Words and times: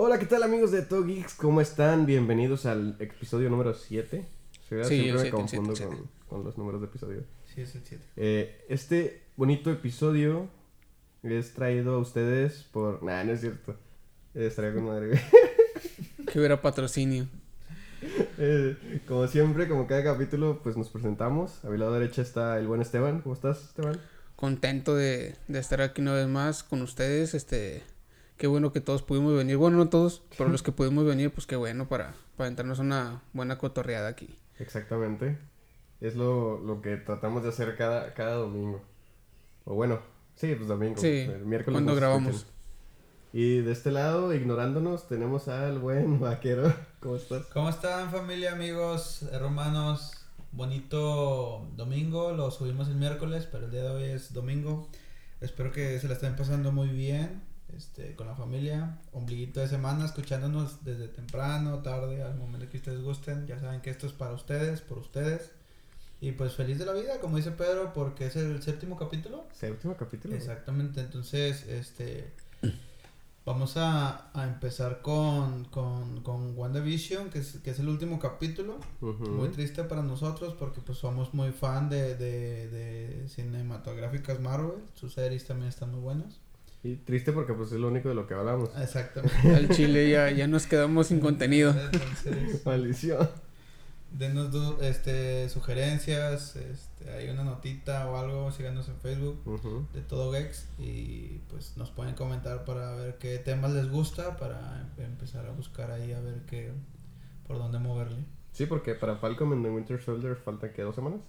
Hola, 0.00 0.20
¿qué 0.20 0.26
tal 0.26 0.44
amigos 0.44 0.70
de 0.70 0.82
Todo 0.82 1.04
Geeks? 1.04 1.34
¿Cómo 1.34 1.60
están? 1.60 2.06
Bienvenidos 2.06 2.66
al 2.66 2.94
episodio 3.00 3.50
número 3.50 3.74
7. 3.74 4.24
Sí, 4.52 4.58
Siempre 4.68 5.08
el 5.08 5.12
me 5.14 5.20
siete, 5.22 5.30
confundo 5.32 5.70
el 5.72 5.76
siete, 5.76 5.96
con, 5.96 6.08
con 6.28 6.44
los 6.44 6.56
números 6.56 6.80
de 6.80 6.86
episodio. 6.86 7.24
Sí, 7.52 7.62
es 7.62 7.74
el 7.74 7.82
7. 7.84 8.04
Eh, 8.14 8.64
este 8.68 9.24
bonito 9.34 9.72
episodio 9.72 10.48
es 11.24 11.52
traído 11.52 11.96
a 11.96 11.98
ustedes 11.98 12.62
por... 12.70 13.02
Nah, 13.02 13.24
no 13.24 13.32
es 13.32 13.40
cierto. 13.40 13.74
Eh, 14.36 14.46
estaría 14.46 14.72
con 14.72 14.84
madre. 14.84 15.20
Que 16.32 16.38
hubiera 16.38 16.62
patrocinio. 16.62 17.26
Eh, 18.40 19.00
como 19.08 19.26
siempre, 19.26 19.66
como 19.66 19.88
cada 19.88 20.04
capítulo, 20.04 20.60
pues 20.62 20.76
nos 20.76 20.90
presentamos. 20.90 21.64
A 21.64 21.70
mi 21.70 21.76
lado 21.76 21.94
derecha 21.94 22.22
está 22.22 22.56
el 22.60 22.68
buen 22.68 22.80
Esteban. 22.80 23.20
¿Cómo 23.20 23.34
estás, 23.34 23.64
Esteban? 23.64 24.00
Contento 24.36 24.94
de, 24.94 25.34
de 25.48 25.58
estar 25.58 25.80
aquí 25.80 26.02
una 26.02 26.12
vez 26.12 26.28
más 26.28 26.62
con 26.62 26.82
ustedes. 26.82 27.34
Este, 27.34 27.82
qué 28.38 28.46
bueno 28.46 28.72
que 28.72 28.80
todos 28.80 29.02
pudimos 29.02 29.36
venir. 29.36 29.56
Bueno, 29.56 29.76
no 29.76 29.88
todos, 29.88 30.22
pero 30.36 30.48
los 30.48 30.62
que 30.64 30.72
pudimos 30.72 31.04
venir, 31.04 31.30
pues 31.30 31.46
qué 31.46 31.56
bueno 31.56 31.88
para, 31.88 32.14
para 32.36 32.48
entrarnos 32.48 32.78
una 32.78 33.22
buena 33.32 33.58
cotorreada 33.58 34.08
aquí. 34.08 34.34
Exactamente. 34.58 35.36
Es 36.00 36.14
lo, 36.14 36.58
lo 36.60 36.80
que 36.80 36.96
tratamos 36.96 37.42
de 37.42 37.50
hacer 37.50 37.76
cada, 37.76 38.14
cada 38.14 38.36
domingo. 38.36 38.80
O 39.64 39.74
bueno, 39.74 40.00
sí, 40.36 40.54
pues 40.54 40.68
domingo. 40.68 40.96
Sí, 40.96 41.26
el 41.28 41.44
miércoles. 41.44 41.74
cuando 41.74 41.94
grabamos. 41.94 42.36
escuchan. 42.36 42.54
Y 43.32 43.58
de 43.58 43.72
este 43.72 43.90
lado, 43.90 44.32
ignorándonos, 44.32 45.06
tenemos 45.08 45.48
al 45.48 45.80
buen 45.80 46.18
vaquero. 46.20 46.72
¿Cómo 47.00 47.16
estás? 47.16 47.46
¿Cómo 47.46 47.68
están 47.68 48.10
familia, 48.10 48.52
amigos, 48.52 49.24
hermanos? 49.32 50.14
Bonito 50.50 51.68
domingo, 51.76 52.32
lo 52.32 52.50
subimos 52.50 52.88
el 52.88 52.94
miércoles, 52.94 53.46
pero 53.50 53.66
el 53.66 53.70
día 53.70 53.82
de 53.82 53.90
hoy 53.90 54.04
es 54.04 54.32
domingo. 54.32 54.88
Espero 55.42 55.72
que 55.72 55.98
se 55.98 56.08
la 56.08 56.14
estén 56.14 56.36
pasando 56.36 56.72
muy 56.72 56.88
bien 56.88 57.42
este, 57.76 58.14
con 58.14 58.26
la 58.26 58.34
familia. 58.34 58.98
Ombliguito 59.12 59.60
de 59.60 59.68
semana, 59.68 60.04
escuchándonos 60.04 60.84
desde 60.84 61.08
temprano, 61.08 61.78
tarde, 61.78 62.22
al 62.22 62.36
momento 62.36 62.68
que 62.68 62.78
ustedes 62.78 63.02
gusten. 63.02 63.46
Ya 63.46 63.58
saben 63.60 63.80
que 63.80 63.90
esto 63.90 64.06
es 64.06 64.12
para 64.12 64.32
ustedes, 64.34 64.80
por 64.80 64.98
ustedes. 64.98 65.52
Y 66.20 66.32
pues 66.32 66.54
feliz 66.54 66.78
de 66.78 66.84
la 66.84 66.92
vida, 66.92 67.20
como 67.20 67.36
dice 67.36 67.52
Pedro, 67.52 67.92
porque 67.92 68.26
es 68.26 68.34
el 68.34 68.60
séptimo 68.60 68.96
capítulo. 68.96 69.46
Séptimo 69.52 69.96
capítulo. 69.96 70.34
Exactamente, 70.34 71.00
entonces, 71.00 71.64
este, 71.68 72.32
vamos 73.44 73.76
a, 73.76 74.28
a 74.36 74.48
empezar 74.48 75.00
con, 75.00 75.66
con, 75.66 76.22
con 76.24 76.58
WandaVision, 76.58 77.30
que 77.30 77.38
es, 77.38 77.58
que 77.62 77.70
es 77.70 77.78
el 77.78 77.88
último 77.88 78.18
capítulo. 78.18 78.80
Ujú. 79.00 79.28
Muy 79.28 79.50
triste 79.50 79.84
para 79.84 80.02
nosotros 80.02 80.54
porque 80.58 80.80
pues 80.80 80.98
somos 80.98 81.34
muy 81.34 81.52
fan 81.52 81.88
de, 81.88 82.16
de, 82.16 82.68
de 82.68 83.28
cinematográficas 83.28 84.40
Marvel, 84.40 84.82
sus 84.94 85.14
series 85.14 85.46
también 85.46 85.68
están 85.68 85.92
muy 85.92 86.00
buenas. 86.00 86.40
Y 86.84 86.94
triste 86.96 87.32
porque 87.32 87.52
pues 87.54 87.72
es 87.72 87.78
lo 87.80 87.88
único 87.88 88.08
de 88.08 88.14
lo 88.14 88.26
que 88.26 88.34
hablamos. 88.34 88.70
Exactamente. 88.80 89.36
Al 89.54 89.68
chile 89.70 90.08
ya, 90.10 90.30
ya 90.30 90.46
nos 90.46 90.66
quedamos 90.66 91.08
sin 91.08 91.18
contenido. 91.20 91.70
Entonces, 91.92 92.64
Maldición. 92.64 93.28
denos 94.12 94.50
du- 94.52 94.78
este, 94.80 95.48
sugerencias, 95.48 96.56
este, 96.56 97.10
hay 97.10 97.28
una 97.30 97.42
notita 97.44 98.08
o 98.08 98.16
algo, 98.16 98.50
síganos 98.52 98.88
en 98.88 98.96
Facebook. 99.00 99.40
Ujú. 99.44 99.86
de 99.92 100.00
todo 100.02 100.32
Gex 100.32 100.66
y 100.78 101.40
pues 101.50 101.76
nos 101.76 101.90
pueden 101.90 102.14
comentar 102.14 102.64
para 102.64 102.94
ver 102.94 103.18
qué 103.18 103.38
temas 103.38 103.72
les 103.72 103.90
gusta 103.90 104.36
para 104.36 104.88
em- 104.98 105.04
empezar 105.04 105.46
a 105.46 105.50
buscar 105.50 105.90
ahí 105.90 106.12
a 106.12 106.20
ver 106.20 106.42
qué 106.48 106.70
por 107.46 107.58
dónde 107.58 107.78
moverle. 107.80 108.24
Sí, 108.52 108.66
porque 108.66 108.94
para 108.94 109.16
Falcon 109.16 109.52
and 109.52 109.64
the 109.64 109.70
Winter 109.70 110.00
Soldier 110.00 110.36
faltan 110.36 110.72
que 110.72 110.82
dos 110.82 110.94
semanas. 110.94 111.20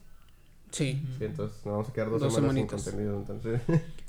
Sí, 0.72 1.04
Sí, 1.18 1.26
entonces 1.26 1.58
nos 1.66 1.74
vamos 1.74 1.90
a 1.90 1.94
quedar 1.94 2.10
dos, 2.12 2.22
Dos 2.22 2.34
semanas 2.36 2.54
semanitas. 2.56 2.82
sin 2.84 2.92
contenido. 2.94 3.18
Entonces, 3.20 3.62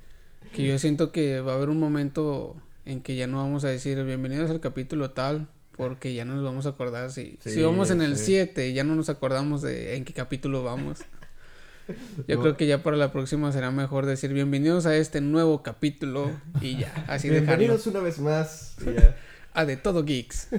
que 0.54 0.66
yo 0.66 0.78
siento 0.78 1.12
que 1.12 1.40
va 1.40 1.52
a 1.52 1.56
haber 1.56 1.68
un 1.68 1.78
momento 1.78 2.56
en 2.84 3.00
que 3.02 3.16
ya 3.16 3.26
no 3.26 3.38
vamos 3.38 3.64
a 3.64 3.68
decir 3.68 4.02
bienvenidos 4.04 4.50
al 4.50 4.60
capítulo 4.60 5.10
tal, 5.10 5.48
porque 5.76 6.14
ya 6.14 6.24
no 6.24 6.34
nos 6.34 6.44
vamos 6.44 6.66
a 6.66 6.70
acordar 6.70 7.10
si, 7.10 7.38
Sí, 7.42 7.50
si 7.50 7.62
vamos 7.62 7.90
en 7.90 8.02
el 8.02 8.16
sí. 8.16 8.26
7 8.26 8.68
y 8.68 8.74
ya 8.74 8.84
no 8.84 8.94
nos 8.96 9.08
acordamos 9.08 9.62
de 9.62 9.96
en 9.96 10.04
qué 10.04 10.12
capítulo 10.12 10.62
vamos. 10.62 11.00
Yo 12.28 12.36
No. 12.36 12.42
creo 12.42 12.56
que 12.56 12.66
ya 12.66 12.82
para 12.82 12.96
la 12.96 13.10
próxima 13.12 13.50
será 13.52 13.70
mejor 13.72 14.06
decir 14.06 14.32
bienvenidos 14.32 14.86
a 14.86 14.96
este 14.96 15.20
nuevo 15.20 15.62
capítulo 15.62 16.30
y 16.60 16.78
ya, 16.78 17.04
así 17.08 17.28
dejarlo. 17.28 17.46
bienvenidos 17.58 17.86
una 17.86 18.00
vez 18.00 18.18
más. 18.20 18.76
y 18.82 18.94
ya. 18.94 19.16
A 19.54 19.64
de 19.64 19.76
todo 19.76 20.04
geeks. 20.04 20.48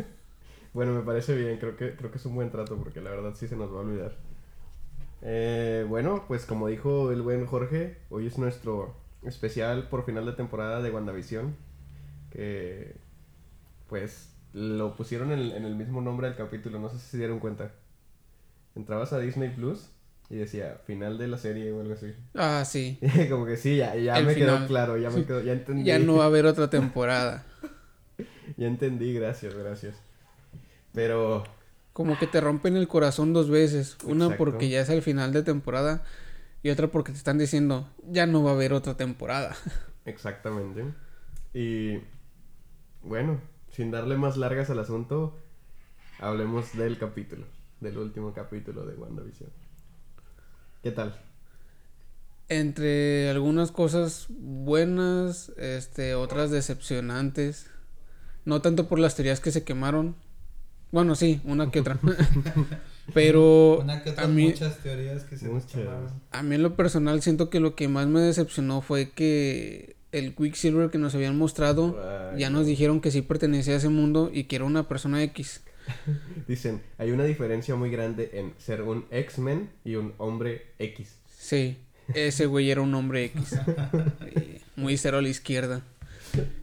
Bueno, 0.73 0.93
me 0.93 1.01
parece 1.01 1.35
bien, 1.35 1.57
creo 1.57 1.75
que, 1.75 1.97
creo 1.97 2.11
que 2.11 2.17
es 2.17 2.25
un 2.25 2.33
buen 2.33 2.49
trato 2.49 2.77
porque 2.77 3.01
la 3.01 3.09
verdad 3.09 3.33
sí 3.37 3.45
se 3.45 3.57
nos 3.57 3.73
va 3.73 3.79
a 3.79 3.81
olvidar. 3.81 4.15
Eh, 5.21 5.85
bueno, 5.85 6.23
pues 6.29 6.45
como 6.45 6.69
dijo 6.69 7.11
el 7.11 7.21
buen 7.21 7.45
Jorge, 7.45 7.97
hoy 8.09 8.27
es 8.27 8.37
nuestro 8.37 8.95
especial 9.23 9.87
por 9.89 10.05
final 10.05 10.25
de 10.25 10.33
temporada 10.33 10.81
de 10.81 10.91
WandaVision. 10.91 11.55
Que 12.31 12.95
pues 13.87 14.33
lo 14.53 14.95
pusieron 14.95 15.31
en, 15.31 15.51
en 15.51 15.65
el 15.65 15.75
mismo 15.75 16.01
nombre 16.01 16.27
del 16.27 16.35
capítulo, 16.37 16.79
no 16.79 16.89
sé 16.89 16.97
si 16.99 17.07
se 17.11 17.17
dieron 17.17 17.39
cuenta. 17.39 17.71
Entrabas 18.75 19.13
a 19.13 19.19
Disney 19.19 19.49
Plus 19.49 19.89
y 20.29 20.37
decía 20.37 20.79
final 20.85 21.17
de 21.17 21.27
la 21.27 21.37
serie 21.37 21.71
o 21.73 21.81
algo 21.81 21.93
así. 21.93 22.13
Ah, 22.35 22.63
sí. 22.65 22.99
como 23.29 23.45
que 23.45 23.57
sí, 23.57 23.77
ya, 23.77 23.95
ya 23.95 24.17
El 24.17 24.25
me 24.25 24.35
quedó 24.35 24.65
claro, 24.67 24.97
ya 24.97 25.09
me 25.09 25.23
quedó, 25.25 25.41
ya 25.41 25.53
entendí. 25.53 25.83
Ya 25.83 25.99
no 25.99 26.17
va 26.17 26.23
a 26.23 26.27
haber 26.27 26.45
otra 26.45 26.69
temporada. 26.69 27.45
Ya 28.57 28.67
entendí, 28.67 29.13
gracias, 29.13 29.53
gracias. 29.55 29.95
Pero 30.93 31.43
Como 31.93 32.17
que 32.17 32.27
te 32.27 32.39
rompen 32.41 32.75
el 32.77 32.87
corazón 32.87 33.33
dos 33.33 33.49
veces. 33.49 33.97
Una 34.03 34.25
Exacto. 34.25 34.37
porque 34.37 34.69
ya 34.69 34.81
es 34.81 34.89
el 34.89 35.01
final 35.01 35.33
de 35.33 35.43
temporada 35.43 36.03
y 36.63 36.69
otra 36.69 36.87
porque 36.87 37.11
te 37.11 37.17
están 37.17 37.37
diciendo 37.37 37.89
ya 38.07 38.25
no 38.25 38.43
va 38.43 38.51
a 38.51 38.53
haber 38.53 38.73
otra 38.73 38.95
temporada. 38.95 39.55
Exactamente. 40.05 40.85
Y 41.53 41.99
bueno, 43.03 43.41
sin 43.71 43.91
darle 43.91 44.17
más 44.17 44.37
largas 44.37 44.69
al 44.69 44.79
asunto, 44.79 45.37
hablemos 46.19 46.75
del 46.77 46.97
capítulo, 46.97 47.45
del 47.79 47.97
último 47.97 48.33
capítulo 48.33 48.85
de 48.85 48.95
WandaVision. 48.95 49.49
¿Qué 50.83 50.91
tal? 50.91 51.19
Entre 52.49 53.29
algunas 53.29 53.71
cosas 53.71 54.27
buenas, 54.29 55.49
este, 55.57 56.15
otras 56.15 56.51
decepcionantes. 56.51 57.69
No 58.43 58.61
tanto 58.61 58.87
por 58.87 58.99
las 58.99 59.15
teorías 59.15 59.39
que 59.39 59.51
se 59.51 59.63
quemaron. 59.63 60.15
Bueno, 60.91 61.15
sí, 61.15 61.41
una 61.45 61.71
que 61.71 61.79
otra. 61.79 61.99
Pero 63.13 63.79
Una 63.79 64.03
que 64.03 64.13
a 64.17 64.27
mí, 64.27 64.47
muchas 64.47 64.77
teorías 64.79 65.23
que 65.23 65.37
se 65.37 65.45
nos 65.45 65.63
Muchas. 65.65 65.87
a 66.31 66.43
mí 66.43 66.55
en 66.55 66.63
lo 66.63 66.75
personal 66.75 67.21
siento 67.21 67.49
que 67.49 67.59
lo 67.59 67.75
que 67.75 67.87
más 67.87 68.07
me 68.07 68.21
decepcionó 68.21 68.81
fue 68.81 69.11
que 69.11 69.95
el 70.11 70.35
Quicksilver 70.35 70.89
que 70.89 70.97
nos 70.97 71.15
habían 71.15 71.37
mostrado 71.37 71.97
Ay, 72.33 72.39
ya 72.41 72.49
no. 72.49 72.59
nos 72.59 72.67
dijeron 72.67 72.99
que 73.01 73.11
sí 73.11 73.21
pertenecía 73.21 73.73
a 73.75 73.77
ese 73.77 73.89
mundo 73.89 74.29
y 74.33 74.43
que 74.45 74.57
era 74.57 74.65
una 74.65 74.87
persona 74.87 75.23
X. 75.23 75.61
Dicen, 76.47 76.81
hay 76.97 77.11
una 77.11 77.23
diferencia 77.23 77.75
muy 77.75 77.89
grande 77.89 78.29
en 78.33 78.53
ser 78.57 78.81
un 78.83 79.05
X-Men 79.11 79.69
y 79.83 79.95
un 79.95 80.13
hombre 80.17 80.67
X. 80.79 81.17
Sí, 81.37 81.77
ese 82.13 82.45
güey 82.45 82.69
era 82.71 82.81
un 82.81 82.93
hombre 82.93 83.25
X. 83.25 83.55
Muy 84.75 84.97
cero 84.97 85.17
a 85.17 85.21
la 85.21 85.29
izquierda. 85.29 85.81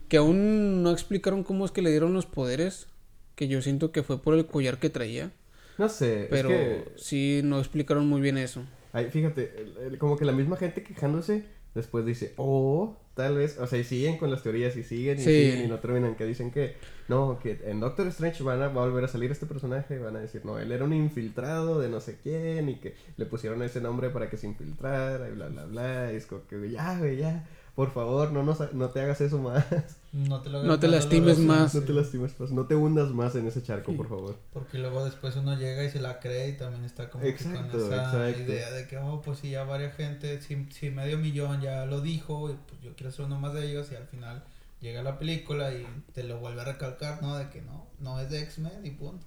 Que 0.07 0.17
aún 0.17 0.83
no 0.83 0.91
explicaron 0.91 1.43
cómo 1.43 1.65
es 1.65 1.71
que 1.71 1.81
le 1.81 1.91
dieron 1.91 2.13
los 2.13 2.25
poderes. 2.25 2.87
Que 3.35 3.47
yo 3.47 3.61
siento 3.61 3.91
que 3.91 4.03
fue 4.03 4.21
por 4.21 4.33
el 4.35 4.45
collar 4.45 4.77
que 4.79 4.89
traía. 4.89 5.31
No 5.79 5.89
sé, 5.89 6.27
Pero 6.29 6.49
es 6.49 6.55
que 6.55 6.91
sí, 6.97 7.41
no 7.43 7.57
explicaron 7.57 8.07
muy 8.07 8.21
bien 8.21 8.37
eso. 8.37 8.63
Ay, 8.93 9.05
fíjate, 9.09 9.51
como 9.97 10.17
que 10.17 10.25
la 10.25 10.31
misma 10.33 10.57
gente 10.57 10.83
quejándose, 10.83 11.45
después 11.73 12.05
dice, 12.05 12.33
oh, 12.37 12.97
tal 13.13 13.35
vez, 13.37 13.57
o 13.59 13.65
sea, 13.67 13.79
y 13.79 13.83
siguen 13.83 14.17
con 14.17 14.29
las 14.29 14.43
teorías 14.43 14.75
y 14.75 14.83
siguen 14.83 15.17
y 15.19 15.21
Sí. 15.23 15.31
siguen 15.31 15.65
y 15.65 15.67
no 15.67 15.79
terminan, 15.79 16.15
que 16.15 16.25
dicen 16.25 16.51
que, 16.51 16.75
no, 17.07 17.39
que 17.39 17.59
en 17.65 17.79
Doctor 17.79 18.07
Strange 18.07 18.43
van 18.43 18.61
a, 18.61 18.67
va 18.67 18.83
a 18.83 18.85
volver 18.87 19.03
a 19.05 19.07
salir 19.07 19.31
este 19.31 19.45
personaje, 19.45 19.95
y 19.95 19.99
van 19.99 20.15
a 20.15 20.19
decir, 20.19 20.41
no, 20.45 20.59
él 20.59 20.71
era 20.71 20.83
un 20.83 20.93
infiltrado 20.93 21.79
de 21.79 21.87
no 21.89 22.01
sé 22.01 22.17
quién 22.21 22.67
y 22.69 22.75
que 22.79 22.95
le 23.17 23.25
pusieron 23.25 23.61
ese 23.63 23.79
nombre 23.79 24.09
para 24.09 24.29
que 24.29 24.37
se 24.37 24.47
infiltrara 24.47 25.29
y 25.29 25.31
bla, 25.31 25.47
bla, 25.47 25.65
bla, 25.65 26.11
y 26.13 26.17
es 26.17 26.25
como 26.25 26.45
que, 26.47 26.69
ya, 26.71 26.97
güey, 26.99 27.17
ya, 27.17 27.47
por 27.79 27.93
favor, 27.93 28.33
no, 28.33 28.43
nos, 28.43 28.73
no 28.73 28.89
te 28.89 28.99
hagas 28.99 29.21
eso 29.21 29.39
más, 29.39 29.63
No 30.11 30.41
te, 30.41 30.49
lo 30.49 30.61
No 30.63 30.73
hagas 30.73 30.81
te 30.81 30.87
más 30.87 30.95
lastimes 30.97 31.37
doloroso, 31.37 31.61
más. 31.63 31.75
no 31.75 31.81
te 31.83 31.93
lastimes 31.93 32.37
más, 32.37 32.51
no 32.51 32.65
te 32.65 32.75
hundas 32.75 33.09
más 33.11 33.35
en 33.35 33.47
ese 33.47 33.63
charco, 33.63 33.91
Sí. 33.91 33.97
por 33.97 34.09
favor. 34.09 34.35
Porque 34.51 34.79
luego 34.79 35.05
después 35.05 35.33
uno 35.37 35.57
llega 35.57 35.85
y 35.85 35.89
se 35.89 36.01
la 36.01 36.19
cree 36.19 36.49
y 36.49 36.57
también 36.57 36.83
está 36.83 37.09
como 37.09 37.23
que 37.23 37.35
con 37.37 37.53
esa 37.55 38.29
exacto. 38.29 38.41
idea 38.41 38.69
de 38.71 38.85
que, 38.85 38.97
oh, 38.97 39.21
pues 39.21 39.39
si 39.39 39.51
ya 39.51 39.63
varias 39.63 39.95
gente, 39.95 40.41
si, 40.41 40.67
si 40.71 40.89
medio 40.91 41.17
millón 41.19 41.61
ya 41.61 41.85
lo 41.85 42.01
dijo, 42.01 42.49
y 42.49 42.55
pues 42.67 42.81
yo 42.81 42.93
quiero 42.97 43.13
ser 43.13 43.25
uno 43.27 43.39
más 43.39 43.53
de 43.53 43.65
ellos 43.71 43.87
y 43.93 43.95
al 43.95 44.07
final 44.07 44.43
llega 44.81 45.01
la 45.01 45.17
película 45.17 45.73
y 45.73 45.87
te 46.13 46.23
lo 46.23 46.37
vuelve 46.39 46.59
a 46.59 46.65
recalcar, 46.65 47.21
¿no? 47.21 47.37
De 47.37 47.47
que 47.49 47.61
no, 47.61 47.87
no 48.01 48.19
es 48.19 48.29
de 48.29 48.41
X-Men 48.41 48.85
y 48.85 48.89
punto. 48.91 49.25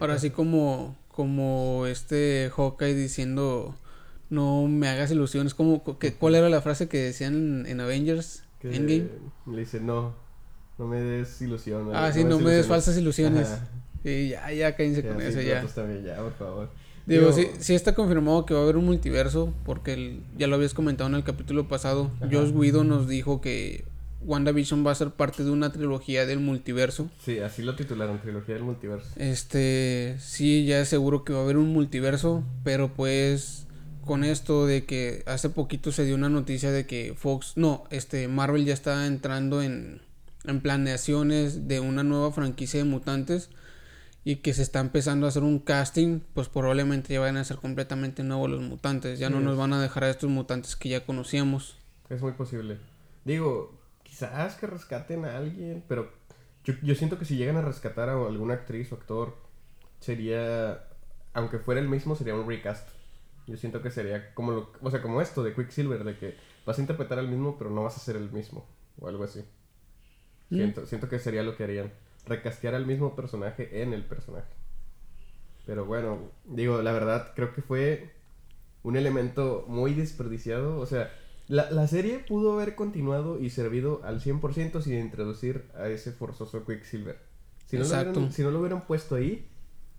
Ahora 0.00 0.18
sí 0.18 0.30
como, 0.30 0.96
como 1.12 1.86
este 1.86 2.50
Hawkeye 2.56 2.94
diciendo 2.94 3.74
no 4.30 4.66
me 4.68 4.88
hagas 4.88 5.10
ilusiones. 5.10 5.54
Como, 5.54 5.98
que, 5.98 6.14
¿Cuál 6.14 6.34
era 6.34 6.48
la 6.48 6.60
frase 6.62 6.88
que 6.88 6.98
decían 6.98 7.34
en, 7.34 7.66
en 7.66 7.80
Avengers 7.80 8.42
Que 8.60 8.74
Endgame? 8.74 9.08
le 9.52 9.58
dice, 9.60 9.80
no, 9.80 10.14
no 10.78 10.86
me 10.86 11.00
des 11.00 11.40
ilusión. 11.42 11.88
Ah, 11.94 12.10
sí, 12.12 12.24
no 12.24 12.38
me 12.38 12.50
des 12.50 12.64
ilusiones". 12.64 12.66
falsas 12.66 12.98
ilusiones. 12.98 13.48
Ajá. 13.48 13.68
Y 14.04 14.28
ya, 14.28 14.52
ya 14.52 14.76
cállense 14.76 15.02
Ya, 15.02 15.08
con 15.12 15.20
sí, 15.20 15.26
eso 15.28 15.40
ya. 15.40 15.60
pues 15.62 15.74
también 15.74 16.04
ya, 16.04 16.16
por 16.16 16.32
favor. 16.34 16.70
Digo, 17.06 17.30
Digo- 17.30 17.32
sí, 17.36 17.48
sí 17.60 17.74
está 17.74 17.94
confirmado 17.94 18.46
que 18.46 18.54
va 18.54 18.60
a 18.60 18.62
haber 18.64 18.76
un 18.76 18.84
multiverso, 18.84 19.52
porque 19.64 19.94
el- 19.94 20.20
ya 20.36 20.46
lo 20.48 20.56
habías 20.56 20.74
comentado 20.74 21.08
en 21.08 21.16
el 21.16 21.24
capítulo 21.24 21.66
pasado. 21.68 22.10
Ajá. 22.20 22.28
Joss 22.32 22.52
Guido 22.52 22.84
nos 22.84 23.08
dijo 23.08 23.40
que 23.40 23.84
WandaVision 24.22 24.84
va 24.84 24.90
a 24.90 24.94
ser 24.96 25.10
parte 25.10 25.44
de 25.44 25.50
una 25.50 25.70
trilogía 25.70 26.26
del 26.26 26.40
multiverso. 26.40 27.08
Sí, 27.24 27.38
así 27.38 27.62
lo 27.62 27.76
titularon, 27.76 28.20
trilogía 28.20 28.54
del 28.56 28.64
multiverso. 28.64 29.08
Este, 29.16 30.16
sí, 30.18 30.64
ya 30.66 30.80
es 30.80 30.88
seguro 30.88 31.22
que 31.24 31.32
va 31.32 31.40
a 31.40 31.42
haber 31.42 31.56
un 31.58 31.68
multiverso, 31.72 32.42
pero 32.64 32.88
pues 32.94 33.66
con 34.06 34.24
esto 34.24 34.66
de 34.66 34.86
que 34.86 35.22
hace 35.26 35.50
poquito 35.50 35.92
se 35.92 36.06
dio 36.06 36.14
una 36.14 36.30
noticia 36.30 36.72
de 36.72 36.86
que 36.86 37.14
Fox, 37.14 37.52
no, 37.56 37.84
este 37.90 38.28
Marvel 38.28 38.64
ya 38.64 38.72
está 38.72 39.06
entrando 39.06 39.60
en 39.60 40.00
en 40.46 40.60
planeaciones 40.60 41.68
de 41.68 41.80
una 41.80 42.02
nueva 42.02 42.32
franquicia 42.32 42.78
de 42.78 42.88
mutantes 42.88 43.50
y 44.24 44.36
que 44.36 44.54
se 44.54 44.62
está 44.62 44.80
empezando 44.80 45.26
a 45.26 45.28
hacer 45.28 45.42
un 45.42 45.60
casting, 45.60 46.20
pues 46.34 46.48
probablemente 46.48 47.14
ya 47.14 47.20
van 47.20 47.36
a 47.36 47.44
ser 47.44 47.58
completamente 47.58 48.24
nuevos 48.24 48.50
los 48.50 48.62
mutantes, 48.62 49.18
ya 49.18 49.30
no 49.30 49.40
nos 49.40 49.56
van 49.56 49.72
a 49.72 49.80
dejar 49.80 50.04
a 50.04 50.10
estos 50.10 50.30
mutantes 50.30 50.74
que 50.74 50.88
ya 50.88 51.04
conocíamos. 51.04 51.76
Es 52.08 52.20
muy 52.22 52.32
posible. 52.32 52.78
Digo, 53.24 53.78
quizás 54.02 54.56
que 54.56 54.66
rescaten 54.66 55.24
a 55.24 55.36
alguien, 55.36 55.84
pero 55.86 56.12
yo, 56.64 56.74
yo 56.82 56.94
siento 56.94 57.18
que 57.18 57.24
si 57.24 57.36
llegan 57.36 57.56
a 57.56 57.62
rescatar 57.62 58.08
a 58.08 58.14
alguna 58.14 58.54
actriz 58.54 58.90
o 58.90 58.96
actor, 58.96 59.36
sería, 60.00 60.84
aunque 61.32 61.58
fuera 61.58 61.80
el 61.80 61.88
mismo, 61.88 62.16
sería 62.16 62.34
un 62.34 62.48
recast. 62.48 62.88
Yo 63.46 63.56
siento 63.56 63.80
que 63.82 63.90
sería 63.90 64.34
como 64.34 64.52
lo, 64.52 64.72
o 64.80 64.90
sea, 64.90 65.00
como 65.00 65.20
esto 65.20 65.42
de 65.42 65.54
Quicksilver, 65.54 66.04
de 66.04 66.16
que 66.16 66.34
vas 66.64 66.78
a 66.78 66.80
interpretar 66.80 67.18
al 67.18 67.28
mismo, 67.28 67.56
pero 67.58 67.70
no 67.70 67.84
vas 67.84 67.96
a 67.96 68.00
ser 68.00 68.16
el 68.16 68.30
mismo, 68.30 68.66
o 68.98 69.08
algo 69.08 69.24
así. 69.24 69.44
Mm. 70.50 70.56
Siento, 70.56 70.86
siento 70.86 71.08
que 71.08 71.18
sería 71.18 71.42
lo 71.42 71.56
que 71.56 71.64
harían. 71.64 71.92
Recastear 72.26 72.74
al 72.74 72.86
mismo 72.86 73.14
personaje 73.14 73.82
en 73.82 73.92
el 73.92 74.04
personaje. 74.04 74.52
Pero 75.64 75.84
bueno, 75.84 76.18
digo, 76.44 76.82
la 76.82 76.92
verdad, 76.92 77.32
creo 77.34 77.52
que 77.54 77.62
fue 77.62 78.10
un 78.82 78.96
elemento 78.96 79.64
muy 79.68 79.94
desperdiciado. 79.94 80.78
O 80.78 80.86
sea, 80.86 81.12
la, 81.48 81.70
la 81.70 81.86
serie 81.86 82.18
pudo 82.18 82.54
haber 82.54 82.74
continuado 82.74 83.38
y 83.38 83.50
servido 83.50 84.00
al 84.04 84.20
100% 84.20 84.82
sin 84.82 84.98
introducir 84.98 85.70
a 85.74 85.88
ese 85.88 86.12
forzoso 86.12 86.64
Quicksilver. 86.64 87.18
Si 87.66 87.76
no, 87.76 87.82
lo 87.82 87.88
hubieran, 87.88 88.32
si 88.32 88.42
no 88.42 88.50
lo 88.50 88.60
hubieran 88.60 88.86
puesto 88.86 89.16
ahí, 89.16 89.48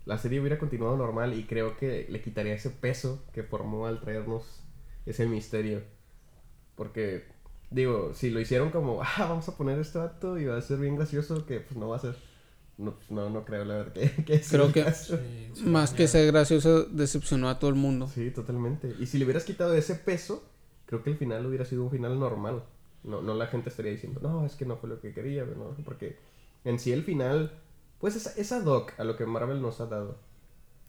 la 0.08 0.18
serie 0.18 0.40
hubiera 0.40 0.58
continuado 0.58 0.96
normal 0.96 1.38
y 1.38 1.44
creo 1.44 1.76
que 1.76 2.06
le 2.08 2.20
quitaría 2.20 2.54
ese 2.54 2.70
peso 2.70 3.24
que 3.32 3.44
formó 3.44 3.86
al 3.86 4.00
traernos 4.00 4.64
ese 5.06 5.26
misterio. 5.26 5.82
Porque 6.74 7.24
Digo, 7.70 8.12
si 8.14 8.30
lo 8.30 8.40
hicieron 8.40 8.70
como, 8.70 9.02
ah, 9.02 9.26
vamos 9.28 9.48
a 9.48 9.56
poner 9.56 9.78
este 9.78 9.98
dato 9.98 10.38
y 10.38 10.46
va 10.46 10.56
a 10.56 10.62
ser 10.62 10.78
bien 10.78 10.96
gracioso, 10.96 11.44
que 11.46 11.60
pues 11.60 11.76
no 11.76 11.88
va 11.88 11.96
a 11.96 12.00
ser. 12.00 12.16
No, 12.78 12.94
pues, 12.94 13.10
no, 13.10 13.28
no 13.28 13.44
creo, 13.44 13.64
la 13.64 13.78
verdad, 13.78 13.92
que, 13.92 14.10
que 14.24 14.40
Creo 14.40 14.72
que 14.72 14.86
más 15.64 15.92
que 15.92 16.06
ser 16.06 16.26
gracioso, 16.28 16.84
decepcionó 16.84 17.48
a 17.48 17.58
todo 17.58 17.70
el 17.70 17.76
mundo. 17.76 18.06
Sí, 18.06 18.30
totalmente. 18.30 18.94
Y 19.00 19.06
si 19.06 19.18
le 19.18 19.24
hubieras 19.24 19.44
quitado 19.44 19.74
ese 19.74 19.96
peso, 19.96 20.44
creo 20.86 21.02
que 21.02 21.10
el 21.10 21.16
final 21.16 21.44
hubiera 21.44 21.64
sido 21.64 21.84
un 21.84 21.90
final 21.90 22.18
normal. 22.18 22.62
No, 23.04 23.20
no 23.20 23.34
la 23.34 23.46
gente 23.46 23.68
estaría 23.68 23.92
diciendo, 23.92 24.20
no, 24.22 24.44
es 24.44 24.54
que 24.54 24.64
no 24.64 24.76
fue 24.76 24.88
lo 24.88 25.00
que 25.00 25.12
quería, 25.12 25.44
¿no? 25.44 25.76
porque 25.84 26.16
en 26.64 26.78
sí 26.78 26.92
el 26.92 27.04
final, 27.04 27.52
pues 27.98 28.16
es, 28.16 28.36
es 28.36 28.52
ad 28.52 28.64
hoc 28.66 28.92
a 28.98 29.04
lo 29.04 29.16
que 29.16 29.26
Marvel 29.26 29.62
nos 29.62 29.80
ha 29.80 29.86
dado. 29.86 30.18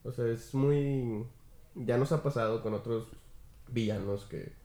O 0.04 0.12
sea, 0.12 0.26
es 0.28 0.54
muy... 0.54 1.26
Ya 1.76 1.98
nos 1.98 2.12
ha 2.12 2.24
pasado 2.24 2.62
con 2.62 2.74
otros 2.74 3.08
villanos 3.68 4.26
que 4.26 4.60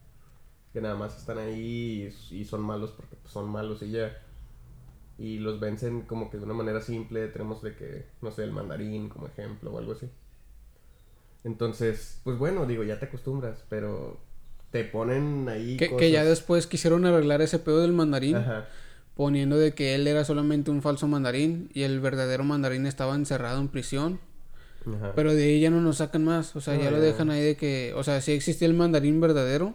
que 0.74 0.80
nada 0.80 0.96
más 0.96 1.16
están 1.16 1.38
ahí 1.38 2.12
y, 2.32 2.44
son 2.44 2.60
malos 2.60 2.90
porque 2.90 3.14
pues, 3.14 3.32
son 3.32 3.48
malos 3.48 3.80
y 3.82 3.92
ya. 3.92 4.20
Y 5.16 5.38
los 5.38 5.60
vencen 5.60 6.02
como 6.02 6.28
que 6.28 6.38
de 6.38 6.44
una 6.44 6.52
manera 6.52 6.80
simple. 6.80 7.28
Tenemos 7.28 7.62
de 7.62 7.76
que, 7.76 8.06
no 8.20 8.32
sé, 8.32 8.42
el 8.42 8.50
mandarín 8.50 9.08
como 9.08 9.28
ejemplo 9.28 9.70
o 9.70 9.78
algo 9.78 9.92
así. 9.92 10.10
Entonces, 11.44 12.20
pues 12.24 12.36
bueno, 12.38 12.66
digo, 12.66 12.82
ya 12.82 12.98
te 12.98 13.06
acostumbras, 13.06 13.64
pero 13.68 14.18
te 14.72 14.82
ponen 14.82 15.48
ahí. 15.48 15.76
Que, 15.76 15.96
que 15.96 16.10
ya 16.10 16.24
después 16.24 16.66
quisieron 16.66 17.06
arreglar 17.06 17.40
ese 17.40 17.60
pedo 17.60 17.80
del 17.80 17.92
mandarín. 17.92 18.36
Poniendo 19.14 19.56
de 19.56 19.74
que 19.74 19.94
él 19.94 20.06
era 20.06 20.24
solamente 20.24 20.70
un 20.70 20.82
falso 20.82 21.06
mandarín 21.06 21.70
y 21.72 21.82
el 21.82 22.00
verdadero 22.00 22.42
mandarín 22.44 22.86
estaba 22.86 23.14
encerrado 23.14 23.60
en 23.60 23.68
prisión. 23.68 24.20
Pero 25.14 25.34
de 25.34 25.44
ahí 25.44 25.60
ya 25.60 25.70
no 25.70 25.80
nos 25.80 25.98
sacan 25.98 26.24
más. 26.24 26.56
O 26.56 26.60
sea, 26.60 26.76
ya 26.76 26.90
lo 26.90 27.00
dejan 27.00 27.30
ahí 27.30 27.42
de 27.42 27.56
que. 27.56 27.94
O 27.96 28.02
sea, 28.02 28.20
sí 28.20 28.32
existía 28.32 28.68
el 28.68 28.74
mandarín 28.74 29.20
verdadero. 29.20 29.74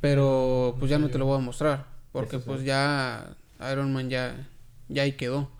Pero 0.00 0.76
pues 0.78 0.90
ya 0.90 0.98
no 0.98 1.08
te 1.08 1.18
lo 1.18 1.26
voy 1.26 1.38
a 1.38 1.40
mostrar. 1.40 1.86
Porque 2.12 2.38
pues 2.38 2.64
ya 2.64 3.36
Iron 3.72 3.92
Man 3.92 4.10
ya, 4.10 4.48
ya 4.88 5.02
ahí 5.02 5.12
quedó. 5.12 5.50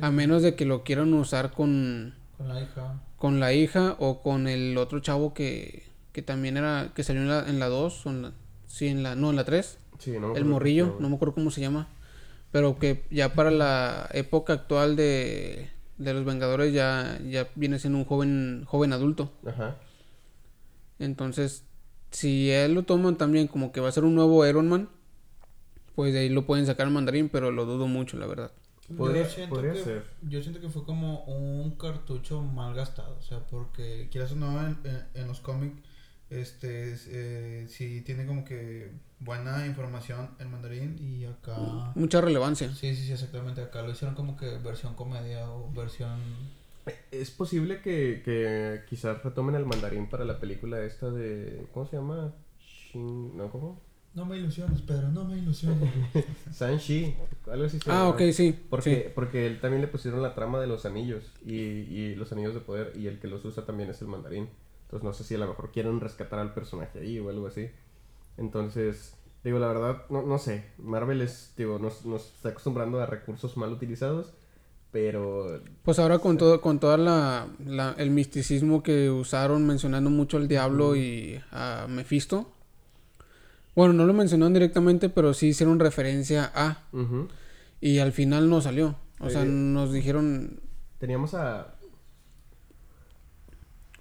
A 0.00 0.10
menos 0.10 0.42
de 0.42 0.54
que 0.54 0.64
lo 0.64 0.82
quieran 0.82 1.12
usar 1.14 1.52
con... 1.52 2.14
Con 2.36 2.48
la 2.48 2.60
hija. 2.60 3.00
Con 3.16 3.40
la 3.40 3.52
hija 3.52 3.96
o 3.98 4.22
con 4.22 4.48
el 4.48 4.78
otro 4.78 5.00
chavo 5.00 5.34
que, 5.34 5.84
que 6.12 6.22
también 6.22 6.56
era... 6.56 6.92
Que 6.94 7.04
salió 7.04 7.22
en 7.22 7.28
la, 7.28 7.48
en 7.48 7.58
la 7.58 7.68
2. 7.68 8.04
sí, 8.66 8.88
en 8.88 9.02
la... 9.02 9.14
No, 9.14 9.30
en 9.30 9.36
la 9.36 9.44
3. 9.44 9.78
Sí, 9.98 10.12
no 10.18 10.34
el 10.34 10.44
morrillo, 10.46 10.96
no 11.00 11.10
me 11.10 11.16
acuerdo 11.16 11.34
cómo 11.34 11.50
se 11.50 11.60
llama. 11.60 11.88
Pero 12.52 12.78
que 12.78 13.04
ya 13.10 13.34
para 13.34 13.50
la 13.50 14.08
época 14.12 14.52
actual 14.54 14.96
de, 14.96 15.70
de 15.98 16.14
los 16.14 16.24
Vengadores 16.24 16.72
ya, 16.72 17.18
ya 17.28 17.48
viene 17.54 17.78
siendo 17.78 17.98
un 17.98 18.04
joven, 18.04 18.64
joven 18.66 18.92
adulto. 18.92 19.32
Ajá. 19.46 19.76
Entonces 20.98 21.64
si 22.10 22.50
él 22.50 22.74
lo 22.74 22.82
toman 22.82 23.16
también 23.16 23.46
como 23.46 23.72
que 23.72 23.80
va 23.80 23.88
a 23.88 23.92
ser 23.92 24.04
un 24.04 24.14
nuevo 24.14 24.46
Iron 24.46 24.68
Man, 24.68 24.88
pues 25.94 26.12
de 26.12 26.20
ahí 26.20 26.28
lo 26.28 26.46
pueden 26.46 26.66
sacar 26.66 26.86
al 26.86 26.92
mandarín, 26.92 27.28
pero 27.28 27.50
lo 27.50 27.64
dudo 27.66 27.86
mucho, 27.86 28.16
la 28.18 28.26
verdad. 28.26 28.52
Podría, 28.96 29.22
yo, 29.22 29.28
siento 29.28 29.62
que, 29.62 29.74
ser. 29.76 30.04
yo 30.22 30.42
siento 30.42 30.60
que 30.60 30.68
fue 30.68 30.84
como 30.84 31.22
un 31.24 31.76
cartucho 31.76 32.42
mal 32.42 32.74
gastado, 32.74 33.16
o 33.18 33.22
sea, 33.22 33.38
porque 33.46 34.08
quieras 34.10 34.32
o 34.32 34.36
no, 34.36 34.66
en, 34.66 34.78
en, 35.14 35.28
los 35.28 35.38
cómics, 35.38 35.80
este, 36.28 36.96
eh, 37.06 37.66
si 37.68 38.00
tiene 38.00 38.26
como 38.26 38.44
que 38.44 38.90
buena 39.20 39.66
información 39.66 40.30
el 40.38 40.48
mandarín 40.48 40.96
y 40.98 41.24
acá... 41.24 41.92
Mucha 41.94 42.20
relevancia. 42.20 42.74
Sí, 42.74 42.94
sí, 42.96 43.06
sí, 43.06 43.12
exactamente, 43.12 43.62
acá 43.62 43.82
lo 43.82 43.90
hicieron 43.90 44.14
como 44.14 44.36
que 44.36 44.58
versión 44.58 44.94
comedia 44.94 45.48
o 45.50 45.70
versión 45.72 46.18
es 47.10 47.30
posible 47.30 47.80
que, 47.80 48.22
que 48.24 48.82
quizás 48.88 49.22
retomen 49.22 49.54
el 49.54 49.66
mandarín 49.66 50.08
para 50.08 50.24
la 50.24 50.38
película 50.38 50.82
esta 50.82 51.10
de... 51.10 51.66
¿Cómo 51.72 51.86
se 51.86 51.96
llama? 51.96 52.32
Shin... 52.58 53.36
¿No? 53.36 53.50
¿Cómo? 53.50 53.80
No 54.14 54.24
me 54.24 54.38
ilusiones, 54.38 54.82
Pedro, 54.82 55.08
no 55.08 55.24
me 55.24 55.38
ilusiones. 55.38 55.88
Sanshi, 56.50 57.14
algo 57.50 57.66
así. 57.66 57.78
ah, 57.86 58.08
ok, 58.08 58.22
sí. 58.32 58.58
Porque, 58.68 59.12
porque 59.14 59.46
él 59.46 59.60
también 59.60 59.82
le 59.82 59.88
pusieron 59.88 60.20
la 60.20 60.34
trama 60.34 60.60
de 60.60 60.66
los 60.66 60.84
anillos 60.84 61.30
y, 61.44 61.54
y, 61.54 62.14
los 62.16 62.32
anillos 62.32 62.54
de 62.54 62.60
poder 62.60 62.92
y 62.96 63.06
el 63.06 63.20
que 63.20 63.28
los 63.28 63.44
usa 63.44 63.64
también 63.64 63.90
es 63.90 64.00
el 64.02 64.08
mandarín. 64.08 64.48
Entonces 64.82 65.04
no 65.04 65.12
sé 65.12 65.22
si 65.22 65.36
a 65.36 65.38
lo 65.38 65.46
mejor 65.46 65.70
quieren 65.70 66.00
rescatar 66.00 66.40
al 66.40 66.54
personaje 66.54 66.98
ahí 66.98 67.20
o 67.20 67.30
algo 67.30 67.46
así. 67.46 67.70
Entonces, 68.40 69.14
digo, 69.44 69.60
la 69.60 69.68
verdad, 69.68 70.02
no, 70.10 70.22
no 70.22 70.38
sé. 70.38 70.64
Marvel 70.78 71.20
es, 71.20 71.54
digo, 71.56 71.78
nos, 71.78 72.04
nos 72.04 72.26
está 72.34 72.48
acostumbrando 72.48 73.00
a 73.00 73.06
recursos 73.06 73.56
mal 73.56 73.72
utilizados 73.72 74.34
pero 74.92 75.60
pues 75.84 75.98
ahora 75.98 76.18
con 76.18 76.36
todo 76.36 76.60
con 76.60 76.80
toda 76.80 76.96
la, 76.96 77.46
el 77.96 78.10
misticismo 78.10 78.82
que 78.82 79.08
usaron 79.10 79.66
mencionando 79.66 80.10
mucho 80.10 80.36
al 80.36 80.48
diablo 80.48 80.96
y 80.96 81.40
a 81.52 81.86
Mephisto. 81.88 82.50
Bueno 83.76 83.92
no 83.92 84.04
lo 84.04 84.12
mencionaron 84.12 84.52
directamente 84.52 85.08
pero 85.08 85.32
sí 85.32 85.48
hicieron 85.48 85.78
referencia 85.78 86.50
a 86.54 86.82
y 87.80 87.98
al 87.98 88.12
final 88.12 88.50
no 88.50 88.60
salió. 88.60 88.96
O 89.20 89.30
sea 89.30 89.44
nos 89.44 89.92
dijeron 89.92 90.60
teníamos 90.98 91.34
a, 91.34 91.76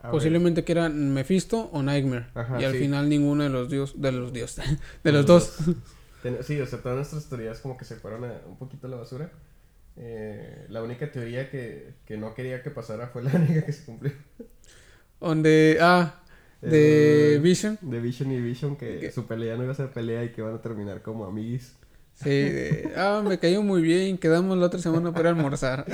posiblemente 0.02 0.64
que 0.64 0.72
era 0.72 0.90
Mephisto 0.90 1.70
o 1.74 1.84
Nightmare 1.84 2.28
y 2.60 2.64
al 2.64 2.74
final 2.76 3.10
ninguno 3.10 3.44
de 3.44 3.50
los 3.50 3.70
dios 3.70 4.02
de 4.02 4.12
los 4.12 4.32
dios 4.32 4.58
de 5.04 5.12
los, 5.12 5.26
dos 5.26 5.58
sí 6.42 6.60
o 6.60 6.66
sea 6.66 6.82
todas 6.82 6.96
nuestras 6.96 7.28
teorías 7.28 7.60
como 7.60 7.78
que 7.78 7.86
se 7.86 7.96
fueron 7.96 8.24
un 8.48 8.58
poquito 8.58 8.88
a 8.88 8.90
la 8.90 8.98
basura 8.98 9.30
eh, 10.02 10.66
la 10.70 10.82
única 10.82 11.12
teoría 11.12 11.50
que, 11.50 11.96
que, 12.06 12.16
no 12.16 12.34
quería 12.34 12.64
que 12.64 12.72
pasara 12.72 13.08
fue 13.08 13.22
la 13.22 13.32
única 13.36 13.66
que 13.66 13.74
se 13.74 13.86
cumplió. 13.86 14.14
Donde, 15.20 15.78
ah, 15.82 16.22
de 16.62 17.40
Vision. 17.44 17.78
De 17.82 18.00
Vision 18.00 18.32
y 18.32 18.40
Vision, 18.40 18.78
que 18.78 19.12
su 19.12 19.28
pelea 19.28 19.58
no 19.58 19.64
iba 19.64 19.74
a 19.74 19.76
ser 19.76 19.92
pelea 19.92 20.24
y 20.24 20.30
que 20.30 20.42
van 20.42 20.56
a 20.56 20.62
terminar 20.62 21.02
como 21.02 21.26
amigos. 21.26 21.74
Sí, 22.14 22.50
ah, 22.96 23.22
me 23.26 23.40
cayó 23.40 23.62
muy 23.62 23.82
bien, 23.82 24.18
quedamos 24.18 24.58
la 24.58 24.66
otra 24.66 24.80
semana 24.80 25.14
para 25.14 25.30
almorzar. 25.30 25.86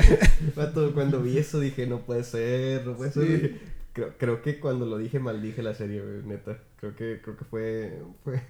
cuando 0.94 1.22
vi 1.22 1.38
eso 1.38 1.60
dije, 1.60 1.88
no 1.88 2.02
puede 2.02 2.24
ser, 2.24 2.86
no 2.86 2.96
puede 2.96 3.12
ser. 3.12 3.56
Creo, 3.96 4.14
creo 4.18 4.42
que 4.44 4.60
cuando 4.60 4.86
lo 4.86 4.98
dije 4.98 5.20
maldije 5.20 5.64
la 5.64 5.74
serie, 5.74 6.04
neta. 6.26 6.60
Creo 6.76 6.96
que, 6.96 7.22
creo 7.24 7.38
que 7.38 7.46
fue, 7.46 8.04
fue 8.24 8.42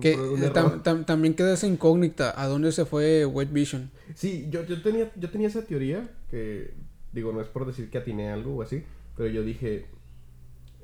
que 0.00 0.16
también 1.04 1.34
queda 1.34 1.54
esa 1.54 1.66
incógnita, 1.66 2.40
¿a 2.40 2.46
dónde 2.46 2.70
se 2.70 2.84
fue 2.84 3.26
White 3.26 3.52
Vision? 3.52 3.90
Sí, 4.14 4.46
yo, 4.48 4.64
yo, 4.64 4.80
tenía, 4.82 5.10
yo 5.16 5.30
tenía 5.30 5.48
esa 5.48 5.66
teoría, 5.66 6.08
que 6.30 6.72
digo, 7.12 7.32
no 7.32 7.40
es 7.40 7.48
por 7.48 7.66
decir 7.66 7.90
que 7.90 7.98
atiné 7.98 8.30
algo 8.30 8.54
o 8.54 8.62
así, 8.62 8.84
pero 9.16 9.28
yo 9.28 9.42
dije, 9.42 9.86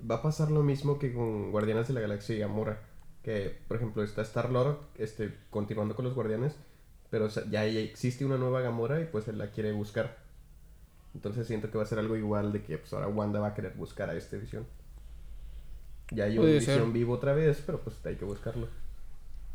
va 0.08 0.16
a 0.16 0.22
pasar 0.22 0.50
lo 0.50 0.64
mismo 0.64 0.98
que 0.98 1.12
con 1.12 1.52
Guardianes 1.52 1.86
de 1.86 1.94
la 1.94 2.00
Galaxia 2.00 2.34
y 2.34 2.40
Gamora, 2.40 2.82
que 3.22 3.56
por 3.68 3.76
ejemplo 3.76 4.02
está 4.02 4.22
Star-Lord 4.22 4.78
este, 4.98 5.32
continuando 5.50 5.94
con 5.94 6.04
los 6.04 6.14
Guardianes, 6.14 6.56
pero 7.08 7.28
ya 7.50 7.64
existe 7.64 8.24
una 8.24 8.38
nueva 8.38 8.60
Gamora 8.60 9.00
y 9.00 9.04
pues 9.04 9.28
él 9.28 9.38
la 9.38 9.52
quiere 9.52 9.70
buscar. 9.70 10.25
Entonces 11.16 11.46
siento 11.46 11.70
que 11.70 11.78
va 11.78 11.84
a 11.84 11.86
ser 11.86 11.98
algo 11.98 12.14
igual 12.14 12.52
de 12.52 12.62
que 12.62 12.76
pues 12.76 12.92
ahora 12.92 13.08
Wanda 13.08 13.40
va 13.40 13.48
a 13.48 13.54
querer 13.54 13.72
buscar 13.74 14.10
a 14.10 14.14
este 14.14 14.36
Visión. 14.36 14.66
Ya 16.10 16.24
hay 16.24 16.36
una 16.36 16.50
visión 16.50 16.92
vivo 16.92 17.14
otra 17.14 17.32
vez, 17.32 17.62
pero 17.64 17.80
pues 17.80 17.96
hay 18.04 18.16
que 18.16 18.26
buscarlo. 18.26 18.68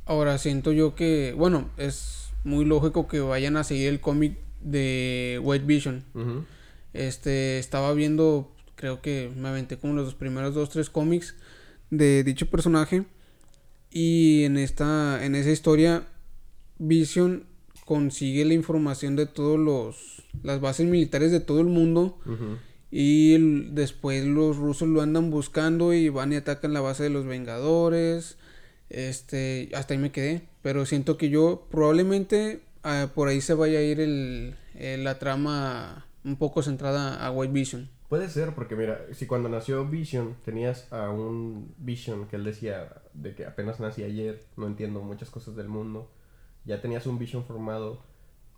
Ahora 0.06 0.40
siento 0.40 0.72
yo 0.72 0.96
que, 0.96 1.36
bueno, 1.38 1.70
es 1.78 2.32
muy 2.44 2.66
lógico 2.66 3.08
que 3.08 3.20
vayan 3.20 3.58
a 3.58 3.64
seguir 3.64 3.90
el 3.90 4.02
cómic 4.02 4.38
de 4.60 5.40
White 5.44 5.66
Vision. 5.66 6.04
Este, 6.94 7.60
estaba 7.60 7.94
viendo, 7.94 8.52
creo 8.76 9.02
que 9.02 9.32
me 9.38 9.48
aventé 9.48 9.78
como 9.78 9.94
los 9.94 10.16
primeros 10.16 10.56
dos, 10.56 10.72
tres 10.72 10.90
cómics 10.90 11.36
de 11.92 12.24
dicho 12.24 12.50
personaje. 12.50 13.06
Y 13.92 14.46
en 14.46 14.58
esta, 14.58 15.24
en 15.24 15.36
esa 15.36 15.52
historia, 15.52 16.08
Vision 16.80 17.46
consigue 17.86 18.46
la 18.46 18.54
información 18.54 19.16
de 19.16 19.26
todos 19.26 19.60
los, 19.60 20.24
las 20.44 20.62
bases 20.62 20.88
militares 20.88 21.32
de 21.32 21.40
todo 21.40 21.60
el 21.62 21.68
mundo. 21.68 22.18
Y 22.90 23.38
después 23.72 24.26
los 24.26 24.58
rusos 24.58 24.88
lo 24.88 25.02
andan 25.02 25.32
buscando 25.32 25.94
y 25.94 26.10
van 26.10 26.34
y 26.34 26.36
atacan 26.36 26.74
la 26.74 26.82
base 26.82 27.04
de 27.04 27.10
los 27.10 27.26
Vengadores. 27.26 28.38
Este, 28.90 29.70
hasta 29.74 29.94
ahí 29.94 30.00
me 30.00 30.12
quedé. 30.12 30.48
Pero 30.62 30.86
siento 30.86 31.18
que 31.18 31.30
yo 31.30 31.68
probablemente 31.72 32.62
ah, 32.84 33.10
por 33.16 33.30
ahí 33.30 33.42
se 33.42 33.54
vaya 33.54 33.80
a 33.80 33.82
ir 33.82 34.00
el, 34.00 34.56
la 35.04 35.20
trama 35.20 36.06
un 36.24 36.36
poco 36.36 36.62
centrada 36.62 37.26
a 37.26 37.32
White 37.32 37.54
Vision. 37.54 37.90
Puede 38.10 38.30
ser, 38.30 38.54
porque 38.54 38.76
mira, 38.76 39.06
si 39.14 39.26
cuando 39.26 39.48
nació 39.48 39.86
Vision 39.88 40.36
tenías 40.44 40.92
a 40.92 41.10
un 41.10 41.74
Vision 41.78 42.28
que 42.28 42.36
él 42.36 42.44
decía 42.44 43.02
de 43.14 43.34
que 43.34 43.46
apenas 43.46 43.80
nací 43.80 44.04
ayer, 44.04 44.44
no 44.58 44.68
entiendo 44.68 45.00
muchas 45.02 45.30
cosas 45.30 45.56
del 45.56 45.70
mundo, 45.70 46.12
ya 46.66 46.82
tenías 46.82 47.06
un 47.06 47.18
Vision 47.18 47.44
formado 47.46 48.04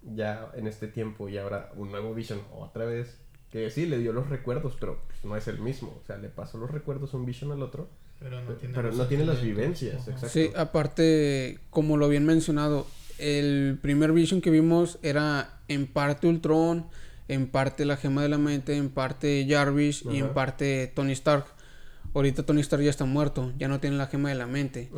ya 0.02 0.52
en 0.56 0.68
este 0.68 0.88
tiempo 0.88 1.30
y 1.30 1.38
ahora 1.38 1.72
un 1.76 1.92
nuevo 1.92 2.14
Vision 2.14 2.42
otra 2.52 2.86
vez, 2.86 3.18
que 3.50 3.70
sí 3.70 3.86
le 3.86 4.00
dio 4.00 4.14
los 4.14 4.30
recuerdos, 4.30 4.76
pero 4.80 5.02
pues, 5.08 5.24
no 5.24 5.36
es 5.38 5.48
el 5.48 5.60
mismo, 5.60 6.00
o 6.02 6.06
sea, 6.06 6.18
le 6.18 6.30
pasó 6.30 6.58
los 6.58 6.72
recuerdos 6.72 7.14
un 7.14 7.26
Vision 7.26 7.52
al 7.52 7.62
otro, 7.62 7.90
pero 8.20 8.42
no 8.42 8.54
tiene, 9.08 9.26
las 9.26 9.42
vivencias, 9.42 10.08
exacto. 10.08 10.30
Sí, 10.30 10.50
aparte, 10.56 11.60
como 11.70 11.98
lo 11.98 12.06
habían 12.06 12.26
mencionado, 12.26 12.88
el 13.18 13.78
primer 13.82 14.14
Vision 14.14 14.42
que 14.42 14.50
vimos 14.50 14.98
era 15.04 15.60
en 15.68 15.88
parte 15.88 16.28
Ultron, 16.28 16.86
en 17.28 17.48
parte 17.48 17.86
la 17.86 17.98
gema 17.98 18.22
de 18.22 18.30
la 18.30 18.38
mente, 18.38 18.76
en 18.78 18.90
parte 18.90 19.46
Jarvis 19.48 20.04
y 20.10 20.18
en 20.18 20.34
parte 20.34 20.92
Tony 20.96 21.14
Stark. 21.14 21.46
Ahorita 22.14 22.44
Tony 22.44 22.62
Stark 22.62 22.84
ya 22.84 22.90
está 22.90 23.06
muerto, 23.06 23.52
ya 23.58 23.68
no 23.68 23.80
tiene 23.80 23.98
la 23.98 24.08
gema 24.08 24.30
de 24.30 24.36
la 24.36 24.46
mente. 24.48 24.90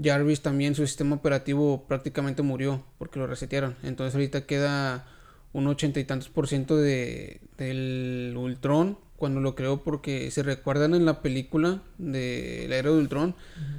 Jarvis 0.00 0.40
también, 0.40 0.74
su 0.74 0.86
sistema 0.86 1.16
operativo 1.16 1.84
prácticamente 1.88 2.42
murió 2.42 2.84
porque 2.98 3.18
lo 3.18 3.26
resetearon. 3.26 3.76
Entonces 3.82 4.14
ahorita 4.14 4.46
queda 4.46 5.06
un 5.52 5.66
ochenta 5.66 5.98
y 5.98 6.04
tantos 6.04 6.28
por 6.28 6.46
ciento 6.46 6.76
de, 6.76 7.40
del 7.58 8.34
Ultron 8.36 8.98
cuando 9.16 9.40
lo 9.40 9.54
creó 9.54 9.82
porque 9.82 10.30
se 10.30 10.42
recuerdan 10.42 10.94
en 10.94 11.04
la 11.04 11.22
película 11.22 11.82
de 11.98 12.66
la 12.68 12.76
era 12.76 12.90
de 12.90 12.96
Ultron, 12.96 13.34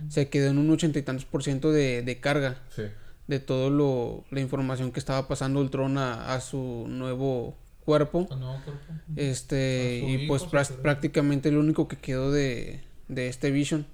se 0.10 0.28
quedó 0.30 0.50
en 0.50 0.58
un 0.58 0.70
ochenta 0.70 1.00
y 1.00 1.02
tantos 1.02 1.26
por 1.26 1.44
ciento 1.44 1.72
de, 1.72 2.04
de 2.04 2.20
carga. 2.20 2.62
De 3.28 3.40
todo 3.40 3.70
lo, 3.70 4.26
la 4.30 4.42
información 4.42 4.92
que 4.92 5.00
estaba 5.00 5.30
pasando 5.30 5.62
Ultron 5.62 5.98
a, 5.98 6.34
a 6.34 6.42
su 6.42 6.86
nuevo 6.90 7.56
cuerpo. 7.86 8.28
Este, 9.16 10.00
y 10.06 10.28
pues 10.28 10.44
prácticamente 10.44 11.52
lo 11.52 11.60
único 11.60 11.88
que 11.88 11.98
quedó 11.98 12.32
de, 12.32 12.82
de 13.08 13.28
este 13.28 13.52
Vision. 13.52 13.86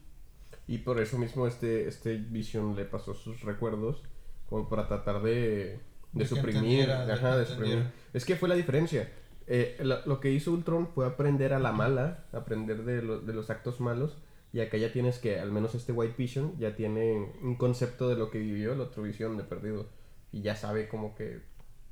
Y 0.67 0.79
por 0.79 0.99
eso 0.99 1.17
mismo 1.17 1.47
este, 1.47 1.87
este 1.87 2.17
Vision 2.17 2.75
le 2.75 2.85
pasó 2.85 3.13
sus 3.13 3.41
recuerdos 3.41 4.03
como 4.49 4.69
para 4.69 4.87
tratar 4.87 5.21
de, 5.21 5.79
de, 6.13 6.27
suprimir. 6.27 6.91
Ajá, 6.91 7.37
de 7.37 7.45
suprimir. 7.45 7.87
Es 8.13 8.25
que 8.25 8.35
fue 8.35 8.49
la 8.49 8.55
diferencia. 8.55 9.09
Eh, 9.47 9.77
lo 9.81 10.19
que 10.19 10.31
hizo 10.31 10.51
Ultron 10.51 10.87
fue 10.87 11.05
aprender 11.05 11.53
a 11.53 11.59
la 11.59 11.71
mala, 11.71 12.25
aprender 12.33 12.83
de, 12.83 13.01
de 13.01 13.33
los 13.33 13.49
actos 13.49 13.79
malos. 13.79 14.17
Y 14.53 14.61
acá 14.61 14.77
ya 14.77 14.91
tienes 14.91 15.19
que, 15.19 15.39
al 15.39 15.51
menos 15.51 15.75
este 15.75 15.91
White 15.91 16.15
Vision, 16.17 16.57
ya 16.57 16.75
tiene 16.75 17.31
un 17.41 17.55
concepto 17.55 18.09
de 18.09 18.15
lo 18.15 18.31
que 18.31 18.39
vivió 18.39 18.73
el 18.73 18.81
otro 18.81 19.03
Vision 19.03 19.37
de 19.37 19.43
perdido. 19.43 19.87
Y 20.31 20.41
ya 20.41 20.55
sabe 20.55 20.87
como 20.89 21.15
que 21.15 21.41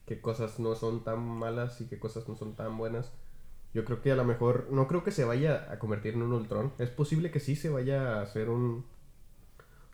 qué 0.06 0.22
cosas 0.22 0.60
no 0.60 0.76
son 0.76 1.04
tan 1.04 1.20
malas 1.20 1.82
y 1.82 1.88
qué 1.88 2.00
cosas 2.00 2.28
no 2.28 2.36
son 2.36 2.56
tan 2.56 2.78
buenas. 2.78 3.12
Yo 3.74 3.84
creo 3.84 4.02
que 4.02 4.12
a 4.12 4.16
lo 4.16 4.24
mejor, 4.24 4.68
no 4.72 4.88
creo 4.88 5.04
que 5.04 5.12
se 5.12 5.26
vaya 5.26 5.68
a 5.70 5.80
convertir 5.80 6.14
en 6.14 6.22
un 6.22 6.34
Ultron. 6.34 6.72
Es 6.80 6.90
posible 6.90 7.32
que 7.32 7.40
sí 7.40 7.56
se 7.56 7.70
vaya 7.70 8.20
a 8.20 8.22
hacer 8.22 8.50
un, 8.50 8.86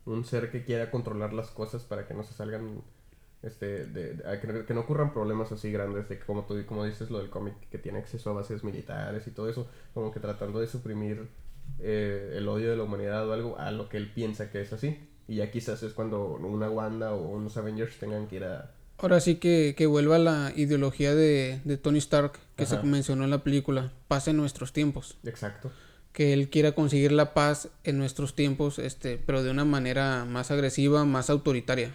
un 0.06 0.25
ser 0.25 0.51
que 0.51 0.63
quiera 0.63 0.91
controlar 0.91 1.34
las 1.34 1.50
cosas 1.50 1.84
para 1.84 2.08
que 2.08 2.13
no 2.13 2.24
se 2.24 2.34
salgan, 2.34 2.84
este, 3.41 3.86
de, 3.86 4.22
que, 4.68 4.74
no 4.74 4.82
ocurran 4.82 5.13
problemas 5.13 5.51
así 5.51 5.72
grandes, 5.72 6.06
como 6.27 6.46
tú 6.46 6.63
como 6.68 6.86
dices 6.86 7.10
lo 7.10 7.20
del 7.20 7.30
cómic, 7.30 7.56
que 7.72 7.80
tiene 7.80 8.00
acceso 8.00 8.30
a 8.30 8.34
bases 8.34 8.63
militares 8.63 9.25
y 9.27 9.32
todo 9.32 9.50
eso, 9.50 9.68
como 9.94 10.12
que 10.12 10.20
tratando 10.20 10.60
de 10.60 10.68
suprimir 10.68 11.27
eh, 11.80 12.36
el 12.36 12.48
odio 12.48 12.70
de 12.70 12.77
la 12.77 12.84
humanidad 12.84 13.27
o 13.27 13.34
algo 13.34 13.58
a 13.58 13.72
lo 13.72 13.89
que 13.89 13.98
él 13.98 14.12
piensa 14.13 14.51
que 14.51 14.62
es 14.62 14.74
así. 14.74 15.08
Y 15.27 15.38
ya 15.38 15.50
quizás 15.50 15.82
es 15.82 15.94
cuando 15.94 16.25
una 16.25 16.70
Wanda 16.70 17.13
o 17.13 17.30
unos 17.30 17.56
Avengers 17.58 17.98
tengan 17.98 18.27
que 18.27 18.36
ir 18.38 18.44
a 18.44 18.72
Ahora 19.01 19.20
sí 19.20 19.36
que, 19.36 19.74
que 19.75 19.88
vuelva 19.88 20.20
la 20.20 20.53
ideología 20.55 21.15
de, 21.15 21.60
de 21.63 21.77
Tony 21.77 21.98
Stark 21.98 22.34
que 22.55 22.65
se 22.67 22.81
mencionó 22.84 23.24
en 23.24 23.31
la 23.31 23.43
película, 23.43 23.91
paz 24.08 24.27
en 24.27 24.38
nuestros 24.38 24.74
tiempos. 24.74 25.17
Exacto. 25.24 25.72
Que 26.13 26.34
él 26.34 26.50
quiera 26.50 26.74
conseguir 26.74 27.12
la 27.12 27.34
paz 27.34 27.70
en 27.84 27.98
nuestros 27.98 28.36
tiempos, 28.36 28.77
este, 28.77 29.17
pero 29.17 29.43
de 29.43 29.50
una 29.50 29.65
manera 29.65 30.25
más 30.25 30.51
agresiva, 30.51 31.03
más 31.05 31.29
autoritaria. 31.31 31.91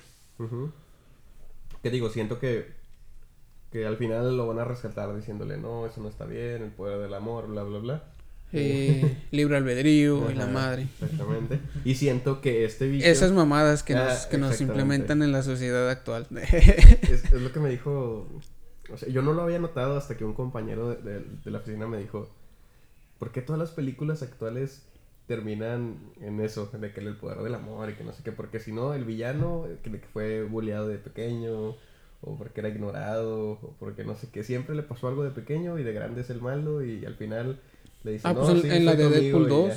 Que 1.83 1.91
digo, 1.91 2.11
siento 2.11 2.41
que, 2.41 2.73
que 3.71 3.87
al 3.87 3.97
final 3.97 4.37
lo 4.37 4.49
van 4.49 4.59
a 4.59 4.65
rescatar 4.65 5.15
diciéndole, 5.15 5.59
no, 5.59 5.87
eso 5.87 6.01
no 6.01 6.09
está 6.09 6.25
bien, 6.25 6.63
el 6.63 6.71
poder 6.71 6.99
del 6.99 7.15
amor, 7.15 7.47
bla, 7.47 7.63
bla, 7.63 7.79
bla. 7.79 8.05
Eh, 8.53 9.17
libre 9.31 9.57
albedrío 9.57 10.31
y 10.31 10.35
la 10.35 10.47
madre. 10.47 10.87
Exactamente. 11.01 11.61
Y 11.85 11.95
siento 11.95 12.41
que 12.41 12.65
este 12.65 12.89
bicho... 12.89 13.07
Esas 13.07 13.33
mamadas 13.33 13.83
que, 13.83 13.95
nos, 13.95 14.25
ah, 14.25 14.29
que 14.31 14.39
nos 14.39 14.61
implementan 14.61 15.23
en 15.23 15.33
la 15.33 15.43
sociedad 15.43 15.89
actual. 15.91 16.27
es, 16.53 17.33
lo 17.33 17.53
que 17.53 17.61
me 17.61 17.71
dijo... 17.71 18.29
O 18.93 18.97
sea, 18.97 19.09
yo 19.09 19.21
no 19.23 19.33
lo 19.33 19.43
había 19.43 19.59
notado 19.59 19.97
hasta 19.97 20.17
que 20.17 20.25
un 20.25 20.35
compañero 20.35 20.95
de, 20.95 21.25
la 21.45 21.59
oficina 21.59 21.87
me 21.87 21.99
dijo... 21.99 22.31
¿Por 23.19 23.33
qué 23.33 23.41
todas 23.41 23.59
las 23.59 23.71
películas 23.71 24.23
actuales 24.23 24.83
terminan 25.27 25.97
en 26.21 26.41
eso? 26.41 26.71
De 26.79 26.93
que 26.93 27.01
el 27.01 27.17
poder 27.17 27.39
del 27.39 27.55
amor 27.55 27.91
y 27.91 27.95
que 27.95 28.05
no 28.05 28.13
sé 28.13 28.23
qué. 28.23 28.31
Porque 28.31 28.61
si 28.61 28.73
no, 28.73 28.93
el 28.93 29.05
villano 29.05 29.67
que 29.83 29.99
fue 30.13 30.45
bulleado 30.45 30.87
de 30.87 30.99
pequeño 30.99 31.77
o 32.21 32.37
porque 32.37 32.61
era 32.61 32.69
ignorado, 32.69 33.53
o 33.53 33.75
porque 33.79 34.05
no 34.05 34.15
sé 34.15 34.29
qué, 34.31 34.43
siempre 34.43 34.75
le 34.75 34.83
pasó 34.83 35.09
algo 35.09 35.25
de 35.25 35.31
pequeño 35.31 35.79
y 35.79 35.83
de 35.83 35.93
grande 35.93 36.23
es 36.23 36.31
el 36.31 36.43
malo 36.43 36.85
y 36.85 37.05
al 37.05 37.15
final 37.15 37.59
ah, 38.23 38.35
pues 38.35 38.65
en, 38.65 38.85
la 38.85 38.95
de 38.95 39.09
Deadpool 39.09 39.49
2, 39.49 39.73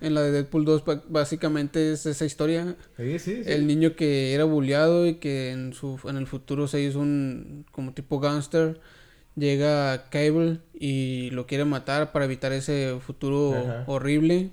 en 0.00 0.14
la 0.14 0.22
de 0.22 0.32
Deadpool 0.32 0.64
2 0.64 0.84
básicamente 1.08 1.92
es 1.92 2.06
esa 2.06 2.24
historia. 2.24 2.76
Sí, 2.96 3.18
sí, 3.18 3.42
El 3.46 3.66
niño 3.66 3.96
que 3.96 4.34
era 4.34 4.44
bulleado 4.44 5.06
y 5.06 5.14
que 5.14 5.50
en 5.50 5.72
su 5.72 5.98
en 6.04 6.16
el 6.16 6.26
futuro 6.26 6.68
se 6.68 6.80
hizo 6.80 7.00
un 7.00 7.66
como 7.70 7.92
tipo 7.92 8.20
gangster, 8.20 8.80
llega 9.36 10.08
Cable 10.10 10.58
y 10.74 11.30
lo 11.30 11.46
quiere 11.46 11.64
matar 11.64 12.12
para 12.12 12.24
evitar 12.24 12.52
ese 12.52 12.98
futuro 13.00 13.84
horrible. 13.86 14.50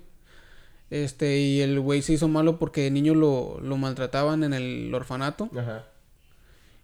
Este, 0.89 1.39
y 1.39 1.59
el 1.59 1.79
güey 1.81 2.01
se 2.01 2.13
hizo 2.13 2.29
malo 2.29 2.59
porque 2.59 2.81
de 2.81 2.91
niño 2.91 3.13
lo, 3.13 3.59
lo 3.61 3.77
maltrataban 3.77 4.43
en 4.43 4.53
el 4.53 4.93
orfanato. 4.93 5.49
Ajá. 5.57 5.85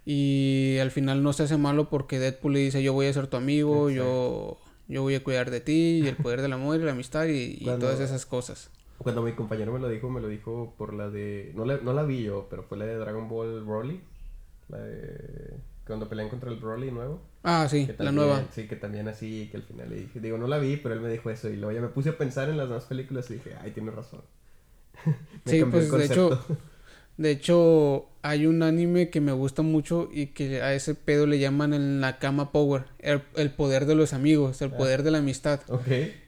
Y 0.05 0.77
al 0.81 0.91
final 0.91 1.23
no 1.23 1.31
se 1.33 1.43
hace 1.43 1.57
malo 1.57 1.89
porque 1.89 2.19
Deadpool 2.19 2.53
le 2.53 2.59
dice, 2.59 2.83
yo 2.83 2.93
voy 2.93 3.07
a 3.07 3.13
ser 3.13 3.27
tu 3.27 3.37
amigo, 3.37 3.89
yo 3.89 4.57
yo 4.93 5.01
voy 5.01 5.15
a 5.15 5.23
cuidar 5.23 5.49
de 5.49 5.59
ti 5.59 6.01
y 6.03 6.07
el 6.07 6.15
poder 6.15 6.41
del 6.41 6.53
amor 6.53 6.79
y 6.79 6.83
la 6.83 6.91
amistad 6.91 7.25
y, 7.25 7.65
todas 7.65 7.99
esas 7.99 8.25
cosas. 8.27 8.69
Cuando 8.99 9.23
mi 9.23 9.33
compañero 9.33 9.73
me 9.73 9.79
lo 9.79 9.89
dijo, 9.89 10.09
me 10.09 10.21
lo 10.21 10.27
dijo 10.27 10.75
por 10.77 10.93
la 10.93 11.09
de... 11.09 11.51
No 11.55 11.65
la, 11.65 11.77
no 11.77 11.93
la 11.93 12.03
vi 12.03 12.23
yo, 12.23 12.47
pero 12.49 12.63
fue 12.63 12.77
la 12.77 12.85
de 12.85 12.95
Dragon 12.95 13.27
Ball 13.27 13.63
Broly. 13.65 14.01
La 14.69 14.77
de... 14.77 15.57
Cuando 15.85 16.07
pelean 16.07 16.29
contra 16.29 16.49
el 16.51 16.57
Broly 16.57 16.91
nuevo. 16.91 17.19
Ah, 17.41 17.67
sí, 17.67 17.89
la 17.97 18.11
nueva. 18.11 18.45
Sí, 18.51 18.67
que 18.67 18.75
también 18.75 19.07
así, 19.07 19.49
que 19.49 19.57
al 19.57 19.63
final 19.63 19.89
le 19.89 19.95
dije... 19.95 20.19
Digo, 20.19 20.37
no 20.37 20.47
la 20.47 20.59
vi, 20.59 20.77
pero 20.77 20.93
él 20.93 21.01
me 21.01 21.09
dijo 21.09 21.31
eso. 21.31 21.49
Y 21.49 21.57
luego 21.57 21.71
ya 21.71 21.81
me 21.81 21.89
puse 21.89 22.09
a 22.09 22.17
pensar 22.17 22.49
en 22.49 22.57
las 22.57 22.69
demás 22.69 22.85
películas 22.85 23.29
y 23.31 23.33
dije, 23.33 23.55
ay, 23.59 23.71
tiene 23.71 23.89
razón. 23.89 24.21
sí, 25.45 25.65
pues 25.65 25.91
de 25.91 26.05
hecho... 26.05 26.39
De 27.17 27.31
hecho, 27.31 28.07
hay 28.23 28.45
un 28.45 28.63
anime 28.63 29.09
que 29.09 29.21
me 29.21 29.33
gusta 29.33 29.61
mucho 29.61 30.09
y 30.11 30.27
que 30.27 30.61
a 30.61 30.73
ese 30.73 30.95
pedo 30.95 31.27
le 31.27 31.39
llaman 31.39 31.73
el 31.73 31.99
Nakama 31.99 32.51
Power, 32.51 32.85
el, 32.99 33.51
poder 33.51 33.85
de 33.85 33.95
los 33.95 34.13
amigos, 34.13 34.61
el 34.61 34.71
ah. 34.73 34.77
poder 34.77 35.03
de 35.03 35.11
la 35.11 35.17
amistad. 35.19 35.59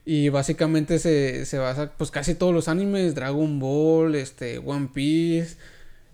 Y 0.05 0.29
básicamente 0.29 0.99
se, 0.99 1.45
se, 1.45 1.57
basa, 1.57 1.93
pues 1.97 2.11
casi 2.11 2.35
todos 2.35 2.53
los 2.53 2.67
animes, 2.67 3.15
Dragon 3.15 3.59
Ball, 3.59 4.13
este, 4.13 4.59
One 4.59 4.89
Piece, 4.93 5.55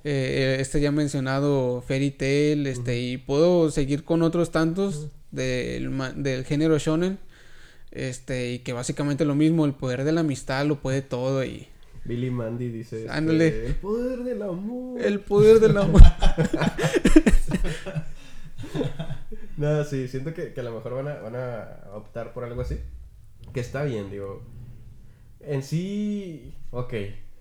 eh, 0.04 0.58
este 0.60 0.80
ya 0.80 0.92
mencionado 0.92 1.84
Fairy 1.86 2.12
Tail, 2.12 2.68
este, 2.68 3.00
y 3.00 3.18
puedo 3.18 3.72
seguir 3.72 4.04
con 4.04 4.22
otros 4.22 4.52
tantos 4.52 5.10
del, 5.32 5.92
del 6.16 6.46
género 6.46 6.78
shonen, 6.78 7.18
este, 7.92 8.54
y 8.54 8.60
que 8.60 8.72
básicamente 8.72 9.26
lo 9.26 9.36
mismo, 9.36 9.66
el 9.66 9.74
poder 9.74 10.06
de 10.06 10.12
la 10.12 10.22
amistad 10.22 10.66
lo 10.66 10.80
puede 10.80 11.02
todo 11.02 11.44
y 11.44 11.68
Billy 12.04 12.32
Mandy 12.32 12.70
dice. 12.70 13.06
Este, 13.06 13.68
el 13.68 13.76
poder 13.76 14.24
del 14.24 14.42
amor. 14.42 15.02
El 15.02 15.20
poder 15.20 15.60
del 15.60 15.78
amor. 15.78 16.02
no, 19.58 19.84
sí, 19.84 20.08
siento 20.08 20.34
que, 20.34 20.54
a 20.56 20.64
lo 20.64 20.76
mejor 20.76 20.96
van 20.96 21.08
a, 21.08 21.20
van 21.20 21.36
a 21.36 21.82
optar 21.94 22.34
por 22.34 22.44
algo 22.44 22.62
así. 22.62 22.80
Que 23.54 23.60
está 23.60 23.84
bien, 23.84 24.10
digo. 24.10 24.42
En 25.42 25.64
sí, 25.64 26.56
ok. 26.72 26.94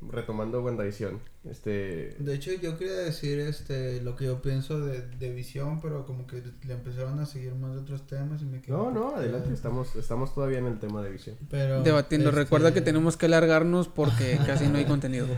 Retomando 0.09 0.62
WandaVision, 0.62 1.21
este... 1.45 2.16
De 2.19 2.35
hecho, 2.35 2.52
yo 2.52 2.78
quería 2.78 2.97
decir 2.97 3.38
este 3.38 4.00
lo 4.00 4.16
que 4.16 4.25
yo 4.25 4.40
pienso 4.40 4.80
de, 4.80 5.02
de 5.02 5.33
Visión, 5.33 5.80
pero 5.80 6.07
como 6.07 6.26
que 6.26 6.42
le 6.64 6.75
empezaron 6.75 7.21
a 7.21 7.26
seguir 7.26 7.54
más 7.54 7.75
de 7.75 7.80
otros 7.80 8.07
temas 8.07 8.40
y 8.40 8.47
me 8.47 8.62
quedé... 8.62 8.73
No, 8.73 8.90
no, 8.90 9.14
adelante, 9.16 9.52
estamos, 9.52 9.95
estamos 9.97 10.35
todavía 10.35 10.59
en 10.59 10.66
el 10.66 10.78
tema 10.78 11.02
de 11.02 11.11
Visión. 11.11 11.37
Pero, 11.50 11.83
Debatiendo, 11.83 12.30
este, 12.30 12.40
recuerda 12.40 12.73
que 12.73 12.80
tenemos 12.80 13.16
que 13.16 13.26
alargarnos 13.26 13.88
porque 13.88 14.38
casi 14.47 14.69
no 14.69 14.78
hay 14.78 14.87
contenido. 14.87 15.28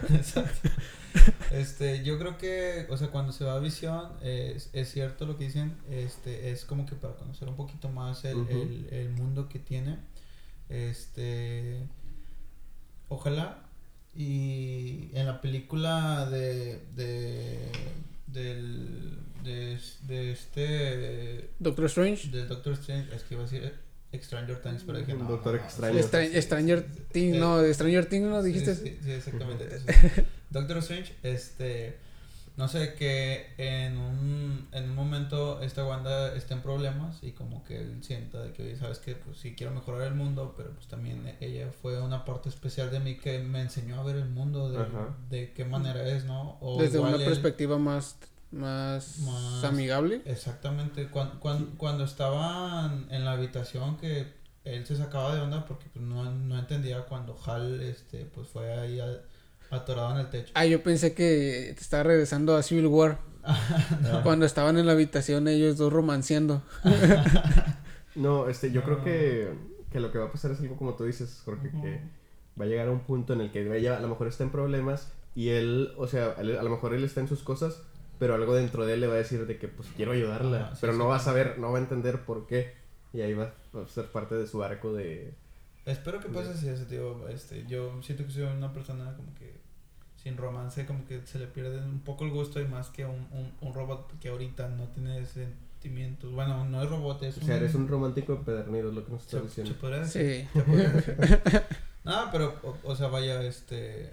Este, 1.50 2.02
yo 2.02 2.18
creo 2.18 2.38
que, 2.38 2.86
o 2.88 2.96
sea, 2.96 3.08
cuando 3.08 3.32
se 3.32 3.44
va 3.44 3.52
a 3.52 3.58
Visión, 3.58 4.12
es, 4.22 4.70
es 4.72 4.90
cierto 4.90 5.26
lo 5.26 5.36
que 5.36 5.44
dicen, 5.44 5.76
este, 5.90 6.50
es 6.50 6.64
como 6.64 6.86
que 6.86 6.94
para 6.94 7.16
conocer 7.16 7.48
un 7.50 7.56
poquito 7.56 7.90
más 7.90 8.24
el, 8.24 8.48
el, 8.48 8.88
el 8.90 9.10
mundo 9.10 9.46
que 9.50 9.58
tiene, 9.58 9.98
este... 10.70 11.86
Ojalá 13.10 13.62
y 14.14 15.10
en 15.14 15.26
la 15.26 15.40
película 15.40 16.28
de. 16.30 16.80
de. 16.94 17.70
del. 18.26 19.18
de, 19.42 19.78
de 20.02 20.32
este. 20.32 21.50
Doctor 21.58 21.86
Strange. 21.86 22.28
De 22.28 22.46
Doctor 22.46 22.74
Strange, 22.74 23.14
es 23.14 23.22
que 23.22 23.34
iba 23.34 23.42
a 23.42 23.46
decir 23.46 23.72
Stranger 24.20 24.60
Things, 24.60 24.82
pero 24.84 24.98
dije 24.98 25.14
no. 25.14 25.24
Doctor 25.24 25.60
no, 25.60 25.70
Stranger. 25.70 26.42
Stranger 26.42 26.86
Things, 27.12 27.36
no, 27.38 27.58
de 27.58 27.72
Stranger 27.72 28.06
Things 28.06 28.28
no 28.28 28.42
dijiste. 28.42 28.74
Sí, 28.74 28.98
sí, 29.02 29.10
exactamente. 29.12 29.68
Doctor 30.50 30.78
Strange, 30.78 31.14
este 31.22 31.96
no 32.56 32.68
sé, 32.68 32.94
que 32.94 33.54
en 33.56 33.96
un, 33.96 34.68
en 34.72 34.90
un 34.90 34.94
momento 34.94 35.62
esta 35.62 35.84
Wanda 35.84 36.34
está 36.34 36.54
en 36.54 36.60
problemas 36.60 37.22
y 37.22 37.32
como 37.32 37.64
que 37.64 37.78
él 37.80 38.02
sienta 38.02 38.42
de 38.42 38.52
que, 38.52 38.76
sabes 38.76 38.98
que, 38.98 39.14
pues 39.14 39.38
sí 39.38 39.54
quiero 39.54 39.72
mejorar 39.72 40.02
el 40.02 40.14
mundo, 40.14 40.54
pero 40.56 40.70
pues 40.72 40.86
también 40.86 41.36
ella 41.40 41.70
fue 41.80 42.00
una 42.00 42.24
parte 42.24 42.50
especial 42.50 42.90
de 42.90 43.00
mí 43.00 43.16
que 43.16 43.38
me 43.38 43.60
enseñó 43.62 44.00
a 44.00 44.04
ver 44.04 44.16
el 44.16 44.28
mundo 44.28 44.70
de, 44.70 44.84
de 45.30 45.52
qué 45.52 45.64
manera 45.64 46.06
es, 46.06 46.24
¿no? 46.24 46.58
O 46.60 46.78
Desde 46.78 46.98
una 46.98 47.16
perspectiva 47.16 47.78
más, 47.78 48.18
más, 48.50 49.18
amigable. 49.64 50.20
Exactamente, 50.26 51.08
cuando, 51.08 51.40
cuando, 51.40 51.70
cuando 51.78 52.04
estaban 52.04 53.06
en 53.10 53.24
la 53.24 53.32
habitación 53.32 53.96
que 53.96 54.42
él 54.64 54.86
se 54.86 54.96
sacaba 54.96 55.34
de 55.34 55.40
onda 55.40 55.64
porque 55.64 55.86
pues, 55.92 56.04
no, 56.04 56.30
no 56.30 56.58
entendía 56.58 57.02
cuando 57.06 57.36
Hal 57.46 57.80
este, 57.80 58.26
pues 58.26 58.48
fue 58.48 58.72
ahí 58.72 59.00
a 59.00 59.22
Atorado 59.72 60.12
en 60.12 60.18
el 60.18 60.30
techo. 60.30 60.52
Ah, 60.54 60.66
yo 60.66 60.82
pensé 60.82 61.14
que 61.14 61.72
te 61.74 61.80
estaba 61.80 62.02
regresando 62.02 62.54
a 62.56 62.62
Civil 62.62 62.86
War. 62.88 63.18
Cuando 64.22 64.44
estaban 64.44 64.78
en 64.78 64.86
la 64.86 64.92
habitación 64.92 65.48
ellos 65.48 65.78
dos 65.78 65.92
romanceando. 65.92 66.62
no, 68.14 68.48
este, 68.48 68.70
yo 68.70 68.84
creo 68.84 69.02
que, 69.02 69.48
que, 69.90 69.98
lo 69.98 70.12
que 70.12 70.18
va 70.18 70.26
a 70.26 70.30
pasar 70.30 70.50
es 70.50 70.60
algo 70.60 70.76
como 70.76 70.94
tú 70.94 71.04
dices, 71.04 71.40
Jorge, 71.44 71.70
que 71.70 72.02
va 72.60 72.66
a 72.66 72.68
llegar 72.68 72.88
a 72.88 72.90
un 72.90 73.00
punto 73.00 73.32
en 73.32 73.40
el 73.40 73.50
que 73.50 73.76
ella 73.76 73.96
a 73.96 74.00
lo 74.00 74.08
mejor 74.08 74.28
está 74.28 74.44
en 74.44 74.50
problemas 74.50 75.10
y 75.34 75.48
él, 75.48 75.92
o 75.96 76.06
sea, 76.06 76.34
a 76.38 76.42
lo 76.42 76.70
mejor 76.70 76.92
él 76.92 77.02
está 77.02 77.20
en 77.20 77.28
sus 77.28 77.42
cosas, 77.42 77.82
pero 78.18 78.34
algo 78.34 78.54
dentro 78.54 78.84
de 78.84 78.94
él 78.94 79.00
le 79.00 79.06
va 79.06 79.14
a 79.14 79.18
decir 79.18 79.46
de 79.46 79.56
que 79.56 79.68
pues 79.68 79.88
quiero 79.96 80.12
ayudarla, 80.12 80.74
pero 80.80 80.92
no 80.92 81.08
va 81.08 81.16
a 81.16 81.20
saber, 81.20 81.58
no 81.58 81.72
va 81.72 81.78
a 81.78 81.82
entender 81.82 82.20
por 82.26 82.46
qué. 82.46 82.74
Y 83.14 83.20
ahí 83.20 83.34
va 83.34 83.52
a 83.74 83.88
ser 83.88 84.06
parte 84.06 84.34
de 84.34 84.46
su 84.46 84.62
arco 84.62 84.92
de... 84.92 85.34
Espero 85.84 86.20
que 86.20 86.28
pase 86.28 86.50
así 86.50 86.68
ese 86.68 86.84
tío. 86.86 87.28
Este, 87.28 87.66
yo 87.66 88.00
siento 88.02 88.24
que 88.24 88.30
soy 88.30 88.44
una 88.44 88.72
persona 88.72 89.14
como 89.16 89.34
que 89.34 89.61
sin 90.22 90.36
romance 90.36 90.86
como 90.86 91.04
que 91.04 91.20
se 91.26 91.38
le 91.38 91.46
pierde 91.46 91.78
un 91.78 92.00
poco 92.00 92.24
el 92.24 92.30
gusto 92.30 92.60
y 92.60 92.64
más 92.64 92.90
que 92.90 93.04
un, 93.04 93.26
un, 93.60 93.74
robot 93.74 94.18
que 94.20 94.28
ahorita 94.28 94.68
no 94.68 94.84
tiene 94.88 95.26
sentimientos. 95.26 96.32
Bueno, 96.32 96.64
no 96.64 96.82
es 96.82 96.88
robot, 96.88 97.22
es 97.24 97.38
o 97.38 97.40
sea, 97.40 97.56
eres 97.56 97.74
un 97.74 97.88
romántico 97.88 98.34
empedernido, 98.34 98.90
es 98.90 98.94
lo 98.94 99.04
que 99.04 99.12
nos 99.12 99.22
estás 99.22 99.42
diciendo. 99.42 99.74
Sí. 100.06 100.46
no, 102.04 102.28
pero, 102.30 102.54
o, 102.84 102.94
sea, 102.94 103.08
vaya, 103.08 103.42
este... 103.42 104.12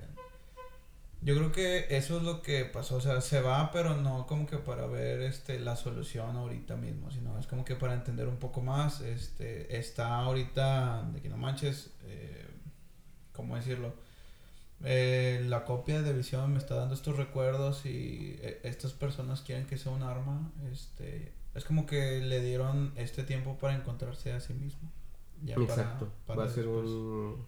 Yo 1.21 1.35
creo 1.35 1.51
que 1.51 1.85
eso 1.89 2.17
es 2.17 2.23
lo 2.23 2.41
que 2.41 2.63
pasó, 2.63 2.95
o 2.95 3.01
sea, 3.01 3.19
se 3.19 3.41
va, 3.41 3.71
pero 3.73 3.97
no 3.97 4.25
como 4.25 4.47
que 4.47 4.57
para 4.57 4.87
ver 4.87 5.19
este 5.21 5.59
la 5.59 5.75
solución 5.75 6.37
ahorita 6.37 6.77
mismo, 6.77 7.11
sino 7.11 7.37
es 7.37 7.45
como 7.45 7.65
que 7.65 7.75
para 7.75 7.93
entender 7.93 8.29
un 8.29 8.37
poco 8.37 8.61
más, 8.61 9.01
este, 9.01 9.77
está 9.77 10.15
ahorita, 10.19 11.09
de 11.13 11.21
que 11.21 11.27
no 11.27 11.35
manches, 11.35 11.91
eh, 12.03 12.47
¿cómo 13.33 13.57
decirlo? 13.57 13.93
Eh, 14.83 15.43
la 15.47 15.65
copia 15.65 16.01
de 16.01 16.13
visión 16.13 16.53
me 16.53 16.57
está 16.57 16.75
dando 16.75 16.95
estos 16.95 17.17
recuerdos 17.17 17.85
y 17.85 18.39
eh, 18.41 18.61
estas 18.63 18.93
personas 18.93 19.41
quieren 19.41 19.65
que 19.65 19.77
sea 19.77 19.91
un 19.91 20.03
arma. 20.03 20.51
Este, 20.71 21.33
es 21.55 21.65
como 21.65 21.85
que 21.85 22.21
le 22.21 22.41
dieron 22.41 22.93
este 22.95 23.23
tiempo 23.23 23.57
para 23.57 23.75
encontrarse 23.75 24.31
a 24.31 24.39
sí 24.39 24.53
mismo. 24.53 24.89
Exacto. 25.45 26.09
va 26.29 26.45
a 26.45 26.49
ser 26.49 26.67
un. 26.67 27.45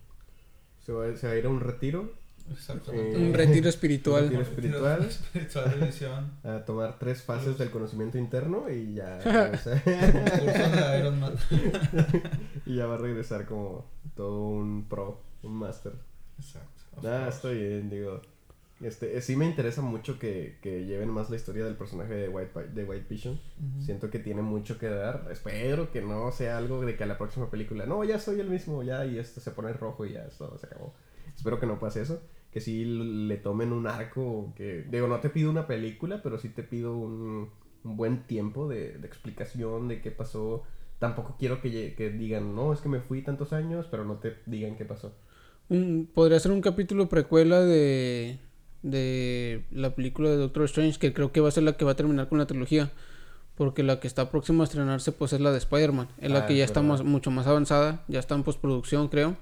Se 0.86 0.92
va, 0.92 1.06
a 1.06 1.36
ir 1.36 1.46
a 1.46 1.50
un 1.50 1.60
retiro. 1.60 2.20
Exactamente. 2.52 3.18
un 3.18 3.34
retiro 3.34 3.70
espiritual. 3.70 4.24
Un 4.24 4.30
retiro 4.30 4.42
espiritual. 4.42 5.06
espiritual 5.06 5.80
de 5.80 5.86
visión. 5.86 6.32
A 6.44 6.66
tomar 6.66 6.98
tres 7.00 7.22
fases 7.22 7.58
del 7.58 7.70
conocimiento 7.70 8.18
interno 8.18 8.70
y 8.70 8.96
ya. 8.96 9.20
y 12.66 12.76
ya 12.76 12.88
va 12.88 12.96
a 12.96 12.98
regresar 12.98 13.46
como 13.46 13.86
todo 14.16 14.48
un 14.48 14.88
pro, 14.90 15.22
un 15.44 15.54
máster. 15.54 15.94
Exacto. 16.40 16.81
Ah, 17.06 17.28
estoy 17.30 17.58
bien, 17.58 17.90
digo. 17.90 18.22
Este, 18.82 19.16
eh, 19.16 19.22
sí 19.22 19.36
me 19.36 19.46
interesa 19.46 19.82
mucho 19.82 20.18
que, 20.18 20.58
que, 20.62 20.86
lleven 20.86 21.10
más 21.10 21.30
la 21.30 21.36
historia 21.36 21.64
del 21.64 21.76
personaje 21.76 22.16
de 22.16 22.30
White, 22.30 22.70
de 22.74 22.84
White 22.84 23.06
Vision. 23.08 23.40
Siento 23.80 24.10
que 24.10 24.18
tiene 24.18 24.42
mucho 24.42 24.80
que 24.80 24.88
dar. 24.88 25.28
Espero 25.32 25.92
que 25.92 26.02
no 26.02 26.32
sea 26.32 26.58
algo 26.58 26.82
de 26.82 26.96
que 26.96 27.04
a 27.04 27.08
la 27.08 27.18
próxima 27.18 27.52
película, 27.52 27.86
no, 27.86 28.04
ya 28.04 28.18
soy 28.18 28.40
el 28.40 28.50
mismo, 28.50 28.82
ya, 28.82 29.06
y 29.06 29.20
esto 29.20 29.40
se 29.40 29.52
pone 29.52 29.74
rojo 29.74 30.06
y 30.06 30.14
ya, 30.14 30.26
esto 30.26 30.58
se 30.58 30.66
acabó. 30.66 30.94
Espero 31.36 31.60
que 31.60 31.68
no 31.68 31.80
pase 31.80 32.02
eso. 32.02 32.22
Que 32.52 32.60
sí 32.60 32.84
le 32.84 33.38
tomen 33.38 33.72
un 33.72 33.88
arco, 33.88 34.52
que, 34.56 34.84
digo, 34.90 35.08
no 35.08 35.20
te 35.20 35.30
pido 35.30 35.52
una 35.52 35.68
película, 35.68 36.22
pero 36.24 36.38
sí 36.40 36.50
te 36.50 36.64
pido 36.64 36.98
un, 36.98 37.50
un 37.84 37.98
buen 37.98 38.24
tiempo 38.24 38.68
de, 38.68 38.98
de, 38.98 39.08
explicación 39.08 39.88
de 39.88 40.02
qué 40.02 40.12
pasó. 40.12 40.64
Tampoco 41.00 41.36
quiero 41.38 41.62
que, 41.62 41.94
que 41.96 42.10
digan, 42.10 42.56
no, 42.56 42.74
es 42.74 42.82
que 42.82 42.90
me 42.90 43.00
fui 43.00 43.22
tantos 43.22 43.54
años, 43.54 43.88
pero 43.90 44.06
no 44.06 44.16
te 44.16 44.38
digan 44.48 44.76
qué 44.76 44.86
pasó 44.86 45.14
podría 46.14 46.40
ser 46.40 46.52
un 46.52 46.62
capítulo 46.62 47.08
precuela 47.08 47.62
de, 47.62 48.40
de 48.84 49.64
la 49.72 49.96
película 49.96 50.30
de 50.30 50.38
Doctor 50.38 50.64
Strange, 50.66 51.00
que 51.00 51.14
creo 51.14 51.32
que 51.32 51.40
va 51.40 51.50
a 51.50 51.52
ser 51.52 51.64
la 51.64 51.74
que 51.74 51.86
va 51.86 51.92
a 51.92 51.96
terminar 51.96 52.28
con 52.28 52.38
la 52.38 52.46
trilogía. 52.46 52.92
Porque 53.56 53.84
la 53.84 54.00
que 54.00 54.08
está 54.08 54.32
próxima 54.32 54.64
a 54.64 54.66
estrenarse 54.66 55.12
pues 55.12 55.34
es 55.34 55.42
la 55.42 55.52
de 55.52 55.60
Spider-Man. 55.60 56.08
Es 56.20 56.32
la 56.32 56.40
ah, 56.40 56.46
que 56.48 56.56
ya 56.56 56.66
está 56.66 56.82
mucho 56.82 57.32
más 57.32 57.48
avanzada, 57.48 58.04
ya 58.08 58.20
está 58.20 58.36
en 58.36 58.44
postproducción 58.44 59.08
creo. 59.08 59.38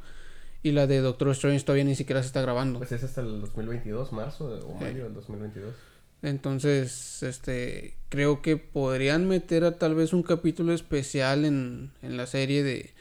Y 0.61 0.71
la 0.71 0.87
de 0.87 0.99
Doctor 0.99 1.29
Strange 1.29 1.63
todavía 1.63 1.85
ni 1.85 1.95
siquiera 1.95 2.21
se 2.21 2.27
está 2.27 2.41
grabando. 2.41 2.79
Pues 2.79 2.91
es 2.91 3.03
hasta 3.03 3.21
el 3.21 3.39
2022, 3.39 4.11
marzo 4.11 4.59
o 4.67 4.75
mayo 4.75 5.05
del 5.05 5.13
2022. 5.13 5.73
Entonces, 6.21 7.23
este, 7.23 7.95
creo 8.09 8.41
que 8.41 8.57
podrían 8.57 9.25
meter 9.25 9.63
a 9.63 9.77
tal 9.77 9.95
vez 9.95 10.11
un 10.11 10.23
capítulo 10.23 10.73
especial 10.73 11.45
en, 11.45 11.91
en 12.01 12.17
la 12.17 12.27
serie 12.27 12.61
de 12.61 12.93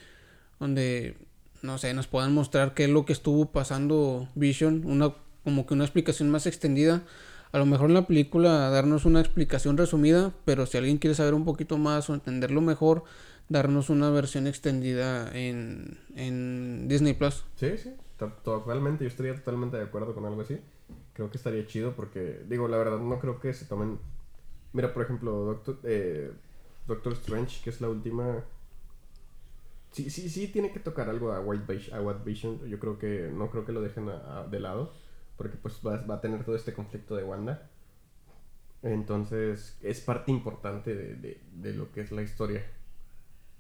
donde 0.60 1.16
no 1.62 1.78
sé, 1.78 1.94
nos 1.94 2.06
puedan 2.06 2.34
mostrar 2.34 2.74
qué 2.74 2.84
es 2.84 2.90
lo 2.90 3.04
que 3.04 3.12
estuvo 3.12 3.46
pasando 3.46 4.28
Vision, 4.34 4.84
una 4.84 5.14
como 5.44 5.66
que 5.66 5.74
una 5.74 5.84
explicación 5.84 6.30
más 6.30 6.46
extendida. 6.46 7.02
A 7.52 7.58
lo 7.58 7.64
mejor 7.64 7.88
en 7.88 7.94
la 7.94 8.06
película 8.06 8.68
darnos 8.68 9.06
una 9.06 9.20
explicación 9.20 9.78
resumida, 9.78 10.32
pero 10.44 10.66
si 10.66 10.76
alguien 10.76 10.98
quiere 10.98 11.14
saber 11.14 11.32
un 11.32 11.44
poquito 11.44 11.78
más 11.78 12.10
o 12.10 12.14
entenderlo 12.14 12.60
mejor, 12.60 13.04
darnos 13.48 13.88
una 13.88 14.10
versión 14.10 14.46
extendida 14.46 15.30
en, 15.34 15.98
en 16.14 16.88
Disney 16.88 17.14
Plus. 17.14 17.44
Sí, 17.56 17.78
sí, 17.78 17.94
totalmente, 18.44 19.04
yo 19.04 19.08
estaría 19.08 19.34
totalmente 19.34 19.78
de 19.78 19.84
acuerdo 19.84 20.14
con 20.14 20.26
algo 20.26 20.42
así. 20.42 20.58
Creo 21.14 21.30
que 21.30 21.38
estaría 21.38 21.66
chido 21.66 21.94
porque, 21.96 22.42
digo, 22.48 22.68
la 22.68 22.76
verdad 22.76 22.98
no 22.98 23.18
creo 23.18 23.40
que 23.40 23.54
se 23.54 23.64
tomen... 23.64 23.98
Mira, 24.74 24.92
por 24.92 25.02
ejemplo, 25.02 25.32
Doctor, 25.32 25.78
eh, 25.84 26.30
Doctor 26.86 27.14
Strange, 27.14 27.62
que 27.64 27.70
es 27.70 27.80
la 27.80 27.88
última 27.88 28.44
Sí, 29.98 30.10
sí, 30.10 30.28
sí 30.28 30.46
tiene 30.46 30.70
que 30.70 30.78
tocar 30.78 31.10
algo 31.10 31.32
a 31.32 31.40
White, 31.40 31.64
Vision, 32.24 32.60
a. 32.62 32.66
Yo 32.68 32.78
creo 32.78 33.00
que 33.00 33.32
no 33.34 33.50
creo 33.50 33.64
que 33.64 33.72
lo 33.72 33.80
dejen 33.80 34.08
de 34.48 34.60
lado. 34.60 34.92
Porque 35.36 35.56
pues 35.56 35.80
va, 35.84 35.96
va, 36.06 36.14
a 36.16 36.20
tener 36.20 36.44
todo 36.44 36.54
este 36.54 36.72
conflicto 36.72 37.16
de 37.16 37.24
Wanda. 37.24 37.68
Entonces 38.84 39.76
es 39.82 40.00
parte 40.00 40.30
importante 40.30 40.94
de, 40.94 41.16
de, 41.16 41.40
de, 41.50 41.74
lo 41.74 41.90
que 41.90 42.02
es 42.02 42.12
la 42.12 42.22
historia. 42.22 42.64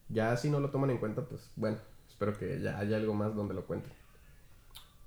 Ya 0.08 0.36
si 0.36 0.48
no 0.48 0.60
lo 0.60 0.70
toman 0.70 0.90
en 0.90 0.98
cuenta, 0.98 1.22
pues 1.22 1.50
bueno, 1.56 1.78
espero 2.08 2.38
que 2.38 2.60
ya 2.60 2.78
haya 2.78 2.98
algo 2.98 3.14
más 3.14 3.34
donde 3.34 3.54
lo 3.54 3.66
cuenten. 3.66 3.92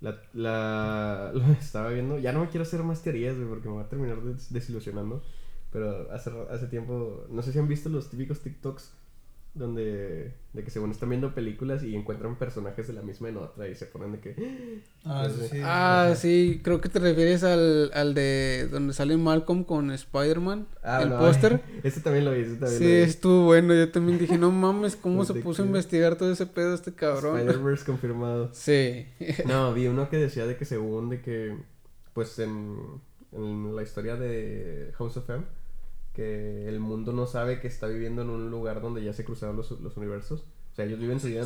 La, 0.02 0.22
la, 0.34 1.32
lo 1.34 1.46
estaba 1.54 1.92
viendo. 1.92 2.20
Ya 2.20 2.34
no 2.34 2.42
me 2.42 2.50
quiero 2.50 2.64
hacer 2.64 2.84
más 2.84 3.02
teorías, 3.02 3.38
porque 3.48 3.70
me 3.70 3.76
va 3.76 3.84
a 3.84 3.90
terminar 3.90 4.22
desilusionando. 4.22 5.24
Pero 5.72 6.12
hace, 6.12 6.30
hace 6.50 6.68
tiempo, 6.68 7.26
no 7.30 7.42
sé 7.42 7.54
si 7.54 7.60
han 7.60 7.70
visto 7.70 7.88
los 7.88 8.10
típicos 8.10 8.42
TikToks 8.42 8.98
donde 9.54 10.34
de 10.54 10.64
que 10.64 10.72
según 10.72 10.92
están 10.92 11.10
viendo 11.10 11.34
películas 11.34 11.84
y 11.84 11.96
encuentran 11.96 12.38
personajes 12.38 12.88
de 12.88 12.94
la 12.94 13.02
misma 13.02 13.30
en 13.30 13.38
otra 13.38 13.68
y 13.68 13.76
se 13.76 13.86
ponen 13.86 14.14
de 14.14 14.20
que 14.20 14.82
ah, 15.06 15.28
sí, 15.30 15.58
ah, 15.64 16.14
sí 16.16 16.62
creo 16.64 16.80
que 16.80 16.88
te 16.90 17.00
refieres 17.00 17.44
al, 17.44 17.92
al 17.94 18.14
de 18.14 18.68
donde 18.72 18.94
sale 18.94 19.18
Malcolm 19.18 19.64
con 19.66 19.92
Spider-Man 19.92 20.68
ah, 20.84 21.02
el 21.04 21.10
póster. 21.10 21.62
ese 21.84 22.00
también 22.02 22.26
lo 22.26 22.32
vi 22.32 22.42
ese 22.42 22.56
también 22.56 22.78
sí 22.78 22.84
lo 22.84 22.90
vi. 22.90 22.96
estuvo 23.02 23.46
bueno 23.46 23.74
yo 23.74 23.92
también 23.92 24.20
dije 24.20 24.38
no 24.38 24.52
mames 24.52 24.96
cómo 24.96 25.26
se 25.26 25.34
puso 25.36 25.64
a 25.64 25.66
investigar 25.66 26.16
todo 26.16 26.32
ese 26.32 26.46
pedo 26.46 26.74
este 26.74 26.94
cabrón 26.94 27.40
Spider-Verse 27.40 27.86
confirmado. 27.86 28.52
Sí. 28.62 29.06
No 29.46 29.74
vi 29.76 29.88
uno 29.88 30.10
que 30.10 30.18
decía 30.18 30.46
de 30.46 30.56
que 30.56 30.66
según 30.66 31.10
de 31.10 31.22
que 31.22 31.58
pues 32.14 32.38
en, 32.40 32.78
en 33.32 33.76
la 33.76 33.84
historia 33.84 34.16
de 34.16 34.92
House 34.98 35.18
of 35.18 35.30
M, 35.30 35.44
que 36.14 36.68
el 36.68 36.80
mundo 36.80 37.14
no 37.14 37.26
sabe 37.26 37.60
que 37.60 37.68
está 37.68 37.88
viviendo 37.88 38.22
en 38.22 38.30
un 38.30 38.50
lugar 38.52 38.82
donde 38.82 39.04
ya 39.04 39.14
se 39.14 39.24
cruzaron 39.24 39.56
los, 39.56 39.72
los 39.72 39.98
universos. 39.98 40.42
O 40.72 40.76
sea, 40.76 40.86
ellos 40.86 41.00
viven 41.00 41.20
su 41.20 41.28
vida, 41.28 41.46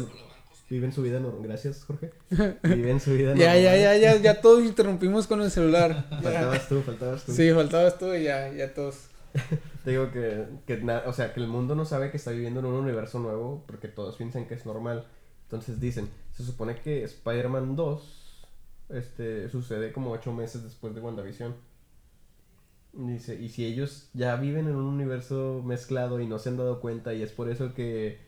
viven 0.70 0.92
su 0.92 1.02
vida 1.02 1.20
normal. 1.20 1.44
Gracias, 1.44 1.84
Jorge. 1.84 2.12
Viven 2.64 3.00
su 3.00 3.12
vida 3.14 3.30
normal. 3.30 3.46
ya, 3.46 3.58
ya, 3.58 3.78
ya, 3.78 3.98
ya, 3.98 4.16
ya 4.18 4.42
todos 4.42 4.64
interrumpimos 4.64 5.28
con 5.28 5.42
el 5.42 5.52
celular. 5.52 6.08
faltabas 6.22 6.68
tú, 6.68 6.82
faltabas 6.82 7.26
tú. 7.26 7.32
Sí, 7.32 7.52
faltabas 7.52 7.98
tú 7.98 8.14
y 8.14 8.24
ya, 8.24 8.52
ya 8.52 8.74
todos. 8.74 9.08
Te 9.84 9.92
digo 9.92 10.12
que, 10.12 10.46
que 10.66 10.84
o 11.06 11.14
sea, 11.14 11.34
que 11.34 11.40
el 11.40 11.48
mundo 11.48 11.76
no 11.76 11.86
sabe 11.86 12.10
que 12.10 12.18
está 12.18 12.32
viviendo 12.32 12.60
en 12.62 12.66
un 12.68 12.76
universo 12.76 13.20
nuevo 13.20 13.64
porque 13.68 13.88
todos 13.88 14.16
piensan 14.16 14.48
que 14.48 14.56
es 14.56 14.66
normal. 14.66 15.06
Entonces 15.44 15.80
dicen, 15.80 16.10
se 16.32 16.44
supone 16.44 16.80
que 16.80 17.04
Spider-Man 17.04 17.76
2 17.76 18.46
este, 18.90 19.50
sucede 19.50 19.92
como 19.92 20.12
ocho 20.12 20.34
meses 20.34 20.64
después 20.64 20.96
de 20.96 21.02
WandaVision. 21.02 21.54
Dice, 22.98 23.36
y 23.36 23.50
si 23.50 23.66
ellos 23.66 24.10
ya 24.14 24.36
viven 24.38 24.68
en 24.68 24.76
un 24.76 24.86
universo 24.86 25.62
mezclado 25.66 26.22
y 26.22 26.28
no 26.28 26.40
se 26.40 26.50
han 26.50 26.58
dado 26.58 26.80
cuenta 26.80 27.14
y 27.14 27.22
es 27.22 27.32
por 27.32 27.50
eso 27.50 27.74
que, 27.74 28.20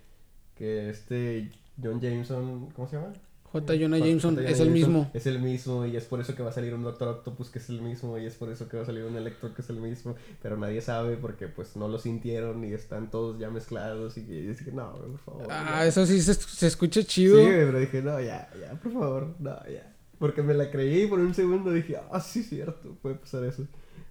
que 0.56 0.90
este 0.90 1.52
John 1.82 2.02
Jameson, 2.02 2.70
¿cómo 2.76 2.88
se 2.88 2.98
llama? 2.98 3.14
J. 3.52 3.76
Jonah 3.80 3.98
Jameson 3.98 4.40
es 4.46 4.60
el 4.60 4.72
mismo. 4.72 5.10
Es 5.14 5.26
el 5.26 5.40
mismo 5.40 5.86
y 5.86 5.96
es 5.96 6.04
por 6.04 6.20
eso 6.20 6.36
que 6.36 6.44
va 6.44 6.50
a 6.50 6.54
salir 6.54 6.74
un 6.74 6.84
Doctor 6.84 7.08
Octopus 7.08 7.50
que 7.50 7.60
es 7.60 7.70
el 7.70 7.82
mismo 7.82 8.18
y 8.18 8.26
es 8.26 8.36
por 8.36 8.50
eso 8.50 8.68
que 8.68 8.76
va 8.76 8.84
a 8.84 8.86
salir 8.86 9.04
un 9.06 9.16
Electro 9.16 9.54
que 9.54 9.62
es 9.62 9.70
el 9.70 9.78
mismo, 9.78 10.16
pero 10.42 10.58
nadie 10.58 10.82
sabe 10.82 11.16
porque 11.16 11.48
pues 11.48 11.78
no 11.78 11.88
lo 11.88 11.98
sintieron 11.98 12.64
y 12.66 12.74
están 12.74 13.10
todos 13.10 13.40
ya 13.40 13.50
mezclados 13.50 14.18
y, 14.18 14.24
que 14.24 14.72
no, 14.74 14.92
por 14.94 15.20
favor. 15.20 15.48
Ah, 15.50 15.86
eso 15.86 16.06
sí 16.06 16.22
se, 16.22 16.34
se, 16.34 16.68
escucha 16.68 17.04
chido. 17.04 17.38
Sí, 17.38 17.46
pero 17.46 17.80
dije, 17.80 18.02
no, 18.02 18.20
ya, 18.20 18.50
ya, 18.60 18.74
por 18.82 18.92
favor, 18.92 19.36
no, 19.40 19.56
ya. 19.68 19.94
Porque 20.20 20.42
me 20.44 20.54
la 20.54 20.70
creí 20.70 21.04
y 21.04 21.08
por 21.08 21.20
un 21.20 21.34
segundo 21.34 21.72
dije, 21.72 21.98
ah, 22.12 22.20
sí, 22.20 22.44
cierto, 22.44 22.98
puede 23.02 23.16
pasar 23.16 23.46
eso. 23.46 23.66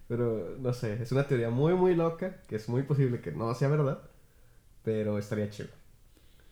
Pero 0.08 0.56
no 0.58 0.72
sé, 0.72 1.02
es 1.02 1.12
una 1.12 1.26
teoría 1.26 1.50
muy, 1.50 1.74
muy 1.74 1.94
loca, 1.94 2.42
que 2.46 2.56
es 2.56 2.68
muy 2.68 2.82
posible 2.82 3.20
que 3.20 3.32
no 3.32 3.52
sea 3.54 3.68
verdad, 3.68 4.02
pero 4.84 5.18
estaría 5.18 5.50
chido. 5.50 5.68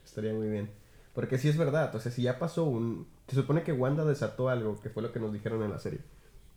Estaría 0.05 0.33
muy 0.33 0.49
bien. 0.49 0.71
Porque 1.14 1.38
si 1.38 1.49
es 1.49 1.57
verdad, 1.57 1.95
o 1.95 2.01
sea, 2.01 2.11
si 2.11 2.23
ya 2.23 2.38
pasó 2.38 2.64
un... 2.64 3.07
Se 3.29 3.37
supone 3.37 3.62
que 3.62 3.73
Wanda 3.73 4.05
desató 4.05 4.49
algo, 4.49 4.81
que 4.81 4.90
fue 4.90 5.03
lo 5.03 5.12
que 5.12 5.21
nos 5.21 5.33
dijeron 5.33 5.62
en 5.62 5.71
la 5.71 5.79
serie. 5.79 6.01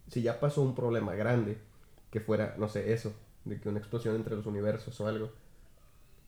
Si 0.08 0.22
ya 0.22 0.40
pasó 0.40 0.62
un 0.62 0.74
problema 0.74 1.14
grande, 1.14 1.58
que 2.10 2.20
fuera, 2.20 2.56
no 2.58 2.68
sé, 2.68 2.94
eso, 2.94 3.14
de 3.46 3.60
que 3.60 3.70
una 3.70 3.80
explosión 3.80 4.16
entre 4.16 4.36
los 4.36 4.46
universos 4.46 5.00
o 5.00 5.08
algo, 5.08 5.32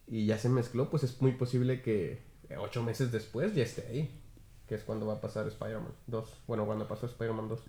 y 0.08 0.26
ya 0.26 0.38
se 0.38 0.50
mezcló, 0.50 0.90
pues 0.90 1.04
es 1.04 1.22
muy 1.22 1.34
posible 1.34 1.82
que 1.82 2.22
ocho 2.58 2.84
meses 2.84 3.12
después 3.12 3.54
ya 3.54 3.64
esté 3.64 3.86
ahí, 3.88 4.22
que 4.68 4.76
es 4.76 4.84
cuando 4.84 5.06
va 5.08 5.16
a 5.16 5.22
pasar 5.22 5.48
Spider-Man 5.48 5.94
2. 6.08 6.44
Bueno, 6.48 6.66
cuando 6.66 6.88
pasó 6.88 7.08
Spider-Man 7.08 7.50
2. 7.50 7.60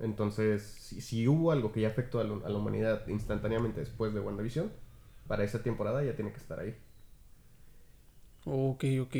Entonces, 0.00 0.62
si, 0.62 1.28
hubo 1.28 1.52
algo 1.52 1.72
que 1.72 1.82
ya 1.82 1.88
afectó 1.88 2.20
a, 2.20 2.24
la 2.24 2.56
humanidad 2.56 3.06
instantáneamente 3.08 3.80
después 3.80 4.14
de 4.14 4.20
WandaVision, 4.20 4.70
para 5.26 5.44
esa 5.44 5.62
temporada 5.62 6.02
ya 6.02 6.16
tiene 6.16 6.32
que 6.32 6.38
estar 6.38 6.58
ahí. 6.58 6.74
Ok, 8.44 8.84
ok. 9.02 9.16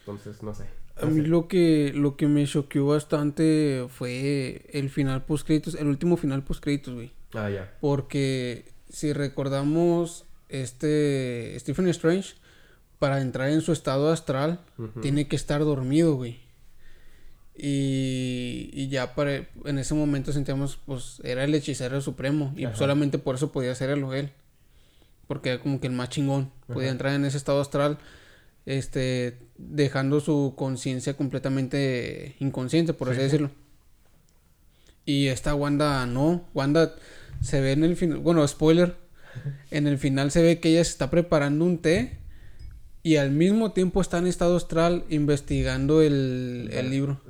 Entonces, 0.00 0.42
no 0.42 0.52
sé. 0.54 0.66
a 1.00 1.06
mí 1.06 1.22
lo 1.22 1.48
que 1.48 1.92
lo 1.94 2.16
que 2.16 2.26
me 2.26 2.44
choqueó 2.46 2.86
bastante 2.86 3.86
fue 3.88 4.66
el 4.72 4.90
final 4.90 5.24
post 5.24 5.46
créditos, 5.46 5.74
el 5.76 5.86
último 5.86 6.16
final 6.16 6.42
post 6.42 6.62
créditos, 6.62 6.94
güey. 6.94 7.12
Ah, 7.32 7.48
ya. 7.48 7.76
Porque 7.80 8.72
si 8.90 9.12
recordamos 9.12 10.26
este 10.48 11.58
Stephen 11.58 11.88
Strange 11.88 12.34
para 12.98 13.20
entrar 13.20 13.50
en 13.50 13.60
su 13.60 13.72
estado 13.72 14.10
astral 14.10 14.60
tiene 15.00 15.28
que 15.28 15.36
estar 15.36 15.60
dormido, 15.60 16.16
güey. 16.16 16.43
Y, 17.56 18.70
y 18.72 18.88
ya 18.88 19.14
para, 19.14 19.46
en 19.64 19.78
ese 19.78 19.94
momento 19.94 20.32
sentíamos, 20.32 20.78
pues, 20.84 21.20
era 21.24 21.44
el 21.44 21.54
hechicero 21.54 22.00
supremo. 22.00 22.52
Y 22.56 22.66
solamente 22.74 23.18
por 23.18 23.36
eso 23.36 23.52
podía 23.52 23.72
hacerlo 23.72 24.12
él. 24.14 24.32
Porque 25.28 25.50
era 25.50 25.62
como 25.62 25.80
que 25.80 25.86
el 25.86 25.92
más 25.92 26.08
chingón. 26.08 26.50
Podía 26.66 26.90
entrar 26.90 27.14
en 27.14 27.24
ese 27.24 27.36
estado 27.36 27.60
astral, 27.60 27.98
este, 28.66 29.38
dejando 29.56 30.20
su 30.20 30.54
conciencia 30.56 31.16
completamente 31.16 32.36
inconsciente, 32.40 32.92
por 32.92 33.10
así 33.10 33.20
decirlo. 33.20 33.50
Y 35.06 35.28
esta 35.28 35.54
Wanda 35.54 36.06
no. 36.06 36.44
Wanda 36.54 36.94
se 37.40 37.60
ve 37.60 37.72
en 37.72 37.84
el 37.84 37.96
final, 37.96 38.18
bueno, 38.18 38.46
spoiler. 38.46 38.96
En 39.70 39.86
el 39.86 39.98
final 39.98 40.30
se 40.30 40.42
ve 40.42 40.60
que 40.60 40.70
ella 40.70 40.84
se 40.84 40.90
está 40.90 41.10
preparando 41.10 41.64
un 41.64 41.78
té 41.78 42.18
y 43.04 43.16
al 43.16 43.30
mismo 43.30 43.72
tiempo 43.72 44.00
está 44.00 44.16
en 44.16 44.26
estado 44.26 44.56
astral 44.56 45.04
investigando 45.10 46.00
el, 46.00 46.70
el, 46.72 46.90
libro. 46.90 47.20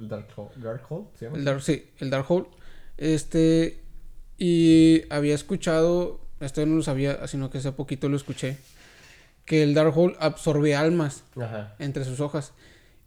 El 0.56 0.62
Dark 0.62 0.82
Hole, 0.88 1.06
¿se 1.18 1.24
llama? 1.24 1.36
El 1.36 1.44
Dark, 1.44 1.62
sí, 1.62 1.90
el 1.98 2.10
Dark 2.10 2.26
Hole. 2.28 2.46
Este, 2.96 3.82
y 4.38 5.02
había 5.10 5.34
escuchado, 5.34 6.20
esto 6.38 6.64
no 6.64 6.76
lo 6.76 6.82
sabía, 6.84 7.26
sino 7.26 7.50
que 7.50 7.58
hace 7.58 7.72
poquito 7.72 8.08
lo 8.08 8.16
escuché, 8.16 8.56
que 9.44 9.64
el 9.64 9.74
Dark 9.74 9.98
Hole 9.98 10.14
absorbe 10.20 10.76
almas 10.76 11.24
entre 11.80 12.04
sus 12.04 12.20
hojas. 12.20 12.52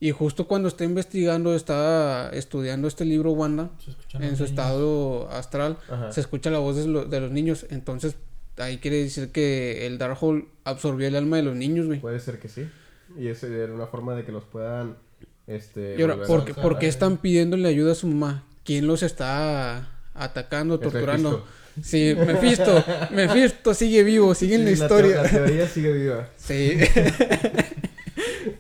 Y 0.02 0.12
justo 0.12 0.46
cuando 0.46 0.68
está 0.68 0.84
investigando, 0.84 1.56
está 1.56 2.30
estudiando 2.34 2.90
este 2.90 3.06
libro 3.06 3.32
Wanda, 3.32 3.70
en 4.20 4.36
su 4.36 4.44
estado 4.44 5.30
astral, 5.32 5.78
se 6.12 6.20
escucha 6.20 6.50
la 6.50 6.60
voz 6.60 6.76
de, 6.76 7.06
de 7.06 7.22
los 7.22 7.32
niños. 7.32 7.66
Entonces 7.70 8.18
ahí 8.58 8.78
quiere 8.78 9.04
decir 9.04 9.32
que 9.32 9.86
el 9.86 9.98
Darkhold 9.98 10.46
absorbió 10.64 11.08
el 11.08 11.16
alma 11.16 11.38
de 11.38 11.44
los 11.44 11.56
niños, 11.56 11.86
güey. 11.88 12.00
Puede 12.00 12.20
ser 12.20 12.40
que 12.40 12.50
sí. 12.50 12.68
Y 13.18 13.28
esa 13.28 13.48
era 13.48 13.74
una 13.74 13.88
forma 13.88 14.16
de 14.16 14.26
que 14.26 14.32
los 14.32 14.44
puedan. 14.44 14.98
Este, 15.48 15.96
y 15.98 16.02
ahora, 16.02 16.18
¿por 16.26 16.78
qué, 16.78 16.88
están 16.88 17.18
pidiéndole 17.18 17.68
ayuda 17.70 17.94
a 17.94 17.96
su 17.96 18.08
mamá? 18.08 18.44
¿Quién 18.64 18.86
los 18.86 19.02
está 19.02 19.90
atacando, 20.14 20.80
torturando? 20.80 21.46
Sí, 21.82 22.16
Mephisto. 22.18 22.84
Mephisto 23.12 23.74
sigue 23.74 24.04
vivo, 24.04 24.36
sigue 24.36 24.56
en 24.56 24.66
la, 24.66 24.72
historia. 24.72 25.24
la 25.24 25.30
teoría 25.30 25.68
sigue 25.68 25.94
viva. 25.94 26.30
Sí. 26.36 26.78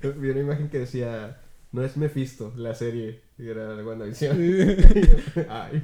Vi 0.17 0.29
una 0.29 0.39
imagen 0.39 0.69
que 0.69 0.79
decía 0.79 1.38
no 1.71 1.83
es 1.83 1.97
Mephisto, 1.97 2.53
la 2.55 2.73
serie. 2.73 3.21
Y 3.38 3.49
era 3.49 3.75
de 3.75 3.83
WandaVision. 3.83 4.38
Ay. 5.49 5.83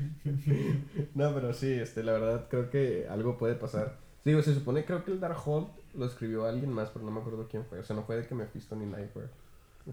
No, 1.13 1.34
pero 1.36 1.54
sí, 1.54 1.71
este, 1.71 2.04
la 2.04 2.13
verdad 2.13 2.47
creo 2.49 2.69
que 2.69 3.06
algo 3.10 3.38
puede 3.38 3.56
pasar. 3.56 3.99
Digo, 4.26 4.42
se 4.42 4.54
supone, 4.54 4.86
creo 4.86 5.04
que 5.04 5.12
el 5.12 5.20
Darkhold 5.20 5.68
lo 5.96 6.06
escribió 6.06 6.46
alguien 6.46 6.72
más, 6.72 6.90
pero 6.90 7.06
no 7.06 7.12
me 7.12 7.20
acuerdo 7.20 7.48
quién 7.50 7.66
fue. 7.66 7.80
O 7.80 7.84
sea, 7.84 7.96
no 7.96 8.04
fue 8.04 8.18
de 8.18 8.26
que 8.26 8.36
Mephisto 8.36 8.76
ni 8.76 8.86
Nightmare. 8.86 9.30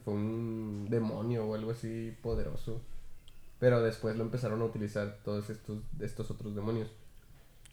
Fue 0.05 0.15
un 0.15 0.87
demonio 0.89 1.47
o 1.47 1.55
algo 1.55 1.73
así 1.73 2.17
poderoso. 2.23 2.81
Pero 3.59 3.83
después 3.83 4.17
lo 4.17 4.23
empezaron 4.23 4.63
a 4.63 4.65
utilizar 4.65 5.19
todos 5.25 5.51
estos, 5.51 5.79
estos 5.99 6.31
otros 6.31 6.55
demonios. 6.55 6.89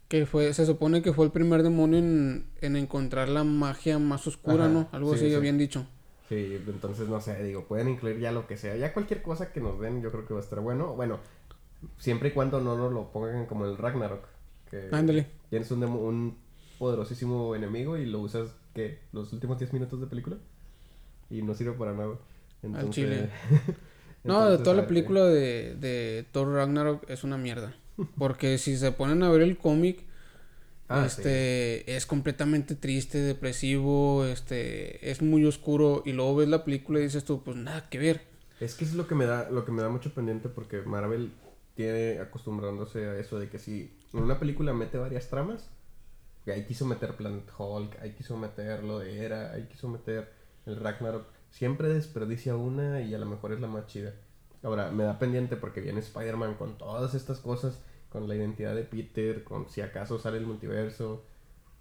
Que 0.08 0.26
fue, 0.26 0.52
se 0.52 0.66
supone 0.66 1.00
que 1.02 1.12
fue 1.12 1.26
el 1.26 1.30
primer 1.30 1.62
demonio 1.62 1.98
en, 1.98 2.46
en 2.60 2.76
encontrar 2.76 3.28
la 3.28 3.44
magia 3.44 3.98
más 3.98 4.26
oscura, 4.26 4.68
¿no? 4.68 4.88
Algo 4.90 5.14
así 5.14 5.32
habían 5.34 5.58
dicho. 5.58 5.86
Sí, 6.28 6.62
entonces 6.66 7.08
no 7.08 7.20
sé, 7.20 7.42
digo, 7.42 7.64
pueden 7.64 7.88
incluir 7.88 8.18
ya 8.18 8.32
lo 8.32 8.46
que 8.46 8.56
sea. 8.56 8.76
Ya 8.76 8.92
cualquier 8.92 9.22
cosa 9.22 9.52
que 9.52 9.60
nos 9.60 9.80
den, 9.80 10.02
yo 10.02 10.10
creo 10.10 10.26
que 10.26 10.34
va 10.34 10.40
a 10.40 10.42
estar 10.42 10.60
bueno. 10.60 10.94
Bueno, 10.94 11.20
siempre 11.98 12.30
y 12.30 12.32
cuando 12.32 12.60
no 12.60 12.76
nos 12.76 12.92
lo 12.92 13.10
pongan 13.12 13.46
como 13.46 13.64
el 13.64 13.78
Ragnarok. 13.78 14.26
Que 14.70 14.88
Ándale. 14.92 15.26
Tienes 15.48 15.70
un, 15.70 15.84
un 15.84 16.36
poderosísimo 16.78 17.54
enemigo 17.54 17.96
y 17.96 18.06
lo 18.06 18.20
usas, 18.20 18.54
¿qué? 18.74 19.00
¿Los 19.12 19.32
últimos 19.32 19.58
10 19.58 19.72
minutos 19.72 20.00
de 20.00 20.06
película? 20.06 20.36
Y 21.30 21.42
no 21.42 21.54
sirve 21.54 21.72
para 21.72 21.92
nada. 21.92 22.16
Entonces... 22.62 22.84
Al 22.84 22.90
chile. 22.90 23.30
no, 24.24 24.50
de 24.50 24.58
toda 24.58 24.76
la 24.76 24.86
película 24.86 25.24
de, 25.24 25.74
de 25.76 26.26
Thor 26.32 26.52
Ragnarok 26.52 27.08
es 27.08 27.24
una 27.24 27.38
mierda. 27.38 27.74
Porque 28.16 28.58
si 28.58 28.76
se 28.76 28.92
ponen 28.92 29.22
a 29.22 29.30
ver 29.30 29.42
el 29.42 29.58
cómic, 29.58 30.04
Ah, 30.90 31.04
este 31.04 31.96
es 31.96 32.06
completamente 32.06 32.74
triste, 32.74 33.18
depresivo, 33.18 34.24
este 34.24 35.10
es 35.10 35.20
muy 35.20 35.44
oscuro 35.44 36.02
y 36.06 36.12
luego 36.12 36.36
ves 36.36 36.48
la 36.48 36.64
película 36.64 36.98
y 36.98 37.02
dices 37.02 37.24
tú, 37.24 37.42
pues 37.44 37.58
nada 37.58 37.90
que 37.90 37.98
ver. 37.98 38.22
Es 38.58 38.74
que 38.74 38.86
es 38.86 38.94
lo 38.94 39.06
que 39.06 39.14
me 39.14 39.26
da 39.26 39.50
lo 39.50 39.66
que 39.66 39.72
me 39.72 39.82
da 39.82 39.90
mucho 39.90 40.14
pendiente 40.14 40.48
porque 40.48 40.80
Marvel 40.80 41.30
tiene 41.74 42.20
acostumbrándose 42.20 43.04
a 43.06 43.18
eso 43.18 43.38
de 43.38 43.50
que 43.50 43.58
si 43.58 43.92
en 44.14 44.20
una 44.20 44.38
película 44.38 44.72
mete 44.72 44.96
varias 44.96 45.28
tramas, 45.28 45.68
ahí 46.52 46.64
quiso 46.64 46.86
meter 46.86 47.16
Planet 47.16 47.50
Hulk, 47.56 48.00
ahí 48.00 48.12
quiso 48.12 48.36
meter 48.36 48.84
lo 48.84 48.98
de 48.98 49.24
Era, 49.24 49.52
ahí 49.52 49.66
quiso 49.66 49.88
meter 49.88 50.32
el 50.66 50.76
Ragnarok, 50.76 51.26
siempre 51.50 51.88
desperdicia 51.88 52.56
una 52.56 53.00
y 53.00 53.14
a 53.14 53.18
lo 53.18 53.26
mejor 53.26 53.52
es 53.52 53.60
la 53.60 53.68
más 53.68 53.86
chida. 53.86 54.14
Ahora, 54.62 54.90
me 54.90 55.04
da 55.04 55.18
pendiente 55.18 55.56
porque 55.56 55.80
viene 55.80 56.00
Spider-Man 56.00 56.54
con 56.54 56.78
todas 56.78 57.14
estas 57.14 57.38
cosas 57.38 57.80
con 58.08 58.28
la 58.28 58.34
identidad 58.34 58.74
de 58.74 58.84
Peter, 58.84 59.44
con 59.44 59.68
si 59.68 59.80
acaso 59.80 60.18
sale 60.18 60.38
el 60.38 60.46
multiverso, 60.46 61.24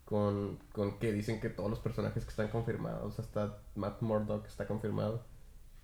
con, 0.06 0.58
con 0.74 1.00
que 1.00 1.12
dicen 1.12 1.40
que 1.40 1.50
todos 1.50 1.70
los 1.70 1.80
personajes 1.80 2.24
que 2.24 2.30
están 2.30 2.50
confirmados, 2.50 3.20
hasta 3.20 3.60
Matt 3.76 4.02
Murdock 4.02 4.46
está 4.46 4.68
confirmado. 4.68 5.24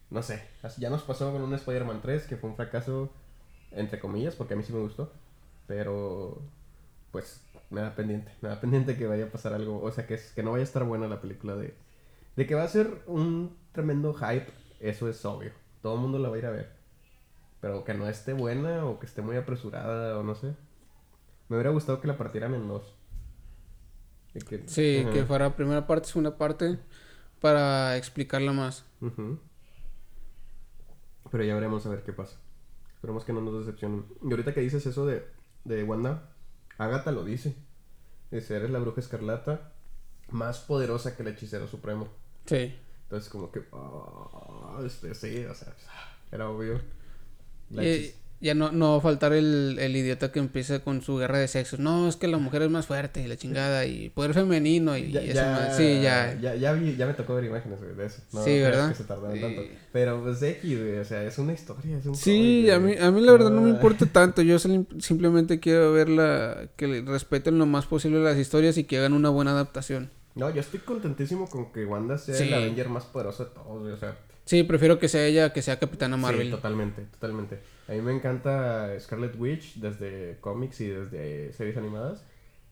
No 0.09 0.21
sé, 0.21 0.43
ya 0.77 0.89
nos 0.89 1.03
pasó 1.03 1.31
con 1.31 1.41
un 1.41 1.53
Spider-Man 1.53 2.01
3 2.01 2.27
que 2.27 2.37
fue 2.37 2.49
un 2.49 2.55
fracaso, 2.55 3.09
entre 3.71 3.99
comillas, 3.99 4.35
porque 4.35 4.53
a 4.53 4.57
mí 4.57 4.63
sí 4.63 4.73
me 4.73 4.79
gustó, 4.79 5.11
pero 5.65 6.41
pues 7.11 7.41
me 7.73 7.81
da 7.81 7.95
pendiente, 7.95 8.31
me 8.41 8.49
da 8.49 8.61
pendiente 8.61 8.95
que 8.95 9.07
vaya 9.07 9.25
a 9.25 9.29
pasar 9.29 9.53
algo, 9.53 9.81
o 9.81 9.91
sea, 9.91 10.07
que, 10.07 10.13
es, 10.13 10.31
que 10.31 10.43
no 10.43 10.51
vaya 10.51 10.61
a 10.61 10.65
estar 10.65 10.83
buena 10.83 11.07
la 11.07 11.19
película 11.21 11.55
de... 11.55 11.73
De 12.35 12.47
que 12.47 12.55
va 12.55 12.63
a 12.63 12.67
ser 12.67 13.03
un 13.05 13.57
tremendo 13.73 14.13
hype, 14.13 14.47
eso 14.79 15.09
es 15.09 15.23
obvio, 15.25 15.51
todo 15.81 15.95
el 15.95 16.01
mundo 16.01 16.19
la 16.19 16.29
va 16.29 16.35
a 16.35 16.39
ir 16.39 16.45
a 16.45 16.51
ver 16.51 16.83
pero 17.63 17.85
que 17.85 17.93
no 17.93 18.09
esté 18.09 18.33
buena 18.33 18.85
o 18.85 18.99
que 18.99 19.05
esté 19.05 19.21
muy 19.21 19.37
apresurada 19.37 20.19
o 20.19 20.23
no 20.23 20.35
sé. 20.35 20.53
Me 21.47 21.55
hubiera 21.55 21.69
gustado 21.69 22.01
que 22.01 22.09
la 22.09 22.17
partieran 22.17 22.53
en 22.53 22.67
dos. 22.67 22.93
sí, 24.65 25.07
que 25.13 25.23
fuera 25.25 25.55
primera 25.55 25.87
parte, 25.87 26.09
segunda 26.09 26.37
parte, 26.37 26.77
para 27.39 27.95
explicarla 27.95 28.51
más. 28.51 28.83
Pero 31.31 31.43
ya 31.45 31.55
veremos 31.55 31.85
a 31.85 31.89
ver 31.89 32.03
qué 32.03 32.11
pasa. 32.11 32.37
Esperemos 32.95 33.23
que 33.23 33.31
no 33.31 33.39
nos 33.39 33.65
decepcionen. 33.65 34.07
Y 34.21 34.31
ahorita 34.31 34.53
que 34.53 34.59
dices 34.59 34.85
eso 34.85 35.05
de, 35.05 35.25
de 35.63 35.85
Wanda, 35.85 36.32
Agatha 36.77 37.11
lo 37.11 37.23
dice. 37.23 37.55
Dice, 38.31 38.55
eres 38.55 38.71
la 38.71 38.79
bruja 38.79 38.99
escarlata 39.01 39.71
más 40.31 40.59
poderosa 40.59 41.15
que 41.15 41.23
el 41.23 41.29
hechicero 41.29 41.67
supremo. 41.67 42.07
Sí. 42.45 42.75
Entonces 43.03 43.29
como 43.29 43.51
que, 43.51 43.63
oh, 43.71 44.81
este, 44.85 45.13
sí, 45.13 45.45
o 45.45 45.53
sea, 45.53 45.73
era 46.31 46.49
obvio. 46.49 46.81
Y, 47.69 48.13
ya 48.43 48.53
no, 48.53 48.73
no 48.73 48.91
va 48.91 48.97
a 48.97 49.01
faltar 49.01 49.31
el, 49.31 49.77
el 49.79 49.95
idiota 49.95 50.33
que 50.33 50.39
empieza 50.39 50.79
con 50.79 51.01
su 51.01 51.15
guerra 51.15 51.39
de 51.39 51.47
sexos. 51.47 51.79
No, 51.79 52.09
es 52.09 52.17
que 52.17 52.27
la 52.27 52.37
mujer 52.37 52.63
es 52.63 52.69
más 52.69 52.85
fuerte 52.85 53.21
y 53.21 53.27
la 53.27 53.37
chingada 53.37 53.85
y 53.85 54.09
poder 54.09 54.33
femenino 54.33 54.97
y, 54.97 55.15
eso 55.15 55.41
más. 55.45 55.77
Sí, 55.77 56.01
ya. 56.01 56.37
Ya, 56.41 56.53
ya, 56.53 56.73
vi, 56.73 56.97
ya 56.97 57.05
me 57.05 57.13
tocó 57.13 57.35
ver 57.35 57.45
imágenes 57.45 57.79
de 57.79 58.05
eso. 58.05 58.21
No, 58.33 58.43
sí, 58.43 58.59
¿verdad? 58.59 58.89
Que 58.89 58.95
se 58.95 59.05
tardaron 59.05 59.39
tanto. 59.39 59.61
Pero 59.93 60.21
pues 60.21 60.41
X, 60.43 60.77
güey, 60.77 60.97
o 60.97 61.05
sea, 61.05 61.23
es 61.23 61.37
una 61.37 61.53
historia, 61.53 61.97
es 61.97 62.05
un 62.05 62.15
Sí, 62.15 62.69
a 62.69 62.79
mí, 62.79 62.95
a 62.99 63.11
mí 63.11 63.21
la 63.21 63.31
verdad 63.31 63.49
no 63.49 63.61
me 63.61 63.69
ah. 63.69 63.75
importa 63.75 64.05
tanto. 64.07 64.41
Yo 64.41 64.59
simplemente 64.59 65.61
quiero 65.61 65.93
verla, 65.93 66.67
que 66.75 67.01
respeten 67.01 67.57
lo 67.57 67.65
más 67.65 67.85
posible 67.85 68.19
las 68.19 68.37
historias 68.37 68.77
y 68.77 68.83
que 68.83 68.97
hagan 68.97 69.13
una 69.13 69.29
buena 69.29 69.51
adaptación. 69.51 70.11
No, 70.35 70.49
yo 70.49 70.59
estoy 70.59 70.81
contentísimo 70.81 71.49
con 71.49 71.71
que 71.71 71.85
Wanda 71.85 72.17
sea 72.17 72.37
el 72.37 72.53
Avenger 72.53 72.89
más 72.89 73.05
poderoso 73.05 73.45
de 73.45 73.51
todos, 73.51 73.87
o 73.89 73.97
sea. 73.97 74.17
Sí, 74.45 74.63
prefiero 74.63 74.99
que 74.99 75.07
sea 75.07 75.25
ella 75.25 75.53
que 75.53 75.61
sea 75.61 75.79
Capitana 75.79 76.17
Marvel. 76.17 76.47
Sí, 76.47 76.51
totalmente, 76.51 77.03
totalmente. 77.03 77.59
A 77.87 77.93
mí 77.93 78.01
me 78.01 78.13
encanta 78.13 78.99
Scarlet 78.99 79.35
Witch 79.37 79.75
desde 79.75 80.37
cómics 80.41 80.81
y 80.81 80.87
desde 80.87 81.53
series 81.53 81.77
animadas. 81.77 82.23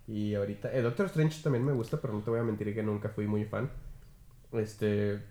Y 0.08 0.36
ahorita, 0.36 0.72
el 0.74 0.84
Doctor 0.84 1.06
Strange 1.06 1.42
también 1.42 1.66
me 1.66 1.72
gusta, 1.72 2.02
pero 2.02 2.14
no 2.14 2.22
te 2.22 2.30
voy 2.30 2.40
a 2.40 2.44
mentir 2.44 2.74
que 2.74 2.84
nunca 2.84 3.10
fui 3.10 3.28
muy 3.28 3.46
fan. 3.46 3.70
Este, 4.52 5.22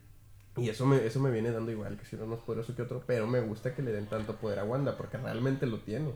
y 0.57 0.69
eso 0.69 0.87
me, 0.87 1.05
eso 1.05 1.21
me 1.21 1.31
viene 1.31 1.51
dando 1.51 1.71
igual, 1.71 1.99
que 1.99 2.05
si 2.05 2.17
no 2.17 2.27
más 2.27 2.41
poderoso 2.41 2.75
que 2.75 2.83
otro, 2.83 3.03
pero 3.07 3.27
me 3.27 3.41
gusta 3.41 3.75
que 3.75 3.83
le 3.83 3.93
den 3.93 4.07
tanto 4.07 4.37
poder 4.37 4.59
a 4.59 4.65
Wanda, 4.65 4.97
porque 4.97 5.19
realmente 5.19 5.67
lo 5.67 5.81
tiene. 5.81 6.13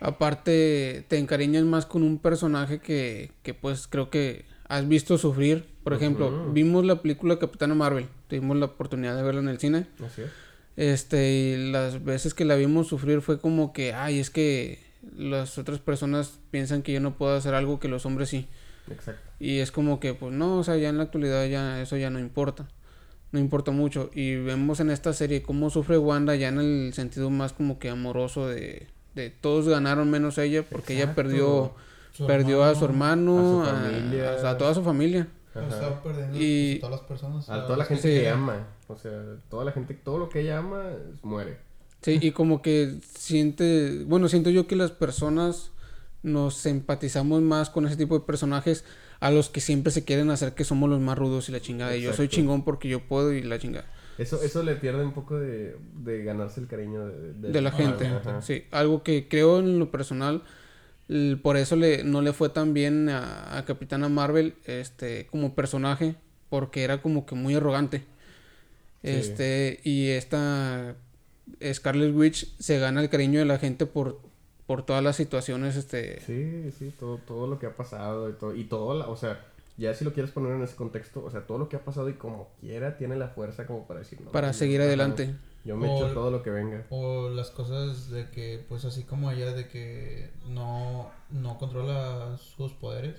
Aparte, 0.00 1.04
te 1.08 1.18
encariñas 1.18 1.64
más 1.64 1.86
con 1.86 2.02
un 2.02 2.18
personaje 2.18 2.80
que, 2.80 3.32
que 3.42 3.54
pues 3.54 3.86
creo 3.86 4.10
que 4.10 4.44
has 4.68 4.86
visto 4.86 5.18
sufrir. 5.18 5.64
Por 5.82 5.94
ejemplo, 5.94 6.52
vimos 6.52 6.84
la 6.84 7.00
película 7.00 7.38
Capitana 7.38 7.74
Marvel, 7.74 8.06
tuvimos 8.28 8.56
la 8.58 8.66
oportunidad 8.66 9.16
de 9.16 9.22
verla 9.22 9.40
en 9.40 9.48
el 9.48 9.58
cine. 9.58 9.86
Así 10.04 10.22
es. 10.22 10.30
Este, 10.76 11.32
y 11.32 11.72
las 11.72 12.04
veces 12.04 12.34
que 12.34 12.44
la 12.44 12.54
vimos 12.54 12.86
sufrir 12.86 13.20
fue 13.20 13.40
como 13.40 13.72
que, 13.72 13.94
ay, 13.94 14.20
es 14.20 14.30
que 14.30 14.78
las 15.16 15.58
otras 15.58 15.80
personas 15.80 16.38
piensan 16.50 16.82
que 16.82 16.92
yo 16.92 17.00
no 17.00 17.16
puedo 17.16 17.34
hacer 17.34 17.54
algo 17.54 17.80
que 17.80 17.88
los 17.88 18.06
hombres 18.06 18.28
sí. 18.28 18.46
Exacto. 18.88 19.28
Y 19.40 19.58
es 19.58 19.72
como 19.72 19.98
que, 19.98 20.14
pues 20.14 20.32
no, 20.32 20.58
o 20.58 20.64
sea, 20.64 20.76
ya 20.76 20.88
en 20.88 20.98
la 20.98 21.04
actualidad 21.04 21.46
ya 21.46 21.80
eso 21.82 21.96
ya 21.96 22.10
no 22.10 22.18
importa. 22.18 22.68
No 23.32 23.38
importa 23.40 23.72
mucho. 23.72 24.10
Y 24.14 24.36
vemos 24.36 24.80
en 24.80 24.90
esta 24.90 25.12
serie 25.12 25.42
cómo 25.42 25.70
sufre 25.70 25.98
Wanda 25.98 26.34
ya 26.36 26.48
en 26.48 26.60
el 26.60 26.94
sentido 26.94 27.28
más 27.28 27.52
como 27.52 27.78
que 27.78 27.90
amoroso 27.90 28.46
de, 28.48 28.86
de 29.14 29.30
todos 29.30 29.68
ganaron 29.68 30.10
menos 30.10 30.38
ella 30.38 30.62
porque 30.62 30.94
ella 30.94 31.14
perdió 31.14 31.74
perdió 32.26 32.64
a 32.64 32.74
su 32.74 32.84
hermano, 32.84 33.64
a, 33.64 34.50
a, 34.50 34.58
toda 34.58 34.74
su 34.74 34.82
familia. 34.82 35.28
Perdiendo 35.52 36.38
y... 36.38 36.76
a 36.76 36.80
todas 36.80 37.00
las 37.00 37.08
personas. 37.08 37.48
A 37.48 37.66
toda 37.66 37.76
la 37.78 37.84
gente 37.84 38.20
que 38.20 38.28
ama. 38.28 38.66
O 38.88 38.96
sea, 38.96 39.12
toda 39.48 39.64
la 39.64 39.72
gente, 39.72 39.94
todo 39.94 40.18
lo 40.18 40.28
que 40.28 40.40
ella 40.40 40.58
ama, 40.58 40.84
muere. 41.22 41.58
Sí, 42.02 42.18
y 42.20 42.30
como 42.30 42.62
que 42.62 42.98
siente, 43.02 44.04
bueno, 44.04 44.28
siento 44.28 44.50
yo 44.50 44.66
que 44.66 44.76
las 44.76 44.92
personas 44.92 45.72
nos 46.22 46.64
empatizamos 46.66 47.42
más 47.42 47.70
con 47.70 47.86
ese 47.86 47.96
tipo 47.96 48.18
de 48.18 48.24
personajes 48.24 48.84
a 49.20 49.30
los 49.30 49.48
que 49.48 49.60
siempre 49.60 49.92
se 49.92 50.04
quieren 50.04 50.30
hacer 50.30 50.54
que 50.54 50.64
somos 50.64 50.88
los 50.88 51.00
más 51.00 51.18
rudos 51.18 51.48
y 51.48 51.52
la 51.52 51.60
chingada. 51.60 51.96
Y 51.96 52.02
yo 52.02 52.12
soy 52.12 52.28
chingón 52.28 52.64
porque 52.64 52.88
yo 52.88 53.00
puedo 53.00 53.32
y 53.32 53.42
la 53.42 53.58
chingada. 53.58 53.86
Eso, 54.16 54.42
eso 54.42 54.62
le 54.62 54.74
pierde 54.74 55.04
un 55.04 55.12
poco 55.12 55.38
de, 55.38 55.76
de 55.94 56.24
ganarse 56.24 56.60
el 56.60 56.66
cariño 56.66 57.06
de, 57.06 57.52
de, 57.52 57.60
la 57.60 57.70
gente. 57.70 58.10
Sí, 58.40 58.64
algo 58.72 59.04
que 59.04 59.28
creo 59.28 59.60
en 59.60 59.78
lo 59.78 59.90
personal 59.92 60.42
por 61.42 61.56
eso 61.56 61.76
le, 61.76 62.04
no 62.04 62.20
le 62.20 62.32
fue 62.32 62.50
tan 62.50 62.74
bien 62.74 63.08
a, 63.08 63.64
Capitana 63.66 64.08
Marvel 64.08 64.54
este, 64.64 65.26
como 65.26 65.54
personaje, 65.54 66.16
porque 66.50 66.84
era 66.84 67.00
como 67.00 67.26
que 67.26 67.34
muy 67.34 67.54
arrogante. 67.54 68.04
Este, 69.02 69.80
y 69.84 70.08
esta 70.08 70.96
Scarlet 71.72 72.14
Witch 72.14 72.54
se 72.58 72.78
gana 72.78 73.00
el 73.00 73.08
cariño 73.08 73.38
de 73.38 73.46
la 73.46 73.58
gente 73.58 73.86
por, 73.86 74.20
por 74.66 74.84
todas 74.84 75.02
las 75.02 75.16
situaciones, 75.16 75.76
este... 75.76 76.20
Sí, 76.20 76.70
sí, 76.78 76.92
todo, 76.98 77.18
todo 77.18 77.46
lo 77.46 77.58
que 77.58 77.66
ha 77.66 77.76
pasado 77.76 78.28
y 78.28 78.32
todo, 78.34 78.54
y 78.54 78.64
todo, 78.64 79.10
o 79.10 79.16
sea, 79.16 79.46
ya 79.78 79.94
si 79.94 80.04
lo 80.04 80.12
quieres 80.12 80.32
poner 80.32 80.52
en 80.52 80.62
ese 80.62 80.76
contexto, 80.76 81.24
o 81.24 81.30
sea, 81.30 81.46
todo 81.46 81.58
lo 81.58 81.68
que 81.68 81.76
ha 81.76 81.84
pasado 81.84 82.08
y 82.10 82.14
como 82.14 82.50
quiera 82.60 82.98
tiene 82.98 83.16
la 83.16 83.28
fuerza 83.28 83.66
como 83.66 83.86
para 83.86 84.00
decir... 84.00 84.18
para 84.30 84.52
seguir 84.52 84.82
adelante. 84.82 85.34
Yo 85.68 85.76
me 85.76 85.94
echo 85.94 86.14
todo 86.14 86.30
lo 86.30 86.42
que 86.42 86.48
venga. 86.48 86.86
O 86.88 87.28
las 87.28 87.50
cosas 87.50 88.08
de 88.08 88.30
que, 88.30 88.64
pues 88.70 88.86
así 88.86 89.02
como 89.02 89.30
ella, 89.30 89.52
de 89.52 89.68
que 89.68 90.30
no, 90.48 91.10
no 91.28 91.58
controla 91.58 92.38
sus 92.38 92.72
poderes. 92.72 93.16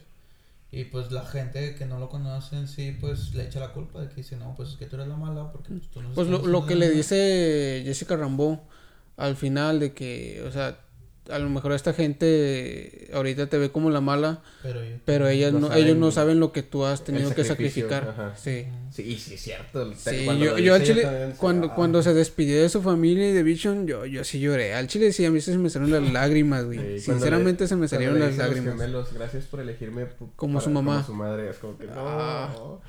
Y 0.71 0.85
pues 0.85 1.11
la 1.11 1.25
gente 1.25 1.75
que 1.75 1.85
no 1.85 1.99
lo 1.99 2.09
conoce 2.09 2.55
en 2.55 2.67
sí, 2.67 2.97
pues 2.99 3.35
le 3.35 3.45
echa 3.45 3.59
la 3.59 3.71
culpa 3.71 4.01
de 4.01 4.09
que 4.09 4.15
dice, 4.15 4.35
no, 4.35 4.55
pues 4.55 4.69
es 4.69 4.75
que 4.77 4.87
tú 4.87 4.95
eres 4.95 5.07
la 5.07 5.15
mala 5.15 5.51
porque 5.51 5.69
pues, 5.69 5.91
tú 5.91 6.01
no 6.01 6.09
Pues 6.09 6.27
lo, 6.27 6.39
lo 6.47 6.65
que 6.65 6.73
le 6.73 6.89
dice 6.89 7.83
Jessica 7.85 8.15
Rambo 8.15 8.63
al 9.15 9.35
final 9.35 9.79
de 9.79 9.93
que, 9.93 10.43
o 10.47 10.51
sea, 10.51 10.79
a 11.29 11.39
lo 11.39 11.49
mejor 11.49 11.73
esta 11.73 11.93
gente 11.93 13.09
ahorita 13.13 13.47
te 13.47 13.57
ve 13.57 13.71
como 13.71 13.89
la 13.89 14.01
mala, 14.01 14.41
pero, 15.05 15.27
ellas 15.27 15.53
no, 15.53 15.73
ellos 15.73 15.97
no 15.97 16.11
saben 16.11 16.39
lo 16.39 16.51
que 16.51 16.63
tú 16.63 16.85
has 16.85 17.03
tenido 17.03 17.33
que 17.33 17.43
sacrificar. 17.43 18.33
Sí. 18.37 18.65
Sí, 18.91 19.17
sí, 19.17 19.35
es 19.35 19.41
cierto. 19.41 19.93
Sí, 19.95 20.25
yo, 20.39 20.57
yo 20.57 20.73
al 20.73 20.83
chile, 20.83 21.33
cuando, 21.37 21.67
ah. 21.67 21.75
cuando 21.75 22.01
se 22.01 22.13
despidió 22.13 22.61
de 22.61 22.69
su 22.69 22.81
familia 22.81 23.29
y 23.29 23.33
de 23.33 23.43
Vision, 23.43 23.85
yo, 23.85 24.05
yo 24.05 24.23
sí 24.23 24.39
lloré. 24.39 24.73
Al 24.73 24.87
chile 24.87 25.13
sí, 25.13 25.25
a 25.25 25.31
mí 25.31 25.41
se 25.41 25.57
me 25.57 25.69
salieron 25.69 26.03
las 26.03 26.11
lágrimas, 26.11 26.65
güey. 26.65 26.99
Sinceramente 26.99 27.67
se 27.67 27.75
me 27.75 27.87
salieron 27.87 28.19
las 28.19 28.37
lágrimas. 28.37 28.77
gracias 29.13 29.45
por 29.45 29.59
elegirme 29.59 30.07
como 30.35 30.59
su 30.59 30.69
mamá. 30.69 31.03
Como 31.05 31.05
su 31.05 31.13
madre, 31.13 31.49
es 31.49 31.57
como 31.57 31.77
que 31.77 31.85
no. 31.85 31.93
Ah. 31.95 32.79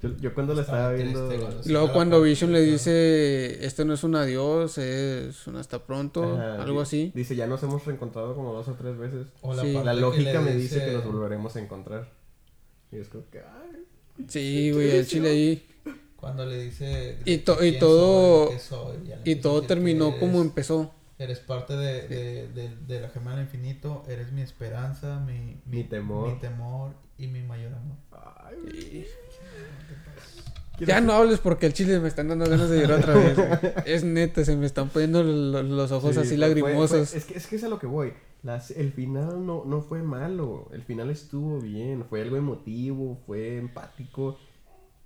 Yo, 0.00 0.16
yo 0.18 0.32
cuando 0.32 0.54
la 0.54 0.62
estaba 0.62 0.92
viendo... 0.92 1.28
Luego 1.66 1.92
cuando 1.92 2.22
Vision 2.22 2.52
le 2.52 2.62
dice, 2.62 3.64
esto 3.64 3.84
no 3.84 3.94
es 3.94 4.04
un 4.04 4.14
adiós, 4.14 4.78
es 4.78 5.46
un 5.48 5.56
hasta 5.56 5.84
pronto, 5.84 6.36
algo 6.40 6.80
así. 6.80 7.10
Dice, 7.14 7.34
ya 7.34 7.46
nos 7.46 7.62
hemos 7.64 7.84
reencontrado 7.84 8.34
como 8.34 8.52
dos 8.52 8.68
o 8.68 8.74
tres 8.74 8.96
veces. 8.96 9.26
la, 9.84 9.94
lógica 9.94 10.40
me 10.40 10.54
dice... 10.54 10.84
que 10.84 10.92
nos 10.92 11.04
volveremos 11.04 11.56
a 11.56 11.60
encontrar. 11.60 12.08
Y 12.92 12.96
es 12.96 13.08
como 13.08 13.28
que, 13.30 13.40
ay, 13.40 13.84
Sí, 14.28 14.70
güey, 14.72 14.90
el 14.96 15.06
chile 15.06 15.30
ahí. 15.30 15.68
Cuando 16.16 16.46
le 16.46 16.62
dice... 16.62 17.18
Y, 17.24 17.34
y 17.34 17.38
todo... 17.78 18.50
y 19.24 19.36
todo 19.36 19.62
terminó 19.62 20.16
como 20.18 20.40
empezó. 20.40 20.94
Eres 21.18 21.40
parte 21.40 21.76
de, 21.76 22.06
de, 22.06 22.48
de, 22.48 22.76
de, 22.86 23.00
la 23.00 23.08
gema 23.08 23.32
del 23.32 23.46
infinito, 23.46 24.04
eres 24.08 24.30
mi 24.30 24.40
esperanza, 24.40 25.18
mi, 25.18 25.60
mi, 25.66 25.82
temor. 25.82 26.32
mi 26.32 26.38
temor 26.38 26.92
y 27.18 27.26
mi 27.26 27.42
mayor 27.42 27.74
amor. 27.74 27.96
Ay, 28.12 29.04
ya 30.80 31.00
no 31.00 31.12
hables 31.12 31.40
porque 31.40 31.66
el 31.66 31.72
chile 31.72 31.98
me 31.98 32.08
están 32.08 32.28
dando 32.28 32.48
ganas 32.48 32.70
de 32.70 32.80
llorar 32.80 33.00
otra 33.00 33.14
vez. 33.14 33.38
es 33.86 34.04
neta, 34.04 34.44
se 34.44 34.56
me 34.56 34.66
están 34.66 34.88
poniendo 34.88 35.22
los, 35.22 35.92
ojos 35.92 36.16
así 36.16 36.36
lagrimosos. 36.36 37.14
es, 37.14 37.24
que, 37.24 37.36
es 37.36 37.46
que 37.46 37.56
es 37.56 37.64
a 37.64 37.68
lo 37.68 37.78
que 37.78 37.86
voy. 37.86 38.12
Las, 38.42 38.70
el 38.70 38.92
final 38.92 39.44
no, 39.44 39.64
no 39.64 39.82
fue 39.82 40.02
malo. 40.02 40.68
El 40.72 40.82
final 40.82 41.10
estuvo 41.10 41.60
bien. 41.60 42.04
Fue 42.08 42.22
algo 42.22 42.36
emotivo, 42.36 43.18
fue 43.26 43.58
empático. 43.58 44.38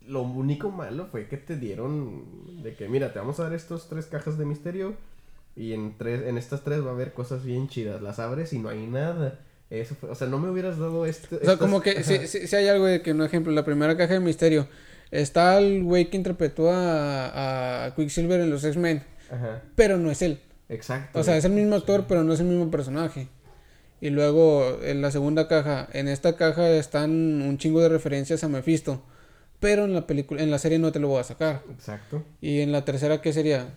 Lo 0.07 0.23
único 0.23 0.71
malo 0.71 1.07
fue 1.07 1.29
que 1.29 1.37
te 1.37 1.57
dieron 1.57 2.63
de 2.63 2.75
que, 2.75 2.89
mira, 2.89 3.13
te 3.13 3.19
vamos 3.19 3.41
a 3.41 3.45
dar 3.45 3.55
estos 3.55 3.89
tres 3.89 4.07
cajas 4.07 4.37
de 4.37 4.45
misterio. 4.45 4.95
Y 5.57 5.73
en, 5.73 5.97
tres, 5.97 6.27
en 6.27 6.39
estas 6.39 6.65
tres 6.65 6.85
va 6.85 6.91
a 6.91 6.95
haber 6.95 7.15
cosas 7.15 7.45
bien 7.45 7.69
chidas. 7.69 8.03
Las 8.03 8.19
abres 8.19 8.53
y 8.53 8.59
no 8.59 8.69
hay 8.69 8.87
nada. 8.87 9.41
Eso 9.81 9.95
fue, 9.95 10.11
o 10.11 10.15
sea, 10.15 10.29
no 10.29 10.39
me 10.39 10.51
hubieras 10.51 10.79
dado 10.79 11.07
esto. 11.07 11.39
O 11.41 11.45
sea, 11.45 11.57
como 11.57 11.81
que 11.81 12.03
si, 12.05 12.27
si, 12.27 12.57
hay 12.57 12.69
algo 12.69 12.85
de 12.85 13.01
que, 13.01 13.13
un 13.13 13.23
ejemplo, 13.23 13.53
la 13.53 13.65
primera 13.65 13.97
caja 13.97 14.15
de 14.15 14.21
misterio 14.21 14.69
Está 15.13 15.59
el 15.59 15.85
güey 15.85 16.09
que 16.09 16.17
interpretó 16.17 16.71
a, 16.71 17.85
a 17.85 17.95
Quicksilver 17.95 18.41
en 18.41 18.49
los 18.49 18.65
X-Men. 18.65 19.05
Pero 19.77 19.99
no 19.99 20.11
es 20.11 20.23
él. 20.23 20.41
Exacto. 20.71 21.21
O 21.21 21.23
sea, 21.23 21.37
es 21.37 21.45
el 21.45 21.53
mismo 21.53 21.77
actor, 21.77 22.07
pero 22.09 22.25
no 22.25 22.33
es 22.33 22.41
el 22.41 22.47
mismo 22.47 22.71
personaje. 22.71 23.29
Y 24.01 24.09
luego, 24.09 24.79
en 24.83 25.03
la 25.03 25.11
segunda 25.11 25.49
caja, 25.49 25.87
en 25.93 26.09
esta 26.09 26.37
caja 26.37 26.69
están 26.71 27.11
un 27.11 27.59
chingo 27.59 27.83
de 27.83 27.91
referencias 27.91 28.43
a 28.43 28.49
Mephisto. 28.49 29.03
Pero 29.61 29.85
en 29.85 29.93
la 29.93 30.07
película, 30.07 30.43
en 30.43 30.51
la 30.51 30.59
serie 30.59 30.79
no 30.79 30.93
te 30.93 30.99
lo 30.99 31.09
voy 31.09 31.21
a 31.21 31.25
sacar. 31.25 31.63
Exacto. 31.71 32.25
Y 32.41 32.61
en 32.61 32.73
la 32.73 32.87
tercera, 32.87 33.21
¿qué 33.21 33.35
sería? 33.35 33.75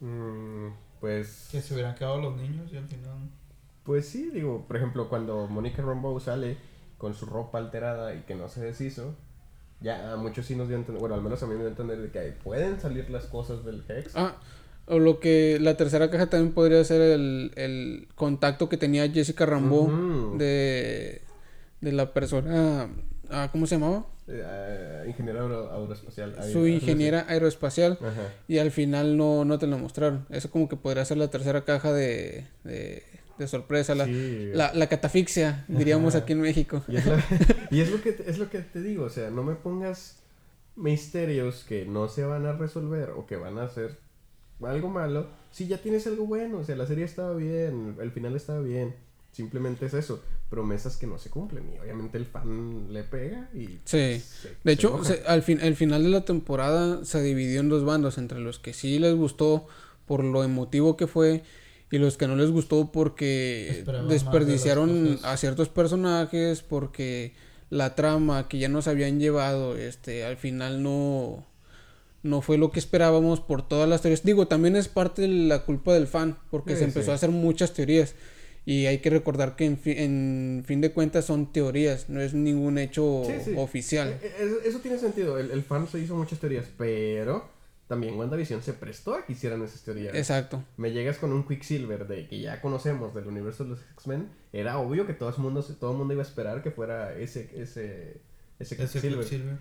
Mm, 0.00 0.68
pues. 0.98 1.48
Que 1.52 1.60
se 1.60 1.74
hubieran 1.74 1.94
quedado 1.94 2.20
los 2.22 2.36
niños 2.38 2.72
y 2.72 2.78
al 2.78 2.88
final. 2.88 3.30
Pues 3.88 4.06
sí, 4.06 4.28
digo, 4.34 4.66
por 4.68 4.76
ejemplo, 4.76 5.08
cuando 5.08 5.46
Mónica 5.46 5.80
Rambeau 5.80 6.20
sale 6.20 6.58
con 6.98 7.14
su 7.14 7.24
ropa 7.24 7.56
alterada 7.56 8.14
y 8.14 8.20
que 8.20 8.34
no 8.34 8.46
se 8.50 8.60
deshizo, 8.60 9.14
ya 9.80 10.14
muchos 10.18 10.44
sí 10.44 10.54
nos 10.54 10.68
dio 10.68 10.76
a 10.76 10.80
entender, 10.80 11.00
bueno, 11.00 11.14
al 11.14 11.22
menos 11.22 11.42
a 11.42 11.46
mí 11.46 11.52
me 11.54 11.60
dio 11.60 11.68
a 11.68 11.70
entender 11.70 11.96
de 12.02 12.10
que 12.10 12.20
pueden 12.44 12.78
salir 12.78 13.08
las 13.08 13.24
cosas 13.24 13.64
del 13.64 13.82
Hex. 13.88 14.12
Ah, 14.14 14.36
O 14.84 14.98
lo 14.98 15.20
que 15.20 15.56
la 15.58 15.78
tercera 15.78 16.10
caja 16.10 16.26
también 16.26 16.52
podría 16.52 16.84
ser 16.84 17.00
el, 17.00 17.52
el 17.56 18.08
contacto 18.14 18.68
que 18.68 18.76
tenía 18.76 19.08
Jessica 19.10 19.46
Rambo 19.46 19.90
de, 20.36 21.22
de 21.80 21.92
la 21.92 22.12
persona, 22.12 22.90
ah, 23.30 23.48
¿cómo 23.50 23.66
se 23.66 23.76
llamaba? 23.76 24.04
Eh, 24.26 25.04
ingeniero 25.08 25.72
aeroespacial. 25.72 26.36
Su 26.52 26.66
ingeniera 26.66 27.24
aeroespacial. 27.26 27.98
Y 28.48 28.58
al 28.58 28.70
final 28.70 29.16
no, 29.16 29.46
no 29.46 29.58
te 29.58 29.66
lo 29.66 29.78
mostraron. 29.78 30.26
Eso 30.28 30.50
como 30.50 30.68
que 30.68 30.76
podría 30.76 31.06
ser 31.06 31.16
la 31.16 31.28
tercera 31.28 31.64
caja 31.64 31.90
de, 31.94 32.46
de, 32.64 33.02
sorpresa. 33.46 33.94
La, 33.94 34.06
la, 34.74 34.86
catafixia, 34.88 35.64
diríamos 35.68 36.14
aquí 36.14 36.32
en 36.32 36.40
México. 36.40 36.82
Y, 36.88 36.96
es, 36.96 37.04
y 37.70 37.80
es, 37.80 37.90
lo 37.90 38.02
que, 38.02 38.16
es 38.26 38.38
lo 38.38 38.50
que 38.50 38.60
te 38.60 38.80
digo. 38.80 39.04
O 39.04 39.10
sea, 39.10 39.30
no 39.30 39.42
me 39.42 39.54
pongas 39.54 40.16
misterios 40.76 41.64
que 41.68 41.84
no 41.84 42.08
se 42.08 42.24
van 42.24 42.46
a 42.46 42.52
resolver 42.52 43.10
o 43.10 43.26
que 43.26 43.36
van 43.36 43.58
a 43.58 43.68
ser 43.68 43.98
algo 44.62 44.88
malo. 44.88 45.28
Si 45.50 45.66
ya 45.66 45.78
tienes 45.78 46.06
algo 46.06 46.26
bueno. 46.26 46.58
O 46.58 46.64
sea, 46.64 46.76
la 46.76 46.86
serie 46.86 47.04
estaba 47.04 47.34
bien. 47.34 47.96
El 48.00 48.10
final 48.10 48.34
estaba 48.34 48.60
bien. 48.60 48.94
Simplemente 49.32 49.86
es 49.86 49.94
eso, 49.94 50.22
promesas 50.50 50.96
que 50.96 51.06
no 51.06 51.18
se 51.18 51.30
cumplen 51.30 51.70
y 51.72 51.78
obviamente 51.78 52.18
el 52.18 52.24
fan 52.24 52.92
le 52.92 53.04
pega 53.04 53.48
y... 53.54 53.78
Sí, 53.84 54.20
de 54.64 54.72
hecho, 54.72 55.00
al 55.26 55.42
fin, 55.42 55.60
el 55.60 55.76
final 55.76 56.02
de 56.02 56.08
la 56.08 56.24
temporada 56.24 57.04
se 57.04 57.22
dividió 57.22 57.60
en 57.60 57.68
dos 57.68 57.84
bandos, 57.84 58.18
entre 58.18 58.40
los 58.40 58.58
que 58.58 58.72
sí 58.72 58.98
les 58.98 59.14
gustó 59.14 59.68
por 60.06 60.24
lo 60.24 60.42
emotivo 60.42 60.96
que 60.96 61.06
fue 61.06 61.44
y 61.90 61.98
los 61.98 62.16
que 62.16 62.26
no 62.26 62.36
les 62.36 62.50
gustó 62.50 62.92
porque 62.92 63.84
desperdiciaron 64.08 65.18
a 65.22 65.36
ciertos 65.36 65.68
personajes, 65.68 66.62
porque 66.62 67.32
la 67.70 67.94
trama 67.94 68.48
que 68.48 68.58
ya 68.58 68.68
nos 68.68 68.88
habían 68.88 69.20
llevado, 69.20 69.76
este, 69.76 70.24
al 70.24 70.36
final 70.36 70.82
no 70.82 71.46
no 72.22 72.42
fue 72.42 72.58
lo 72.58 72.70
que 72.70 72.80
esperábamos 72.80 73.40
por 73.40 73.66
todas 73.66 73.88
las 73.88 74.02
teorías. 74.02 74.24
Digo, 74.24 74.48
también 74.48 74.76
es 74.76 74.88
parte 74.88 75.22
de 75.22 75.28
la 75.28 75.64
culpa 75.64 75.94
del 75.94 76.06
fan, 76.06 76.38
porque 76.50 76.76
se 76.76 76.84
empezó 76.84 77.12
a 77.12 77.14
hacer 77.14 77.30
muchas 77.30 77.74
teorías. 77.74 78.14
Y 78.66 78.86
hay 78.86 78.98
que 78.98 79.08
recordar 79.08 79.56
que 79.56 79.64
en, 79.64 80.62
fin 80.66 80.80
de 80.80 80.92
cuentas 80.92 81.24
son 81.24 81.52
teorías, 81.52 82.10
no 82.10 82.20
es 82.20 82.34
ningún 82.34 82.76
hecho 82.76 83.22
oficial. 83.56 84.18
E, 84.22 84.26
e, 84.26 84.68
eso, 84.68 84.80
tiene 84.80 84.98
sentido, 84.98 85.38
el, 85.38 85.62
fan 85.62 85.88
se 85.88 85.98
hizo 86.00 86.14
muchas 86.14 86.38
teorías, 86.38 86.66
pero 86.76 87.48
también 87.88 88.18
WandaVision 88.18 88.62
se 88.62 88.74
prestó 88.74 89.14
a 89.14 89.24
que 89.24 89.32
hicieran 89.32 89.62
esas 89.62 89.82
teorías. 89.82 90.14
Exacto. 90.14 90.62
Me 90.76 90.92
llegas 90.92 91.16
con 91.16 91.32
un 91.32 91.46
Quicksilver 91.46 92.06
de 92.06 92.28
que 92.28 92.38
ya 92.40 92.60
conocemos 92.60 93.14
del 93.14 93.26
universo 93.26 93.64
de 93.64 93.70
los 93.70 93.80
X-Men, 93.94 94.28
era 94.52 94.78
obvio 94.78 95.06
que 95.06 95.14
todo 95.14 95.30
el 95.30 95.38
mundo, 95.38 95.62
todo 95.62 95.92
el 95.92 95.98
mundo 95.98 96.12
iba 96.12 96.22
a 96.22 96.26
esperar 96.26 96.62
que 96.62 96.70
fuera 96.70 97.14
ese, 97.18 97.50
ese, 97.56 98.20
ese 98.58 98.76
Quicksilver. 98.76 99.58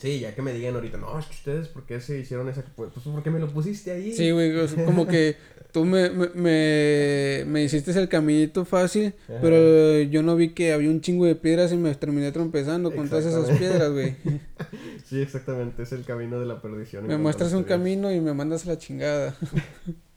Sí, 0.00 0.20
ya 0.20 0.34
que 0.34 0.42
me 0.42 0.52
digan 0.52 0.74
ahorita, 0.74 0.96
no, 0.98 1.18
es 1.18 1.26
que 1.26 1.34
ustedes, 1.34 1.68
¿por 1.68 1.84
qué 1.84 2.00
se 2.00 2.18
hicieron 2.18 2.48
esa? 2.48 2.64
Pues, 2.76 2.90
¿por 2.92 3.22
qué 3.22 3.30
me 3.30 3.40
lo 3.40 3.48
pusiste 3.48 3.90
ahí? 3.90 4.12
Sí, 4.12 4.30
güey, 4.30 4.52
como 4.84 5.06
que 5.06 5.36
tú 5.72 5.84
me, 5.84 6.10
me, 6.10 7.44
me, 7.46 7.62
hiciste 7.62 7.90
el 7.90 8.08
caminito 8.08 8.64
fácil, 8.64 9.14
pero 9.26 10.00
yo 10.02 10.22
no 10.22 10.36
vi 10.36 10.50
que 10.50 10.72
había 10.72 10.90
un 10.90 11.00
chingo 11.00 11.26
de 11.26 11.34
piedras 11.34 11.72
y 11.72 11.76
me 11.76 11.94
terminé 11.94 12.32
trompezando 12.32 12.94
con 12.94 13.08
todas 13.08 13.26
esas 13.26 13.50
piedras, 13.58 13.92
güey. 13.92 14.16
sí, 15.04 15.20
exactamente, 15.20 15.82
es 15.82 15.92
el 15.92 16.04
camino 16.04 16.38
de 16.40 16.46
la 16.46 16.62
perdición. 16.62 17.06
Me 17.06 17.18
muestras 17.18 17.52
un 17.52 17.64
camino 17.64 18.12
y 18.12 18.20
me 18.20 18.34
mandas 18.34 18.66
a 18.66 18.70
la 18.70 18.78
chingada. 18.78 19.36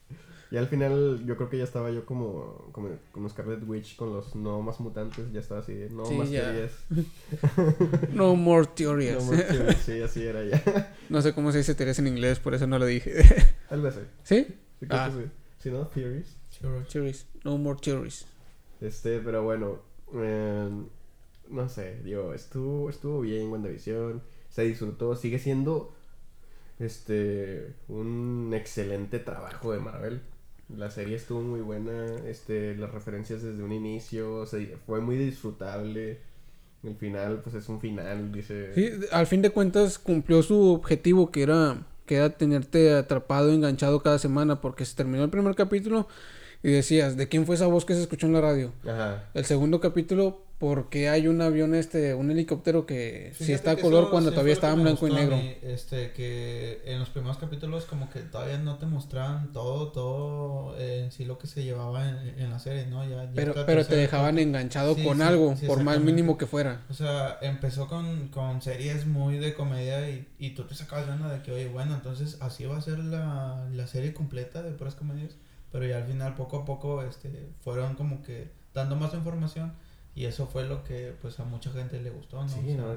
Y 0.52 0.58
al 0.58 0.68
final 0.68 1.26
yo 1.26 1.38
creo 1.38 1.50
que 1.50 1.58
ya 1.58 1.64
estaba 1.64 1.92
yo 1.92 2.06
como, 2.06 2.70
como, 2.74 2.90
como 3.14 3.30
Scarlet 3.30 3.64
Witch 3.66 3.96
con 3.96 4.12
los 4.12 4.36
no 4.36 4.62
más 4.62 4.82
mutantes, 4.82 5.32
ya 5.32 5.40
estaba 5.40 5.62
así, 5.62 5.88
no 5.92 6.04
más 6.12 6.30
teorías. 6.30 6.72
no 8.12 8.36
more 8.36 8.68
theories. 8.68 9.16
No 9.16 9.24
more 9.24 9.44
theories, 9.44 9.78
sí, 9.78 10.02
así 10.02 10.24
era 10.24 10.44
ya. 10.44 10.94
no 11.10 11.22
sé 11.22 11.34
cómo 11.34 11.54
se 11.54 11.60
dice 11.60 11.74
teorías 11.74 12.00
en 12.00 12.08
inglés, 12.08 12.40
por 12.40 12.54
eso 12.54 12.68
no 12.68 12.78
lo 12.78 12.86
dije. 12.86 13.14
Vez 13.72 13.96
sí. 14.24 14.46
¿Sí? 14.46 14.56
ah. 14.90 15.10
sí. 15.60 15.70
no? 15.70 15.88
Theories. 15.88 16.36
Theories. 16.92 17.26
No 17.46 17.58
more 17.58 17.80
theories. 17.82 18.26
Este, 18.82 19.20
pero 19.20 19.44
bueno, 19.44 19.80
eh, 20.16 20.70
no 21.50 21.70
sé, 21.70 22.02
digo, 22.04 22.34
estuvo, 22.34 22.90
estuvo 22.90 23.22
bien 23.22 23.50
WandaVision, 23.50 24.22
se 24.50 24.64
disfrutó, 24.64 25.16
sigue 25.16 25.40
siendo 25.40 25.94
este 26.80 27.74
un 27.88 28.52
excelente 28.54 29.20
trabajo 29.20 29.72
de 29.72 29.80
Marvel. 29.80 30.22
La 30.78 30.90
serie 30.90 31.16
estuvo 31.16 31.42
muy 31.42 31.62
buena, 31.62 32.06
este, 32.28 32.76
las 32.76 32.92
referencias 32.92 33.42
desde 33.42 33.64
un 33.64 33.72
inicio, 33.72 34.46
fue 34.86 35.02
muy 35.02 35.18
disfrutable. 35.18 36.20
El 36.84 36.96
final, 36.96 37.42
pues 37.44 37.56
es 37.56 37.70
un 37.70 37.80
final, 37.80 38.32
dice. 38.32 38.74
Sí, 38.74 38.90
al 39.12 39.28
fin 39.28 39.42
de 39.42 39.52
cuentas 39.52 40.00
cumplió 40.00 40.42
su 40.42 40.74
objetivo 40.74 41.32
que 41.32 41.44
era, 41.44 41.86
que 42.06 42.16
era 42.16 42.32
tenerte 42.32 42.94
atrapado, 42.94 43.52
enganchado 43.52 44.02
cada 44.02 44.18
semana, 44.18 44.62
porque 44.62 44.86
se 44.86 44.96
terminó 44.96 45.24
el 45.24 45.30
primer 45.30 45.54
capítulo 45.56 46.08
y 46.64 46.72
decías, 46.72 47.18
¿de 47.18 47.28
quién 47.28 47.46
fue 47.46 47.56
esa 47.56 47.68
voz 47.68 47.86
que 47.86 47.94
se 47.94 48.02
escuchó 48.02 48.28
en 48.28 48.34
la 48.34 48.42
radio? 48.42 48.72
Ajá. 48.84 49.30
El 49.34 49.46
segundo 49.46 49.80
capítulo, 49.80 50.44
porque 50.62 51.10
hay 51.10 51.28
un 51.28 51.42
avión 51.42 51.74
este, 51.74 52.14
un 52.14 52.30
helicóptero 52.30 52.86
que 52.86 53.34
sí 53.36 53.52
está 53.52 53.72
a 53.72 53.76
color 53.78 54.12
cuando 54.12 54.30
todavía 54.30 54.54
estaba 54.54 54.74
en 54.74 54.84
blanco 54.84 55.08
y 55.08 55.12
negro. 55.12 55.36
este, 55.64 56.12
que 56.12 56.84
en 56.86 57.00
los 57.00 57.10
primeros 57.10 57.40
capítulos 57.40 57.86
como 57.86 58.12
que 58.12 58.20
todavía 58.20 58.60
no 58.60 58.78
te 58.78 58.86
mostraban 58.86 59.54
todo, 59.54 59.88
todo 59.88 60.80
en 60.80 61.12
sí 61.12 61.26
lo 61.26 61.40
que 61.40 61.48
se 61.48 61.64
llevaba 61.64 62.08
en, 62.08 62.48
la 62.52 62.60
serie, 62.60 62.86
¿no? 62.86 63.04
Ya, 63.10 63.28
pero 63.34 63.56
pero 63.66 63.84
te 63.88 63.96
dejaban 63.96 64.38
enganchado 64.38 64.96
con 65.04 65.24
algo, 65.24 65.56
por 65.66 65.82
más 65.82 66.00
mínimo 66.00 66.38
que 66.38 66.46
fuera. 66.46 66.86
O 66.92 66.94
sea, 66.94 67.40
empezó 67.42 67.88
con, 67.88 68.28
con 68.28 68.62
series 68.62 69.08
muy 69.08 69.40
de 69.40 69.56
comedia 69.56 70.12
y, 70.12 70.28
y 70.38 70.52
tú 70.52 70.66
te 70.66 70.76
sacabas 70.76 71.08
ganas 71.08 71.32
de 71.32 71.42
que, 71.42 71.54
oye, 71.54 71.70
bueno, 71.70 71.96
entonces 71.96 72.38
así 72.40 72.66
va 72.66 72.78
a 72.78 72.82
ser 72.82 73.00
la, 73.00 73.68
la 73.74 73.88
serie 73.88 74.14
completa 74.14 74.62
de 74.62 74.74
puras 74.74 74.94
comedias. 74.94 75.32
Pero 75.72 75.88
ya 75.88 75.98
al 75.98 76.06
final, 76.06 76.36
poco 76.36 76.58
a 76.58 76.66
poco, 76.66 77.02
este, 77.02 77.50
fueron 77.62 77.96
como 77.96 78.22
que 78.22 78.52
dando 78.76 78.96
más 78.96 79.16
información 79.16 79.74
y 80.14 80.26
eso 80.26 80.48
fue 80.48 80.68
lo 80.68 80.84
que 80.84 81.14
pues 81.22 81.40
a 81.40 81.46
mucha 81.46 81.72
gente 81.72 82.02
le 82.02 82.10
gustó, 82.10 82.42
¿no? 82.42 82.50
Sí, 82.50 82.74
no, 82.74 82.94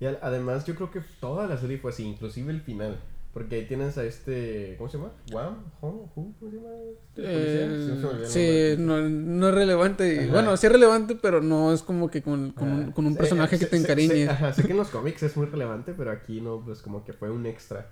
Y 0.00 0.06
además 0.06 0.64
yo 0.66 0.74
creo 0.74 0.90
que 0.90 1.00
toda 1.20 1.46
la 1.46 1.56
serie 1.56 1.78
fue 1.78 1.92
así, 1.92 2.04
inclusive 2.04 2.52
el 2.52 2.60
final. 2.60 2.98
Porque 3.32 3.54
ahí 3.54 3.64
tienes 3.64 3.96
a 3.96 4.04
este, 4.04 4.74
¿cómo 4.76 4.90
se 4.90 4.98
llama? 4.98 5.12
¿Wham? 5.32 5.64
¿Cómo 5.80 6.34
se 6.38 6.56
llama? 6.56 6.68
Eh, 7.16 8.26
sí, 8.26 8.82
no, 8.82 9.00
no, 9.00 9.48
es 9.48 9.54
relevante. 9.54 10.28
Bueno, 10.28 10.54
sí 10.58 10.66
es 10.66 10.72
relevante, 10.72 11.14
pero 11.14 11.40
no 11.40 11.72
es 11.72 11.82
como 11.82 12.10
que 12.10 12.22
con, 12.22 12.50
con, 12.50 12.70
un, 12.70 12.92
con 12.92 13.06
un, 13.06 13.16
personaje 13.16 13.58
que 13.58 13.64
te 13.64 13.78
encariñe. 13.78 14.28
ajá, 14.28 14.52
sé 14.52 14.64
que 14.64 14.72
en 14.72 14.76
los 14.76 14.90
cómics 14.90 15.22
es 15.22 15.34
muy 15.34 15.46
relevante, 15.46 15.94
pero 15.96 16.10
aquí 16.10 16.42
no, 16.42 16.62
pues 16.62 16.82
como 16.82 17.06
que 17.06 17.14
fue 17.14 17.30
un 17.30 17.46
extra. 17.46 17.90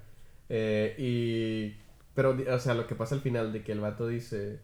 Eh, 0.51 0.95
y... 0.99 1.81
Pero, 2.15 2.37
o 2.55 2.59
sea, 2.59 2.75
lo 2.75 2.87
que 2.87 2.95
pasa 2.95 3.15
al 3.15 3.23
final 3.23 3.51
de 3.51 3.63
que 3.63 3.73
el 3.73 3.81
vato 3.81 4.07
dice 4.07 4.61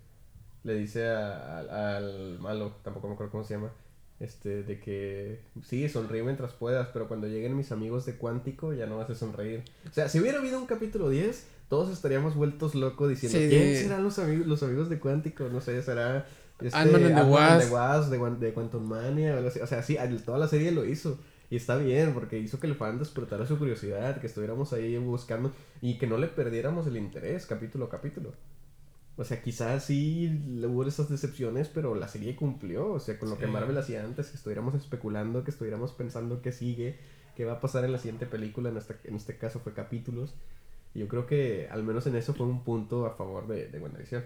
le 0.67 0.75
dice 0.75 1.09
al 1.09 2.39
malo, 2.41 2.73
tampoco 2.83 3.07
me 3.07 3.15
acuerdo 3.15 3.31
cómo 3.31 3.45
se 3.45 3.55
llama, 3.55 3.71
este, 4.19 4.65
de 4.65 4.81
que 4.81 5.41
sí, 5.63 5.89
sonríe 5.89 6.25
mientras 6.25 6.53
puedas, 6.53 6.89
pero 6.93 7.07
cuando 7.07 7.29
lleguen 7.29 7.57
mis 7.57 7.71
amigos 7.71 8.05
de 8.05 8.17
Cuántico 8.17 8.73
ya 8.73 8.87
no 8.87 8.97
vas 8.97 9.09
a 9.09 9.15
sonreír. 9.15 9.63
O 9.89 9.93
sea, 9.93 10.09
si 10.09 10.19
hubiera 10.19 10.41
habido 10.41 10.59
un 10.59 10.67
capítulo 10.67 11.09
10, 11.09 11.47
todos 11.69 11.91
estaríamos 11.91 12.35
vueltos 12.35 12.75
locos 12.75 13.09
diciendo, 13.09 13.39
¿quién 13.39 13.77
serán 13.77 14.03
los 14.03 14.19
amigos, 14.19 14.47
los 14.49 14.63
amigos 14.65 14.89
de 14.91 14.99
Cuántico? 14.99 15.49
No 15.49 15.61
sé, 15.61 15.81
será... 15.83 16.27
Este, 16.61 16.77
Ant-Man 16.77 17.05
and 17.05 17.17
the 17.17 17.71
Wasp. 17.71 18.11
de, 18.11 18.47
de, 18.47 18.55
Quantum 18.55 18.83
Mania, 18.83 19.39
o 19.63 19.67
sea, 19.67 19.83
sí, 19.83 19.97
toda 20.25 20.39
la 20.39 20.49
serie 20.49 20.73
lo 20.73 20.85
hizo. 20.85 21.19
Y 21.49 21.57
está 21.57 21.77
bien, 21.77 22.13
porque 22.13 22.39
hizo 22.39 22.59
que 22.59 22.67
el 22.67 22.75
fan 22.75 22.99
despertara 22.99 23.47
su 23.47 23.57
curiosidad, 23.59 24.21
que 24.21 24.27
estuviéramos 24.27 24.73
ahí 24.73 24.97
buscando 24.99 25.53
y 25.81 25.99
que 25.99 26.07
no 26.07 26.17
le 26.17 26.27
perdiéramos 26.27 26.87
el 26.87 26.97
interés 26.97 27.47
capítulo 27.47 27.85
a 27.85 27.91
capítulo. 27.91 28.33
O 29.19 29.25
sea, 29.25 29.41
quizás 29.43 29.85
sí 29.85 30.43
hubo 30.63 30.85
esas 30.85 31.09
decepciones, 31.09 31.69
pero 31.69 31.95
la 31.95 32.09
serie 32.09 32.37
cumplió. 32.37 32.93
O 32.93 33.01
sea, 33.01 33.19
con 33.19 33.31
lo 33.31 33.39
que 33.39 33.47
Marvel 33.47 33.79
hacía 33.79 34.05
antes, 34.05 34.29
que 34.29 34.37
estuviéramos 34.37 34.75
especulando, 34.75 35.43
que 35.43 35.51
estuviéramos 35.51 35.93
pensando 35.93 36.43
qué 36.43 36.53
sigue, 36.53 36.99
qué 37.35 37.45
va 37.45 37.55
a 37.55 37.61
pasar 37.61 37.85
en 37.85 37.93
la 37.93 37.99
siguiente 37.99 38.27
película, 38.27 38.69
en 38.69 38.77
este, 38.77 38.97
en 39.05 39.17
este 39.17 39.39
caso 39.39 39.61
fue 39.61 39.73
capítulos. 39.73 40.35
Y 40.95 41.01
yo 41.01 41.09
creo 41.09 41.27
que 41.27 41.69
al 41.71 41.83
menos 41.83 42.07
en 42.07 42.17
eso 42.17 42.35
fue 42.35 42.47
un 42.47 42.63
punto 42.63 43.07
a 43.07 43.15
favor 43.15 43.47
de, 43.49 43.69
de 43.69 43.79
WandaVision. 43.79 44.25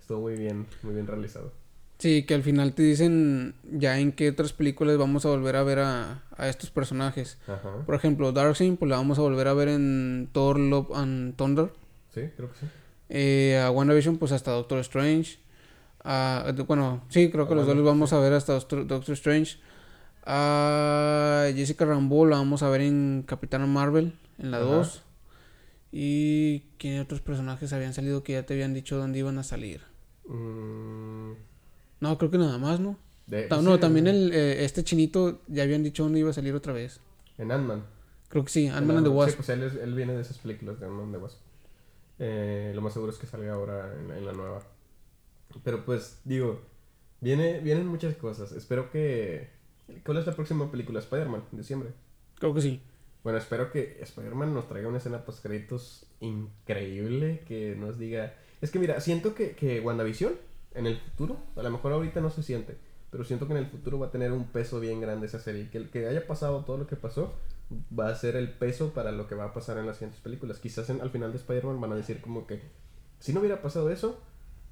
Estuvo 0.00 0.20
muy 0.22 0.34
bien, 0.36 0.66
muy 0.82 0.94
bien 0.94 1.06
realizado. 1.06 1.52
Sí, 1.98 2.24
que 2.24 2.34
al 2.34 2.44
final 2.44 2.74
te 2.74 2.82
dicen 2.82 3.54
ya 3.64 3.98
en 3.98 4.12
qué 4.12 4.30
otras 4.30 4.52
películas 4.52 4.96
vamos 4.98 5.26
a 5.26 5.30
volver 5.30 5.56
a 5.56 5.64
ver 5.64 5.80
a, 5.80 6.22
a 6.36 6.48
estos 6.48 6.70
personajes. 6.70 7.38
Por 7.86 7.96
ejemplo, 7.96 8.30
Darkseid, 8.30 8.76
pues 8.76 8.88
la 8.88 8.96
vamos 8.96 9.18
a 9.18 9.22
volver 9.22 9.48
a 9.48 9.54
ver 9.54 9.68
en 9.68 10.28
Thor, 10.32 10.60
Love 10.60 10.92
and 10.94 11.34
Thunder. 11.34 11.72
Sí, 12.14 12.22
creo 12.36 12.50
que 12.52 12.58
sí. 12.58 12.66
Eh, 13.08 13.58
a 13.58 13.70
WandaVision, 13.70 14.18
pues 14.18 14.32
hasta 14.32 14.50
Doctor 14.52 14.78
Strange. 14.80 15.38
bueno, 16.66 17.02
sí, 17.08 17.30
creo 17.30 17.48
que 17.48 17.54
los 17.54 17.66
dos 17.66 17.76
los 17.76 17.84
vamos 17.84 18.12
a 18.12 18.20
ver 18.20 18.32
hasta 18.32 18.52
Doctor, 18.54 19.12
Strange. 19.14 19.58
A 20.24 21.48
Jessica 21.54 21.86
Rambo 21.86 22.26
la 22.26 22.36
vamos 22.36 22.62
a 22.62 22.68
ver 22.68 22.82
en 22.82 23.24
Capitana 23.26 23.66
Marvel, 23.66 24.14
en 24.38 24.50
la 24.50 24.58
2. 24.58 25.02
¿Y 25.90 26.60
quién 26.78 27.00
otros 27.00 27.20
personajes 27.20 27.72
habían 27.72 27.94
salido 27.94 28.22
que 28.22 28.34
ya 28.34 28.44
te 28.44 28.54
habían 28.54 28.74
dicho 28.74 28.98
dónde 28.98 29.20
iban 29.20 29.38
a 29.38 29.42
salir? 29.42 29.80
Mm. 30.26 31.32
No, 32.00 32.18
creo 32.18 32.30
que 32.30 32.38
nada 32.38 32.58
más, 32.58 32.78
¿no? 32.80 32.98
no, 33.62 33.78
también 33.78 34.06
el, 34.06 34.32
eh, 34.32 34.64
este 34.64 34.84
chinito 34.84 35.40
ya 35.48 35.62
habían 35.62 35.82
dicho 35.82 36.02
dónde 36.02 36.20
iba 36.20 36.30
a 36.30 36.34
salir 36.34 36.54
otra 36.54 36.72
vez. 36.72 37.00
En 37.36 37.50
Ant-Man. 37.50 37.84
Creo 38.28 38.44
que 38.44 38.50
sí, 38.50 38.68
Ant-Man 38.68 38.98
and 38.98 39.06
the 39.06 39.12
Wasp. 39.12 39.30
Sí, 39.30 39.36
pues 39.36 39.48
él, 39.48 39.62
él, 39.62 39.94
viene 39.94 40.14
de 40.14 40.22
esas 40.22 40.38
películas 40.38 40.78
de 40.80 40.86
Ant-Man 40.86 41.04
and 41.04 41.14
the 41.14 41.18
Wasp. 41.18 41.38
Eh, 42.18 42.72
lo 42.74 42.80
más 42.80 42.92
seguro 42.92 43.12
es 43.12 43.18
que 43.18 43.26
salga 43.26 43.52
ahora 43.54 43.94
en, 43.94 44.24
la 44.24 44.32
nueva. 44.32 44.62
Pero 45.62 45.84
pues, 45.84 46.20
digo, 46.24 46.60
viene, 47.20 47.60
vienen 47.60 47.86
muchas 47.86 48.14
cosas. 48.16 48.52
Espero 48.52 48.90
que... 48.90 49.50
¿Cuál 50.04 50.18
es 50.18 50.26
la 50.26 50.34
próxima 50.34 50.70
película? 50.70 51.00
Spider-Man, 51.00 51.44
diciembre. 51.52 51.90
Creo 52.38 52.54
que 52.54 52.60
sí. 52.60 52.82
Bueno, 53.22 53.38
espero 53.38 53.70
que 53.70 53.98
Spider-Man 54.00 54.54
nos 54.54 54.68
traiga 54.68 54.88
una 54.88 54.98
escena 54.98 55.24
post 55.24 55.42
créditos 55.42 56.06
increíble 56.20 57.42
que 57.46 57.74
nos 57.76 57.98
diga... 57.98 58.34
Es 58.60 58.70
que 58.70 58.78
mira, 58.78 59.00
siento 59.00 59.34
que, 59.34 59.52
que 59.52 59.80
WandaVision 59.80 60.34
en 60.74 60.86
el 60.86 60.98
futuro, 60.98 61.38
a 61.56 61.62
lo 61.62 61.70
mejor 61.70 61.92
ahorita 61.92 62.20
no 62.20 62.30
se 62.30 62.42
siente, 62.42 62.76
pero 63.10 63.24
siento 63.24 63.46
que 63.46 63.52
en 63.52 63.60
el 63.60 63.66
futuro 63.66 63.98
va 63.98 64.08
a 64.08 64.10
tener 64.10 64.32
un 64.32 64.44
peso 64.48 64.80
bien 64.80 65.00
grande 65.00 65.26
esa 65.26 65.38
serie. 65.38 65.70
Que 65.70 65.88
que 65.88 66.06
haya 66.06 66.26
pasado 66.26 66.64
todo 66.64 66.78
lo 66.78 66.86
que 66.86 66.96
pasó 66.96 67.32
va 67.70 68.08
a 68.08 68.14
ser 68.14 68.36
el 68.36 68.50
peso 68.50 68.92
para 68.92 69.12
lo 69.12 69.26
que 69.26 69.34
va 69.34 69.46
a 69.46 69.52
pasar 69.52 69.78
en 69.78 69.86
las 69.86 69.96
siguientes 69.96 70.20
películas. 70.20 70.58
Quizás 70.58 70.88
al 70.90 71.10
final 71.10 71.32
de 71.32 71.38
Spider-Man 71.38 71.80
van 71.80 71.92
a 71.92 71.96
decir 71.96 72.20
como 72.20 72.46
que 72.46 72.60
si 73.20 73.32
no 73.32 73.40
hubiera 73.40 73.60
pasado 73.60 73.90
eso, 73.90 74.20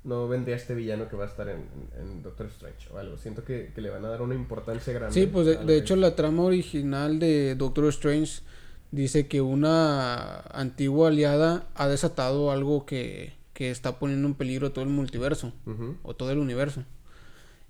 no 0.04 0.28
vendría 0.28 0.56
este 0.56 0.74
villano 0.74 1.08
que 1.08 1.16
va 1.16 1.24
a 1.24 1.28
estar 1.28 1.48
en, 1.48 2.22
Doctor 2.22 2.46
Strange 2.46 2.88
o 2.92 2.98
algo. 2.98 3.18
Siento 3.18 3.44
que, 3.44 3.72
le 3.76 3.90
van 3.90 4.04
a 4.04 4.08
dar 4.08 4.22
una 4.22 4.34
importancia 4.34 4.92
grande. 4.92 5.12
Sí, 5.12 5.26
pues 5.26 5.46
de, 5.66 5.76
hecho 5.76 5.96
la 5.96 6.14
trama 6.14 6.44
original 6.44 7.18
de 7.18 7.54
Doctor 7.56 7.86
Strange 7.86 8.42
dice 8.92 9.26
que 9.26 9.40
una 9.40 10.40
antigua 10.52 11.08
aliada 11.08 11.66
ha 11.74 11.88
desatado 11.88 12.52
algo 12.52 12.86
que, 12.86 13.32
que 13.52 13.70
está 13.70 13.98
poniendo 13.98 14.28
en 14.28 14.34
peligro 14.34 14.70
todo 14.70 14.84
el 14.84 14.90
multiverso 14.90 15.52
o 16.02 16.14
todo 16.14 16.30
el 16.30 16.38
universo. 16.38 16.84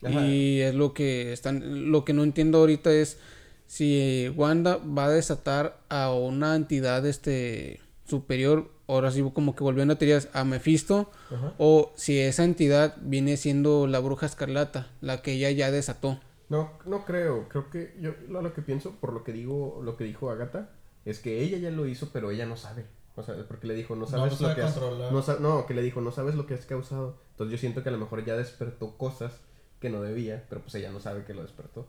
Y 0.03 0.61
es 0.61 0.74
lo 0.74 0.93
que 0.93 1.33
están, 1.33 1.91
lo 1.91 2.05
que 2.05 2.12
no 2.12 2.22
entiendo 2.22 2.59
ahorita 2.59 2.93
es 2.93 3.18
si 3.67 4.33
Wanda 4.37 4.77
va 4.77 5.07
a 5.07 5.11
desatar 5.11 5.79
a 5.89 6.12
una 6.12 6.55
entidad 6.55 7.05
este 7.07 7.81
superior, 8.07 8.71
ahora 8.87 9.11
sí 9.11 9.25
como 9.35 9.55
que 9.57 9.64
volviendo 9.64 9.95
a 9.95 9.99
teorías 9.99 10.29
a 10.33 10.45
Mephisto, 10.45 11.11
o 11.59 11.93
si 11.97 12.21
esa 12.21 12.45
entidad 12.45 12.97
viene 13.01 13.37
siendo 13.37 13.87
la 13.87 13.99
bruja 13.99 14.27
escarlata, 14.27 14.89
la 15.01 15.23
que 15.23 15.33
ella 15.33 15.51
ya 15.51 15.71
desató. 15.71 16.21
No, 16.49 16.71
no 16.85 17.05
creo, 17.05 17.49
creo 17.49 17.71
que 17.71 17.97
yo 18.01 18.12
lo 18.29 18.53
que 18.55 18.62
pienso, 18.62 18.93
por 19.01 19.12
lo 19.12 19.25
que 19.25 19.33
digo, 19.33 19.81
lo 19.83 19.97
que 19.97 20.05
dijo 20.05 20.31
Agatha, 20.31 20.71
es 21.05 21.19
que 21.19 21.43
ella 21.43 21.59
ya 21.59 21.71
lo 21.71 21.87
hizo, 21.87 22.11
pero 22.12 22.31
ella 22.31 22.47
no 22.47 22.57
sabe. 22.57 22.85
O 23.17 23.23
sea, 23.23 23.35
porque 23.49 23.67
le 23.67 23.75
dijo, 23.75 23.97
no 23.97 24.07
sabes 24.07 24.41
lo 24.41 24.55
que 24.55 24.62
has, 24.62 24.77
no, 24.77 25.39
no, 25.41 25.67
que 25.67 25.75
le 25.75 25.83
dijo, 25.83 26.01
no 26.03 26.12
sabes 26.12 26.35
lo 26.35 26.47
que 26.47 26.55
has 26.55 26.67
causado. 26.67 27.19
Entonces 27.31 27.53
yo 27.53 27.59
siento 27.59 27.83
que 27.83 27.89
a 27.89 27.93
lo 27.93 27.99
mejor 27.99 28.25
ya 28.25 28.37
despertó 28.37 28.97
cosas 28.99 29.41
que 29.81 29.89
no 29.89 30.03
debía, 30.03 30.45
pero 30.49 30.61
pues 30.61 30.75
ella 30.75 30.91
no 30.93 31.01
sabe 31.01 31.25
que 31.25 31.35
lo 31.35 31.43
despertó. 31.43 31.87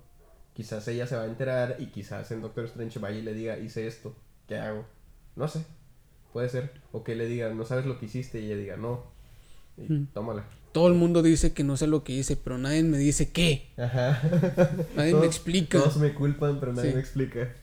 Quizás 0.58 0.88
ella 0.88 1.06
se 1.06 1.16
va 1.16 1.22
a 1.22 1.28
enterar 1.28 1.76
y 1.78 1.86
quizás 1.86 2.32
en 2.32 2.42
Doctor 2.42 2.66
Strange 2.66 2.98
vaya 2.98 3.20
y 3.20 3.22
le 3.22 3.36
diga, 3.36 3.60
hice 3.60 3.86
esto, 3.86 4.16
¿qué 4.48 4.58
hago? 4.58 4.86
No 5.36 5.48
sé, 5.48 5.64
puede 6.34 6.50
ser. 6.50 6.72
O 6.92 7.04
que 7.04 7.14
le 7.14 7.28
diga, 7.28 7.54
no 7.54 7.64
sabes 7.64 7.86
lo 7.86 8.00
que 8.00 8.08
hiciste 8.08 8.42
y 8.42 8.46
ella 8.46 8.58
diga, 8.58 8.76
no, 8.76 9.04
y 9.78 9.84
hmm. 9.84 10.08
tómala. 10.16 10.46
Todo 10.72 10.88
el 10.88 10.96
mundo 10.96 11.22
dice 11.22 11.54
que 11.54 11.64
no 11.64 11.78
sé 11.78 11.86
lo 11.86 12.04
que 12.04 12.14
hice, 12.14 12.38
pero 12.38 12.58
nadie 12.58 12.82
me 12.82 12.98
dice 12.98 13.30
qué. 13.32 13.70
Ajá. 13.78 14.20
Nadie 14.96 15.14
me 15.14 15.28
explica. 15.28 15.78
Todos 15.78 15.98
me 15.98 16.16
culpan, 16.16 16.60
pero 16.60 16.74
nadie 16.74 16.96
me 16.96 17.02
explica. 17.02 17.54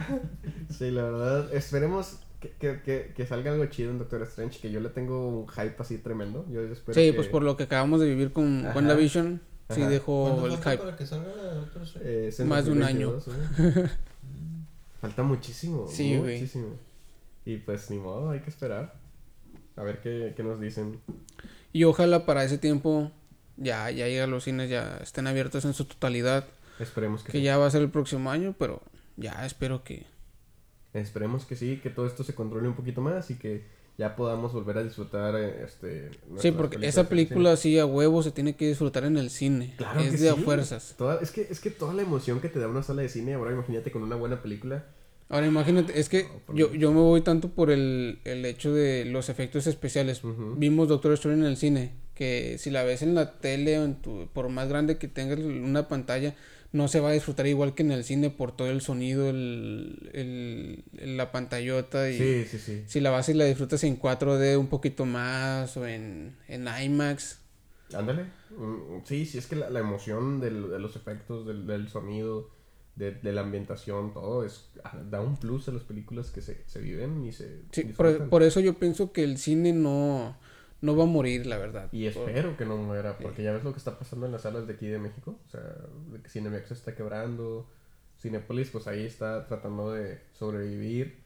sí, 0.68 0.90
la 0.90 1.04
verdad, 1.04 1.54
esperemos 1.54 2.18
que, 2.40 2.50
que, 2.82 3.12
que, 3.16 3.26
salga 3.26 3.52
algo 3.52 3.64
chido 3.66 3.90
en 3.90 3.98
Doctor 3.98 4.20
Strange, 4.24 4.60
que 4.60 4.70
yo 4.70 4.80
le 4.80 4.90
tengo 4.90 5.28
un 5.28 5.48
hype 5.48 5.76
así 5.78 5.96
tremendo. 5.96 6.44
Yo 6.50 6.60
espero 6.60 6.92
sí, 6.92 7.10
pues 7.12 7.28
por 7.28 7.42
lo 7.42 7.56
que 7.56 7.62
acabamos 7.62 8.00
de 8.00 8.06
vivir 8.06 8.32
con 8.32 8.66
WandaVision, 8.66 9.40
sí 9.70 9.82
dejó 9.82 10.46
el 10.46 10.56
hype. 10.56 10.78
Para 10.78 10.96
que 10.96 11.06
salga 11.06 11.30
eh, 12.00 12.32
Más 12.44 12.64
de 12.64 12.72
un 12.72 12.82
año. 12.82 13.14
Falta 15.00 15.22
muchísimo. 15.22 15.86
Sí, 15.88 16.14
muchísimo. 16.16 16.76
Y 17.44 17.56
pues 17.58 17.90
ni 17.90 17.98
modo, 17.98 18.30
hay 18.30 18.40
que 18.40 18.50
esperar. 18.50 18.94
A 19.76 19.82
ver 19.82 20.00
qué, 20.00 20.34
qué 20.36 20.42
nos 20.42 20.60
dicen. 20.60 21.00
Y 21.72 21.84
ojalá 21.84 22.26
para 22.26 22.44
ese 22.44 22.58
tiempo 22.58 23.12
ya, 23.56 23.90
ya 23.90 24.08
llega 24.08 24.26
los 24.26 24.44
cines, 24.44 24.68
ya 24.68 24.98
estén 25.02 25.26
abiertos 25.26 25.64
en 25.64 25.74
su 25.74 25.84
totalidad. 25.84 26.46
Esperemos 26.80 27.22
que, 27.22 27.32
que 27.32 27.42
ya 27.42 27.58
va 27.58 27.66
a 27.66 27.70
ser 27.70 27.82
el 27.82 27.90
próximo 27.90 28.30
año, 28.30 28.54
pero 28.58 28.82
ya 29.16 29.44
espero 29.46 29.84
que 29.84 30.06
Esperemos 30.94 31.44
que 31.44 31.56
sí, 31.56 31.80
que 31.82 31.90
todo 31.90 32.06
esto 32.06 32.24
se 32.24 32.34
controle 32.34 32.68
un 32.68 32.74
poquito 32.74 33.00
más 33.00 33.30
y 33.30 33.34
que 33.34 33.64
ya 33.98 34.14
podamos 34.14 34.52
volver 34.52 34.78
a 34.78 34.84
disfrutar 34.84 35.34
eh, 35.34 35.64
este 35.64 36.10
sí 36.38 36.52
porque 36.52 36.78
esa 36.86 37.08
película 37.08 37.52
así 37.52 37.78
a 37.80 37.84
huevo 37.84 38.22
se 38.22 38.30
tiene 38.30 38.54
que 38.54 38.68
disfrutar 38.68 39.04
en 39.04 39.16
el 39.16 39.28
cine. 39.28 39.74
Claro 39.76 40.00
es 40.00 40.20
de 40.20 40.30
a 40.30 40.36
fuerzas. 40.36 40.94
Toda, 40.96 41.20
es 41.20 41.32
que 41.32 41.48
es 41.50 41.58
que 41.58 41.70
toda 41.70 41.92
la 41.92 42.02
emoción 42.02 42.40
que 42.40 42.48
te 42.48 42.60
da 42.60 42.68
una 42.68 42.84
sala 42.84 43.02
de 43.02 43.08
cine 43.08 43.34
ahora 43.34 43.52
imagínate 43.52 43.90
con 43.90 44.04
una 44.04 44.14
buena 44.14 44.40
película. 44.40 44.86
Ahora 45.28 45.48
imagínate 45.48 45.98
es 45.98 46.08
que 46.08 46.28
yo, 46.54 46.72
yo 46.72 46.92
me 46.92 47.00
voy 47.00 47.22
tanto 47.22 47.48
por 47.48 47.72
el, 47.72 48.20
el 48.24 48.44
hecho 48.46 48.72
de 48.72 49.04
los 49.04 49.28
efectos 49.28 49.66
especiales. 49.66 50.22
Vimos 50.56 50.88
Doctor 50.88 51.12
Strange 51.14 51.40
en 51.40 51.46
el 51.46 51.56
cine 51.56 51.92
que 52.14 52.56
si 52.58 52.70
la 52.70 52.82
ves 52.82 53.02
en 53.02 53.14
la 53.14 53.38
tele 53.38 53.78
o 53.78 53.84
en 53.84 53.94
tu, 53.96 54.28
por 54.32 54.48
más 54.48 54.68
grande 54.68 54.98
que 54.98 55.06
tengas 55.06 55.38
una 55.38 55.86
pantalla 55.86 56.34
no 56.72 56.88
se 56.88 57.00
va 57.00 57.10
a 57.10 57.12
disfrutar 57.12 57.46
igual 57.46 57.74
que 57.74 57.82
en 57.82 57.92
el 57.92 58.04
cine 58.04 58.30
por 58.30 58.52
todo 58.52 58.68
el 58.68 58.80
sonido, 58.80 59.30
el, 59.30 60.10
el, 60.12 61.16
la 61.16 61.32
pantallota. 61.32 62.10
Y 62.10 62.18
sí, 62.18 62.44
sí, 62.44 62.58
sí. 62.58 62.84
Si 62.86 63.00
la 63.00 63.10
vas 63.10 63.28
y 63.28 63.34
la 63.34 63.44
disfrutas 63.44 63.82
en 63.84 63.98
4D 63.98 64.58
un 64.58 64.68
poquito 64.68 65.06
más 65.06 65.76
o 65.76 65.86
en, 65.86 66.36
en 66.46 66.68
IMAX. 66.68 67.40
Ándale. 67.94 68.24
Mm, 68.56 69.04
sí, 69.04 69.24
sí, 69.24 69.38
es 69.38 69.46
que 69.46 69.56
la, 69.56 69.78
emoción 69.78 70.40
de 70.40 70.50
los 70.50 70.94
efectos, 70.94 71.46
del, 71.46 71.66
del 71.66 71.88
sonido, 71.88 72.50
de, 72.96 73.12
de, 73.12 73.32
la 73.32 73.40
ambientación, 73.42 74.12
todo, 74.12 74.44
es 74.44 74.68
ah, 74.84 74.98
da 75.10 75.20
un 75.22 75.36
plus 75.38 75.68
a 75.68 75.72
las 75.72 75.84
películas 75.84 76.30
que 76.30 76.42
se, 76.42 76.64
se 76.66 76.80
viven 76.80 77.24
y 77.24 77.32
se... 77.32 77.62
Sí, 77.72 77.84
por, 77.84 78.28
por, 78.28 78.42
eso 78.42 78.60
yo 78.60 78.74
pienso 78.74 79.12
que 79.12 79.24
el 79.24 79.38
cine 79.38 79.72
no 79.72 80.36
no 80.80 80.96
va 80.96 81.04
a 81.04 81.06
morir, 81.06 81.46
la 81.46 81.58
verdad. 81.58 81.88
Y 81.92 82.06
espero 82.06 82.56
que 82.56 82.64
no 82.64 82.76
muera, 82.76 83.18
porque 83.18 83.42
ya 83.42 83.52
ves 83.52 83.64
lo 83.64 83.72
que 83.72 83.78
está 83.78 83.98
pasando 83.98 84.26
en 84.26 84.32
las 84.32 84.42
salas 84.42 84.66
de 84.66 84.74
aquí 84.74 84.86
de 84.86 84.98
México. 84.98 85.38
O 85.46 85.50
sea, 85.50 85.62
que 86.22 86.28
Cinemex 86.28 86.70
está 86.70 86.94
quebrando. 86.94 87.66
Cinepolis, 88.20 88.70
pues 88.70 88.86
ahí 88.86 89.04
está 89.04 89.46
tratando 89.46 89.92
de 89.92 90.20
sobrevivir. 90.32 91.18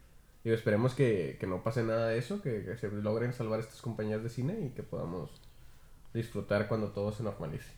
Y 0.44 0.50
esperemos 0.50 0.94
que, 0.94 1.38
no 1.46 1.62
pase 1.62 1.82
nada 1.82 2.08
de 2.08 2.18
eso, 2.18 2.42
que, 2.42 2.76
se 2.76 2.90
logren 2.90 3.32
salvar 3.32 3.60
estas 3.60 3.80
compañías 3.80 4.22
de 4.22 4.28
cine 4.28 4.58
y 4.60 4.70
que 4.70 4.82
podamos 4.82 5.30
disfrutar 6.14 6.66
cuando 6.68 6.88
todo 6.88 7.12
se 7.12 7.22
normalice. 7.22 7.72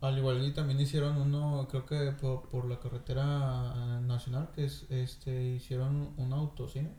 Al 0.00 0.18
igual 0.18 0.44
y 0.46 0.52
también 0.52 0.78
hicieron 0.80 1.16
uno, 1.16 1.66
creo 1.68 1.84
que 1.84 2.12
por, 2.12 2.48
por 2.48 2.64
la 2.66 2.78
carretera 2.78 4.00
nacional, 4.02 4.50
que 4.54 4.64
es 4.64 4.86
este 4.88 5.54
hicieron 5.54 6.12
un 6.16 6.32
autocine 6.32 6.90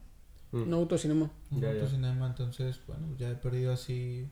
Mm. 0.52 0.64
Un 0.64 0.74
autocinema. 0.74 1.32
Un 1.50 1.66
autocinema, 1.66 2.28
entonces, 2.28 2.80
bueno, 2.88 3.08
ya 3.18 3.30
he 3.30 3.36
perdido 3.36 3.74
así, 3.74 4.28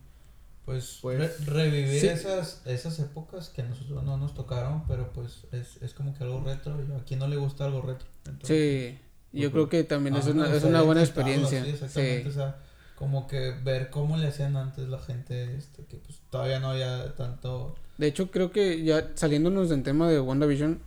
pues, 0.66 1.00
pues 1.02 1.46
revivir 1.46 2.06
esas, 2.06 2.62
esas 2.66 3.00
épocas 3.00 3.50
que 3.50 3.62
a 3.62 3.66
nosotros 3.66 4.04
no 4.04 4.18
nos 4.18 4.34
tocaron, 4.34 4.86
pero 4.88 5.12
pues 5.14 5.48
es, 5.52 5.82
es 5.82 5.94
como 5.94 6.14
que 6.14 6.24
algo 6.24 6.42
retro, 6.42 6.78
y 6.82 6.92
a 6.92 7.04
quien 7.04 7.20
no 7.20 7.28
le 7.28 7.38
gusta 7.38 7.66
algo 7.66 7.82
retro. 7.82 8.08
sí, 8.44 8.98
yo 9.32 9.52
creo 9.52 9.70
que 9.70 9.84
también 9.84 10.16
es, 10.16 10.26
una, 10.28 10.54
es 10.54 10.64
una 10.64 10.82
buena 10.82 11.02
experiencia. 11.02 11.64
Sí, 11.64 11.70
exactamente, 11.70 12.30
o 12.30 12.32
sea, 12.32 12.60
como 12.96 13.28
que 13.28 13.52
ver 13.64 13.90
cómo 13.90 14.18
le 14.18 14.28
hacían 14.28 14.58
antes 14.58 14.90
la 14.90 15.00
gente, 15.00 15.56
este, 15.56 15.86
que 15.86 15.98
pues 15.98 16.20
todavía 16.30 16.60
no 16.60 16.72
había 16.72 17.16
tanto... 17.16 17.76
De 17.98 18.08
hecho, 18.08 18.32
creo 18.32 18.52
que 18.52 18.84
ya 18.84 19.12
saliéndonos 19.16 19.70
del 19.70 19.84
tema 19.84 20.10
de 20.10 20.20
WandaVision, 20.20 20.80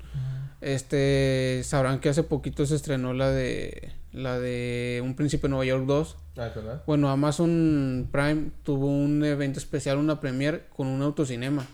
este, 0.63 1.63
sabrán 1.65 2.01
que 2.01 2.09
hace 2.09 2.23
poquito 2.23 2.65
se 2.65 2.77
estrenó 2.77 3.13
la 3.13 3.31
de 3.31 3.93
la 4.13 4.39
de 4.39 5.01
Un 5.05 5.17
Príncipe 5.17 5.43
de 5.43 5.51
Nueva 5.51 5.65
York 5.65 5.85
2. 5.87 6.17
Ah, 6.37 6.51
¿verdad? 6.55 6.83
Bueno, 6.87 7.11
Amazon 7.11 8.09
Prime 8.13 8.51
tuvo 8.63 8.87
un 8.87 9.25
evento 9.25 9.59
especial, 9.59 9.99
una 9.99 10.21
premiere 10.21 10.65
con 10.75 10.87
un 10.87 11.03
autocinema. 11.03 11.67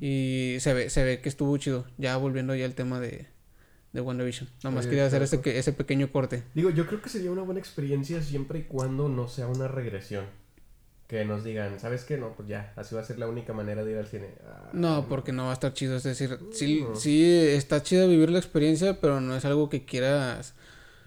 Y 0.00 0.56
se 0.60 0.74
ve, 0.74 0.90
se 0.90 1.04
ve 1.04 1.20
que 1.20 1.28
estuvo 1.28 1.56
chido. 1.56 1.86
Ya 1.98 2.16
volviendo 2.16 2.54
ya 2.54 2.64
al 2.64 2.74
tema 2.74 3.00
de, 3.00 3.26
de 3.92 4.00
WandaVision. 4.00 4.48
Nada 4.62 4.74
más 4.74 4.86
quería 4.86 5.06
hacer 5.06 5.22
ese, 5.22 5.40
ese 5.44 5.72
pequeño 5.72 6.10
corte. 6.12 6.44
Digo, 6.54 6.70
yo 6.70 6.86
creo 6.86 7.02
que 7.02 7.08
sería 7.08 7.30
una 7.30 7.42
buena 7.42 7.60
experiencia 7.60 8.22
siempre 8.22 8.60
y 8.60 8.62
cuando 8.62 9.08
no 9.08 9.28
sea 9.28 9.48
una 9.48 9.68
regresión. 9.68 10.26
Que 11.06 11.24
nos 11.24 11.44
digan, 11.44 11.78
¿sabes 11.78 12.04
qué? 12.04 12.16
No, 12.16 12.34
pues 12.34 12.48
ya, 12.48 12.72
así 12.74 12.94
va 12.94 13.00
a 13.00 13.04
ser 13.04 13.18
la 13.18 13.28
única 13.28 13.52
manera 13.52 13.84
de 13.84 13.92
ir 13.92 13.98
al 13.98 14.08
cine. 14.08 14.34
Ah, 14.44 14.70
no, 14.72 15.06
porque 15.08 15.32
no 15.32 15.44
va 15.44 15.50
a 15.50 15.54
estar 15.54 15.72
chido. 15.72 15.96
Es 15.96 16.02
decir, 16.02 16.38
sí, 16.52 16.84
sí 16.94 17.24
está 17.24 17.82
chido 17.82 18.08
vivir 18.08 18.30
la 18.30 18.38
experiencia, 18.38 19.00
pero 19.00 19.20
no 19.20 19.36
es 19.36 19.44
algo 19.44 19.68
que 19.68 19.84
quieras 19.84 20.54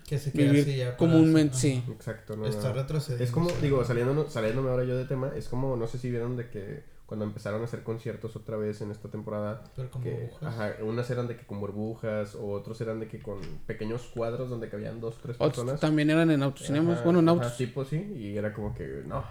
que 0.10 0.18
se 0.18 0.32
queda 0.32 0.52
así 0.52 0.76
ya 0.76 0.97
comúnmente, 0.97 1.56
sí. 1.56 1.84
Exacto. 1.88 2.36
No, 2.36 2.47
Está 2.47 2.74
retrocediendo. 2.74 3.24
Es 3.24 3.30
como, 3.30 3.52
digo, 3.62 3.86
saliéndome, 3.86 4.28
saliéndome 4.28 4.72
ahora 4.72 4.84
yo 4.84 4.97
de 4.97 5.06
tema, 5.06 5.32
es 5.36 5.47
como, 5.47 5.76
no 5.76 5.86
sé 5.86 6.00
si 6.00 6.10
vieron 6.10 6.36
de 6.36 6.50
que 6.50 6.84
cuando 7.06 7.26
empezaron 7.26 7.62
a 7.62 7.66
hacer 7.66 7.84
conciertos 7.84 8.36
otra 8.36 8.58
vez 8.58 8.82
en 8.82 8.89
esta 8.89 9.10
temporada. 9.10 9.64
Pero 9.76 9.91
con 9.91 10.02
que, 10.02 10.14
burbujas. 10.14 10.43
Ajá, 10.47 10.76
unas 10.82 11.10
eran 11.12 11.28
de 11.28 11.38
que 11.38 11.45
con 11.45 11.60
burbujas, 11.60 12.34
o 12.34 12.50
otros 12.50 12.82
eran 12.82 13.00
de 13.00 13.08
que 13.08 13.20
con 13.20 13.39
pequeños 13.68 14.02
cuadros 14.12 14.50
donde 14.50 14.68
cabían 14.68 15.00
dos, 15.00 15.16
tres 15.22 15.38
personas. 15.38 15.80
también 15.80 16.10
eran 16.10 16.32
en 16.32 16.41
autocinemas, 16.41 17.04
bueno, 17.04 17.20
en 17.20 17.30
autos. 17.30 17.56
tipo 17.56 17.86
sí, 17.86 17.97
y 18.18 18.36
era 18.36 18.52
como 18.52 18.74
que, 18.74 19.04
no, 19.06 19.24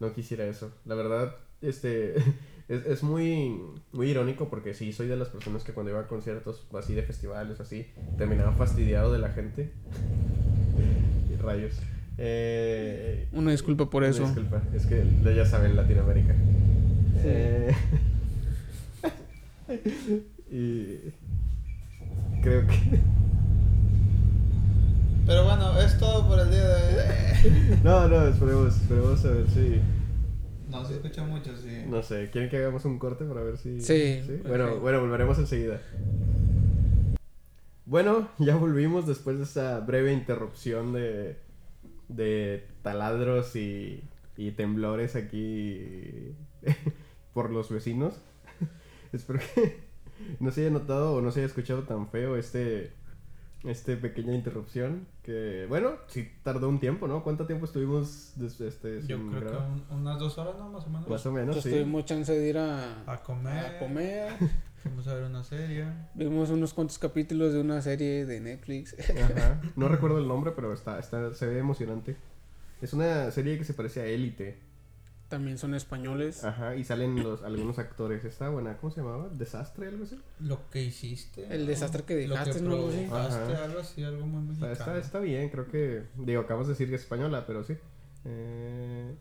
no 0.00 0.12
quisiera 0.12 0.46
eso. 0.46 0.72
La 0.84 0.94
verdad, 0.94 1.36
este, 1.62 2.16
es, 2.68 2.86
es 2.86 3.02
muy, 3.02 3.60
muy 3.92 4.10
irónico 4.10 4.48
porque 4.48 4.74
sí, 4.74 4.92
soy 4.92 5.06
de 5.06 5.16
las 5.16 5.28
personas 5.28 5.62
que 5.62 5.72
cuando 5.72 5.92
iba 5.92 6.00
a 6.00 6.08
conciertos 6.08 6.66
así 6.74 6.94
de 6.94 7.02
festivales, 7.02 7.60
así, 7.60 7.86
terminaba 8.18 8.52
fastidiado 8.52 9.12
de 9.12 9.18
la 9.18 9.30
gente. 9.30 9.72
Rayos. 11.40 11.74
Eh, 12.18 13.28
una 13.32 13.50
disculpa 13.50 13.88
por 13.88 14.04
eso. 14.04 14.24
disculpa, 14.24 14.62
es 14.74 14.84
que 14.84 15.04
ya 15.34 15.46
saben 15.46 15.74
Latinoamérica. 15.74 16.34
Sí. 16.34 17.24
Eh, 17.24 17.74
y 20.50 20.96
creo 22.42 22.66
que... 22.66 23.00
Pero 25.26 25.44
bueno, 25.44 25.78
es 25.78 25.98
todo 25.98 26.26
por 26.26 26.40
el 26.40 26.50
día 26.50 26.66
de 26.66 26.98
hoy. 26.98 27.78
no, 27.84 28.08
no, 28.08 28.26
esperemos, 28.26 28.76
esperemos 28.76 29.24
a 29.24 29.30
ver 29.30 29.50
si... 29.50 29.80
No, 30.68 30.84
se 30.84 30.94
escucha 30.94 31.24
mucho, 31.24 31.56
sí. 31.56 31.84
No 31.88 32.02
sé, 32.02 32.30
¿quieren 32.30 32.48
que 32.48 32.58
hagamos 32.58 32.84
un 32.84 32.98
corte 32.98 33.24
para 33.24 33.42
ver 33.42 33.58
si... 33.58 33.80
Sí. 33.80 34.22
Bueno, 34.46 34.78
bueno, 34.80 35.00
volveremos 35.00 35.38
enseguida. 35.38 35.80
Bueno, 37.86 38.28
ya 38.38 38.56
volvimos 38.56 39.06
después 39.06 39.38
de 39.38 39.44
esa 39.44 39.80
breve 39.80 40.12
interrupción 40.12 40.92
de, 40.92 41.38
de 42.08 42.64
taladros 42.82 43.56
y, 43.56 44.04
y 44.36 44.52
temblores 44.52 45.16
aquí 45.16 46.34
por 47.34 47.50
los 47.50 47.70
vecinos. 47.70 48.14
Espero 49.12 49.40
que 49.54 49.80
no 50.38 50.50
se 50.50 50.62
haya 50.62 50.70
notado 50.70 51.14
o 51.14 51.20
no 51.20 51.30
se 51.32 51.40
haya 51.40 51.46
escuchado 51.46 51.82
tan 51.82 52.08
feo 52.08 52.36
este 52.36 52.92
este 53.64 53.96
pequeña 53.96 54.34
interrupción 54.34 55.06
que 55.22 55.66
bueno 55.68 55.92
sí 56.06 56.30
tardó 56.42 56.68
un 56.68 56.80
tiempo 56.80 57.06
no 57.06 57.22
cuánto 57.22 57.46
tiempo 57.46 57.66
estuvimos 57.66 58.34
este 58.40 59.02
yo 59.06 59.18
creo 59.30 59.50
que 59.50 59.94
unas 59.94 60.18
dos 60.18 60.38
horas 60.38 60.56
no 60.58 60.70
más 60.70 60.86
o 60.86 60.90
menos. 60.90 61.08
Más 61.08 61.26
o 61.26 61.32
menos 61.32 61.56
pues 61.56 61.64
tuvimos 61.64 62.04
chance 62.04 62.32
de 62.32 62.48
ir 62.48 62.58
a, 62.58 63.02
a 63.06 63.22
comer. 63.22 63.66
a 63.66 63.78
comer. 63.78 64.32
Fuimos 64.82 65.06
a 65.08 65.14
ver 65.14 65.24
una 65.24 65.44
serie. 65.44 65.84
Vimos 66.14 66.48
unos 66.48 66.72
cuantos 66.72 66.98
capítulos 66.98 67.52
de 67.52 67.60
una 67.60 67.82
serie 67.82 68.24
de 68.24 68.40
Netflix. 68.40 68.96
Ajá. 68.98 69.60
no 69.76 69.88
recuerdo 69.88 70.18
el 70.18 70.26
nombre 70.26 70.52
pero 70.56 70.72
está 70.72 70.98
está 70.98 71.34
se 71.34 71.46
ve 71.46 71.58
emocionante. 71.58 72.16
Es 72.80 72.94
una 72.94 73.30
serie 73.30 73.58
que 73.58 73.64
se 73.64 73.74
parece 73.74 74.00
a 74.00 74.06
Élite 74.06 74.69
también 75.30 75.56
son 75.56 75.74
españoles. 75.74 76.44
Ajá, 76.44 76.76
y 76.76 76.84
salen 76.84 77.22
los, 77.22 77.42
algunos 77.42 77.78
actores. 77.78 78.24
Está 78.24 78.50
buena, 78.50 78.76
¿cómo 78.76 78.92
se 78.92 79.00
llamaba? 79.00 79.30
¿Desastre, 79.30 79.86
algo 79.86 80.04
así? 80.04 80.20
Lo 80.40 80.68
que 80.68 80.82
hiciste. 80.82 81.46
El 81.48 81.66
desastre 81.66 82.02
que 82.02 82.16
dejaste, 82.16 82.60
¿no? 82.60 82.74
Algo 82.74 83.80
así, 83.80 84.02
algo 84.02 84.26
muy 84.26 84.42
mexicano. 84.42 84.72
Está, 84.72 84.98
está, 84.98 85.20
bien, 85.20 85.48
creo 85.48 85.66
que. 85.68 86.02
Digo, 86.16 86.42
acabas 86.42 86.66
de 86.66 86.74
decir 86.74 86.90
que 86.90 86.96
es 86.96 87.02
española, 87.02 87.44
pero 87.46 87.64
sí. 87.64 87.74
Eh. 88.26 89.14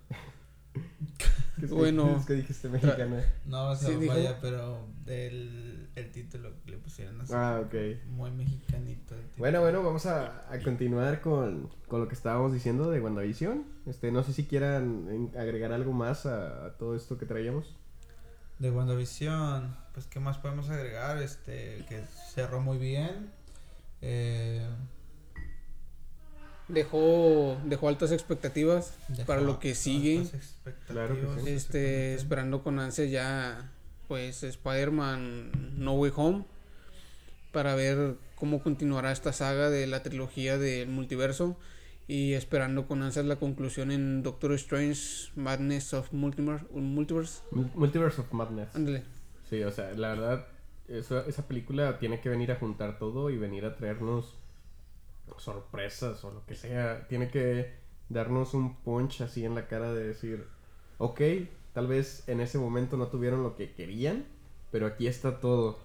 ¿Qué 1.60 1.66
bueno. 1.68 2.18
Es 2.18 2.26
que 2.26 2.34
dijiste 2.34 2.70
mexicana. 2.70 3.24
No, 3.46 3.70
o 3.72 3.76
sea, 3.76 3.98
vaya, 4.08 4.40
pero 4.42 4.88
el, 5.08 5.90
el 5.96 6.12
título 6.12 6.52
le 6.66 6.78
pusieron 6.78 7.20
así. 7.22 7.34
Ah, 7.36 7.62
ok. 7.66 7.74
Muy 8.08 8.32
mexicanito. 8.32 9.16
Bueno, 9.38 9.62
bueno, 9.62 9.84
vamos 9.84 10.06
a, 10.06 10.52
a 10.52 10.60
continuar 10.60 11.22
con, 11.22 11.70
con, 11.88 12.02
lo 12.02 12.08
que 12.08 12.16
estábamos 12.16 12.54
diciendo 12.54 12.90
de 12.90 13.02
WandaVision. 13.02 13.66
Este, 13.88 14.12
no 14.12 14.24
sé 14.24 14.34
si 14.34 14.46
quieran 14.46 15.32
agregar 15.38 15.74
algo 15.74 15.92
más 15.92 16.26
a, 16.26 16.66
a 16.66 16.78
todo 16.78 16.96
esto 16.96 17.18
que 17.18 17.26
traíamos. 17.26 17.76
De 18.60 18.72
WandaVision, 18.72 19.76
pues, 19.94 20.06
¿qué 20.08 20.20
más 20.20 20.38
podemos 20.38 20.70
agregar? 20.70 21.22
Este, 21.22 21.86
que 21.90 22.04
cerró 22.34 22.62
muy 22.62 22.78
bien. 22.78 23.32
Eh 24.02 24.66
dejó 26.70 27.58
dejó 27.66 27.90
altas 27.90 28.12
expectativas 28.12 28.94
para 29.26 29.42
lo 29.42 29.60
que 29.60 29.76
sigue. 29.76 30.24
Claro 30.88 31.16
Este, 31.46 32.16
esperando 32.16 32.64
con 32.64 32.80
ansia 32.80 33.06
ya 33.06 33.72
pues 34.08 34.44
Spider-Man 34.44 35.78
No 35.78 35.94
Way 35.94 36.12
Home 36.16 36.46
para 37.52 37.76
ver 37.76 38.16
cómo 38.36 38.64
continuará 38.64 39.12
esta 39.12 39.34
saga 39.34 39.70
de 39.70 39.86
la 39.88 40.02
trilogía 40.02 40.58
del 40.58 40.90
multiverso 40.90 41.58
y 42.08 42.34
esperando 42.34 42.88
con 42.88 43.04
ansias 43.04 43.26
la 43.26 43.36
conclusión 43.36 43.92
en 43.92 44.24
Doctor 44.24 44.54
Strange 44.54 45.32
Madness 45.36 45.94
of 45.94 46.12
Multiverse. 46.12 46.66
Multiverse, 46.72 47.42
Multiverse 47.52 48.22
of 48.22 48.34
Madness. 48.34 48.76
Ándale. 48.76 49.04
Sí, 49.48 49.62
o 49.64 49.72
sea, 49.72 49.92
la 49.94 50.10
verdad, 50.10 50.48
esa 50.88 51.48
película 51.48 52.00
tiene 52.00 52.20
que 52.20 52.30
venir 52.30 52.52
a 52.52 52.56
juntar 52.56 52.98
todo 52.98 53.30
y 53.30 53.38
venir 53.38 53.66
a 53.66 53.76
traernos 53.76 54.39
sorpresas 55.38 56.24
o 56.24 56.32
lo 56.32 56.46
que 56.46 56.56
sea. 56.56 57.08
Tiene 57.08 57.30
que 57.30 57.74
darnos 58.10 58.54
un 58.54 58.76
punch 58.78 59.22
así 59.22 59.46
en 59.46 59.56
la 59.56 59.68
cara 59.68 59.94
de 59.94 60.08
decir, 60.08 60.46
ok, 60.98 61.22
tal 61.74 61.88
vez 61.88 62.28
en 62.28 62.42
ese 62.42 62.58
momento 62.58 62.98
no 62.98 63.08
tuvieron 63.08 63.44
lo 63.44 63.56
que 63.56 63.74
querían, 63.74 64.26
pero 64.72 64.88
aquí 64.88 65.08
está 65.08 65.40
todo. 65.40 65.80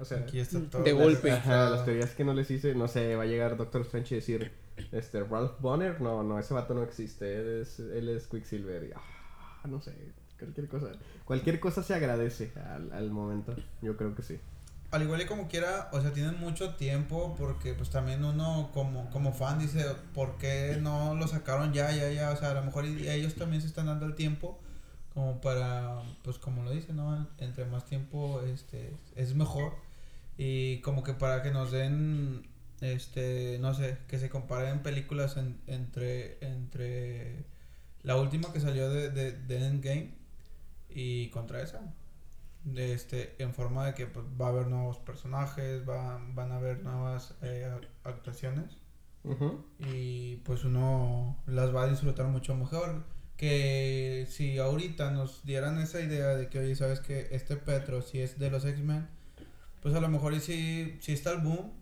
O 0.00 0.04
sea, 0.04 0.18
aquí 0.18 0.40
está 0.40 0.60
todo. 0.70 0.82
De 0.82 0.92
golpe. 0.92 1.30
Ajá, 1.30 1.70
las 1.70 1.84
teorías 1.84 2.14
que 2.14 2.24
no 2.24 2.32
les 2.32 2.50
hice, 2.50 2.74
no 2.74 2.88
sé, 2.88 3.16
va 3.16 3.24
a 3.24 3.26
llegar 3.26 3.56
Doctor 3.56 3.82
Strange 3.82 4.14
y 4.14 4.18
decir, 4.18 4.52
este, 4.92 5.22
Ralph 5.22 5.60
Bonner, 5.60 6.00
no, 6.00 6.22
no, 6.22 6.38
ese 6.38 6.54
vato 6.54 6.74
no 6.74 6.82
existe, 6.82 7.38
él 7.38 7.60
es, 7.62 7.78
él 7.80 8.08
es 8.08 8.26
Quicksilver. 8.26 8.84
Y, 8.84 8.92
ah, 8.92 9.68
no 9.68 9.80
sé, 9.80 9.94
cualquier 10.38 10.68
cosa. 10.68 10.92
Cualquier 11.24 11.60
cosa 11.60 11.82
se 11.82 11.94
agradece 11.94 12.52
al, 12.56 12.92
al 12.92 13.10
momento, 13.10 13.54
yo 13.82 13.96
creo 13.96 14.14
que 14.14 14.22
sí 14.22 14.40
al 14.90 15.02
igual 15.02 15.20
y 15.22 15.26
como 15.26 15.48
quiera, 15.48 15.88
o 15.92 16.00
sea, 16.00 16.12
tienen 16.12 16.38
mucho 16.40 16.74
tiempo 16.74 17.36
porque 17.38 17.74
pues 17.74 17.90
también 17.90 18.24
uno 18.24 18.70
como, 18.74 19.08
como 19.10 19.32
fan 19.32 19.58
dice, 19.58 19.84
¿por 20.14 20.36
qué 20.38 20.78
no 20.80 21.14
lo 21.14 21.28
sacaron 21.28 21.72
ya, 21.72 21.92
ya, 21.92 22.10
ya? 22.10 22.30
O 22.30 22.36
sea, 22.36 22.50
a 22.50 22.54
lo 22.54 22.62
mejor 22.62 22.84
ellos 22.84 23.34
también 23.36 23.62
se 23.62 23.68
están 23.68 23.86
dando 23.86 24.06
el 24.06 24.14
tiempo 24.16 24.58
como 25.14 25.40
para, 25.40 26.02
pues 26.22 26.38
como 26.38 26.62
lo 26.64 26.70
dicen, 26.72 26.96
¿no? 26.96 27.28
Entre 27.38 27.64
más 27.66 27.84
tiempo 27.86 28.42
este, 28.42 28.92
es 29.16 29.34
mejor. 29.34 29.74
Y 30.38 30.80
como 30.80 31.04
que 31.04 31.14
para 31.14 31.42
que 31.42 31.50
nos 31.52 31.70
den, 31.70 32.48
este, 32.80 33.58
no 33.60 33.74
sé, 33.74 33.98
que 34.08 34.18
se 34.18 34.30
comparen 34.30 34.82
películas 34.82 35.36
entre, 35.66 36.38
entre 36.44 37.44
la 38.02 38.16
última 38.16 38.52
que 38.52 38.60
salió 38.60 38.90
de, 38.90 39.10
de, 39.10 39.32
de 39.32 39.66
Endgame 39.66 40.14
y 40.88 41.28
contra 41.30 41.62
esa 41.62 41.80
de 42.64 42.92
este 42.92 43.42
en 43.42 43.54
forma 43.54 43.86
de 43.86 43.94
que 43.94 44.06
pues, 44.06 44.26
va 44.40 44.46
a 44.46 44.48
haber 44.50 44.66
nuevos 44.66 44.98
personajes 44.98 45.88
va, 45.88 46.20
van 46.34 46.52
a 46.52 46.56
haber 46.56 46.82
nuevas 46.82 47.34
eh, 47.42 47.70
actuaciones. 48.04 48.78
Y 49.78 50.36
pues 50.36 50.64
uno 50.64 51.36
las 51.46 51.74
va 51.74 51.82
a 51.82 51.88
disfrutar 51.88 52.26
mucho 52.26 52.54
mejor. 52.54 53.04
Que 53.36 54.26
si 54.30 54.58
ahorita 54.58 55.10
nos 55.10 55.44
dieran 55.44 55.78
esa 55.78 56.00
idea 56.00 56.28
de 56.28 56.48
que 56.48 56.58
oye 56.58 56.74
sabes 56.74 57.00
que 57.00 57.28
este 57.30 57.56
Petro 57.56 58.02
si 58.02 58.20
es 58.20 58.38
de 58.38 58.50
los 58.50 58.64
X-Men 58.64 59.08
pues 59.82 59.94
a 59.94 60.00
lo 60.00 60.08
mejor 60.08 60.34
y 60.34 60.40
si, 60.40 60.98
si 61.00 61.12
está 61.12 61.32
el 61.32 61.38
boom 61.38 61.72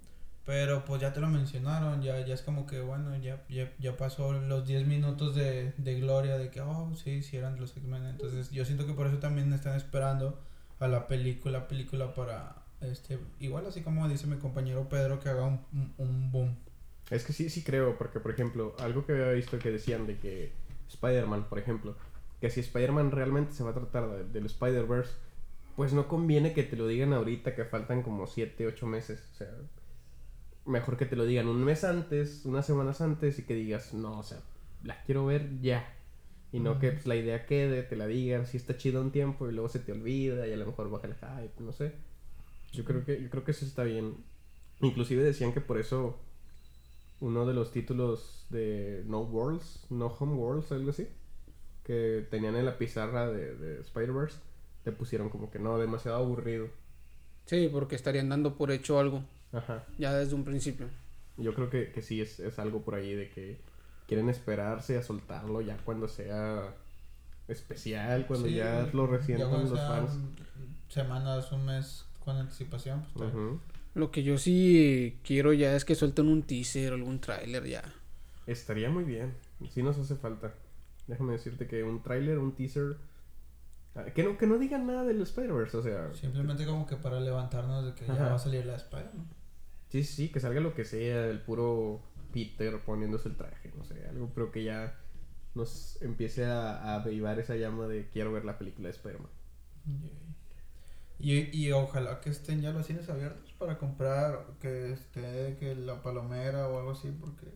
pero 0.49 0.83
pues 0.87 1.03
ya 1.03 1.12
te 1.12 1.20
lo 1.20 1.29
mencionaron, 1.29 2.01
ya, 2.01 2.24
ya 2.24 2.33
es 2.33 2.41
como 2.41 2.64
que 2.66 2.81
bueno, 2.81 3.14
ya, 3.18 3.45
ya, 3.51 3.70
ya 3.79 3.99
pasó 3.99 4.33
los 4.33 4.66
10 4.66 4.87
minutos 4.87 5.35
de, 5.35 5.74
de 5.76 6.01
gloria 6.01 6.39
de 6.39 6.51
que, 6.51 6.62
oh, 6.62 6.95
sí, 6.97 7.22
sí 7.22 7.37
eran 7.37 7.57
de 7.57 7.61
los 7.61 7.76
X-Men. 7.76 8.07
Entonces 8.07 8.51
yo 8.51 8.64
siento 8.64 8.87
que 8.87 8.95
por 8.95 9.07
eso 9.09 9.18
también 9.18 9.53
están 9.53 9.76
esperando 9.76 10.41
a 10.81 10.89
la 10.89 11.09
película, 11.09 11.68
película 11.68 12.14
para, 12.14 12.57
este, 12.81 13.18
igual 13.41 13.66
así 13.66 13.83
como 13.83 14.09
dice 14.09 14.26
mi 14.26 14.37
compañero 14.37 14.89
Pedro, 14.89 15.20
que 15.20 15.29
haga 15.29 15.45
un, 15.45 15.95
un, 15.99 16.31
boom. 16.31 16.57
Es 17.11 17.24
que 17.24 17.33
sí, 17.33 17.51
sí 17.51 17.62
creo, 17.62 17.97
porque 17.97 18.20
por 18.20 18.31
ejemplo, 18.31 18.74
algo 18.79 19.05
que 19.05 19.12
había 19.12 19.31
visto 19.31 19.59
que 19.59 19.70
decían 19.70 20.07
de 20.07 20.18
que 20.18 20.53
Spider-Man, 20.89 21.49
por 21.49 21.59
ejemplo, 21.59 21.97
que 22.41 22.51
si 22.51 22.61
Spider-Man 22.61 23.11
realmente 23.11 23.53
se 23.53 23.64
va 23.64 23.70
a 23.70 23.74
tratar 23.74 24.09
de, 24.11 24.24
del 24.24 24.47
Spider-Verse, 24.47 25.12
pues 25.76 25.93
no 25.93 26.09
conviene 26.09 26.53
que 26.53 26.64
te 26.64 26.76
lo 26.76 26.87
digan 26.87 27.12
ahorita 27.12 27.55
que 27.55 27.64
faltan 27.64 28.03
como 28.03 28.26
7, 28.26 28.66
8 28.66 28.87
meses. 28.87 29.22
O 29.33 29.37
sea, 29.37 29.49
mejor 30.66 30.97
que 30.97 31.07
te 31.07 31.16
lo 31.16 31.24
digan 31.24 31.49
un 31.49 31.64
mes 31.64 31.85
antes, 31.85 32.45
unas 32.45 32.66
semanas 32.66 33.01
antes 33.01 33.39
y 33.39 33.45
que 33.45 33.55
digas, 33.55 33.95
no, 33.95 34.18
o 34.18 34.22
sea, 34.22 34.39
la 34.83 35.03
quiero 35.05 35.26
ver 35.26 35.61
ya. 35.61 35.97
Y 36.53 36.61
no 36.61 36.78
que 36.78 36.92
pues, 36.92 37.07
la 37.07 37.16
idea 37.16 37.44
quede, 37.44 37.82
te 37.82 37.96
la 37.96 38.07
digan, 38.07 38.46
si 38.46 38.57
está 38.57 38.76
chido 38.76 39.03
un 39.03 39.11
tiempo 39.11 39.49
y 39.49 39.53
luego 39.53 39.68
se 39.68 39.80
te 39.80 39.92
olvida 39.92 40.46
y 40.46 40.53
a 40.53 40.57
lo 40.57 40.66
mejor 40.66 40.90
baja 40.90 41.07
el 41.07 41.14
hype, 41.14 41.62
no 41.62 41.72
sé. 41.72 41.92
Yo 42.72 42.84
creo 42.84 43.05
que, 43.05 43.20
yo 43.20 43.28
creo 43.28 43.44
que 43.44 43.51
eso 43.51 43.66
está 43.66 43.84
bien. 43.84 44.16
Inclusive 44.80 45.22
decían 45.22 45.53
que 45.53 45.61
por 45.61 45.78
eso 45.78 46.18
uno 47.20 47.46
de 47.46 47.55
los 47.55 47.72
títulos 47.72 48.46
de 48.51 49.03
No 49.07 49.20
Worlds, 49.20 49.86
No 49.90 50.07
Home 50.07 50.34
Worlds, 50.34 50.72
algo 50.72 50.90
así, 50.90 51.09
que 51.84 52.26
tenían 52.30 52.57
en 52.57 52.64
la 52.64 52.78
pizarra 52.78 53.30
de, 53.30 53.55
de 53.55 53.80
Spider-Verse, 53.80 54.38
le 54.84 54.92
pusieron 54.92 55.28
como 55.28 55.51
que 55.51 55.59
no, 55.59 55.78
demasiado 55.78 56.16
aburrido. 56.16 56.68
Sí, 57.46 57.68
porque 57.72 57.96
estarían 57.96 58.28
dando 58.28 58.57
por 58.57 58.70
hecho 58.70 58.99
algo. 58.99 59.22
Ajá. 59.53 59.84
Ya 59.99 60.14
desde 60.14 60.34
un 60.34 60.44
principio. 60.44 60.86
Yo 61.36 61.55
creo 61.55 61.70
que, 61.70 61.90
que 61.92 62.03
sí 62.03 62.20
es, 62.20 62.40
es 62.40 62.59
algo 62.59 62.82
por 62.82 62.94
ahí 62.94 63.14
de 63.14 63.30
que 63.30 63.59
quieren 64.09 64.30
esperarse 64.30 64.96
a 64.96 65.02
soltarlo 65.02 65.61
ya 65.61 65.76
cuando 65.84 66.09
sea 66.09 66.74
especial, 67.46 68.26
cuando 68.26 68.48
ya 68.48 68.88
lo 68.92 69.06
resientan 69.06 69.68
los 69.68 69.78
fans. 69.78 70.18
Semanas, 70.88 71.52
un 71.52 71.66
mes 71.66 72.06
con 72.24 72.36
anticipación. 72.36 73.04
Pues, 73.14 73.30
Lo 73.94 74.11
que 74.11 74.22
yo 74.22 74.38
sí 74.38 75.18
quiero 75.22 75.52
ya 75.52 75.76
es 75.76 75.84
que 75.84 75.94
suelten 75.94 76.28
un 76.28 76.42
teaser 76.42 76.92
o 76.92 76.96
algún 76.96 77.20
tráiler 77.20 77.66
ya. 77.66 77.82
Estaría 78.46 78.88
muy 78.88 79.04
bien. 79.04 79.34
Sí 79.70 79.82
nos 79.82 79.98
hace 79.98 80.16
falta. 80.16 80.54
Déjame 81.06 81.34
decirte 81.34 81.66
que 81.66 81.82
un 81.82 82.02
tráiler, 82.02 82.38
un 82.38 82.54
teaser... 82.54 82.96
Ah, 83.94 84.04
que 84.04 84.22
no, 84.22 84.38
que 84.38 84.46
no 84.46 84.59
digan 84.59 84.86
nada 84.86 85.04
del 85.04 85.20
Spider-Verse, 85.20 85.76
o 85.76 85.82
sea... 85.82 86.14
Simplemente 86.14 86.64
como 86.64 86.86
que 86.86 86.96
para 86.96 87.20
levantarnos 87.20 87.84
de 87.84 87.94
que 87.94 88.06
ya 88.06 88.14
va 88.14 88.34
a 88.34 88.38
salir 88.38 88.64
la 88.64 88.76
Spider-Man. 88.76 89.26
Sí, 89.88 90.04
sí, 90.04 90.28
que 90.30 90.40
salga 90.40 90.61
lo 90.61 90.74
que 90.74 90.84
sea, 90.84 91.26
el 91.26 91.40
puro 91.40 92.00
Peter 92.33 92.81
poniéndose 92.81 93.29
el 93.29 93.37
traje, 93.37 93.72
no 93.76 93.85
sé, 93.85 94.07
algo 94.09 94.31
pero 94.35 94.51
que 94.51 94.64
ya 94.64 94.99
nos 95.55 96.01
empiece 96.03 96.45
a, 96.45 96.95
avivar 96.95 97.39
esa 97.39 97.57
llama 97.57 97.87
de 97.87 98.09
quiero 98.09 98.33
ver 98.33 98.45
la 98.45 98.59
película 98.59 98.89
de 98.89 98.95
Spider-Man. 98.95 99.31
Y, 101.18 101.57
y 101.57 101.72
ojalá 101.72 102.20
que 102.20 102.31
estén 102.31 102.61
ya 102.61 102.70
los 102.70 102.87
cines 102.87 103.09
abiertos 103.09 103.53
para 103.55 103.79
comprar, 103.79 104.47
que 104.61 104.93
esté 104.93 105.57
que 105.59 105.74
la 105.74 106.03
palomera 106.03 106.68
o 106.68 106.79
algo 106.79 106.93
así, 106.93 107.11
porque 107.11 107.47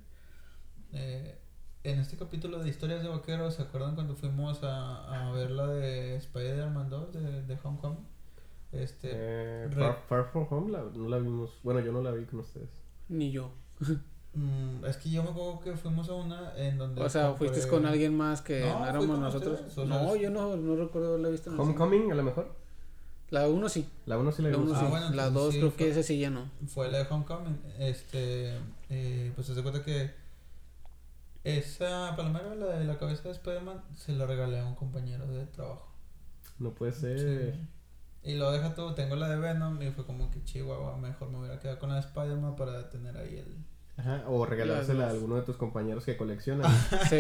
eh, 0.93 1.39
en 1.85 1.99
este 2.01 2.17
capítulo 2.17 2.59
de 2.59 2.69
historias 2.69 3.03
de 3.03 3.09
vaqueros, 3.09 3.55
¿se 3.55 3.63
acuerdan 3.63 3.95
cuando 3.95 4.17
fuimos 4.17 4.63
a, 4.65 5.29
a 5.29 5.33
ver 5.33 5.51
la 5.51 5.69
de 5.69 6.17
Spider-Man 6.17 6.91
2 6.91 7.13
de, 7.13 7.43
de 7.43 7.59
Homecoming? 7.63 8.13
Este, 8.73 9.11
eh, 9.13 9.69
Far, 10.09 10.31
From 10.33 10.47
Home 10.51 10.73
no 10.73 11.09
la 11.09 11.19
vimos. 11.19 11.61
Bueno, 11.63 11.81
yo 11.81 11.93
no 11.93 12.03
la 12.03 12.11
vi 12.11 12.25
con 12.25 12.41
ustedes. 12.41 12.71
Ni 13.09 13.31
yo. 13.31 13.53
Mm, 14.35 14.85
es 14.87 14.97
que 14.97 15.11
yo 15.11 15.23
me 15.23 15.29
acuerdo 15.29 15.61
que 15.61 15.77
fuimos 15.77 16.09
a 16.09 16.15
una 16.15 16.57
en 16.57 16.79
donde. 16.79 17.03
O 17.03 17.09
sea, 17.09 17.35
fuiste 17.35 17.67
con 17.69 17.85
alguien 17.85 18.17
más 18.17 18.41
que 18.41 18.61
no, 18.61 18.87
éramos 18.87 19.19
nosotros. 19.19 19.77
no, 19.77 20.17
yo 20.17 20.31
no, 20.31 20.57
no 20.57 20.77
recuerdo 20.77 21.09
haberla 21.11 21.29
visto. 21.29 21.51
En 21.53 21.61
Homecoming, 21.61 22.13
a 22.13 22.15
lo 22.15 22.23
mejor. 22.23 22.55
La 23.31 23.49
1 23.49 23.69
sí. 23.69 23.89
La 24.07 24.19
1 24.19 24.33
sí 24.33 24.43
la 24.43 24.51
vimos. 24.51 24.73
Ah, 24.75 24.89
bueno, 24.89 25.11
la 25.11 25.31
2 25.31 25.55
creo 25.55 25.75
que 25.75 25.91
esa 25.91 26.03
sí 26.03 26.19
ya 26.19 26.31
no. 26.31 26.51
Fue 26.67 26.91
la 26.91 26.99
de 26.99 27.07
Homecoming. 27.09 27.61
Este. 27.79 28.59
Eh, 28.91 29.33
pues 29.35 29.47
se 29.47 29.55
da 29.55 29.63
cuenta 29.63 29.83
que. 29.83 30.11
Esa 31.45 32.15
palomera, 32.15 32.55
la 32.55 32.79
de 32.79 32.85
la 32.85 32.99
cabeza 32.99 33.25
de 33.25 33.31
Spider-Man, 33.33 33.83
se 33.97 34.13
la 34.13 34.27
regalé 34.27 34.61
a 34.61 34.65
un 34.65 34.77
compañero 34.77 35.27
de 35.27 35.45
trabajo. 35.47 35.89
No 36.59 36.71
puede 36.71 36.93
ser. 36.93 37.59
Y 38.25 38.35
lo 38.35 38.53
deja 38.53 38.75
todo, 38.75 38.95
tengo 38.95 39.17
la 39.17 39.29
de 39.29 39.37
Venom 39.37 39.83
y 39.83 39.91
fue 39.91 40.07
como 40.07 40.31
que 40.31 40.45
chihuahua, 40.45 40.97
mejor 40.97 41.29
me 41.31 41.39
hubiera 41.39 41.59
quedado 41.59 41.81
con 41.81 41.89
la 41.89 41.97
de 41.97 42.03
Spider-Man 42.03 42.55
para 42.55 42.89
tener 42.89 43.17
ahí 43.17 43.39
el... 43.39 43.57
Ajá, 43.97 44.25
o 44.27 44.45
regalársela 44.47 45.07
a 45.07 45.11
alguno 45.11 45.37
de 45.37 45.43
tus 45.43 45.57
compañeros 45.57 46.05
que 46.05 46.17
coleccionan. 46.17 46.71
sí. 47.11 47.19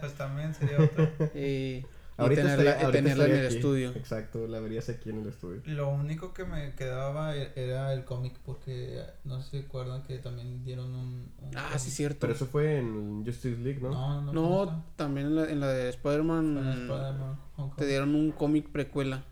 Pues 0.00 0.14
también 0.14 0.54
sería 0.54 0.78
otra. 0.78 1.10
Y, 1.34 1.84
ahorita 2.16 2.42
tenerla, 2.42 2.90
tenerla 2.90 3.24
en 3.26 3.34
el 3.36 3.46
estudio. 3.46 3.90
Exacto, 3.92 4.46
la 4.46 4.60
verías 4.60 4.88
aquí 4.88 5.10
en 5.10 5.22
el 5.22 5.28
estudio. 5.28 5.62
Lo 5.64 5.88
único 5.88 6.34
que 6.34 6.44
me 6.44 6.74
quedaba 6.74 7.36
e, 7.36 7.52
era 7.56 7.92
el 7.94 8.04
cómic 8.04 8.34
porque 8.44 9.02
no 9.24 9.40
sé 9.40 9.50
si 9.50 9.60
recuerdan 9.62 10.02
que 10.02 10.18
también 10.18 10.64
dieron 10.64 10.94
un... 10.94 11.32
ah, 11.56 11.78
sí, 11.78 11.90
cierto. 11.90 12.18
Pero 12.20 12.34
eso 12.34 12.46
fue 12.46 12.78
en 12.78 13.24
Justice 13.24 13.58
League, 13.58 13.80
¿no? 13.80 13.90
No, 13.90 14.20
no. 14.20 14.32
No, 14.32 14.84
también 14.96 15.28
en 15.28 15.36
la, 15.36 15.50
en 15.50 15.60
la 15.60 15.68
de 15.68 15.88
Spider-Man 15.88 17.38
te 17.76 17.86
dieron 17.86 18.14
un 18.14 18.30
cómic 18.32 18.68
precuela 18.68 19.24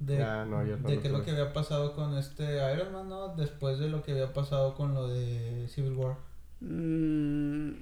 de, 0.00 0.22
ah, 0.22 0.46
de 0.46 0.98
qué 0.98 1.08
es 1.08 1.12
lo 1.12 1.22
que 1.22 1.30
había 1.30 1.52
pasado 1.52 1.94
con 1.94 2.16
este 2.16 2.56
Iron 2.72 2.92
Man, 2.92 3.08
¿no? 3.10 3.36
Después 3.36 3.78
de 3.78 3.88
lo 3.88 4.02
que 4.02 4.12
había 4.12 4.32
pasado 4.32 4.74
con 4.74 4.94
lo 4.94 5.08
de 5.08 5.68
Civil 5.68 5.92
War. 5.92 6.16
Mm, 6.60 7.72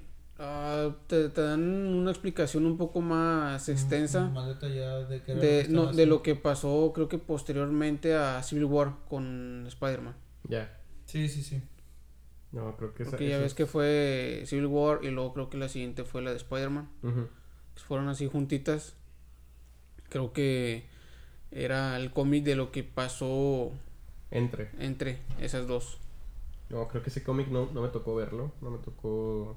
ah, 0.40 0.90
te, 1.06 1.28
dan 1.28 1.60
una 1.62 2.10
explicación 2.10 2.66
un 2.66 2.76
poco 2.76 3.00
más 3.00 3.68
extensa. 3.68 4.28
más 4.28 4.48
detallada 4.48 5.04
de, 5.04 5.20
de, 5.20 5.68
no, 5.68 5.92
de 5.92 6.06
lo 6.06 6.20
que 6.22 6.34
pasó, 6.34 6.92
creo 6.92 7.08
que 7.08 7.18
posteriormente 7.18 8.16
a 8.16 8.42
Civil 8.42 8.64
War 8.64 8.96
con 9.08 9.64
Spider-Man. 9.68 10.16
Ya. 10.48 10.76
Sí, 11.06 11.28
sí, 11.28 11.44
sí. 11.44 11.62
No, 12.50 12.76
creo 12.76 12.94
que 12.94 13.04
Porque 13.04 13.28
ya 13.28 13.38
ves 13.38 13.54
que 13.54 13.66
fue 13.66 14.42
Civil 14.46 14.66
War 14.66 15.00
y 15.04 15.10
luego 15.10 15.34
creo 15.34 15.50
que 15.50 15.58
la 15.58 15.68
siguiente 15.68 16.02
fue 16.02 16.20
la 16.20 16.30
de 16.30 16.36
Spider-Man. 16.38 16.88
Fueron 17.76 18.08
así 18.08 18.26
juntitas. 18.26 18.96
Creo 20.08 20.32
que 20.32 20.88
era 21.50 21.96
el 21.96 22.12
cómic 22.12 22.44
de 22.44 22.56
lo 22.56 22.70
que 22.70 22.84
pasó 22.84 23.72
entre 24.30 24.70
entre 24.78 25.18
esas 25.40 25.66
dos. 25.66 25.98
No, 26.70 26.86
creo 26.88 27.02
que 27.02 27.10
ese 27.10 27.22
cómic 27.22 27.48
no, 27.48 27.70
no 27.72 27.82
me 27.82 27.88
tocó 27.88 28.14
verlo, 28.14 28.52
no 28.60 28.70
me 28.70 28.78
tocó 28.78 29.56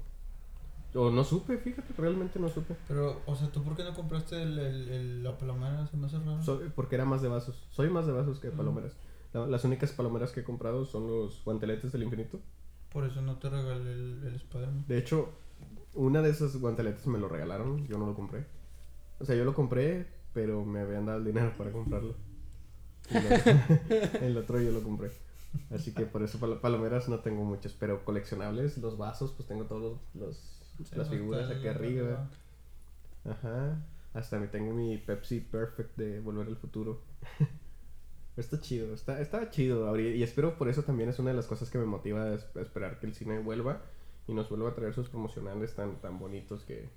o 0.94 1.10
no 1.10 1.24
supe, 1.24 1.56
fíjate, 1.56 1.94
realmente 1.96 2.38
no 2.38 2.48
supe. 2.48 2.76
Pero, 2.86 3.22
o 3.24 3.34
sea, 3.34 3.48
¿tú 3.48 3.62
por 3.62 3.76
qué 3.76 3.82
no 3.82 3.94
compraste 3.94 4.42
el, 4.42 4.58
el, 4.58 5.22
la 5.22 5.36
palomera? 5.38 5.86
Se 5.86 5.96
me 5.96 6.06
hace 6.06 6.18
raro. 6.18 6.40
porque 6.74 6.96
era 6.96 7.04
más 7.04 7.22
de 7.22 7.28
vasos. 7.28 7.66
Soy 7.70 7.88
más 7.88 8.06
de 8.06 8.12
vasos 8.12 8.40
que 8.40 8.50
de 8.50 8.56
palomeras. 8.56 8.92
las 9.32 9.64
únicas 9.64 9.92
palomeras 9.92 10.32
que 10.32 10.40
he 10.40 10.44
comprado 10.44 10.84
son 10.84 11.06
los 11.06 11.42
guanteletes 11.44 11.92
del 11.92 12.02
infinito. 12.02 12.40
Por 12.90 13.06
eso 13.06 13.22
no 13.22 13.36
te 13.38 13.48
regalé 13.48 13.90
el, 13.90 14.22
el 14.26 14.34
Spider-Man. 14.34 14.84
De 14.86 14.98
hecho, 14.98 15.30
una 15.94 16.20
de 16.20 16.30
esas 16.30 16.56
guanteletes 16.56 17.06
me 17.06 17.18
lo 17.18 17.28
regalaron, 17.28 17.86
yo 17.86 17.96
no 17.96 18.06
lo 18.06 18.14
compré. 18.14 18.44
O 19.18 19.24
sea, 19.24 19.34
yo 19.34 19.44
lo 19.44 19.54
compré, 19.54 20.06
pero 20.32 20.64
me 20.64 20.80
habían 20.80 21.06
dado 21.06 21.18
el 21.18 21.24
dinero 21.24 21.52
para 21.56 21.72
comprarlo. 21.72 22.14
el 24.20 24.36
otro 24.36 24.60
yo 24.60 24.70
lo 24.72 24.82
compré. 24.82 25.10
Así 25.70 25.92
que 25.92 26.06
por 26.06 26.22
eso 26.22 26.38
palomeras 26.60 27.08
no 27.08 27.20
tengo 27.20 27.44
muchas, 27.44 27.72
pero 27.72 28.04
coleccionables, 28.04 28.78
los 28.78 28.96
vasos, 28.96 29.32
pues 29.32 29.46
tengo 29.48 29.64
todos 29.64 30.00
los, 30.14 30.62
las 30.94 31.08
figuras 31.10 31.50
aquí 31.50 31.68
arriba. 31.68 32.30
Ajá. 33.24 33.82
Hasta 34.14 34.38
me 34.38 34.46
tengo 34.46 34.74
mi 34.74 34.98
Pepsi 34.98 35.40
Perfect 35.40 35.96
de 35.96 36.20
Volver 36.20 36.46
al 36.46 36.56
Futuro. 36.56 37.02
está 38.36 38.60
chido, 38.60 38.94
está, 38.94 39.20
está 39.20 39.50
chido. 39.50 39.98
Y 39.98 40.22
espero 40.22 40.56
por 40.56 40.68
eso 40.68 40.82
también 40.82 41.08
es 41.08 41.18
una 41.18 41.30
de 41.30 41.36
las 41.36 41.46
cosas 41.46 41.70
que 41.70 41.78
me 41.78 41.86
motiva 41.86 42.24
a 42.24 42.34
esperar 42.34 42.98
que 42.98 43.06
el 43.06 43.14
cine 43.14 43.38
vuelva 43.38 43.82
y 44.26 44.34
nos 44.34 44.48
vuelva 44.48 44.70
a 44.70 44.74
traer 44.74 44.94
sus 44.94 45.08
promocionales 45.08 45.74
tan, 45.74 45.96
tan 46.00 46.18
bonitos 46.18 46.62
que, 46.64 46.88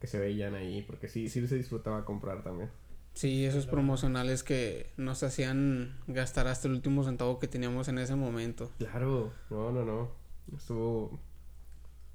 que 0.00 0.06
se 0.06 0.18
veían 0.18 0.54
ahí, 0.54 0.82
porque 0.82 1.08
sí, 1.08 1.28
sí 1.28 1.46
se 1.46 1.56
disfrutaba 1.56 2.04
comprar 2.04 2.42
también. 2.42 2.70
Sí, 3.14 3.44
esos 3.44 3.66
promocionales 3.66 4.44
que 4.44 4.92
nos 4.96 5.24
hacían 5.24 5.96
gastar 6.06 6.46
hasta 6.46 6.68
el 6.68 6.74
último 6.74 7.02
centavo 7.02 7.40
que 7.40 7.48
teníamos 7.48 7.88
en 7.88 7.98
ese 7.98 8.14
momento. 8.14 8.70
Claro, 8.78 9.32
no, 9.50 9.72
no, 9.72 9.84
no. 9.84 10.12
Estuvo. 10.56 11.18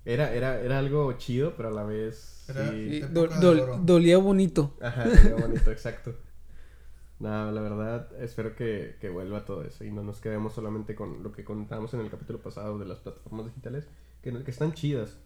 Era, 0.06 0.34
era, 0.34 0.62
era 0.62 0.80
algo 0.80 1.12
chido, 1.14 1.56
pero 1.58 1.70
a 1.70 1.72
la 1.72 1.84
vez. 1.84 2.48
dolía 3.84 4.18
bonito. 4.18 4.78
Ajá, 4.82 5.10
dolía 5.10 5.36
bonito, 5.36 5.72
exacto. 5.72 6.16
Nada, 7.20 7.52
la 7.52 7.62
verdad, 7.62 8.22
espero 8.22 8.56
que, 8.56 8.96
que 9.00 9.10
vuelva 9.10 9.46
todo 9.46 9.64
eso 9.64 9.84
y 9.84 9.92
no 9.92 10.04
nos 10.04 10.20
quedemos 10.20 10.54
solamente 10.54 10.96
con 10.96 11.24
lo 11.24 11.32
que 11.32 11.44
contábamos 11.44 11.94
en 11.94 12.02
el 12.02 12.10
capítulo 12.10 12.42
pasado 12.42 12.78
de 12.80 12.86
las 12.86 13.00
plataformas 13.00 13.46
digitales, 13.46 13.88
que, 14.22 14.44
que 14.44 14.52
están 14.52 14.74
chidas, 14.74 15.18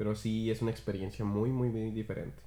pero 0.00 0.14
sí 0.14 0.50
es 0.50 0.62
una 0.62 0.70
experiencia 0.70 1.26
muy, 1.26 1.50
muy, 1.50 1.68
muy 1.68 1.90
diferente. 1.90 2.38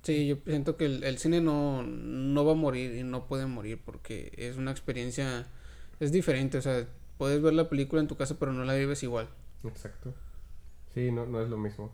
Sí, 0.00 0.26
yo 0.26 0.38
siento 0.46 0.78
que 0.78 0.86
el, 0.86 1.18
cine 1.18 1.42
no, 1.42 1.82
no 1.82 2.46
va 2.46 2.52
a 2.52 2.54
morir 2.54 2.94
y 2.94 3.02
no 3.02 3.26
puede 3.26 3.44
morir 3.44 3.78
porque 3.84 4.32
es 4.38 4.56
una 4.56 4.70
experiencia, 4.70 5.46
es 6.00 6.12
diferente, 6.12 6.56
o 6.56 6.62
sea, 6.62 6.88
puedes 7.18 7.42
ver 7.42 7.52
la 7.52 7.68
película 7.68 8.00
en 8.00 8.08
tu 8.08 8.16
casa 8.16 8.38
pero 8.38 8.54
no 8.54 8.64
la 8.64 8.74
vives 8.74 9.02
igual. 9.02 9.28
Exacto. 9.64 10.14
Sí, 10.94 11.12
no, 11.12 11.26
no 11.26 11.42
es 11.42 11.50
lo 11.50 11.58
mismo. 11.58 11.92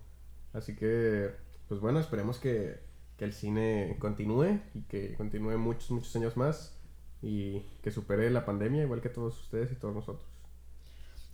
Así 0.53 0.76
que, 0.76 1.32
pues 1.66 1.80
bueno, 1.80 1.99
esperemos 1.99 2.38
que, 2.38 2.78
que 3.16 3.24
el 3.24 3.32
cine 3.32 3.97
continúe 3.99 4.61
y 4.74 4.82
que 4.82 5.14
continúe 5.14 5.59
muchos, 5.59 5.90
muchos 5.90 6.14
años 6.14 6.36
más 6.36 6.78
y 7.20 7.62
que 7.82 7.90
supere 7.90 8.30
la 8.30 8.47
pandemia 8.47 8.84
igual 8.84 9.01
que 9.01 9.09
todos 9.09 9.40
ustedes 9.40 9.72
y 9.72 9.74
todos 9.74 9.92
nosotros. 9.92 10.34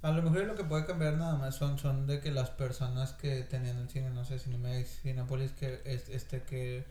A 0.03 0.13
lo 0.13 0.23
mejor 0.23 0.47
lo 0.47 0.55
que 0.55 0.65
puede 0.65 0.87
cambiar 0.87 1.19
nada 1.19 1.37
más 1.37 1.57
son, 1.57 1.79
son 1.79 2.07
de 2.07 2.21
que 2.21 2.31
las 2.31 2.51
personas 2.51 3.13
que 3.13 3.43
tenían 3.43 3.77
el 3.77 3.89
cine, 3.91 4.11
no 4.11 4.25
sé, 4.25 4.39
Cinemex, 4.39 5.01
Cinepolis, 5.03 5.53
que 5.53 5.81
este 5.85 6.43
que, 6.43 6.85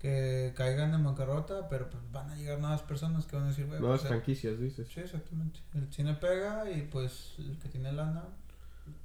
que 0.00 0.52
caigan 0.56 0.92
en 0.92 1.04
bancarrota, 1.04 1.68
pero 1.68 1.88
pues 1.88 2.02
van 2.10 2.30
a 2.30 2.36
llegar 2.36 2.58
nuevas 2.58 2.82
personas 2.82 3.26
que 3.26 3.36
van 3.36 3.44
a 3.44 3.48
decir, 3.50 3.66
güey. 3.66 3.78
Nuevas 3.78 4.00
pues, 4.00 4.08
franquicias, 4.08 4.58
dices. 4.58 4.88
Sí, 4.92 4.98
exactamente. 4.98 5.60
El 5.74 5.92
cine 5.92 6.14
pega 6.14 6.68
y 6.68 6.82
pues 6.82 7.34
el 7.38 7.56
que 7.58 7.68
tiene 7.68 7.92
lana, 7.92 8.24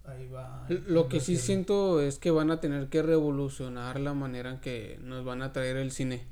ahí 0.05 0.27
va. 0.27 0.65
Lo 0.87 1.07
que 1.07 1.19
sí 1.19 1.37
siento 1.37 2.01
es 2.01 2.17
que 2.17 2.31
van 2.31 2.49
a 2.49 2.59
tener 2.59 2.89
que 2.89 3.03
revolucionar 3.03 3.99
la 3.99 4.15
manera 4.15 4.49
en 4.49 4.59
que 4.59 4.99
nos 5.03 5.23
van 5.23 5.43
a 5.43 5.53
traer 5.53 5.77
el 5.77 5.91
cine. 5.91 6.25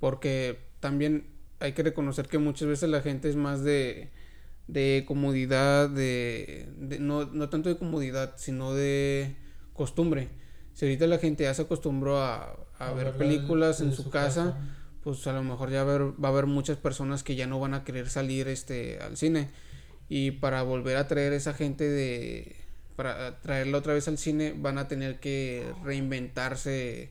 Porque 0.00 0.58
también 0.80 1.28
hay 1.60 1.72
que 1.72 1.84
reconocer 1.84 2.26
que 2.26 2.38
muchas 2.38 2.66
veces 2.66 2.88
la 2.90 3.00
gente 3.00 3.28
es 3.28 3.36
más 3.36 3.62
de 3.62 4.10
de 4.68 5.04
comodidad, 5.06 5.88
de, 5.88 6.68
no, 7.00 7.24
no, 7.24 7.48
tanto 7.48 7.70
de 7.70 7.76
comodidad, 7.76 8.34
sino 8.36 8.74
de 8.74 9.34
costumbre. 9.72 10.28
Si 10.74 10.84
ahorita 10.84 11.06
la 11.06 11.18
gente 11.18 11.44
ya 11.44 11.54
se 11.54 11.62
acostumbró 11.62 12.22
a, 12.22 12.54
a, 12.78 12.92
ver 12.92 13.16
películas 13.16 13.80
en, 13.80 13.92
su, 13.92 14.10
casa, 14.10 14.56
pues 15.02 15.26
a 15.26 15.32
lo 15.32 15.42
mejor 15.42 15.70
ya 15.70 15.80
haber, 15.80 16.02
va 16.22 16.28
a 16.28 16.32
haber 16.32 16.46
muchas 16.46 16.76
personas 16.76 17.22
que 17.24 17.34
ya 17.34 17.46
no 17.46 17.58
van 17.58 17.74
a 17.74 17.82
querer 17.82 18.08
salir 18.10 18.46
este 18.46 18.98
al 19.00 19.16
cine. 19.16 19.48
Y 20.10 20.32
para 20.32 20.62
volver 20.62 20.96
a 20.96 21.08
traer 21.08 21.32
esa 21.32 21.54
gente 21.54 21.84
de 21.88 22.56
para 22.94 23.40
traerla 23.40 23.78
otra 23.78 23.94
vez 23.94 24.08
al 24.08 24.18
cine 24.18 24.54
van 24.56 24.76
a 24.76 24.88
tener 24.88 25.20
que 25.20 25.72
reinventarse 25.84 27.10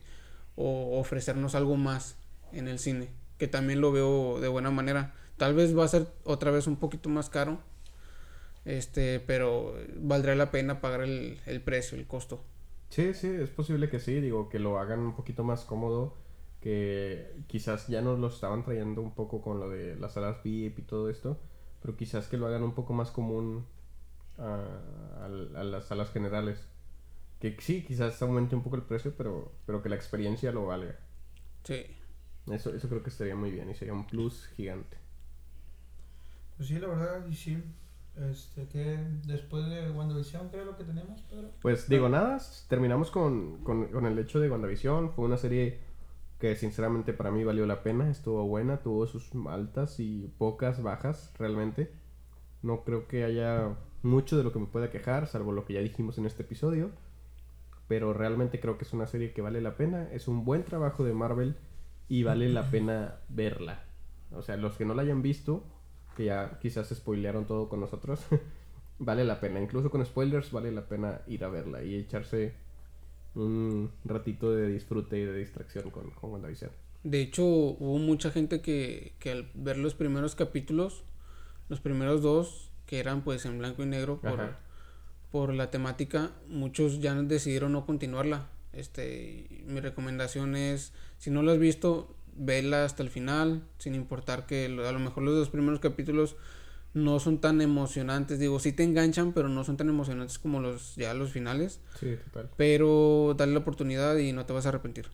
o 0.54 0.98
ofrecernos 0.98 1.54
algo 1.54 1.76
más 1.76 2.16
en 2.52 2.68
el 2.68 2.78
cine, 2.78 3.08
que 3.38 3.48
también 3.48 3.80
lo 3.80 3.90
veo 3.90 4.38
de 4.38 4.48
buena 4.48 4.70
manera 4.70 5.14
Tal 5.38 5.54
vez 5.54 5.76
va 5.76 5.84
a 5.84 5.88
ser 5.88 6.08
otra 6.24 6.50
vez 6.50 6.66
un 6.66 6.76
poquito 6.76 7.08
más 7.08 7.30
caro. 7.30 7.58
Este, 8.64 9.18
pero 9.20 9.74
valdrá 9.96 10.34
la 10.34 10.50
pena 10.50 10.82
pagar 10.82 11.00
el, 11.00 11.40
el 11.46 11.62
precio, 11.62 11.96
el 11.96 12.06
costo. 12.06 12.44
Sí, 12.90 13.14
sí, 13.14 13.28
es 13.28 13.50
posible 13.50 13.88
que 13.88 14.00
sí, 14.00 14.20
digo, 14.20 14.48
que 14.48 14.58
lo 14.58 14.78
hagan 14.78 15.00
un 15.00 15.14
poquito 15.14 15.44
más 15.44 15.64
cómodo, 15.64 16.16
que 16.60 17.44
quizás 17.46 17.86
ya 17.86 18.00
nos 18.00 18.18
lo 18.18 18.28
estaban 18.28 18.64
trayendo 18.64 19.02
un 19.02 19.14
poco 19.14 19.40
con 19.42 19.60
lo 19.60 19.68
de 19.68 19.96
las 19.96 20.14
salas 20.14 20.42
VIP 20.42 20.80
y 20.80 20.82
todo 20.82 21.10
esto, 21.10 21.38
pero 21.80 21.96
quizás 21.96 22.28
que 22.28 22.36
lo 22.36 22.46
hagan 22.46 22.62
un 22.62 22.74
poco 22.74 22.92
más 22.92 23.10
común 23.10 23.66
a, 24.38 25.24
a, 25.24 25.28
las 25.28 25.86
salas 25.86 26.10
generales, 26.10 26.66
que 27.40 27.56
sí, 27.60 27.84
quizás 27.84 28.20
aumente 28.22 28.56
un 28.56 28.62
poco 28.62 28.76
el 28.76 28.82
precio, 28.82 29.14
pero, 29.16 29.52
pero 29.66 29.82
que 29.82 29.88
la 29.88 29.96
experiencia 29.96 30.50
lo 30.50 30.66
valga. 30.66 30.98
Sí. 31.64 31.86
Eso, 32.50 32.74
eso 32.74 32.88
creo 32.88 33.02
que 33.02 33.10
estaría 33.10 33.36
muy 33.36 33.50
bien 33.50 33.68
y 33.70 33.74
sería 33.74 33.92
un 33.92 34.06
plus 34.06 34.46
gigante. 34.56 34.96
Pues 36.58 36.68
sí, 36.68 36.78
la 36.78 36.88
verdad, 36.88 37.26
y 37.26 37.34
sí. 37.34 37.62
Este, 38.30 38.66
que 38.66 38.98
después 39.26 39.68
de 39.70 39.90
WandaVision, 39.92 40.48
creo 40.48 40.64
lo 40.64 40.76
que 40.76 40.82
tenemos, 40.82 41.22
Pedro. 41.22 41.52
Pues 41.62 41.88
digo, 41.88 42.08
nada, 42.08 42.38
terminamos 42.68 43.12
con, 43.12 43.58
con, 43.62 43.86
con 43.86 44.06
el 44.06 44.18
hecho 44.18 44.40
de 44.40 44.50
WandaVision. 44.50 45.12
Fue 45.12 45.24
una 45.24 45.36
serie 45.36 45.78
que 46.40 46.56
sinceramente 46.56 47.12
para 47.12 47.30
mí 47.30 47.44
valió 47.44 47.64
la 47.64 47.82
pena, 47.82 48.10
estuvo 48.10 48.44
buena, 48.46 48.78
tuvo 48.78 49.06
sus 49.06 49.30
altas 49.48 50.00
y 50.00 50.32
pocas 50.36 50.82
bajas 50.82 51.32
realmente. 51.38 51.92
No 52.62 52.82
creo 52.82 53.06
que 53.06 53.24
haya 53.24 53.76
mucho 54.02 54.36
de 54.36 54.44
lo 54.44 54.52
que 54.52 54.58
me 54.58 54.66
pueda 54.66 54.90
quejar, 54.90 55.28
salvo 55.28 55.52
lo 55.52 55.64
que 55.64 55.74
ya 55.74 55.80
dijimos 55.80 56.18
en 56.18 56.26
este 56.26 56.42
episodio. 56.42 56.90
Pero 57.86 58.12
realmente 58.12 58.60
creo 58.60 58.78
que 58.78 58.84
es 58.84 58.92
una 58.92 59.06
serie 59.06 59.32
que 59.32 59.42
vale 59.42 59.60
la 59.60 59.76
pena, 59.76 60.08
es 60.12 60.26
un 60.26 60.44
buen 60.44 60.64
trabajo 60.64 61.04
de 61.04 61.14
Marvel 61.14 61.56
y 62.08 62.24
vale 62.24 62.48
la 62.48 62.70
pena 62.70 63.16
verla. 63.28 63.84
O 64.32 64.42
sea, 64.42 64.56
los 64.56 64.76
que 64.76 64.84
no 64.84 64.94
la 64.94 65.02
hayan 65.02 65.22
visto, 65.22 65.64
que 66.18 66.24
ya 66.24 66.58
quizás 66.60 66.88
spoilearon 66.88 67.46
todo 67.46 67.68
con 67.68 67.78
nosotros, 67.78 68.20
vale 68.98 69.24
la 69.24 69.38
pena. 69.38 69.60
Incluso 69.60 69.88
con 69.88 70.04
spoilers 70.04 70.50
vale 70.50 70.72
la 70.72 70.88
pena 70.88 71.20
ir 71.28 71.44
a 71.44 71.48
verla 71.48 71.84
y 71.84 71.94
echarse 71.94 72.54
un 73.36 73.92
ratito 74.04 74.50
de 74.50 74.66
disfrute 74.66 75.16
y 75.16 75.24
de 75.24 75.38
distracción 75.38 75.90
con, 75.90 76.10
con 76.10 76.32
WandaVision. 76.32 76.72
De 77.04 77.20
hecho, 77.20 77.44
hubo 77.44 77.98
mucha 77.98 78.32
gente 78.32 78.60
que, 78.60 79.12
que 79.20 79.30
al 79.30 79.48
ver 79.54 79.78
los 79.78 79.94
primeros 79.94 80.34
capítulos, 80.34 81.04
los 81.68 81.78
primeros 81.78 82.20
dos, 82.20 82.72
que 82.86 82.98
eran 82.98 83.22
pues 83.22 83.46
en 83.46 83.58
blanco 83.58 83.84
y 83.84 83.86
negro 83.86 84.20
por, 84.20 84.56
por 85.30 85.54
la 85.54 85.70
temática, 85.70 86.32
muchos 86.48 86.98
ya 86.98 87.14
decidieron 87.14 87.72
no 87.72 87.86
continuarla. 87.86 88.48
Este, 88.72 89.62
mi 89.66 89.78
recomendación 89.78 90.56
es, 90.56 90.92
si 91.18 91.30
no 91.30 91.42
lo 91.42 91.52
has 91.52 91.58
visto, 91.60 92.17
vela 92.38 92.84
hasta 92.84 93.02
el 93.02 93.10
final, 93.10 93.62
sin 93.78 93.94
importar 93.94 94.46
que 94.46 94.66
a 94.66 94.92
lo 94.92 94.98
mejor 94.98 95.22
los 95.22 95.34
dos 95.34 95.50
primeros 95.50 95.80
capítulos 95.80 96.36
no 96.94 97.20
son 97.20 97.38
tan 97.40 97.60
emocionantes, 97.60 98.38
digo, 98.38 98.58
sí 98.60 98.72
te 98.72 98.82
enganchan, 98.82 99.32
pero 99.32 99.48
no 99.48 99.64
son 99.64 99.76
tan 99.76 99.88
emocionantes 99.88 100.38
como 100.38 100.60
los 100.60 100.96
ya 100.96 101.14
los 101.14 101.32
finales. 101.32 101.80
Sí, 101.98 102.16
total. 102.24 102.50
Pero 102.56 103.34
dale 103.36 103.52
la 103.52 103.58
oportunidad 103.58 104.16
y 104.16 104.32
no 104.32 104.46
te 104.46 104.52
vas 104.52 104.66
a 104.66 104.70
arrepentir. 104.70 105.08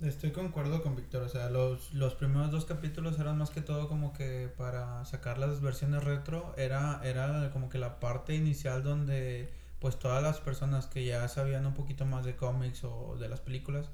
Estoy 0.00 0.32
concuerdo 0.32 0.82
con 0.82 0.96
Víctor, 0.96 1.22
o 1.22 1.28
sea, 1.28 1.48
los, 1.50 1.94
los 1.94 2.14
primeros 2.14 2.50
dos 2.50 2.64
capítulos 2.66 3.18
eran 3.18 3.38
más 3.38 3.50
que 3.50 3.62
todo 3.62 3.88
como 3.88 4.12
que 4.12 4.52
para 4.56 5.04
sacar 5.04 5.38
las 5.38 5.60
versiones 5.60 6.04
retro, 6.04 6.52
era, 6.58 7.00
era 7.04 7.50
como 7.52 7.68
que 7.70 7.78
la 7.78 8.00
parte 8.00 8.34
inicial 8.34 8.82
donde 8.82 9.48
pues 9.78 9.98
todas 9.98 10.22
las 10.22 10.40
personas 10.40 10.86
que 10.86 11.04
ya 11.04 11.26
sabían 11.28 11.64
un 11.66 11.74
poquito 11.74 12.04
más 12.06 12.24
de 12.24 12.36
cómics 12.36 12.84
o 12.84 13.16
de 13.18 13.28
las 13.28 13.40
películas, 13.40 13.88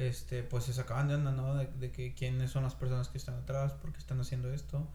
este, 0.00 0.42
pues 0.42 0.64
se 0.64 0.72
sacaban 0.72 1.08
de 1.08 1.14
onda, 1.14 1.30
¿no? 1.30 1.56
De, 1.56 1.92
que 1.92 2.14
quiénes 2.14 2.50
son 2.50 2.62
las 2.62 2.74
personas 2.74 3.08
que 3.08 3.18
están 3.18 3.34
atrás, 3.34 3.74
por 3.74 3.92
qué 3.92 3.98
están 3.98 4.18
haciendo 4.18 4.50
esto. 4.50 4.88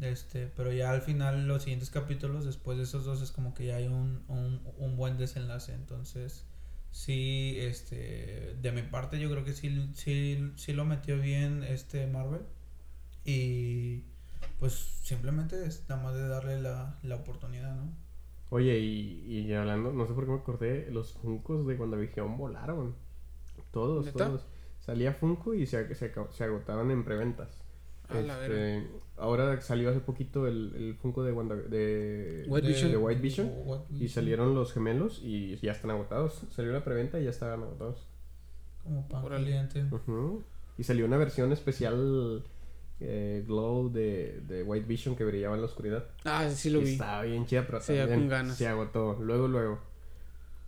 Este, 0.00 0.48
pero 0.48 0.72
ya 0.72 0.90
al 0.90 1.02
final, 1.02 1.46
los 1.46 1.62
siguientes 1.62 1.90
capítulos, 1.90 2.44
después 2.44 2.76
de 2.76 2.84
esos 2.84 3.04
dos, 3.04 3.22
es 3.22 3.30
como 3.30 3.54
que 3.54 3.66
ya 3.66 3.76
hay 3.76 3.86
un, 3.86 4.24
un, 4.26 4.60
un 4.78 4.96
buen 4.96 5.18
desenlace. 5.18 5.72
Entonces, 5.72 6.44
sí, 6.90 7.54
este, 7.58 8.56
de 8.60 8.72
mi 8.72 8.82
parte, 8.82 9.20
yo 9.20 9.30
creo 9.30 9.44
que 9.44 9.52
sí, 9.52 9.92
sí, 9.94 10.52
sí 10.56 10.72
lo 10.72 10.84
metió 10.84 11.20
bien 11.20 11.62
este 11.62 12.08
Marvel. 12.08 12.42
Y 13.24 14.02
pues 14.58 14.72
simplemente 15.04 15.64
es 15.64 15.84
nada 15.88 16.02
más 16.02 16.14
de 16.14 16.26
darle 16.26 16.60
la, 16.60 16.98
la 17.04 17.16
oportunidad, 17.16 17.76
¿no? 17.76 17.92
Oye, 18.48 18.80
y, 18.80 19.28
y 19.28 19.52
hablando, 19.54 19.92
no 19.92 20.08
sé 20.08 20.12
por 20.12 20.24
qué 20.24 20.32
me 20.32 20.38
acordé, 20.38 20.90
los 20.90 21.12
Funcos 21.12 21.64
de 21.68 21.76
WandaVision 21.76 22.36
volaron. 22.36 22.96
Todos, 23.70 24.12
todos. 24.12 24.46
Salía 24.78 25.12
Funko 25.12 25.54
y 25.54 25.66
se, 25.66 25.94
se, 25.94 26.12
se 26.30 26.44
agotaban 26.44 26.90
en 26.90 27.04
preventas. 27.04 27.60
Este, 28.14 28.88
ahora 29.16 29.60
salió 29.60 29.90
hace 29.90 30.00
poquito 30.00 30.46
el, 30.46 30.74
el 30.74 30.94
Funko 30.96 31.22
de, 31.22 31.32
Wanda, 31.32 31.54
de, 31.54 32.44
White 32.48 32.66
Vision, 32.66 32.90
de 32.90 32.96
White 32.96 33.20
Vision 33.20 33.52
y 33.90 34.08
salieron 34.08 34.54
los 34.54 34.72
gemelos 34.72 35.20
y 35.22 35.56
ya 35.56 35.72
están 35.72 35.92
agotados. 35.92 36.42
Salió 36.50 36.72
la 36.72 36.82
preventa 36.82 37.20
y 37.20 37.24
ya 37.24 37.30
estaban 37.30 37.62
agotados. 37.62 38.06
Como 38.82 39.06
pan 39.08 39.28
caliente. 39.28 39.84
Y 40.76 40.82
salió 40.82 41.04
una 41.04 41.18
versión 41.18 41.52
especial 41.52 42.42
eh, 42.98 43.44
Glow 43.46 43.92
de, 43.92 44.40
de, 44.46 44.62
White 44.62 44.86
Vision 44.86 45.14
que 45.14 45.24
brillaba 45.24 45.54
en 45.54 45.60
la 45.60 45.66
oscuridad. 45.66 46.06
Ah, 46.24 46.48
sí 46.50 46.70
lo 46.70 46.80
vi. 46.80 46.92
Estaba 46.92 47.22
bien 47.22 47.46
chida, 47.46 47.64
pero 47.66 47.80
también 47.80 48.52
se 48.52 48.66
agotó. 48.66 49.18
Luego, 49.20 49.46
luego. 49.46 49.78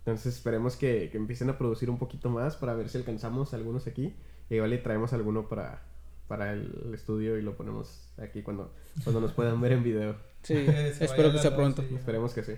Entonces 0.05 0.35
esperemos 0.35 0.75
que, 0.75 1.09
que, 1.09 1.17
empiecen 1.17 1.49
a 1.49 1.57
producir 1.57 1.89
un 1.89 1.97
poquito 1.97 2.29
más 2.29 2.57
para 2.57 2.73
ver 2.73 2.89
si 2.89 2.97
alcanzamos 2.97 3.53
algunos 3.53 3.87
aquí. 3.87 4.13
Y 4.49 4.55
igual 4.55 4.71
le 4.71 4.77
traemos 4.77 5.13
alguno 5.13 5.47
para, 5.47 5.81
para 6.27 6.53
el 6.53 6.91
estudio 6.93 7.37
y 7.37 7.41
lo 7.41 7.55
ponemos 7.55 8.09
aquí 8.17 8.41
cuando, 8.41 8.73
cuando 9.03 9.21
nos 9.21 9.31
puedan 9.31 9.61
ver 9.61 9.71
en 9.71 9.83
video. 9.83 10.15
Sí, 10.41 10.55
espero 10.99 11.31
que 11.31 11.39
sea 11.39 11.55
pronto. 11.55 11.81
Esperemos 11.81 12.33
que 12.33 12.43
sí. 12.43 12.53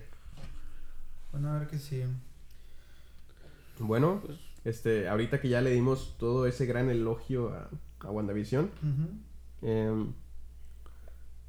Bueno, 1.30 1.52
a 1.52 1.58
ver 1.60 1.68
que 1.68 1.78
sí. 1.78 2.02
Bueno, 3.78 4.22
pues, 4.24 4.38
este, 4.64 5.08
ahorita 5.08 5.40
que 5.40 5.48
ya 5.48 5.60
le 5.60 5.70
dimos 5.70 6.16
todo 6.18 6.46
ese 6.46 6.66
gran 6.66 6.90
elogio 6.90 7.50
a, 7.50 7.70
a 8.00 8.10
WandaVision, 8.10 8.70
eh, 9.62 10.06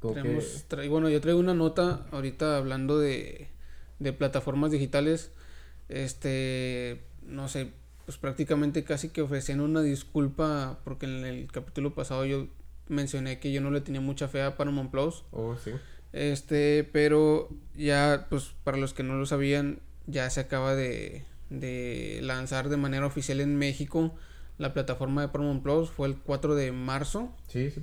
bueno, 0.00 1.08
yo 1.08 1.20
traigo 1.20 1.40
una 1.40 1.54
nota 1.54 2.06
ahorita 2.12 2.56
hablando 2.56 2.98
de, 2.98 3.48
de 3.98 4.12
plataformas 4.12 4.70
digitales 4.70 5.32
este, 5.88 7.02
no 7.22 7.48
sé, 7.48 7.72
pues 8.04 8.18
prácticamente 8.18 8.84
casi 8.84 9.10
que 9.10 9.22
ofrecían 9.22 9.60
una 9.60 9.82
disculpa 9.82 10.80
porque 10.84 11.06
en 11.06 11.24
el 11.24 11.50
capítulo 11.52 11.94
pasado 11.94 12.24
yo 12.24 12.48
mencioné 12.88 13.38
que 13.38 13.52
yo 13.52 13.60
no 13.60 13.70
le 13.70 13.80
tenía 13.80 14.00
mucha 14.00 14.28
fe 14.28 14.42
a 14.42 14.56
Paramount 14.56 14.90
Plus. 14.90 15.24
Oh, 15.30 15.56
sí. 15.56 15.72
Este, 16.12 16.88
pero 16.90 17.50
ya, 17.76 18.26
pues 18.30 18.54
para 18.64 18.78
los 18.78 18.94
que 18.94 19.02
no 19.02 19.16
lo 19.16 19.26
sabían, 19.26 19.80
ya 20.06 20.28
se 20.30 20.40
acaba 20.40 20.74
de, 20.74 21.24
de 21.50 22.20
lanzar 22.22 22.68
de 22.68 22.76
manera 22.78 23.06
oficial 23.06 23.40
en 23.40 23.56
México 23.56 24.14
la 24.56 24.72
plataforma 24.72 25.22
de 25.22 25.28
Paramount 25.28 25.62
Plus. 25.62 25.90
Fue 25.90 26.08
el 26.08 26.16
4 26.16 26.54
de 26.54 26.72
marzo. 26.72 27.34
Sí, 27.48 27.70
sí, 27.70 27.82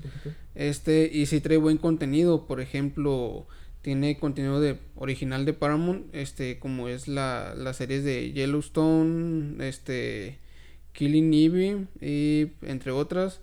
Este, 0.55 1.09
y 1.11 1.25
sí 1.25 1.39
trae 1.39 1.57
buen 1.57 1.77
contenido. 1.77 2.47
Por 2.47 2.59
ejemplo, 2.61 3.47
tiene 3.85 4.17
contenido 4.17 4.59
de 4.59 4.79
original 4.95 5.45
de 5.45 5.53
Paramount, 5.53 6.07
este, 6.11 6.57
como 6.57 6.87
es 6.87 7.07
la, 7.07 7.53
las 7.55 7.77
series 7.77 8.03
de 8.03 8.31
Yellowstone, 8.31 9.63
este, 9.63 10.39
Killing 10.91 11.31
Eve 11.31 11.85
y 12.01 12.53
entre 12.63 12.89
otras. 12.89 13.41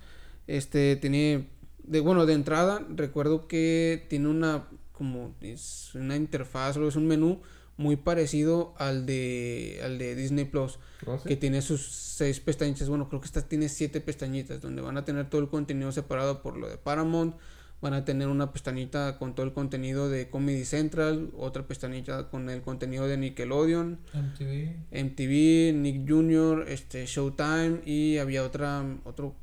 Este, 0.49 0.97
tiene, 0.97 1.47
de, 1.85 2.01
bueno, 2.01 2.27
de 2.27 2.33
entrada 2.33 2.85
recuerdo 2.93 3.47
que 3.47 4.05
tiene 4.11 4.27
una, 4.27 4.65
como, 4.91 5.33
es 5.43 5.95
una 5.95 6.17
interfaz 6.17 6.77
o 6.77 6.89
es 6.89 6.97
un 6.97 7.07
menú 7.07 7.41
muy 7.77 7.95
parecido 7.95 8.75
al 8.79 9.07
de, 9.07 9.81
al 9.85 9.97
de 9.97 10.17
Disney 10.17 10.47
Plus, 10.47 10.81
¿Ah, 11.07 11.21
que 11.25 11.37
tiene 11.37 11.63
sus 11.63 11.87
seis 11.87 12.41
pestañitas, 12.41 12.89
bueno, 12.89 13.09
creo 13.09 13.21
que 13.21 13.27
esta 13.27 13.47
tiene 13.47 13.69
siete 13.69 14.01
pestañitas, 14.01 14.61
donde 14.61 14.83
van 14.83 14.97
a 14.97 15.05
tener 15.05 15.31
todo 15.31 15.41
el 15.41 15.49
contenido 15.49 15.93
separado 15.93 16.43
por 16.43 16.57
lo 16.57 16.69
de 16.69 16.79
Paramount, 16.79 17.37
van 17.83 17.95
a 17.95 18.05
tener 18.05 18.29
una 18.29 18.53
pestañita 18.53 19.19
con 19.19 19.35
todo 19.35 19.45
el 19.45 19.53
contenido 19.53 20.09
de 20.09 20.31
Comedy 20.31 20.65
Central, 20.65 21.31
otra 21.37 21.67
pestañita 21.67 22.31
con 22.31 22.49
el 22.49 22.63
contenido 22.63 23.09
de 23.09 23.17
Nickelodeon, 23.17 23.99
MTV, 24.15 24.77
MTV, 24.93 25.75
Nick 25.75 26.09
Jr., 26.09 26.65
este 26.69 27.05
Showtime 27.05 27.81
y 27.85 28.19
había 28.19 28.45
otra 28.45 28.85
otro 29.05 29.35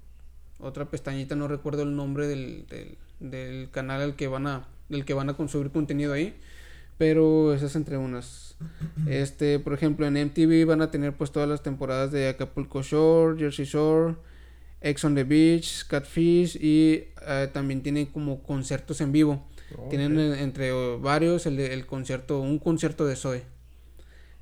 otra 0.59 0.89
pestañita, 0.89 1.35
no 1.35 1.47
recuerdo 1.47 1.83
el 1.83 1.95
nombre 1.95 2.27
del, 2.27 2.65
del, 2.67 2.97
del 3.19 3.69
canal 3.71 4.01
al 4.01 4.15
que 4.15 4.27
van 4.27 4.47
a 4.47 4.67
del 4.87 5.05
que 5.05 5.13
van 5.13 5.29
a 5.29 5.33
consumir 5.35 5.71
contenido 5.71 6.13
ahí, 6.13 6.35
pero 6.97 7.53
esas 7.53 7.75
entre 7.75 7.97
unas. 7.97 8.55
Este, 9.07 9.59
por 9.59 9.73
ejemplo, 9.73 10.05
en 10.05 10.13
MTV 10.13 10.65
van 10.65 10.81
a 10.81 10.91
tener 10.91 11.13
pues 11.13 11.31
todas 11.31 11.47
las 11.47 11.63
temporadas 11.63 12.11
de 12.11 12.27
Acapulco 12.29 12.81
Shore, 12.81 13.39
Jersey 13.39 13.65
Shore, 13.65 14.15
Ex 14.81 15.03
on 15.03 15.15
the 15.15 15.23
Beach, 15.23 15.85
Catfish 15.87 16.55
y 16.55 17.03
eh, 17.27 17.49
también 17.51 17.81
tienen 17.81 18.05
como 18.07 18.41
conciertos 18.43 19.01
en 19.01 19.11
vivo. 19.11 19.45
Tienen 19.89 20.17
entre 20.17 20.71
varios 20.97 21.45
el, 21.45 21.59
el, 21.59 21.85
concierto, 21.85 22.39
un 22.39 22.57
concierto 22.57 23.05
de 23.05 23.15
Zoe. 23.15 23.43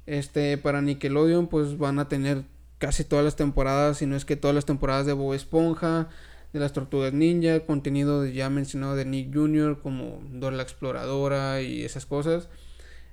Este, 0.05 0.57
para 0.57 0.81
Nickelodeon 0.81 1.47
pues 1.47 1.77
van 1.77 1.99
a 1.99 2.07
tener 2.07 2.43
casi 2.77 3.03
todas 3.03 3.25
las 3.25 3.35
temporadas, 3.35 3.97
si 3.97 4.05
no 4.05 4.15
es 4.15 4.23
que 4.23 4.37
todas 4.37 4.55
las 4.55 4.65
temporadas 4.65 5.05
de 5.05 5.13
Bob 5.13 5.33
Esponja, 5.33 6.07
de 6.53 6.59
las 6.59 6.71
Tortugas 6.71 7.11
Ninja, 7.11 7.59
contenido 7.61 8.25
ya 8.25 8.49
mencionado 8.49 8.95
de 8.95 9.03
Nick 9.03 9.33
Jr. 9.33 9.81
como 9.81 10.21
Dora 10.31 10.55
la 10.55 10.63
Exploradora 10.63 11.61
y 11.61 11.83
esas 11.83 12.05
cosas. 12.05 12.47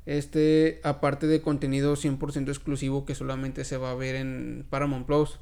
Este, 0.07 0.81
aparte 0.85 1.27
de 1.27 1.41
contenido 1.41 1.95
100% 1.95 2.49
exclusivo 2.49 3.05
que 3.07 3.15
solamente 3.15 3.65
se 3.65 3.79
va 3.79 3.91
a 3.91 3.95
ver 3.95 4.15
en 4.17 4.67
Paramount 4.69 5.07
Plus 5.07 5.41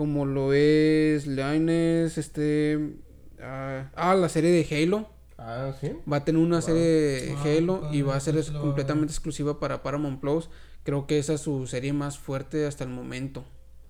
como 0.00 0.24
lo 0.24 0.54
es 0.54 1.26
Lines, 1.26 2.16
este... 2.16 2.94
ah, 3.38 3.90
ah 3.94 4.14
la 4.14 4.30
serie 4.30 4.50
de 4.50 4.66
Halo. 4.74 5.10
Ah, 5.36 5.74
sí. 5.78 5.92
Va 6.10 6.16
a 6.16 6.24
tener 6.24 6.40
una 6.40 6.62
serie 6.62 6.80
de 6.80 7.36
Halo 7.44 7.90
y 7.92 8.00
va 8.00 8.16
a 8.16 8.20
ser 8.20 8.42
completamente 8.50 9.12
exclusiva 9.12 9.60
para 9.60 9.82
Paramount 9.82 10.18
Plus, 10.18 10.48
Creo 10.84 11.06
que 11.06 11.18
esa 11.18 11.34
es 11.34 11.42
su 11.42 11.66
serie 11.66 11.92
más 11.92 12.18
fuerte 12.18 12.64
hasta 12.64 12.82
el 12.82 12.88
momento. 12.88 13.44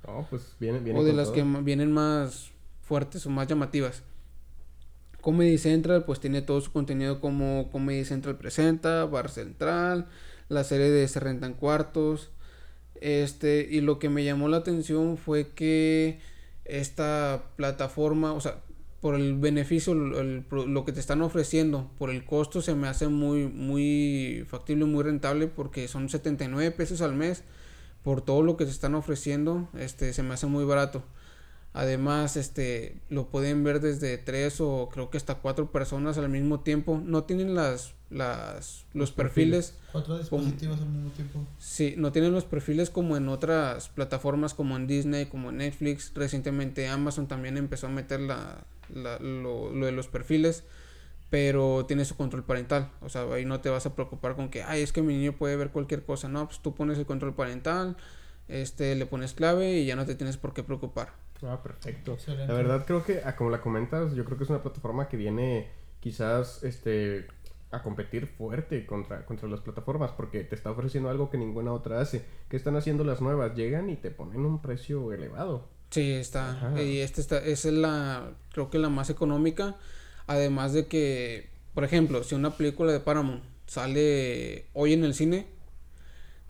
Oh, 0.05 0.27
pues 0.29 0.57
viene, 0.59 0.81
viene 0.81 0.99
O 0.99 1.05
de 1.05 1.13
las 1.13 1.29
que 1.29 1.45
vienen 1.45 1.93
más 1.93 2.51
fuertes 2.83 3.25
o 3.27 3.31
más 3.31 3.47
llamativas. 3.47 4.03
Comedy 5.21 5.59
Central 5.59 6.03
pues 6.07 6.19
tiene 6.19 6.43
todo 6.43 6.61
su 6.61 6.73
contenido 6.73 7.21
como 7.21 7.71
Comedy 7.71 8.05
Central 8.05 8.37
presenta, 8.37 9.05
Bar 9.05 9.29
Central, 9.29 10.09
la 10.49 10.65
serie 10.65 10.91
de 10.91 11.07
Se 11.07 11.21
rentan 11.21 11.55
cuartos. 11.55 12.33
Este, 13.01 13.67
y 13.71 13.81
lo 13.81 13.99
que 13.99 14.09
me 14.11 14.25
llamó 14.25 14.49
la 14.49 14.59
atención 14.59 15.17
fue 15.17 15.49
que 15.49 16.21
esta 16.65 17.45
plataforma, 17.57 18.33
o 18.33 18.41
sea, 18.41 18.63
por 19.01 19.15
el 19.15 19.39
beneficio, 19.39 19.95
lo 19.95 20.85
que 20.85 20.93
te 20.93 21.01
están 21.01 21.23
ofreciendo, 21.23 21.91
por 21.99 22.11
el 22.11 22.25
costo 22.25 22.61
se 22.61 22.75
me 22.75 22.87
hace 22.87 23.09
muy, 23.09 23.47
muy 23.49 24.45
factible, 24.47 24.85
muy 24.85 25.03
rentable 25.03 25.47
porque 25.47 25.89
son 25.89 26.11
79 26.11 26.71
pesos 26.73 27.01
al 27.01 27.15
mes 27.15 27.43
por 28.03 28.21
todo 28.23 28.43
lo 28.43 28.57
que 28.59 28.67
te 28.67 28.71
están 28.71 28.95
ofreciendo, 28.95 29.69
este, 29.79 30.13
se 30.13 30.23
me 30.23 30.35
hace 30.35 30.47
muy 30.47 30.65
barato. 30.65 31.03
Además, 31.73 32.37
este, 32.37 33.01
lo 33.11 33.29
pueden 33.29 33.63
ver 33.63 33.81
desde 33.81 34.19
tres 34.19 34.61
o 34.61 34.89
creo 34.93 35.09
que 35.09 35.17
hasta 35.17 35.37
cuatro 35.37 35.71
personas 35.71 36.19
al 36.19 36.29
mismo 36.29 36.61
tiempo. 36.61 37.01
No 37.05 37.25
tienen 37.25 37.55
las, 37.55 37.95
las, 38.11 38.87
los, 38.93 39.13
perfiles. 39.13 39.75
Cuatro 39.93 40.19
dispositivos 40.19 40.81
al 40.81 40.89
mismo 40.89 41.11
tiempo. 41.11 41.47
Sí, 41.59 41.95
no 41.97 42.11
tienen 42.11 42.33
los 42.33 42.45
perfiles 42.45 42.91
como 42.91 43.17
en 43.17 43.29
otras 43.29 43.89
plataformas 43.89 44.53
como 44.53 44.77
en 44.77 44.89
Disney, 44.89 45.27
como 45.27 45.51
en 45.51 45.59
Netflix. 45.59 46.13
Recientemente 46.15 46.89
Amazon 46.89 47.29
también 47.29 47.57
empezó 47.57 47.87
a 47.87 47.91
meter 47.91 48.19
la, 48.21 48.65
la, 48.93 49.19
lo, 49.21 49.73
lo 49.73 49.87
de 49.87 49.93
los 49.93 50.09
perfiles 50.09 50.65
pero 51.31 51.87
tiene 51.87 52.05
su 52.05 52.17
control 52.17 52.45
parental. 52.45 52.91
O 53.01 53.09
sea, 53.09 53.23
ahí 53.33 53.45
no 53.45 53.61
te 53.61 53.71
vas 53.71 53.87
a 53.87 53.95
preocupar 53.95 54.35
con 54.35 54.49
que, 54.51 54.65
ay, 54.65 54.83
es 54.83 54.93
que 54.93 55.01
mi 55.01 55.15
niño 55.15 55.33
puede 55.33 55.57
ver 55.57 55.71
cualquier 55.71 56.05
cosa. 56.05 56.29
No, 56.29 56.47
pues 56.47 56.59
tú 56.59 56.75
pones 56.75 56.99
el 56.99 57.07
control 57.07 57.35
parental, 57.35 57.97
este, 58.49 58.97
le 58.97 59.07
pones 59.07 59.33
clave 59.33 59.79
y 59.79 59.87
ya 59.87 59.95
no 59.95 60.05
te 60.05 60.17
tienes 60.17 60.37
por 60.37 60.53
qué 60.53 60.65
preocupar. 60.65 61.13
Ah, 61.43 61.63
perfecto. 61.63 62.17
La 62.27 62.55
verdad 62.55 62.85
creo 62.87 63.05
que, 63.05 63.23
ah, 63.25 63.37
como 63.37 63.51
la 63.51 63.61
comentas, 63.61 64.15
yo 64.15 64.25
creo 64.25 64.37
que 64.37 64.45
es 64.45 64.51
una 64.51 64.63
plataforma 64.63 65.09
que 65.09 65.17
viene 65.17 65.69
quizás, 66.01 66.63
este, 66.63 67.27
a 67.71 67.83
competir 67.83 68.27
fuerte 68.27 68.85
contra, 68.85 69.25
contra 69.25 69.49
las 69.49 69.61
plataformas 69.61 70.11
porque 70.13 70.43
te 70.43 70.57
está 70.57 70.71
ofreciendo 70.71 71.09
algo 71.09 71.31
que 71.31 71.39
ninguna 71.39 71.73
otra 71.73 72.01
hace. 72.01 72.25
¿Qué 72.49 72.57
están 72.57 72.77
haciendo 72.77 73.05
las 73.05 73.21
nuevas? 73.21 73.55
Llegan 73.55 73.91
y 73.91 73.97
te 73.97 74.11
ponen 74.11 74.45
un 74.45 74.61
precio 74.61 75.13
elevado. 75.13 75.69
Sí, 75.91 76.13
está. 76.13 76.75
Y 76.81 76.99
esta 76.99 77.21
está, 77.21 77.39
es 77.39 77.65
la, 77.65 78.33
creo 78.53 78.71
que 78.71 78.79
la 78.79 78.89
más 78.89 79.11
económica. 79.11 79.77
Además 80.27 80.73
de 80.73 80.87
que, 80.87 81.51
por 81.75 81.85
ejemplo, 81.85 82.23
si 82.23 82.35
una 82.35 82.57
película 82.57 82.93
de 82.93 83.01
Paramount 83.01 83.43
sale 83.67 84.67
hoy 84.73 84.93
en 84.93 85.05
el 85.05 85.15
cine, 85.15 85.47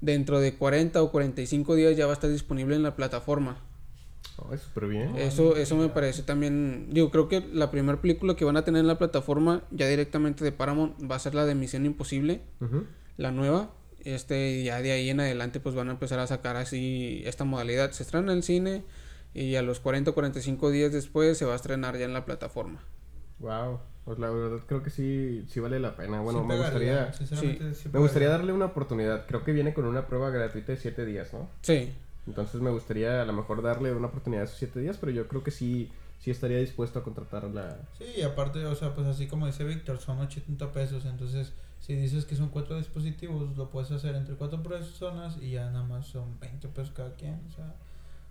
dentro 0.00 0.40
de 0.40 0.54
40 0.54 1.02
o 1.02 1.10
45 1.10 1.74
días 1.74 1.96
ya 1.96 2.06
va 2.06 2.12
a 2.12 2.14
estar 2.14 2.30
disponible 2.30 2.76
en 2.76 2.82
la 2.82 2.96
plataforma. 2.96 3.62
Oh, 4.36 4.54
es 4.54 4.62
súper 4.62 4.86
bien. 4.86 5.16
Eso, 5.16 5.56
eso 5.56 5.76
me 5.76 5.88
parece 5.88 6.22
también. 6.22 6.88
Digo, 6.90 7.10
creo 7.10 7.28
que 7.28 7.40
la 7.52 7.70
primera 7.70 8.00
película 8.00 8.34
que 8.36 8.44
van 8.44 8.56
a 8.56 8.64
tener 8.64 8.80
en 8.80 8.86
la 8.86 8.98
plataforma, 8.98 9.64
ya 9.70 9.86
directamente 9.86 10.44
de 10.44 10.52
Paramount, 10.52 10.94
va 11.10 11.16
a 11.16 11.18
ser 11.18 11.34
la 11.34 11.44
de 11.44 11.54
Misión 11.54 11.84
Imposible, 11.86 12.42
la 13.16 13.32
nueva. 13.32 13.70
Este, 14.02 14.62
ya 14.62 14.80
de 14.80 14.92
ahí 14.92 15.10
en 15.10 15.20
adelante, 15.20 15.60
pues 15.60 15.74
van 15.74 15.88
a 15.88 15.92
empezar 15.92 16.20
a 16.20 16.26
sacar 16.26 16.56
así 16.56 17.22
esta 17.26 17.44
modalidad. 17.44 17.90
Se 17.90 18.02
estrena 18.02 18.32
en 18.32 18.38
el 18.38 18.42
cine 18.42 18.84
y 19.34 19.56
a 19.56 19.62
los 19.62 19.80
40 19.80 20.10
o 20.10 20.14
45 20.14 20.70
días 20.70 20.92
después 20.92 21.36
se 21.36 21.44
va 21.44 21.52
a 21.52 21.56
estrenar 21.56 21.98
ya 21.98 22.06
en 22.06 22.14
la 22.14 22.24
plataforma. 22.24 22.82
Wow. 23.40 23.80
Pues 24.04 24.18
la 24.18 24.30
verdad 24.30 24.64
creo 24.66 24.82
que 24.82 24.90
sí, 24.90 25.44
sí 25.48 25.60
vale 25.60 25.78
la 25.78 25.94
pena. 25.94 26.20
Bueno, 26.20 26.42
me 26.42 26.56
gustaría, 26.56 27.12
me 27.92 27.98
gustaría 28.00 28.28
darle 28.28 28.52
una 28.52 28.66
oportunidad. 28.66 29.26
Creo 29.26 29.44
que 29.44 29.52
viene 29.52 29.74
con 29.74 29.84
una 29.84 30.06
prueba 30.06 30.30
gratuita 30.30 30.72
de 30.72 30.78
7 30.78 31.04
días, 31.04 31.32
¿no? 31.32 31.48
Sí. 31.60 31.92
Entonces 32.30 32.60
me 32.60 32.70
gustaría 32.70 33.22
a 33.22 33.24
lo 33.24 33.32
mejor 33.32 33.60
darle 33.60 33.92
una 33.92 34.06
oportunidad 34.06 34.42
de 34.42 34.46
esos 34.46 34.58
7 34.58 34.78
días, 34.78 34.96
pero 34.98 35.10
yo 35.10 35.26
creo 35.26 35.42
que 35.42 35.50
sí, 35.50 35.90
sí 36.20 36.30
estaría 36.30 36.58
dispuesto 36.58 37.00
a 37.00 37.02
contratarla. 37.02 37.78
Sí, 37.98 38.22
aparte, 38.22 38.64
o 38.66 38.74
sea, 38.76 38.94
pues 38.94 39.08
así 39.08 39.26
como 39.26 39.46
dice 39.46 39.64
Víctor, 39.64 39.98
son 39.98 40.20
80 40.20 40.70
pesos. 40.70 41.04
Entonces, 41.06 41.52
si 41.80 41.96
dices 41.96 42.24
que 42.24 42.36
son 42.36 42.50
cuatro 42.50 42.76
dispositivos, 42.78 43.56
lo 43.56 43.68
puedes 43.68 43.90
hacer 43.90 44.14
entre 44.14 44.36
cuatro 44.36 44.62
personas 44.62 45.38
y 45.42 45.50
ya 45.50 45.70
nada 45.70 45.84
más 45.84 46.06
son 46.06 46.38
20 46.38 46.68
pesos 46.68 46.92
cada 46.94 47.14
quien. 47.14 47.40
O 47.50 47.56
sea, 47.56 47.74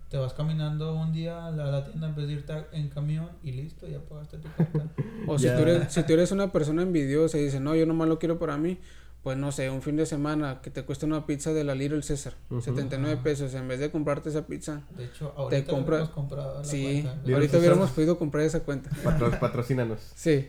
te 0.08 0.16
vas 0.16 0.32
caminando 0.32 0.94
un 0.94 1.12
día 1.12 1.46
a 1.46 1.50
la, 1.50 1.84
tienda 1.84 2.08
en 2.08 2.14
vez 2.16 2.26
de 2.26 2.32
irte 2.32 2.52
en 2.72 2.88
camión 2.88 3.28
y 3.44 3.52
listo, 3.52 3.86
ya 3.86 4.00
pagaste 4.00 4.38
tu 4.38 4.48
cuenta. 4.48 4.86
o 5.28 5.38
si, 5.38 5.46
tú 5.46 5.62
eres, 5.62 5.92
si 5.92 6.02
tú 6.02 6.14
eres 6.14 6.32
una 6.32 6.50
persona 6.50 6.82
envidiosa 6.82 7.38
y 7.38 7.44
dices, 7.44 7.60
no, 7.60 7.76
yo 7.76 7.84
nomás 7.84 8.08
lo 8.08 8.18
quiero 8.18 8.38
para 8.38 8.56
mí, 8.56 8.78
pues 9.22 9.36
no 9.36 9.52
sé, 9.52 9.68
un 9.68 9.82
fin 9.82 9.96
de 9.96 10.06
semana 10.06 10.60
que 10.62 10.70
te 10.70 10.82
cuesta 10.82 11.04
una 11.04 11.26
pizza 11.26 11.52
de 11.52 11.62
la 11.62 11.74
Little 11.74 12.02
César, 12.02 12.34
79 12.48 13.20
pesos, 13.22 13.52
en 13.54 13.68
vez 13.68 13.78
de 13.78 13.90
comprarte 13.90 14.30
esa 14.30 14.46
pizza, 14.46 14.82
de 14.96 15.04
hecho, 15.04 15.34
ahorita 15.36 15.64
te 15.64 15.70
compras. 15.70 16.08
comprado 16.08 16.58
la 16.58 16.64
sí, 16.64 17.06
ahorita 17.30 17.58
hubiéramos 17.58 17.90
podido 17.90 18.18
comprar 18.18 18.44
esa 18.44 18.60
cuenta. 18.60 18.90
patrocínanos. 19.38 20.00
Sí. 20.14 20.48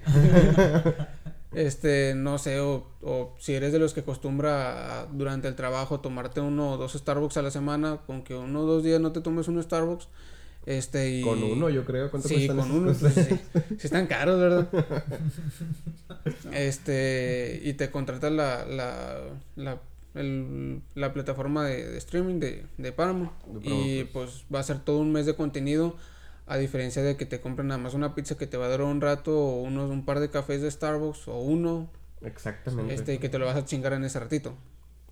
este, 1.54 2.14
no 2.16 2.38
sé, 2.38 2.62
o, 2.62 2.88
o, 3.02 3.36
si 3.40 3.54
eres 3.54 3.74
de 3.74 3.80
los 3.80 3.94
que 3.94 4.02
acostumbra 4.02 5.06
durante 5.12 5.50
el 5.50 5.56
trabajo 5.56 6.00
tomarte 6.00 6.40
uno 6.40 6.72
o 6.72 6.78
dos 6.78 6.94
Starbucks 6.94 7.36
a 7.38 7.42
la 7.42 7.52
semana, 7.52 8.00
con 8.08 8.24
que 8.24 8.36
uno 8.36 8.62
o 8.62 8.66
dos 8.66 8.84
días 8.84 9.02
no 9.02 9.12
te 9.12 9.20
tomes 9.20 9.50
un 9.50 9.62
Starbucks, 9.62 10.08
este 10.66 11.10
y... 11.10 11.22
Con 11.22 11.42
uno, 11.44 11.70
yo 11.70 11.86
creo. 11.86 12.10
¿Cuánto 12.12 12.28
sí, 12.28 12.48
con 12.48 12.60
uno. 12.60 12.94
Pues, 12.94 13.14
sí. 13.16 13.40
están 13.82 14.08
caros, 14.08 14.40
¿verdad? 14.40 14.70
este, 16.54 17.62
y 17.64 17.74
te 17.74 17.90
contratas 17.90 18.32
la, 18.32 18.66
la, 18.66 19.20
la, 19.56 19.82
el, 20.14 20.82
la 20.96 21.14
plataforma 21.14 21.66
de, 21.66 21.98
streaming 21.98 22.40
de, 22.40 22.66
de 22.78 22.92
Paramount. 22.92 23.32
y 23.64 24.04
pues 24.06 24.46
va 24.54 24.60
a 24.60 24.64
ser 24.64 24.80
todo 24.80 25.00
un 25.00 25.12
mes 25.12 25.26
de 25.26 25.36
contenido 25.36 25.96
a 26.48 26.58
diferencia 26.58 27.02
de 27.02 27.16
que 27.16 27.26
te 27.26 27.40
compren 27.40 27.70
nada 27.70 27.80
más 27.80 27.94
una 27.94 28.14
pizza 28.14 28.38
que 28.38 28.46
te 28.46 28.58
va 28.58 28.66
a 28.66 28.70
durar 28.70 28.88
un 28.88 29.02
rato 29.02 29.38
o 29.38 29.62
unos, 29.62 29.90
un 29.90 30.06
par 30.06 30.20
de 30.20 30.30
cafés 30.30 30.62
de 30.62 30.70
Starbucks 30.70 31.28
o 31.28 31.40
uno. 31.40 31.90
Exactamente. 32.22 32.94
Este, 32.94 33.20
que 33.20 33.30
te 33.30 33.40
lo 33.40 33.46
vas 33.46 33.56
a 33.56 33.66
chingar 33.66 33.94
en 33.94 34.04
ese 34.04 34.20
ratito. 34.20 34.54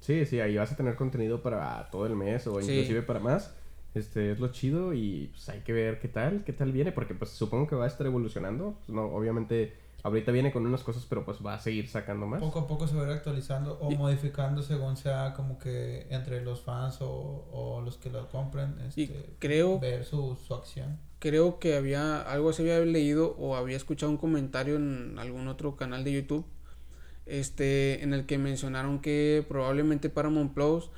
Sí, 0.01 0.25
sí, 0.25 0.39
ahí 0.39 0.55
vas 0.55 0.71
a 0.71 0.75
tener 0.75 0.95
contenido 0.95 1.41
para 1.41 1.89
todo 1.91 2.05
el 2.05 2.15
mes 2.15 2.45
o 2.47 2.59
inclusive 2.59 3.01
para 3.01 3.19
más. 3.19 3.53
Este 3.93 4.31
es 4.31 4.39
lo 4.39 4.49
chido 4.49 4.93
y 4.93 5.29
pues 5.31 5.49
hay 5.49 5.61
que 5.61 5.73
ver 5.73 5.99
qué 5.99 6.07
tal, 6.07 6.43
qué 6.43 6.53
tal 6.53 6.71
viene, 6.71 6.91
porque 6.91 7.15
pues 7.15 7.31
supongo 7.31 7.67
que 7.67 7.75
va 7.75 7.85
a 7.85 7.87
estar 7.87 8.05
evolucionando. 8.05 8.77
Pues, 8.85 8.95
no, 8.95 9.05
obviamente 9.05 9.75
ahorita 10.03 10.31
viene 10.31 10.51
con 10.51 10.65
unas 10.65 10.83
cosas, 10.83 11.05
pero 11.09 11.25
pues 11.25 11.39
va 11.45 11.55
a 11.55 11.59
seguir 11.59 11.87
sacando 11.87 12.25
más. 12.25 12.39
Poco 12.39 12.59
a 12.59 12.67
poco 12.67 12.87
se 12.87 12.95
va 12.95 13.03
a 13.03 13.05
ir 13.07 13.11
actualizando 13.11 13.77
o 13.79 13.91
modificando 13.91 14.61
según 14.61 14.95
sea 14.95 15.33
como 15.33 15.57
que 15.57 16.07
entre 16.09 16.41
los 16.41 16.61
fans 16.61 17.01
o, 17.01 17.47
o 17.51 17.81
los 17.81 17.97
que 17.97 18.09
lo 18.09 18.29
compren, 18.29 18.79
este, 18.87 19.35
creo, 19.39 19.79
ver 19.79 20.05
su, 20.05 20.37
su 20.45 20.53
acción 20.53 20.99
creo 21.19 21.59
que 21.59 21.75
había 21.75 22.21
algo 22.21 22.49
así 22.49 22.61
había 22.61 22.79
leído 22.79 23.35
o 23.37 23.55
había 23.55 23.75
escuchado 23.75 24.11
un 24.11 24.17
comentario 24.17 24.77
en 24.77 25.19
algún 25.19 25.47
otro 25.47 25.75
canal 25.75 26.03
de 26.03 26.13
YouTube 26.13 26.45
este 27.25 28.03
en 28.03 28.13
el 28.13 28.25
que 28.25 28.37
mencionaron 28.37 28.99
que 28.99 29.45
probablemente 29.47 30.09
Paramount 30.09 30.53
Plus 30.53 30.89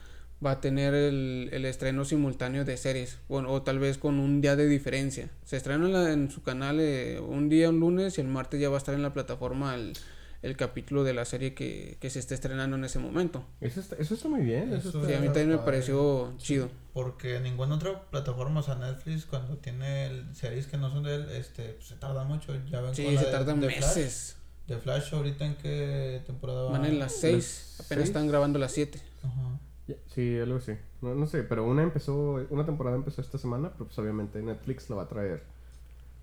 va 0.43 0.51
a 0.51 0.61
tener 0.61 0.93
el, 0.93 1.49
el 1.51 1.65
estreno 1.65 2.05
simultáneo 2.05 2.65
de 2.65 2.77
series 2.77 3.19
bueno, 3.29 3.51
o 3.51 3.61
tal 3.61 3.79
vez 3.79 3.97
con 3.97 4.19
un 4.19 4.41
día 4.41 4.55
de 4.55 4.67
diferencia 4.67 5.29
se 5.45 5.57
estrena 5.57 6.11
en, 6.11 6.31
su 6.31 6.41
canal 6.41 6.79
eh, 6.79 7.19
un 7.19 7.49
día 7.49 7.69
un 7.69 7.79
lunes 7.79 8.17
y 8.17 8.21
el 8.21 8.27
martes 8.27 8.59
ya 8.59 8.69
va 8.69 8.75
a 8.75 8.79
estar 8.79 8.95
en 8.95 9.03
la 9.03 9.13
plataforma 9.13 9.75
el, 9.75 9.93
el 10.41 10.57
capítulo 10.57 11.03
de 11.03 11.13
la 11.13 11.25
serie 11.25 11.53
que, 11.53 11.97
que 11.99 12.09
se 12.09 12.19
está 12.19 12.33
estrenando 12.33 12.75
en 12.75 12.83
ese 12.83 12.97
momento. 12.99 13.45
Eso 13.59 13.79
está, 13.79 13.95
eso 13.97 14.15
está 14.15 14.27
muy 14.27 14.41
bien. 14.41 14.73
Eso 14.73 14.91
sí, 15.05 15.13
a 15.13 15.19
mí 15.19 15.27
también 15.27 15.49
me 15.49 15.57
pareció 15.59 16.33
chido. 16.37 16.69
Porque 16.93 17.39
ninguna 17.39 17.75
otra 17.75 18.01
plataforma, 18.09 18.61
o 18.61 18.63
sea, 18.63 18.75
Netflix, 18.75 19.25
cuando 19.25 19.57
tiene 19.57 20.25
series 20.33 20.65
que 20.65 20.77
no 20.77 20.89
son 20.89 21.03
de 21.03 21.15
él, 21.15 21.29
este, 21.31 21.73
pues, 21.73 21.87
se 21.87 21.95
tarda 21.95 22.23
mucho. 22.23 22.53
Ya 22.69 22.81
ven 22.81 22.95
sí, 22.95 23.17
se 23.17 23.25
tardan 23.25 23.59
meses. 23.59 24.35
de 24.67 24.77
Flash, 24.77 25.13
ahorita 25.13 25.45
en 25.45 25.55
qué 25.57 26.23
temporada 26.25 26.63
van. 26.63 26.85
en 26.85 26.97
las 26.97 27.13
6, 27.17 27.77
apenas 27.85 28.05
están 28.05 28.27
grabando 28.27 28.57
las 28.57 28.71
7. 28.71 28.99
Ajá. 29.23 29.59
Sí, 30.07 30.37
algo 30.39 30.57
así. 30.57 30.73
No, 31.01 31.15
no 31.15 31.27
sé, 31.27 31.43
pero 31.43 31.65
una 31.65 31.83
empezó, 31.83 32.45
una 32.49 32.65
temporada 32.65 32.95
empezó 32.95 33.21
esta 33.21 33.37
semana, 33.37 33.71
pero 33.73 33.85
pues 33.85 33.97
obviamente 33.99 34.41
Netflix 34.41 34.89
la 34.89 34.97
va 34.97 35.03
a 35.03 35.07
traer. 35.07 35.43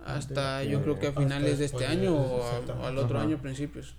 Hasta 0.05 0.63
yo 0.65 0.83
creo 0.83 0.99
que 0.99 1.09
a 1.09 1.13
finales 1.13 1.59
de 1.59 1.65
este 1.65 1.87
año 1.87 2.15
o, 2.15 2.43
al 2.85 2.99
otro 2.99 3.19
año, 3.19 3.39
principios. 3.39 3.95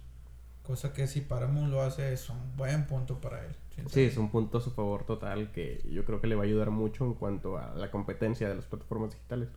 Cosa 0.63 0.93
que 0.93 1.07
si 1.07 1.22
Paramount 1.22 1.72
lo 1.72 1.82
hace 1.82 2.13
es 2.13 2.30
un 2.30 2.55
buen 2.55 2.86
punto 2.86 3.20
para 3.20 3.43
él. 3.45 3.55
Sí, 3.88 4.01
es 4.01 4.17
un 4.17 4.30
punto 4.30 4.57
a 4.57 4.61
su 4.61 4.72
favor 4.72 5.05
total 5.05 5.51
que 5.51 5.82
yo 5.89 6.05
creo 6.05 6.22
que 6.22 6.28
le 6.28 6.36
va 6.36 6.43
a 6.43 6.45
ayudar 6.45 6.70
mucho 6.70 7.05
en 7.05 7.13
cuanto 7.13 7.57
a 7.57 7.74
la 7.76 7.89
competencia 7.91 8.47
de 8.49 8.55
las 8.55 8.65
plataformas 8.65 9.11
digitales. 9.11 9.49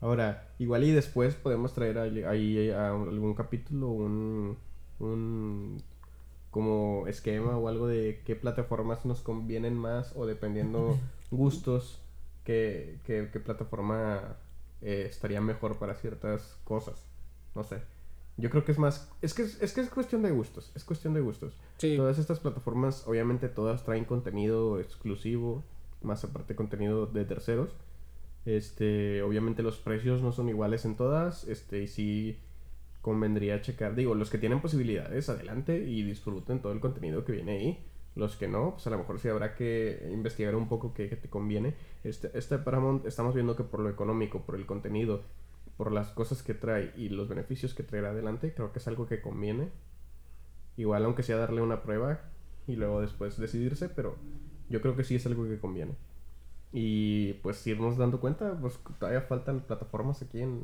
Ahora, 0.00 0.48
igual 0.58 0.84
y 0.84 0.90
después 0.90 1.36
podemos 1.36 1.72
traer 1.74 1.98
ahí 1.98 2.70
algún 2.70 3.34
capítulo, 3.34 3.88
un, 3.88 4.58
un 4.98 5.82
como 6.52 7.06
esquema 7.08 7.56
o 7.56 7.66
algo 7.66 7.88
de 7.88 8.20
qué 8.26 8.36
plataformas 8.36 9.06
nos 9.06 9.22
convienen 9.22 9.74
más 9.74 10.12
o 10.14 10.26
dependiendo 10.26 10.98
gustos, 11.30 11.98
qué, 12.44 12.98
qué, 13.04 13.40
plataforma 13.40 14.36
eh, 14.82 15.06
estaría 15.08 15.40
mejor 15.40 15.78
para 15.78 15.94
ciertas 15.94 16.58
cosas. 16.64 17.06
No 17.54 17.64
sé. 17.64 17.78
Yo 18.36 18.50
creo 18.50 18.64
que 18.66 18.72
es 18.72 18.78
más, 18.78 19.10
es 19.22 19.32
que 19.32 19.42
es, 19.42 19.72
que 19.72 19.80
es 19.80 19.88
cuestión 19.88 20.22
de 20.22 20.30
gustos, 20.30 20.72
es 20.74 20.84
cuestión 20.84 21.14
de 21.14 21.20
gustos. 21.20 21.54
Todas 21.78 22.18
estas 22.18 22.38
plataformas, 22.38 23.06
obviamente 23.06 23.48
todas 23.48 23.82
traen 23.84 24.04
contenido 24.04 24.78
exclusivo, 24.78 25.64
más 26.02 26.22
aparte 26.22 26.54
contenido 26.54 27.06
de 27.06 27.24
terceros. 27.24 27.70
Este, 28.44 29.22
obviamente 29.22 29.62
los 29.62 29.78
precios 29.78 30.20
no 30.20 30.32
son 30.32 30.50
iguales 30.50 30.84
en 30.84 30.96
todas, 30.96 31.44
este, 31.44 31.82
y 31.82 31.88
sí 31.88 32.38
convendría 33.02 33.60
checar, 33.60 33.94
digo, 33.96 34.14
los 34.14 34.30
que 34.30 34.38
tienen 34.38 34.60
posibilidades, 34.60 35.28
adelante 35.28 35.76
y 35.76 36.02
disfruten 36.04 36.62
todo 36.62 36.72
el 36.72 36.80
contenido 36.80 37.24
que 37.24 37.32
viene 37.32 37.52
ahí. 37.52 37.86
Los 38.14 38.36
que 38.36 38.46
no, 38.46 38.72
pues 38.72 38.86
a 38.86 38.90
lo 38.90 38.98
mejor 38.98 39.18
sí 39.18 39.28
habrá 39.28 39.54
que 39.54 40.08
investigar 40.12 40.54
un 40.54 40.68
poco 40.68 40.94
qué, 40.94 41.08
te 41.08 41.28
conviene. 41.28 41.74
Este, 42.04 42.30
este 42.38 42.58
Paramount 42.58 43.06
estamos 43.06 43.34
viendo 43.34 43.56
que 43.56 43.64
por 43.64 43.80
lo 43.80 43.88
económico, 43.88 44.42
por 44.42 44.54
el 44.54 44.66
contenido, 44.66 45.22
por 45.76 45.90
las 45.92 46.10
cosas 46.10 46.42
que 46.42 46.54
trae 46.54 46.92
y 46.96 47.08
los 47.08 47.28
beneficios 47.28 47.74
que 47.74 47.82
traerá 47.82 48.10
adelante, 48.10 48.54
creo 48.54 48.70
que 48.72 48.78
es 48.78 48.86
algo 48.86 49.06
que 49.06 49.20
conviene. 49.20 49.70
Igual 50.76 51.04
aunque 51.04 51.22
sea 51.22 51.36
darle 51.36 51.62
una 51.62 51.82
prueba 51.82 52.20
y 52.66 52.76
luego 52.76 53.00
después 53.00 53.38
decidirse, 53.38 53.88
pero 53.88 54.16
yo 54.68 54.80
creo 54.80 54.94
que 54.94 55.04
sí 55.04 55.16
es 55.16 55.26
algo 55.26 55.44
que 55.48 55.58
conviene. 55.58 55.96
Y 56.70 57.34
pues 57.34 57.66
irnos 57.66 57.96
dando 57.96 58.20
cuenta, 58.20 58.58
pues 58.60 58.78
todavía 58.98 59.22
faltan 59.22 59.60
plataformas 59.60 60.22
aquí 60.22 60.40
en, 60.40 60.62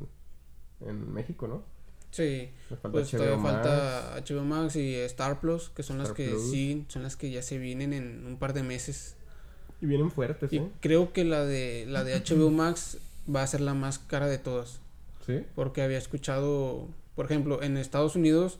en 0.80 1.12
México, 1.12 1.48
¿no? 1.48 1.77
Sí, 2.10 2.50
pues 2.90 3.10
todavía 3.10 3.38
falta 3.38 4.16
HBO 4.16 4.44
Max 4.44 4.76
y 4.76 4.94
Star 4.94 5.40
Plus, 5.40 5.68
que 5.70 5.82
son 5.82 5.98
las 5.98 6.12
que 6.12 6.36
sí, 6.38 6.84
son 6.88 7.02
las 7.02 7.16
que 7.16 7.30
ya 7.30 7.42
se 7.42 7.58
vienen 7.58 7.92
en 7.92 8.26
un 8.26 8.38
par 8.38 8.54
de 8.54 8.62
meses. 8.62 9.16
Y 9.80 9.86
vienen 9.86 10.10
fuertes, 10.10 10.52
y 10.52 10.56
¿eh? 10.56 10.68
creo 10.80 11.12
que 11.12 11.24
la 11.24 11.44
de 11.44 11.84
la 11.86 12.02
de 12.02 12.18
HBO 12.18 12.50
Max 12.50 12.98
va 13.32 13.42
a 13.42 13.46
ser 13.46 13.60
la 13.60 13.74
más 13.74 13.98
cara 13.98 14.26
de 14.26 14.38
todas. 14.38 14.80
Sí. 15.26 15.44
Porque 15.54 15.82
había 15.82 15.98
escuchado, 15.98 16.88
por 17.14 17.26
ejemplo, 17.26 17.62
en 17.62 17.76
Estados 17.76 18.16
Unidos 18.16 18.58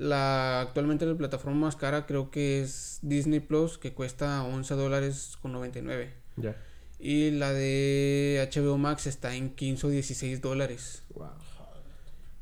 la 0.00 0.62
actualmente 0.62 1.04
la 1.04 1.14
plataforma 1.14 1.66
más 1.66 1.76
cara 1.76 2.06
creo 2.06 2.30
que 2.30 2.62
es 2.62 3.00
Disney 3.02 3.40
Plus, 3.40 3.76
que 3.76 3.92
cuesta 3.92 4.42
11 4.44 4.74
dólares 4.74 5.36
con 5.42 5.52
99. 5.52 6.10
Ya. 6.38 6.56
Y 6.98 7.30
la 7.32 7.52
de 7.52 8.48
HBO 8.50 8.78
Max 8.78 9.06
está 9.06 9.34
en 9.34 9.50
15 9.50 9.86
o 9.86 9.90
16 9.90 10.40
dólares. 10.40 11.02
Wow. 11.14 11.28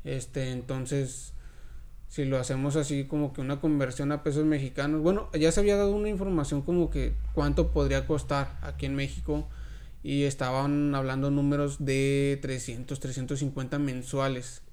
Este, 0.09 0.51
entonces, 0.51 1.33
si 2.07 2.25
lo 2.25 2.39
hacemos 2.39 2.75
así 2.75 3.03
como 3.03 3.31
que 3.31 3.41
una 3.41 3.61
conversión 3.61 4.11
a 4.11 4.23
pesos 4.23 4.43
mexicanos, 4.43 5.01
bueno, 5.01 5.29
ya 5.33 5.51
se 5.51 5.59
había 5.59 5.77
dado 5.77 5.91
una 5.91 6.09
información 6.09 6.63
como 6.63 6.89
que 6.89 7.13
cuánto 7.35 7.69
podría 7.69 8.07
costar 8.07 8.57
aquí 8.63 8.87
en 8.87 8.95
México 8.95 9.47
y 10.01 10.23
estaban 10.23 10.95
hablando 10.95 11.29
números 11.29 11.85
de 11.85 12.39
300, 12.41 12.99
350 12.99 13.77
mensuales. 13.77 14.63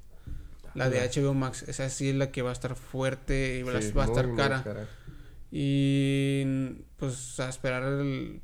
La 0.75 0.89
de 0.91 1.01
HBO 1.01 1.35
Max, 1.35 1.65
esa 1.69 1.89
sí 1.91 2.11
es 2.11 2.15
la 2.17 2.31
que 2.31 2.43
va 2.43 2.51
a 2.51 2.53
estar 2.53 2.75
fuerte 2.75 3.59
y 3.59 3.63
va, 3.63 3.73
a 3.73 3.79
estar 3.79 4.35
cara. 4.35 4.63
cara. 4.63 4.89
Y 5.51 6.45
pues 6.97 7.41
a 7.41 7.49
esperar 7.49 7.83
el, 7.83 8.41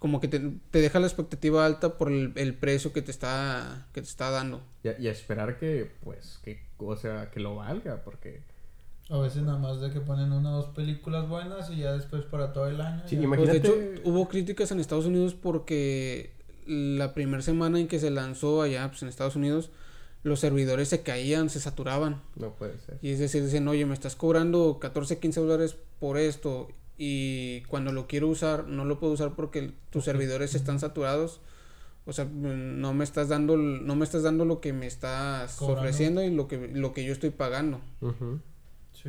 como 0.00 0.18
que 0.18 0.28
te, 0.28 0.40
deja 0.72 0.98
la 0.98 1.06
expectativa 1.06 1.64
alta 1.64 1.98
por 1.98 2.10
el, 2.10 2.54
precio 2.54 2.92
que 2.92 3.02
te 3.02 3.10
está 3.10 3.86
que 3.92 4.00
te 4.00 4.08
está 4.08 4.30
dando. 4.30 4.62
Y, 4.82 5.06
esperar 5.06 5.58
que, 5.58 5.92
pues, 6.02 6.40
que, 6.42 6.58
o 6.78 6.96
sea, 6.96 7.30
que 7.30 7.38
lo 7.38 7.54
valga, 7.54 8.02
porque... 8.02 8.42
A 9.10 9.18
veces 9.18 9.42
nada 9.42 9.58
más 9.58 9.80
de 9.80 9.90
que 9.90 10.00
ponen 10.00 10.32
una 10.32 10.52
o 10.52 10.62
dos 10.62 10.74
películas 10.74 11.28
buenas 11.28 11.68
y 11.70 11.78
ya 11.78 11.92
después 11.92 12.24
para 12.24 12.52
todo 12.52 12.68
el 12.68 12.80
año. 12.80 13.02
Sí, 13.06 13.16
imagínate... 13.16 13.60
Pues, 13.60 13.78
de 13.78 13.94
hecho, 13.94 14.02
hubo 14.08 14.26
críticas 14.28 14.70
en 14.72 14.80
Estados 14.80 15.04
Unidos 15.04 15.34
porque 15.34 16.32
la 16.66 17.12
primera 17.12 17.42
semana 17.42 17.78
en 17.78 17.86
que 17.86 17.98
se 17.98 18.10
lanzó 18.10 18.62
allá, 18.62 18.88
pues 18.88 19.02
en 19.02 19.08
Estados 19.08 19.36
Unidos, 19.36 19.70
los 20.22 20.40
servidores 20.40 20.88
se 20.88 21.02
caían, 21.02 21.50
se 21.50 21.60
saturaban. 21.60 22.22
No 22.36 22.54
puede 22.54 22.78
ser. 22.78 22.98
Y 23.02 23.10
es 23.10 23.18
decir, 23.18 23.44
dicen, 23.44 23.68
oye, 23.68 23.84
me 23.84 23.94
estás 23.94 24.16
cobrando 24.16 24.78
14, 24.80 25.18
15 25.18 25.40
dólares 25.40 25.76
por 25.98 26.16
esto 26.16 26.68
y 27.02 27.62
cuando 27.62 27.92
lo 27.92 28.06
quiero 28.06 28.28
usar 28.28 28.68
no 28.68 28.84
lo 28.84 29.00
puedo 29.00 29.14
usar 29.14 29.34
porque 29.34 29.72
tus 29.88 30.04
servidores 30.04 30.54
están 30.54 30.78
saturados. 30.78 31.40
O 32.04 32.12
sea, 32.12 32.26
no 32.26 32.92
me 32.92 33.04
estás 33.04 33.30
dando 33.30 33.56
no 33.56 33.96
me 33.96 34.04
estás 34.04 34.22
dando 34.22 34.44
lo 34.44 34.60
que 34.60 34.74
me 34.74 34.86
estás 34.86 35.62
ofreciendo 35.62 36.22
y 36.22 36.28
lo 36.28 36.46
que 36.46 36.68
lo 36.68 36.92
que 36.92 37.02
yo 37.02 37.14
estoy 37.14 37.30
pagando. 37.30 37.80
Sí. 38.92 39.08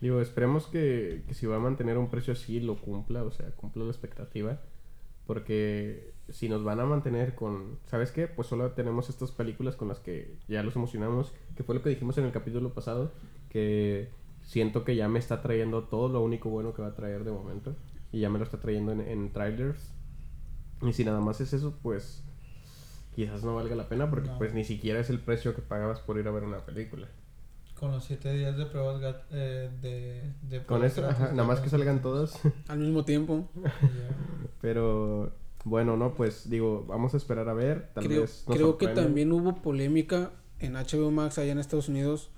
Digo, 0.00 0.20
esperemos 0.20 0.68
que, 0.68 1.24
que 1.26 1.34
si 1.34 1.46
va 1.46 1.56
a 1.56 1.58
mantener 1.58 1.98
un 1.98 2.08
precio 2.08 2.34
así 2.34 2.60
lo 2.60 2.76
cumpla, 2.76 3.24
o 3.24 3.32
sea, 3.32 3.50
cumpla 3.50 3.82
la 3.82 3.90
expectativa. 3.90 4.60
Porque 5.26 6.14
si 6.28 6.48
nos 6.48 6.62
van 6.62 6.78
a 6.78 6.86
mantener 6.86 7.34
con, 7.34 7.80
¿sabes 7.86 8.12
qué? 8.12 8.28
Pues 8.28 8.46
solo 8.46 8.70
tenemos 8.70 9.08
estas 9.08 9.32
películas 9.32 9.74
con 9.74 9.88
las 9.88 9.98
que 9.98 10.36
ya 10.46 10.62
los 10.62 10.76
emocionamos, 10.76 11.32
que 11.56 11.64
fue 11.64 11.74
lo 11.74 11.82
que 11.82 11.88
dijimos 11.88 12.16
en 12.18 12.26
el 12.26 12.32
capítulo 12.32 12.74
pasado, 12.74 13.12
que 13.48 14.08
siento 14.46 14.84
que 14.84 14.96
ya 14.96 15.08
me 15.08 15.18
está 15.18 15.42
trayendo 15.42 15.84
todo 15.84 16.08
lo 16.08 16.22
único 16.22 16.48
bueno 16.48 16.72
que 16.72 16.80
va 16.80 16.88
a 16.88 16.94
traer 16.94 17.24
de 17.24 17.32
momento. 17.32 17.76
Y 18.12 18.20
ya 18.20 18.30
me 18.30 18.38
lo 18.38 18.44
está 18.44 18.58
trayendo 18.58 18.92
en, 18.92 19.32
trailers. 19.32 19.92
Y 20.80 20.92
si 20.92 21.04
nada 21.04 21.20
más 21.20 21.40
es 21.40 21.52
eso, 21.52 21.74
pues 21.82 22.22
quizás 23.14 23.42
no 23.42 23.54
valga 23.54 23.74
la 23.74 23.88
pena 23.88 24.08
porque 24.08 24.30
pues 24.38 24.54
ni 24.54 24.62
siquiera 24.64 25.00
es 25.00 25.10
el 25.10 25.18
precio 25.18 25.54
que 25.54 25.62
pagabas 25.62 26.00
por 26.00 26.18
ir 26.18 26.28
a 26.28 26.30
ver 26.30 26.44
una 26.44 26.64
película. 26.64 27.08
Con 27.78 27.90
los 27.90 28.04
7 28.04 28.32
días 28.32 28.56
de 28.56 28.66
pruebas 28.66 29.16
eh, 29.32 30.32
de, 30.48 30.62
Con 30.64 30.84
eso, 30.84 31.02
nada 31.02 31.44
más 31.44 31.60
que 31.60 31.68
salgan 31.68 32.00
todas. 32.00 32.40
Al 32.68 32.78
mismo 32.78 33.04
tiempo. 33.04 33.50
Pero 34.62 35.32
bueno, 35.64 35.96
no, 35.96 36.14
pues 36.14 36.48
digo, 36.48 36.86
vamos 36.86 37.12
a 37.12 37.16
esperar 37.16 37.48
a 37.48 37.52
ver. 37.52 37.90
Tal 37.92 38.06
creo, 38.06 38.22
vez 38.22 38.44
creo 38.46 38.78
que 38.78 38.88
también 38.88 39.32
hubo 39.32 39.56
polémica 39.56 40.30
en 40.58 40.74
HBO 40.74 41.10
Max 41.10 41.38
allá 41.38 41.52
en 41.52 41.58
Estados 41.58 41.88
Unidos 41.88 42.30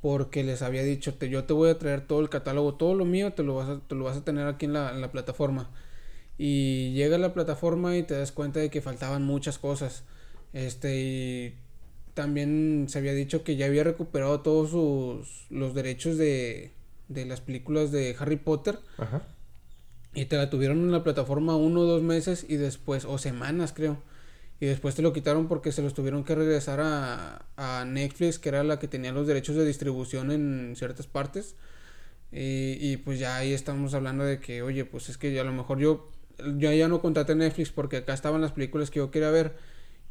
porque 0.00 0.44
les 0.44 0.62
había 0.62 0.82
dicho, 0.82 1.14
te, 1.14 1.28
yo 1.28 1.44
te 1.44 1.52
voy 1.52 1.70
a 1.70 1.78
traer 1.78 2.06
todo 2.06 2.20
el 2.20 2.28
catálogo, 2.28 2.74
todo 2.74 2.94
lo 2.94 3.04
mío 3.04 3.32
te 3.32 3.42
lo 3.42 3.54
vas 3.54 3.68
a, 3.68 3.80
te 3.80 3.94
lo 3.94 4.04
vas 4.04 4.16
a 4.16 4.24
tener 4.24 4.46
aquí 4.46 4.66
en 4.66 4.72
la, 4.72 4.90
en 4.90 5.00
la 5.00 5.12
plataforma. 5.12 5.70
Y 6.38 6.92
llega 6.92 7.16
a 7.16 7.18
la 7.18 7.34
plataforma 7.34 7.96
y 7.96 8.02
te 8.02 8.14
das 8.14 8.32
cuenta 8.32 8.60
de 8.60 8.70
que 8.70 8.80
faltaban 8.80 9.22
muchas 9.24 9.58
cosas. 9.58 10.04
Este, 10.54 11.00
y 11.00 11.54
también 12.14 12.86
se 12.88 12.98
había 12.98 13.12
dicho 13.12 13.44
que 13.44 13.56
ya 13.56 13.66
había 13.66 13.84
recuperado 13.84 14.40
todos 14.40 14.70
sus, 14.70 15.46
los 15.50 15.74
derechos 15.74 16.16
de, 16.16 16.70
de 17.08 17.26
las 17.26 17.42
películas 17.42 17.92
de 17.92 18.16
Harry 18.18 18.36
Potter. 18.36 18.78
Ajá. 18.96 19.22
Y 20.14 20.24
te 20.24 20.36
la 20.36 20.48
tuvieron 20.48 20.78
en 20.78 20.92
la 20.92 21.04
plataforma 21.04 21.56
uno 21.56 21.80
o 21.80 21.84
dos 21.84 22.02
meses 22.02 22.46
y 22.48 22.56
después, 22.56 23.04
o 23.04 23.18
semanas 23.18 23.72
creo 23.72 23.98
y 24.60 24.66
después 24.66 24.94
te 24.94 25.00
lo 25.00 25.14
quitaron 25.14 25.48
porque 25.48 25.72
se 25.72 25.80
los 25.80 25.94
tuvieron 25.94 26.22
que 26.22 26.34
regresar 26.34 26.80
a, 26.80 27.46
a 27.56 27.84
Netflix, 27.86 28.38
que 28.38 28.50
era 28.50 28.62
la 28.62 28.78
que 28.78 28.88
tenía 28.88 29.10
los 29.10 29.26
derechos 29.26 29.56
de 29.56 29.64
distribución 29.64 30.30
en 30.30 30.74
ciertas 30.76 31.06
partes. 31.06 31.56
Y, 32.30 32.76
y, 32.78 32.98
pues 32.98 33.18
ya 33.18 33.36
ahí 33.36 33.54
estamos 33.54 33.94
hablando 33.94 34.22
de 34.22 34.38
que, 34.38 34.62
oye, 34.62 34.84
pues 34.84 35.08
es 35.08 35.16
que 35.16 35.40
a 35.40 35.44
lo 35.44 35.52
mejor 35.52 35.78
yo, 35.78 36.12
yo 36.58 36.72
ya 36.72 36.88
no 36.88 37.00
contraté 37.00 37.34
Netflix 37.34 37.72
porque 37.72 37.96
acá 37.98 38.12
estaban 38.12 38.42
las 38.42 38.52
películas 38.52 38.90
que 38.90 38.98
yo 38.98 39.10
quería 39.10 39.30
ver. 39.30 39.56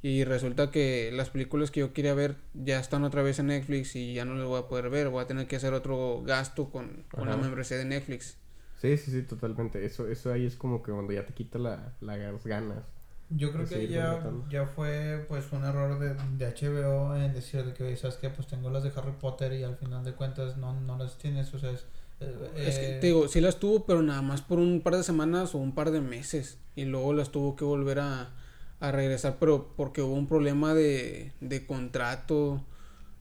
Y 0.02 0.24
resulta 0.24 0.72
que 0.72 1.12
las 1.14 1.30
películas 1.30 1.70
que 1.72 1.82
yo 1.82 1.94
quería 1.94 2.16
ver 2.16 2.38
ya 2.54 2.80
están 2.80 3.04
otra 3.04 3.22
vez 3.22 3.38
en 3.38 3.48
Netflix 3.48 3.96
y 3.96 4.14
ya 4.14 4.26
no 4.26 4.34
las 4.34 4.48
voy 4.48 4.60
a 4.60 4.68
poder 4.68 4.90
ver. 4.90 5.10
Voy 5.10 5.22
a 5.22 5.28
tener 5.28 5.46
que 5.46 5.58
hacer 5.58 5.74
otro 5.74 6.24
gasto 6.26 6.72
con, 6.72 7.04
con 7.12 7.30
la 7.30 7.38
membresía 7.38 7.78
de 7.78 7.86
Netflix. 7.86 8.38
Sí, 8.82 8.98
sí, 8.98 9.12
sí, 9.12 9.22
totalmente. 9.24 9.86
Eso, 9.86 10.08
eso 10.08 10.34
ahí 10.34 10.46
es 10.46 10.56
como 10.56 10.82
que 10.82 10.92
cuando 10.92 11.14
ya 11.14 11.26
te 11.26 11.34
quita 11.34 11.60
la, 11.60 11.94
las 12.02 12.46
ganas. 12.46 12.99
Yo 13.32 13.52
creo 13.52 13.68
que 13.68 13.88
ya, 13.88 14.24
ya 14.50 14.66
fue 14.66 15.26
pues 15.28 15.52
un 15.52 15.64
error 15.64 16.00
de, 16.00 16.16
de 16.38 16.52
HBO 16.52 17.16
en 17.16 17.34
decir 17.34 17.64
de 17.64 17.74
que, 17.74 17.96
¿sabes 17.96 18.18
qué? 18.18 18.30
Pues 18.30 18.48
tengo 18.48 18.70
las 18.70 18.84
de 18.84 18.92
Harry 18.96 19.14
Potter 19.20 19.54
y 19.54 19.64
al 19.64 19.78
final 19.78 20.04
de 20.04 20.14
cuentas 20.14 20.58
no, 20.58 20.74
no 20.82 20.98
las 20.98 21.18
tienes, 21.18 21.54
o 21.54 21.60
sea, 21.60 21.72
es... 21.72 21.86
Eh, 22.22 22.36
es 22.58 22.80
que 22.80 22.88
te 23.00 23.08
digo, 23.08 23.28
sí 23.28 23.40
las 23.40 23.60
tuvo, 23.60 23.86
pero 23.86 24.02
nada 24.02 24.22
más 24.22 24.42
por 24.42 24.60
un 24.60 24.82
par 24.82 24.96
de 24.98 25.04
semanas 25.04 25.56
o 25.56 25.60
un 25.60 25.74
par 25.74 25.92
de 25.92 26.02
meses. 26.02 26.58
Y 26.76 26.86
luego 26.86 27.14
las 27.14 27.30
tuvo 27.30 27.56
que 27.56 27.64
volver 27.64 28.00
a, 28.00 28.32
a 28.80 28.92
regresar, 28.92 29.38
pero 29.40 29.74
porque 29.78 30.02
hubo 30.02 30.16
un 30.16 30.28
problema 30.28 30.74
de, 30.74 31.32
de 31.40 31.66
contrato, 31.66 32.62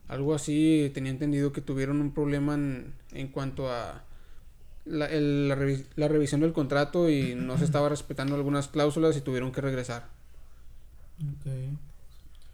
algo 0.07 0.33
así. 0.33 0.91
Tenía 0.93 1.11
entendido 1.11 1.53
que 1.53 1.61
tuvieron 1.61 2.01
un 2.01 2.13
problema 2.13 2.55
en, 2.55 2.93
en 3.11 3.27
cuanto 3.29 3.71
a 3.71 4.03
la, 4.89 5.05
el, 5.05 5.47
la, 5.47 5.55
la, 5.95 6.07
revisión 6.07 6.41
del 6.41 6.53
contrato 6.53 7.09
y 7.09 7.35
no 7.35 7.57
se 7.57 7.65
estaba 7.65 7.89
respetando 7.89 8.35
algunas 8.35 8.67
cláusulas 8.67 9.15
y 9.15 9.21
tuvieron 9.21 9.51
que 9.51 9.61
regresar. 9.61 10.07
Ok. 11.19 11.51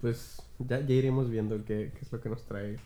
Pues 0.02 0.42
ya, 0.60 0.80
ya 0.82 0.94
iremos 0.94 1.30
viendo 1.30 1.56
qué, 1.66 1.92
qué 1.94 2.00
es 2.02 2.12
lo 2.12 2.22
que 2.22 2.30
nos 2.30 2.44
trae 2.44 2.78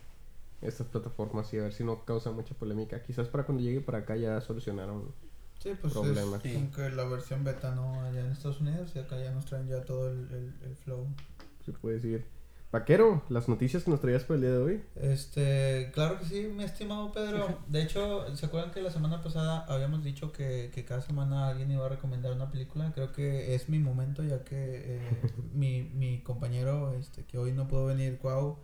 estas 0.61 0.87
plataformas 0.87 1.53
y 1.53 1.57
a 1.57 1.63
ver 1.63 1.73
si 1.73 1.83
no 1.83 2.05
causa 2.05 2.31
mucha 2.31 2.53
polémica. 2.55 3.01
Quizás 3.01 3.27
para 3.27 3.45
cuando 3.45 3.63
llegue 3.63 3.81
para 3.81 3.99
acá 3.99 4.15
ya 4.15 4.39
solucionaron 4.41 5.11
sí, 5.59 5.71
pues 5.79 5.93
problemas. 5.93 6.43
Es, 6.45 6.55
Aunque 6.55 6.89
la 6.89 7.05
versión 7.05 7.43
beta 7.43 7.73
no 7.73 8.01
allá 8.01 8.21
en 8.21 8.31
Estados 8.31 8.61
Unidos 8.61 8.91
y 8.95 8.99
acá 8.99 9.19
ya 9.19 9.31
nos 9.31 9.45
traen 9.45 9.67
ya 9.67 9.83
todo 9.83 10.11
el, 10.11 10.19
el, 10.31 10.53
el 10.69 10.75
flow. 10.83 11.07
Se 11.65 11.71
puede 11.71 11.95
decir. 11.95 12.38
Vaquero, 12.72 13.24
las 13.30 13.49
noticias 13.49 13.84
que 13.84 13.89
nos 13.89 13.99
traías 13.99 14.24
por 14.24 14.36
el 14.36 14.43
día 14.43 14.51
de 14.51 14.57
hoy. 14.57 14.84
Este, 14.95 15.89
claro 15.91 16.20
que 16.20 16.26
sí, 16.26 16.51
mi 16.55 16.63
estimado 16.63 17.11
Pedro. 17.11 17.57
De 17.67 17.82
hecho, 17.82 18.36
¿se 18.36 18.45
acuerdan 18.45 18.70
que 18.70 18.84
la 18.84 18.91
semana 18.91 19.24
pasada 19.24 19.65
habíamos 19.67 20.03
dicho 20.03 20.32
que, 20.32 20.70
que 20.72 20.86
cada 20.86 21.01
semana 21.01 21.47
alguien 21.47 21.72
iba 21.72 21.88
a 21.88 21.89
recomendar 21.89 22.32
una 22.32 22.51
película? 22.51 22.91
Creo 22.93 23.11
que 23.11 23.55
es 23.55 23.70
mi 23.70 23.80
momento, 23.80 24.24
ya 24.24 24.43
que 24.43 24.84
eh, 24.86 25.22
mi, 25.53 25.82
mi 25.82 26.22
compañero, 26.22 26.93
este, 26.93 27.24
que 27.24 27.39
hoy 27.39 27.53
no 27.53 27.67
pudo 27.67 27.88
venir, 27.88 28.20
Cuau, 28.20 28.59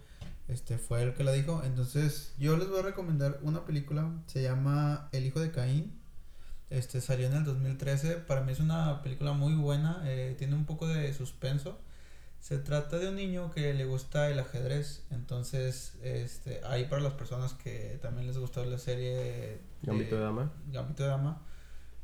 Este 0.47 0.77
fue 0.77 1.01
el 1.01 1.15
que 1.15 1.23
la 1.23 1.31
dijo. 1.31 1.63
Entonces, 1.65 2.35
yo 2.37 2.57
les 2.57 2.69
voy 2.69 2.81
a 2.81 2.83
recomendar 2.83 3.39
una 3.41 3.65
película. 3.65 4.11
Se 4.27 4.43
llama 4.43 5.09
El 5.13 5.25
hijo 5.25 5.39
de 5.39 5.49
Caín. 5.49 5.99
Este 6.69 7.01
salió 7.01 7.25
en 7.25 7.33
el 7.33 7.43
2013. 7.43 8.17
Para 8.17 8.41
mí 8.41 8.51
es 8.51 8.59
una 8.59 9.01
película 9.01 9.33
muy 9.33 9.55
buena. 9.55 10.03
Eh, 10.05 10.35
tiene 10.37 10.53
un 10.53 10.65
poco 10.65 10.87
de 10.87 11.11
suspenso. 11.11 11.79
Se 12.45 12.59
trata 12.59 12.99
de 12.99 13.09
un 13.09 13.15
niño 13.15 13.49
que 13.49 13.73
le 13.73 13.85
gusta 13.85 14.29
el 14.29 14.37
ajedrez. 14.37 15.03
Entonces, 15.09 15.97
este, 16.03 16.61
ahí 16.63 16.85
para 16.85 17.01
las 17.01 17.13
personas 17.13 17.55
que 17.55 17.97
también 18.03 18.27
les 18.27 18.37
gustó 18.37 18.63
la 18.63 18.77
serie 18.77 19.61
Gambito 19.81 20.15
de 20.15 20.21
Dama. 20.21 20.53
Gambito 20.67 21.01
de 21.01 21.09
Dama. 21.09 21.41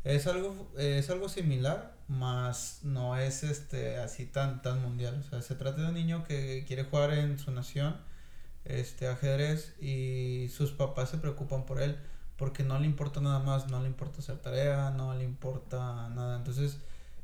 Es 0.04 0.26
algo, 0.26 0.72
es 0.80 1.12
algo 1.12 1.30
similar, 1.30 1.96
más 2.08 2.80
no 2.82 3.18
es 3.18 3.44
este 3.44 4.00
así 4.00 4.26
tan, 4.26 4.64
tan 4.64 4.82
mundial. 4.82 5.24
O 5.24 5.30
sea, 5.30 5.44
se 5.44 5.54
trata 5.54 5.84
de 5.84 5.90
un 5.90 5.94
niño 5.94 6.24
que 6.24 6.66
quiere 6.68 6.86
jugar 6.86 7.14
en 7.14 7.38
su 7.38 7.52
nación 7.52 7.98
este 8.66 9.08
ajedrez 9.10 9.80
y 9.80 10.50
sus 10.50 10.72
papás 10.72 11.12
se 11.12 11.20
preocupan 11.20 11.68
por 11.68 11.80
él 11.80 12.00
porque 12.38 12.64
no 12.64 12.80
le 12.80 12.88
importa 12.88 13.22
nada 13.22 13.38
más, 13.38 13.70
no 13.70 13.80
le 13.80 13.86
importa 13.86 14.18
hacer 14.18 14.40
tarea, 14.40 14.90
no 14.90 15.14
le 15.14 15.24
importa 15.24 16.10
nada. 16.10 16.38
Entonces, 16.38 16.80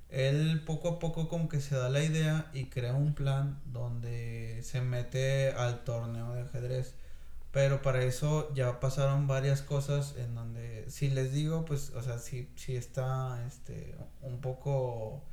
él 0.09 0.63
poco 0.65 0.89
a 0.89 0.99
poco 0.99 1.27
como 1.27 1.49
que 1.49 1.61
se 1.61 1.75
da 1.75 1.89
la 1.89 2.03
idea 2.03 2.49
y 2.53 2.65
crea 2.65 2.93
un 2.93 3.13
plan 3.13 3.59
donde 3.65 4.61
se 4.63 4.81
mete 4.81 5.51
al 5.51 5.83
torneo 5.83 6.33
de 6.33 6.41
ajedrez. 6.41 6.95
Pero 7.51 7.81
para 7.81 8.03
eso 8.03 8.53
ya 8.53 8.79
pasaron 8.79 9.27
varias 9.27 9.61
cosas 9.61 10.15
en 10.17 10.35
donde, 10.35 10.85
si 10.89 11.09
les 11.09 11.31
digo, 11.33 11.65
pues, 11.65 11.91
o 11.91 12.03
sea, 12.03 12.19
si 12.19 12.49
si 12.55 12.75
está 12.75 13.43
este, 13.47 13.95
un 14.21 14.41
poco 14.41 15.23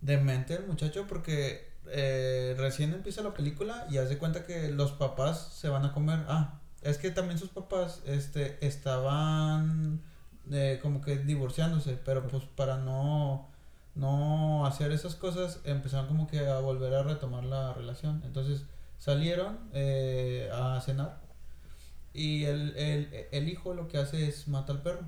demente 0.00 0.54
el 0.54 0.66
muchacho 0.66 1.06
porque 1.08 1.72
eh, 1.86 2.54
recién 2.58 2.92
empieza 2.92 3.22
la 3.22 3.34
película 3.34 3.86
y 3.90 3.98
hace 3.98 4.18
cuenta 4.18 4.44
que 4.44 4.68
los 4.70 4.92
papás 4.92 5.52
se 5.54 5.68
van 5.68 5.84
a 5.84 5.92
comer. 5.92 6.20
Ah, 6.28 6.60
es 6.82 6.98
que 6.98 7.10
también 7.10 7.38
sus 7.38 7.50
papás 7.50 8.02
este, 8.06 8.64
estaban 8.66 10.02
eh, 10.50 10.78
como 10.82 11.00
que 11.00 11.18
divorciándose, 11.18 11.98
pero 12.04 12.26
pues 12.28 12.44
para 12.44 12.76
no, 12.78 13.50
no 13.94 14.66
hacer 14.66 14.92
esas 14.92 15.14
cosas 15.14 15.60
empezaron 15.64 16.06
como 16.06 16.26
que 16.26 16.46
a 16.46 16.60
volver 16.60 16.94
a 16.94 17.02
retomar 17.02 17.44
la 17.44 17.72
relación. 17.74 18.22
Entonces 18.24 18.64
salieron 18.98 19.58
eh, 19.72 20.50
a 20.52 20.80
cenar 20.80 21.20
y 22.14 22.44
el, 22.44 22.76
el, 22.76 23.26
el 23.30 23.48
hijo 23.48 23.74
lo 23.74 23.88
que 23.88 23.98
hace 23.98 24.28
es 24.28 24.48
mata 24.48 24.72
al 24.72 24.82
perro. 24.82 25.06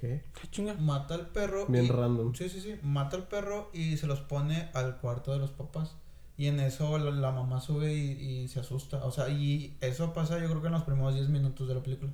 ¿Qué? 0.00 0.24
chinga? 0.50 0.74
Mata 0.74 1.14
al 1.14 1.28
perro. 1.28 1.66
Bien 1.66 1.88
random. 1.88 2.34
Sí, 2.34 2.48
sí, 2.48 2.60
sí. 2.60 2.74
Mata 2.82 3.16
al 3.16 3.28
perro 3.28 3.70
y 3.72 3.96
se 3.96 4.08
los 4.08 4.20
pone 4.20 4.68
al 4.74 4.98
cuarto 4.98 5.32
de 5.32 5.38
los 5.38 5.50
papás. 5.50 5.94
Y 6.36 6.46
en 6.46 6.58
eso 6.58 6.98
la, 6.98 7.30
mamá 7.30 7.60
sube 7.60 7.94
y, 7.94 8.48
se 8.48 8.58
asusta. 8.58 9.04
O 9.04 9.12
sea, 9.12 9.28
y 9.28 9.76
eso 9.80 10.12
pasa 10.12 10.40
yo 10.40 10.48
creo 10.48 10.60
que 10.60 10.66
en 10.66 10.72
los 10.72 10.82
primeros 10.82 11.14
10 11.14 11.28
minutos 11.28 11.68
de 11.68 11.74
la 11.74 11.82
película. 11.82 12.10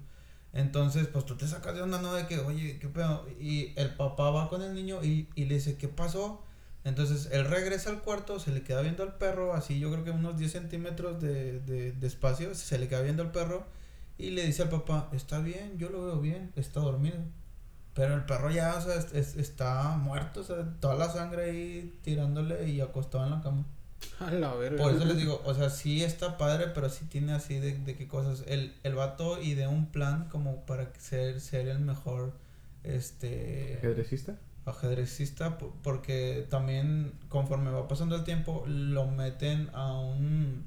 Entonces, 0.53 1.07
pues 1.09 1.25
tú 1.27 1.37
te 1.37 1.47
sacas 1.47 1.75
de 1.75 1.83
onda, 1.83 2.01
¿no? 2.01 2.15
De 2.15 2.27
que, 2.27 2.39
oye, 2.41 2.79
¿qué 2.79 2.89
pedo? 2.89 3.27
Y 3.41 3.73
el 3.77 3.95
papá 3.95 4.31
va 4.31 4.49
con 4.49 4.63
el 4.63 4.75
niño 4.75 5.05
y, 5.05 5.29
y 5.35 5.45
le 5.47 5.57
dice, 5.57 5.77
¿qué 5.77 5.89
pasó? 5.89 6.43
Entonces 6.85 7.29
él 7.33 7.45
regresa 7.45 7.91
al 7.91 8.01
cuarto, 8.03 8.39
se 8.41 8.53
le 8.53 8.63
queda 8.63 8.81
viendo 8.83 9.03
al 9.03 9.17
perro, 9.19 9.53
así 9.55 9.79
yo 9.79 9.91
creo 9.93 10.05
que 10.05 10.11
unos 10.11 10.39
10 10.39 10.51
centímetros 10.53 11.21
de, 11.21 11.61
de, 11.61 11.93
de 11.93 12.07
espacio, 12.07 12.55
se 12.55 12.79
le 12.79 12.89
queda 12.89 13.03
viendo 13.03 13.23
al 13.23 13.33
perro 13.33 13.67
y 14.17 14.31
le 14.31 14.45
dice 14.47 14.63
al 14.63 14.69
papá, 14.71 15.09
está 15.13 15.39
bien, 15.41 15.79
yo 15.79 15.91
lo 15.91 16.05
veo 16.07 16.21
bien, 16.21 16.53
está 16.57 16.81
dormido. 16.81 17.19
Pero 17.95 18.15
el 18.15 18.25
perro 18.25 18.51
ya, 18.51 18.77
o 18.77 18.81
sea, 18.81 18.97
está 18.97 19.97
muerto, 19.97 20.41
o 20.41 20.45
sea, 20.45 20.65
toda 20.81 20.95
la 20.95 21.11
sangre 21.11 21.45
ahí 21.51 21.99
tirándole 22.03 22.69
y 22.69 22.81
acostado 22.81 23.25
en 23.25 23.31
la 23.33 23.41
cama. 23.43 23.67
A 24.21 24.31
la 24.31 24.55
verga. 24.55 24.83
Por 24.83 24.95
eso 24.95 25.05
les 25.05 25.17
digo, 25.17 25.43
o 25.45 25.55
sea, 25.55 25.71
sí 25.71 26.03
está 26.03 26.37
padre, 26.37 26.69
pero 26.75 26.89
sí 26.89 27.05
tiene 27.07 27.33
así 27.33 27.59
de, 27.59 27.79
de 27.79 27.97
qué 27.97 28.09
cosas. 28.09 28.45
El, 28.47 28.75
el 28.83 28.95
vato 28.95 29.41
y 29.41 29.55
de 29.55 29.67
un 29.67 29.87
plan 29.87 30.29
como 30.29 30.65
para 30.67 30.93
ser, 30.99 31.41
ser 31.41 31.69
el 31.69 31.81
mejor, 31.81 32.33
este... 32.85 33.79
¿Ajedrecista? 33.79 34.39
Ajedrecista, 34.65 35.59
porque 35.59 36.47
también 36.51 37.13
conforme 37.29 37.71
va 37.71 37.89
pasando 37.89 38.17
el 38.17 38.25
tiempo, 38.25 38.65
lo 38.67 39.07
meten 39.07 39.71
a 39.73 39.99
un... 39.99 40.67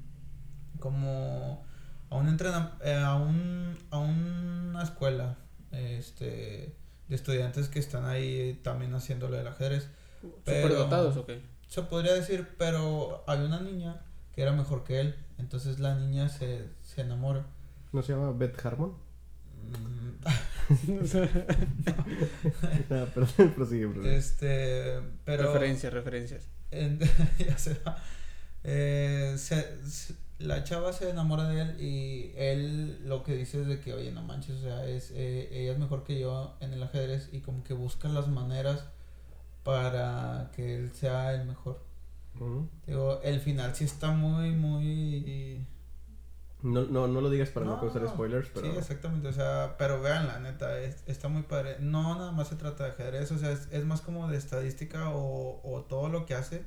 como... 0.78 1.64
a 2.10 2.16
un 2.16 2.28
entrenamiento, 2.28 2.84
eh, 2.84 2.94
a 2.94 3.14
un... 3.16 3.78
a 3.90 3.98
una 3.98 4.82
escuela, 4.82 5.36
este 5.70 6.74
de 7.12 7.16
estudiantes 7.16 7.68
que 7.68 7.78
están 7.78 8.06
ahí 8.06 8.58
también 8.62 8.94
haciéndolo 8.94 9.36
del 9.36 9.46
ajedrez. 9.46 9.86
Pero, 10.44 10.74
dotados 10.76 11.16
o 11.18 11.26
qué? 11.26 11.42
Se 11.72 11.80
podría 11.80 12.12
decir, 12.12 12.46
pero 12.58 13.24
había 13.26 13.46
una 13.46 13.62
niña 13.62 14.02
que 14.34 14.42
era 14.42 14.52
mejor 14.52 14.84
que 14.84 15.00
él, 15.00 15.16
entonces 15.38 15.78
la 15.80 15.94
niña 15.94 16.28
se, 16.28 16.68
se 16.82 17.00
enamora. 17.00 17.46
¿No 17.92 18.02
se 18.02 18.12
llama 18.12 18.30
Beth 18.32 18.62
Harmon? 18.62 18.90
Mm. 19.70 20.20
no, 22.90 23.06
perdón, 23.14 23.52
prosigue, 23.54 23.88
prosigue. 23.88 24.16
Este, 24.16 25.00
pero... 25.24 25.44
Referencias, 25.44 25.94
referencias. 25.94 26.46
ya 27.38 27.56
se 27.56 27.72
va. 27.86 27.96
Eh, 28.64 29.36
se, 29.38 29.66
la 30.40 30.64
chava 30.64 30.92
se 30.92 31.08
enamora 31.08 31.48
de 31.48 31.62
él 31.62 31.80
y 31.80 32.34
él 32.36 33.08
lo 33.08 33.22
que 33.22 33.34
dice 33.34 33.62
es 33.62 33.66
de 33.66 33.80
que, 33.80 33.94
oye, 33.94 34.12
no 34.12 34.20
manches, 34.20 34.56
o 34.56 34.60
sea, 34.60 34.84
es, 34.84 35.10
eh, 35.14 35.48
ella 35.50 35.72
es 35.72 35.78
mejor 35.78 36.04
que 36.04 36.20
yo 36.20 36.54
en 36.60 36.74
el 36.74 36.82
ajedrez 36.82 37.30
y 37.32 37.40
como 37.40 37.64
que 37.64 37.72
busca 37.72 38.10
las 38.10 38.28
maneras 38.28 38.84
para 39.62 40.50
que 40.54 40.76
él 40.76 40.92
sea 40.92 41.34
el 41.34 41.46
mejor. 41.46 41.80
Digo, 42.86 43.20
el 43.22 43.40
final 43.40 43.74
sí 43.74 43.84
está 43.84 44.10
muy, 44.10 44.50
muy... 44.50 45.66
No, 46.62 46.84
no, 46.84 47.08
no 47.08 47.20
lo 47.20 47.28
digas 47.28 47.50
para 47.50 47.66
no, 47.66 47.78
causar 47.78 48.08
spoilers, 48.08 48.48
pero... 48.54 48.70
Sí, 48.70 48.78
exactamente, 48.78 49.28
o 49.28 49.32
sea, 49.32 49.74
pero 49.78 50.00
vean 50.00 50.28
la 50.28 50.38
neta, 50.38 50.78
está 50.80 51.28
muy 51.28 51.42
padre. 51.42 51.76
No 51.80 52.16
nada 52.16 52.32
más 52.32 52.48
se 52.48 52.56
trata 52.56 52.84
de 52.84 52.90
ajedrez, 52.90 53.30
o 53.32 53.38
sea, 53.38 53.50
es, 53.50 53.68
es 53.72 53.84
más 53.84 54.00
como 54.00 54.28
de 54.28 54.36
estadística 54.36 55.10
o, 55.10 55.60
o 55.64 55.82
todo 55.82 56.08
lo 56.08 56.24
que 56.24 56.34
hace 56.34 56.64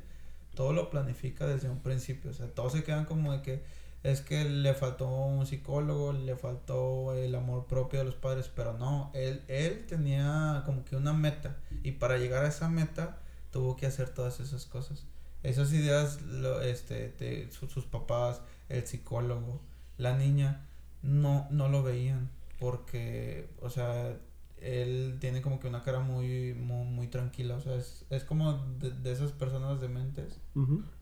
todo 0.56 0.74
lo 0.74 0.90
planifica 0.90 1.46
desde 1.46 1.70
un 1.70 1.80
principio. 1.80 2.32
O 2.32 2.34
sea, 2.34 2.48
todos 2.48 2.72
se 2.72 2.84
quedan 2.84 3.06
como 3.06 3.32
de 3.34 3.42
que 3.44 3.64
es 4.06 4.22
que 4.22 4.46
le 4.46 4.76
faltó 4.76 5.08
un 5.08 5.48
psicólogo, 5.48 6.14
le 6.14 6.36
faltó 6.36 7.16
el 7.16 7.34
amor 7.34 7.66
propio 7.66 7.98
de 8.00 8.06
los 8.06 8.14
padres, 8.14 8.52
pero 8.56 8.78
no, 8.78 9.10
él, 9.16 9.44
él 9.48 9.88
tenía 9.88 10.62
como 10.64 10.86
que 10.86 10.96
una 10.96 11.12
meta 11.12 11.58
y 11.82 11.94
para 11.94 12.18
llegar 12.18 12.46
a 12.46 12.50
esa 12.50 12.70
meta 12.70 13.18
tuvo 13.50 13.76
que 13.76 13.88
hacer 13.88 14.10
todas 14.10 14.40
esas 14.40 14.68
cosas. 14.68 15.08
Esas 15.42 15.74
ideas, 15.74 16.22
lo, 16.22 16.62
este, 16.62 17.10
de 17.18 17.50
sus 17.52 17.86
papás, 17.86 18.42
el 18.70 18.86
psicólogo, 18.86 19.60
la 19.98 20.16
niña, 20.16 20.68
no, 21.02 21.48
no 21.50 21.68
lo 21.68 21.82
veían 21.82 22.30
porque, 22.60 23.50
o 23.60 23.72
sea, 23.72 24.20
él 24.62 25.18
tiene 25.20 25.42
como 25.42 25.60
que 25.60 25.68
una 25.68 25.84
cara 25.84 26.00
muy, 26.00 26.54
muy, 26.54 27.08
tranquila, 27.08 27.56
o 27.56 27.62
sea, 27.62 27.76
es, 27.76 28.06
es 28.10 28.24
como 28.24 28.66
de, 28.80 29.12
esas 29.12 29.32
personas 29.32 29.80
dementes 29.80 30.40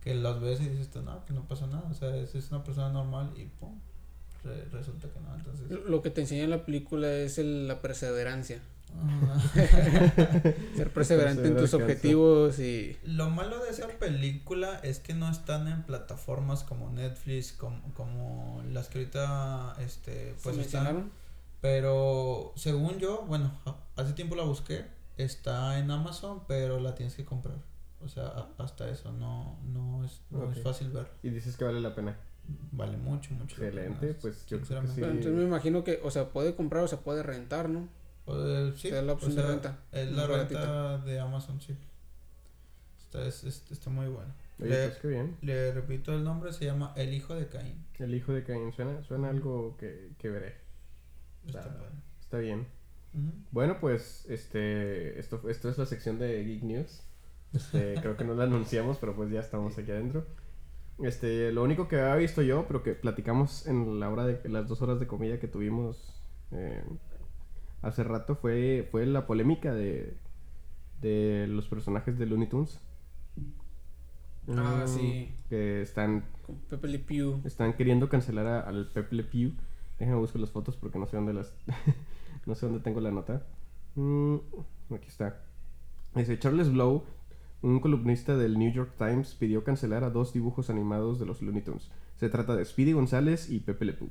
que 0.01 0.15
las 0.15 0.41
ves 0.41 0.60
y 0.61 0.68
dices, 0.68 0.90
no, 1.03 1.26
que 1.26 1.34
no 1.34 1.48
pasa 1.48 1.68
nada, 1.68 1.88
o 1.90 1.94
sea, 1.94 2.15
es, 2.15 2.36
es 2.36 2.52
una 2.52 2.64
persona 2.64 2.90
normal 2.90 3.32
y 3.38 3.45
pum, 3.45 3.80
resulta 4.72 5.07
que 5.10 5.19
no, 5.19 5.36
entonces... 5.36 5.69
Lo 5.88 6.02
que 6.02 6.10
te 6.10 6.22
enseña 6.22 6.44
en 6.44 6.49
la 6.49 6.65
película 6.65 7.11
es 7.11 7.38
la 7.38 7.80
perseverancia. 7.80 8.61
Ser 10.76 10.91
perseverante 10.91 11.48
en 11.48 11.57
tus 11.57 11.73
objetivos 11.73 12.60
y... 12.60 12.98
Lo 13.03 13.30
malo 13.30 13.64
de 13.64 13.69
esa 13.69 13.88
película 13.88 14.80
es 14.84 14.99
que 14.99 15.14
no 15.14 15.30
están 15.30 15.68
en 15.68 15.84
plataformas 15.84 16.64
como 16.64 16.91
Netflix, 16.91 17.53
como, 17.53 17.82
como 17.94 18.61
las 18.72 18.90
que 18.90 18.99
ahorita, 18.99 19.76
este, 19.80 20.36
pues 20.44 20.57
están 20.57 21.11
pero 21.64 22.52
según 22.57 22.99
yo, 22.99 23.23
bueno, 23.26 23.57
hace 23.95 24.11
tiempo 24.11 24.35
la 24.35 24.44
busqué, 24.44 24.84
está 25.15 25.80
en 25.80 25.90
Amazon, 25.91 26.41
pero 26.45 26.77
la 26.81 26.94
tienes 26.94 27.15
que 27.15 27.23
comprar. 27.23 27.56
O 28.02 28.10
sea, 28.10 28.49
hasta 28.57 28.90
eso, 28.90 29.14
no, 29.14 29.57
no, 29.72 30.03
es, 30.03 30.19
no 30.30 30.52
es 30.52 30.61
fácil 30.61 30.90
ver. 30.90 31.07
¿Y 31.23 31.30
dices 31.30 31.56
que 31.56 31.64
vale 31.64 31.80
la 31.80 31.95
pena? 31.95 32.18
Vale 32.73 32.98
mucho, 32.98 33.34
mucho. 33.34 33.56
Excelente, 33.64 34.14
pues 34.15 34.45
yo 34.45 34.60
creo 34.60 34.81
que 34.81 34.88
sí. 34.90 35.02
Entonces 35.02 35.31
me 35.31 35.44
imagino 35.44 35.85
que, 35.85 36.02
o 36.03 36.11
sea, 36.11 36.34
puede 36.34 36.53
comprar 36.53 36.84
o 36.84 36.88
se 36.90 36.98
puede 36.98 37.23
rentar, 37.23 37.69
¿no? 37.69 37.88
sí, 38.76 38.90
es 38.90 39.02
la 39.02 39.14
opción 39.14 39.34
de 39.34 39.44
renta. 39.44 39.80
Es 39.94 40.11
la 40.11 40.27
renta 40.27 40.98
de 40.98 41.18
Amazon, 41.18 41.61
sí. 41.61 41.77
Está, 42.99 43.26
es, 43.26 43.45
está 43.45 43.90
muy 43.90 44.07
bueno. 44.07 44.34
le, 44.57 44.90
pues, 44.90 44.99
qué 44.99 45.07
bien. 45.07 45.38
le 45.41 45.72
repito 45.72 46.14
el 46.14 46.26
nombre, 46.26 46.52
se 46.52 46.65
llama 46.65 46.91
El 46.98 47.14
Hijo 47.14 47.35
de 47.35 47.48
Caín. 47.48 47.85
El 47.99 48.14
Hijo 48.14 48.34
de 48.34 48.44
Caín, 48.44 48.73
suena, 48.73 49.02
suena 49.06 49.30
algo 49.30 49.77
que, 49.77 50.10
que 50.18 50.30
veré. 50.30 50.62
Está, 51.45 52.38
bien. 52.40 52.68
Bueno, 53.52 53.78
pues 53.80 54.26
este 54.28 55.20
esto, 55.20 55.48
esto 55.49 55.70
es 55.70 55.78
la 55.78 55.86
sección 55.86 56.18
de 56.18 56.44
Geek 56.44 56.64
News. 56.64 57.03
Este, 57.53 57.95
creo 58.02 58.18
que 58.18 58.24
no 58.24 58.34
la 58.34 58.45
anunciamos, 58.45 58.98
pero 58.98 59.15
pues 59.15 59.30
ya 59.30 59.40
estamos 59.40 59.78
aquí 59.78 59.91
adentro. 59.91 60.26
Este, 60.99 61.52
lo 61.52 61.64
único 61.64 61.88
que 61.88 61.99
había 61.99 62.15
visto 62.15 62.41
yo, 62.41 62.65
pero 62.68 62.84
que 62.84 62.94
platicamos 62.94 63.68
en 63.68 63.99
la 63.99 64.10
hora 64.10 64.26
de 64.26 64.49
las 64.49 64.68
dos 64.68 64.82
horas 64.82 64.99
de 64.99 65.07
comida 65.07 65.40
que 65.40 65.48
tuvimos 65.48 66.14
eh, 66.52 66.84
hace 67.82 68.03
rato 68.03 68.36
fue, 68.36 68.88
fue 68.91 69.06
la 69.06 69.26
polémica 69.26 69.74
de, 69.74 70.18
de 71.02 71.48
los 71.48 71.68
personajes 71.68 72.18
de 72.18 72.26
Looney 72.26 72.48
Tunes. 72.48 72.80
Ah, 74.48 74.86
sí. 74.88 75.34
Que 75.49 75.82
están. 75.82 76.26
Pepe 76.70 76.88
Le 76.88 76.99
Pew. 76.99 77.41
Están 77.45 77.74
queriendo 77.74 78.10
cancelar 78.10 78.68
al 78.68 78.90
Pepe 78.91 79.15
Le 79.15 79.24
Pew. 79.24 79.53
Déjame 79.99 80.18
buscar 80.18 80.41
las 80.41 80.52
fotos 80.52 80.76
porque 80.78 80.99
no 80.99 81.07
sé 81.07 81.18
dónde 81.18 81.34
las. 81.34 81.53
no 82.45 82.56
sé 82.56 82.65
dónde 82.65 82.82
tengo 82.82 82.99
la 83.02 83.11
nota. 83.11 83.45
Mm, 83.95 84.36
aquí 84.94 85.07
está. 85.07 85.44
Dice 86.15 86.38
Charles 86.40 86.72
Blow, 86.72 87.03
un 87.61 87.80
columnista 87.80 88.38
del 88.38 88.57
New 88.60 88.72
York 88.72 88.94
Times, 88.98 89.36
pidió 89.36 89.64
cancelar 89.64 90.03
a 90.03 90.10
dos 90.10 90.34
dibujos 90.34 90.70
animados 90.70 91.20
de 91.20 91.26
los 91.26 91.41
Looney 91.41 91.61
Tunes. 91.61 91.90
Se 92.18 92.30
trata 92.30 92.56
de 92.56 92.65
Speedy 92.65 92.94
González 92.94 93.49
y 93.49 93.60
Pepe 93.60 93.86
Le 93.86 93.94
Pew. 93.94 94.10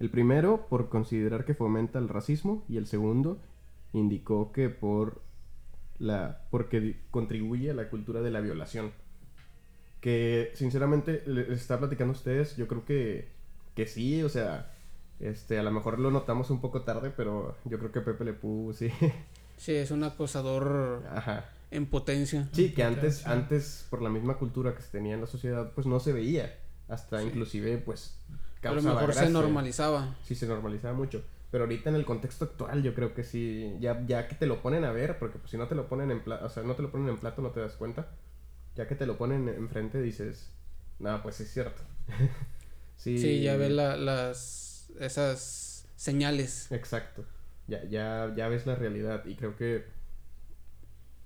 El 0.00 0.10
primero 0.10 0.66
por 0.68 0.88
considerar 0.88 1.44
que 1.44 1.54
fomenta 1.54 1.98
el 1.98 2.08
racismo 2.08 2.64
y 2.68 2.76
el 2.76 2.86
segundo 2.86 3.40
indicó 3.92 4.50
que 4.50 4.68
por 4.68 5.22
la 5.98 6.46
porque 6.50 7.00
contribuye 7.10 7.70
a 7.70 7.74
la 7.74 7.88
cultura 7.88 8.20
de 8.20 8.30
la 8.30 8.40
violación. 8.40 8.90
Que 10.00 10.50
sinceramente 10.54 11.22
les 11.26 11.50
está 11.50 11.78
platicando 11.78 12.12
a 12.12 12.16
ustedes, 12.16 12.56
yo 12.56 12.66
creo 12.66 12.84
que 12.84 13.30
que 13.74 13.86
sí, 13.86 14.22
o 14.22 14.28
sea, 14.28 14.71
este 15.22 15.58
a 15.58 15.62
lo 15.62 15.70
mejor 15.70 15.98
lo 15.98 16.10
notamos 16.10 16.50
un 16.50 16.60
poco 16.60 16.82
tarde, 16.82 17.12
pero 17.16 17.56
yo 17.64 17.78
creo 17.78 17.92
que 17.92 18.00
Pepe 18.00 18.24
Le 18.24 18.32
Pew 18.32 18.72
sí. 18.72 18.90
Sí, 19.56 19.74
es 19.74 19.92
un 19.92 20.02
acosador 20.02 21.02
en 21.70 21.86
potencia. 21.86 22.48
Sí, 22.52 22.72
que 22.72 22.82
antes 22.82 23.26
antes 23.26 23.86
por 23.88 24.02
la 24.02 24.10
misma 24.10 24.36
cultura 24.36 24.74
que 24.74 24.82
se 24.82 24.90
tenía 24.90 25.14
en 25.14 25.20
la 25.20 25.26
sociedad, 25.26 25.70
pues 25.74 25.86
no 25.86 26.00
se 26.00 26.12
veía, 26.12 26.58
hasta 26.88 27.22
inclusive 27.22 27.78
pues 27.78 28.16
a 28.62 28.72
lo 28.72 28.82
mejor 28.82 29.14
se 29.14 29.28
normalizaba. 29.30 30.16
Sí, 30.24 30.34
se 30.34 30.46
normalizaba 30.46 30.94
mucho. 30.94 31.22
Pero 31.52 31.64
ahorita 31.64 31.90
en 31.90 31.96
el 31.96 32.06
contexto 32.06 32.46
actual 32.46 32.82
yo 32.82 32.94
creo 32.94 33.14
que 33.14 33.24
sí, 33.24 33.76
ya, 33.78 34.04
ya 34.06 34.26
que 34.26 34.34
te 34.34 34.46
lo 34.46 34.62
ponen 34.62 34.84
a 34.84 34.90
ver, 34.90 35.18
porque 35.18 35.38
pues 35.38 35.50
si 35.50 35.58
no 35.58 35.68
te 35.68 35.74
lo 35.74 35.86
ponen 35.86 36.10
en 36.10 36.20
plato, 36.20 36.46
o 36.46 36.48
sea, 36.48 36.62
no 36.62 36.74
te 36.74 36.82
lo 36.82 36.90
ponen 36.90 37.10
en 37.10 37.18
plato 37.18 37.42
no 37.42 37.50
te 37.50 37.60
das 37.60 37.74
cuenta. 37.74 38.08
Ya 38.74 38.88
que 38.88 38.94
te 38.94 39.04
lo 39.04 39.18
ponen 39.18 39.48
enfrente 39.48 40.00
dices, 40.00 40.50
no, 40.98 41.22
pues 41.22 41.40
es 41.40 41.52
cierto. 41.52 41.82
sí, 42.96 43.18
sí, 43.18 43.42
ya 43.42 43.56
ves 43.56 43.70
la, 43.70 43.98
las, 43.98 44.71
esas 45.00 45.86
señales. 45.96 46.70
Exacto. 46.72 47.24
Ya, 47.68 47.84
ya, 47.84 48.32
ya 48.36 48.48
ves 48.48 48.66
la 48.66 48.74
realidad 48.74 49.24
y 49.24 49.36
creo 49.36 49.56
que, 49.56 49.84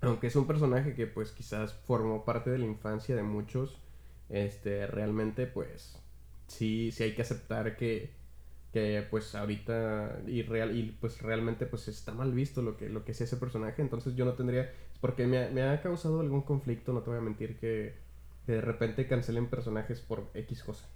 aunque 0.01 0.26
es 0.26 0.36
un 0.36 0.47
personaje 0.47 0.94
que 0.94 1.06
pues 1.06 1.32
quizás 1.32 1.72
formó 1.72 2.24
parte 2.24 2.51
de 2.51 2.59
la 2.59 2.66
infancia 2.66 3.16
de 3.16 3.22
muchos, 3.22 3.78
este, 4.28 4.86
realmente 4.86 5.47
pues 5.47 5.98
sí, 6.47 6.90
sí 6.93 7.05
hay 7.05 7.14
que 7.14 7.22
aceptar 7.22 7.76
que, 7.76 8.10
que 8.72 9.06
pues 9.10 9.34
ahorita 9.34 10.20
y 10.26 10.43
real 10.43 10.76
y 10.76 10.97
pues 11.01 11.22
realmente 11.22 11.66
pues 11.66 11.88
está 11.88 12.12
mal 12.12 12.32
visto 12.32 12.62
lo 12.62 12.76
que 12.76 12.88
lo 12.88 13.05
que 13.05 13.12
es 13.12 13.20
ese 13.20 13.36
personaje 13.36 13.82
entonces 13.82 14.14
yo 14.16 14.24
no 14.24 14.34
tendría 14.34 14.72
porque 15.01 15.26
me, 15.26 15.51
me 15.51 15.62
ha 15.62 15.80
causado 15.80 16.20
algún 16.20 16.43
conflicto 16.43 16.93
no 16.93 17.02
te 17.02 17.10
voy 17.10 17.18
a 17.18 17.22
mentir 17.22 17.56
que, 17.59 17.94
de 18.47 18.60
repente 18.60 19.09
cancelen 19.09 19.48
personajes 19.48 20.01
por 20.01 20.30
X 20.34 20.62
cosa 20.62 20.86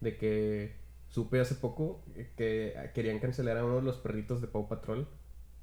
de 0.00 0.16
que 0.16 0.76
supe 1.08 1.40
hace 1.40 1.54
poco 1.54 2.02
que 2.36 2.90
querían 2.94 3.18
cancelar 3.18 3.56
a 3.58 3.64
uno 3.64 3.76
de 3.76 3.82
los 3.82 3.96
perritos 3.96 4.40
de 4.40 4.46
Paw 4.46 4.68
Patrol 4.68 5.08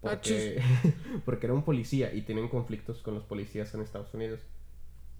porque, 0.01 0.61
porque 1.25 1.47
era 1.47 1.53
un 1.53 1.63
policía 1.63 2.13
y 2.13 2.21
tienen 2.21 2.47
conflictos 2.49 3.01
con 3.01 3.13
los 3.13 3.23
policías 3.23 3.73
en 3.73 3.81
Estados 3.81 4.13
Unidos 4.13 4.41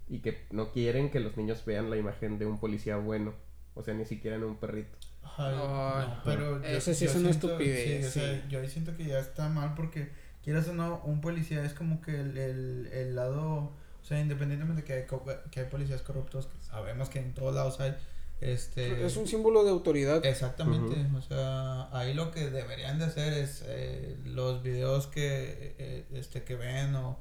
y 0.08 0.20
que 0.20 0.46
no 0.52 0.72
quieren 0.72 1.10
que 1.10 1.20
los 1.20 1.38
niños 1.38 1.64
vean 1.66 1.90
la 1.90 1.98
imagen 1.98 2.38
de 2.38 2.46
un 2.46 2.60
policía 2.60 2.98
bueno 2.98 3.34
o 3.76 3.84
sea, 3.84 3.94
ni 3.94 4.06
siquiera 4.06 4.38
en 4.38 4.44
un 4.44 4.56
perrito. 4.56 4.98
Ay, 5.38 6.08
pero 6.24 6.64
eso 6.64 6.94
sí 6.94 7.06
es 7.06 7.16
una 7.16 7.30
estupidez. 7.30 8.14
Sí, 8.14 8.20
O 8.20 8.24
sea, 8.24 8.48
yo 8.48 8.66
siento 8.68 8.96
que 8.96 9.04
ya 9.04 9.20
está 9.20 9.50
mal 9.50 9.74
porque 9.76 10.10
quieras 10.42 10.68
o 10.70 10.74
no, 10.74 11.02
un 11.04 11.20
policía 11.22 11.64
es 11.64 11.74
como 11.74 12.02
que 12.02 12.20
el, 12.20 12.38
el, 12.38 12.88
el 12.94 13.16
lado, 13.16 13.74
o 14.02 14.04
sea, 14.04 14.20
independientemente 14.20 14.82
de 14.82 14.88
que 14.88 14.94
hay, 14.94 15.06
que 15.52 15.60
hay 15.60 15.66
policías 15.66 16.02
corruptos, 16.02 16.48
que 16.48 16.58
sabemos 16.64 17.10
que 17.10 17.20
en 17.20 17.34
todos 17.34 17.54
lados 17.54 17.82
hay, 17.82 17.96
este... 18.42 19.06
Es 19.06 19.18
un 19.18 19.28
símbolo 19.28 19.64
de 19.64 19.72
autoridad. 19.72 20.26
Exactamente, 20.26 21.08
o 21.16 21.22
sea, 21.22 21.90
ahí 21.98 22.14
lo 22.14 22.32
que 22.32 22.50
deberían 22.50 23.00
de 23.00 23.06
hacer 23.06 23.34
es 23.34 23.64
eh, 23.66 24.18
los 24.26 24.62
videos 24.64 25.08
que, 25.08 25.76
eh, 25.78 26.06
este, 26.14 26.44
que 26.44 26.56
ven 26.56 26.96
o, 26.96 27.20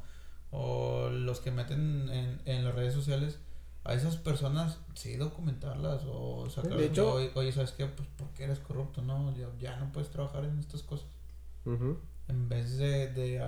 o 0.50 1.10
los 1.10 1.40
que 1.40 1.50
meten 1.50 2.08
en, 2.10 2.40
en 2.44 2.64
las 2.64 2.74
redes 2.74 2.94
sociales, 2.94 3.38
a 3.84 3.94
esas 3.94 4.16
personas 4.16 4.78
sí 4.94 5.16
documentarlas 5.16 6.02
o 6.06 6.48
sacar 6.48 6.76
de 6.76 6.86
hecho 6.86 7.14
oye, 7.34 7.52
sabes 7.52 7.72
qué 7.72 7.86
pues 7.86 8.08
porque 8.16 8.44
eres 8.44 8.58
corrupto 8.58 9.02
no 9.02 9.32
ya, 9.60 9.76
no 9.76 9.92
puedes 9.92 10.10
trabajar 10.10 10.44
en 10.44 10.58
estas 10.58 10.82
cosas 10.82 11.06
en 11.66 12.48
vez 12.48 12.78
de, 12.78 13.08
de, 13.08 13.42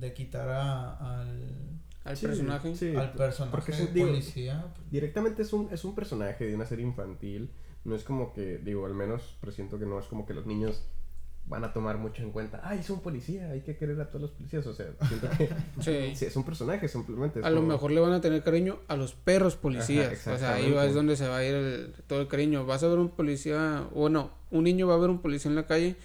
de, 0.00 0.12
quitar 0.12 0.48
a, 0.48 1.20
al 1.20 1.80
al 2.06 2.18
personaje 2.18 2.96
al 2.96 3.12
personaje 3.12 3.50
porque 3.50 3.72
es, 3.72 3.86
policía 3.86 4.72
pues. 4.74 4.90
directamente 4.90 5.42
es 5.42 5.52
un 5.52 5.68
es 5.72 5.84
un 5.84 5.94
personaje 5.94 6.46
de 6.46 6.54
una 6.54 6.66
serie 6.66 6.84
infantil 6.84 7.50
no 7.84 7.94
es 7.94 8.04
como 8.04 8.32
que 8.32 8.58
digo 8.58 8.86
al 8.86 8.94
menos 8.94 9.36
presiento 9.40 9.78
que 9.78 9.86
no 9.86 9.98
es 9.98 10.06
como 10.06 10.26
que 10.26 10.34
los 10.34 10.46
niños 10.46 10.86
van 11.48 11.64
a 11.64 11.72
tomar 11.72 11.98
mucho 11.98 12.22
en 12.22 12.32
cuenta, 12.32 12.60
ay, 12.64 12.80
es 12.80 12.90
un 12.90 13.00
policía, 13.00 13.50
hay 13.50 13.60
que 13.60 13.76
querer 13.76 14.00
a 14.00 14.08
todos 14.08 14.22
los 14.22 14.30
policías, 14.32 14.66
o 14.66 14.74
sea, 14.74 14.86
siento 15.06 15.28
que 15.38 16.14
sí. 16.16 16.24
es 16.24 16.36
un 16.36 16.44
personaje 16.44 16.88
simplemente. 16.88 17.40
a 17.42 17.50
lo 17.50 17.62
mejor 17.62 17.92
le 17.92 18.00
van 18.00 18.12
a 18.12 18.20
tener 18.20 18.42
cariño 18.42 18.80
a 18.88 18.96
los 18.96 19.14
perros 19.14 19.54
policías, 19.54 20.26
o 20.26 20.38
sea, 20.38 20.54
ahí 20.54 20.74
es 20.74 20.94
donde 20.94 21.16
se 21.16 21.28
va 21.28 21.38
a 21.38 21.44
ir 21.44 21.94
todo 22.06 22.20
el 22.20 22.28
cariño. 22.28 22.66
Vas 22.66 22.82
a 22.82 22.88
ver 22.88 22.98
un 22.98 23.10
policía, 23.10 23.88
o 23.94 24.08
no, 24.08 24.30
un 24.50 24.64
niño 24.64 24.88
va 24.88 24.94
a 24.94 24.98
ver 24.98 25.10
un 25.10 25.22
policía 25.22 25.48
en 25.48 25.54
la 25.54 25.66
calle 25.66 25.96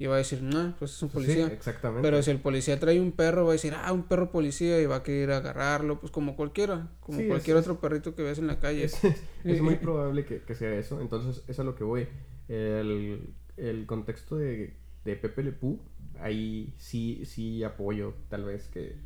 y 0.00 0.06
va 0.06 0.16
a 0.16 0.18
decir, 0.18 0.42
no, 0.42 0.74
pues 0.80 0.92
es 0.94 1.02
un 1.04 1.10
policía. 1.10 1.46
Sí, 1.46 1.52
exactamente. 1.52 2.02
Pero 2.02 2.20
si 2.22 2.32
el 2.32 2.40
policía 2.40 2.80
trae 2.80 2.98
un 2.98 3.12
perro, 3.12 3.44
va 3.44 3.50
a 3.50 3.52
decir, 3.52 3.74
ah, 3.76 3.92
un 3.92 4.02
perro 4.02 4.32
policía 4.32 4.80
y 4.80 4.86
va 4.86 4.96
a 4.96 5.02
querer 5.04 5.30
agarrarlo, 5.30 6.00
pues 6.00 6.10
como 6.10 6.34
cualquiera, 6.34 6.88
como 6.98 7.24
cualquier 7.28 7.56
otro 7.56 7.80
perrito 7.80 8.16
que 8.16 8.22
ves 8.22 8.38
en 8.38 8.48
la 8.48 8.58
calle. 8.58 8.84
Es, 8.84 9.00
muy 9.62 9.76
probable 9.76 10.24
que, 10.24 10.40
que, 10.40 10.56
sea 10.56 10.74
eso, 10.74 11.00
entonces 11.00 11.44
es 11.46 11.60
a 11.60 11.62
lo 11.64 11.76
que 11.76 11.84
voy. 11.84 12.08
El, 12.48 13.34
el 13.56 13.86
contexto 13.86 14.36
de 14.36 14.80
de 15.04 15.16
Pepe 15.16 15.42
Le 15.42 15.52
Pew, 15.52 15.78
ahí 16.20 16.74
sí, 16.78 17.24
sí 17.24 17.62
apoyo 17.64 18.14
tal 18.28 18.44
vez 18.44 18.68
que, 18.68 18.96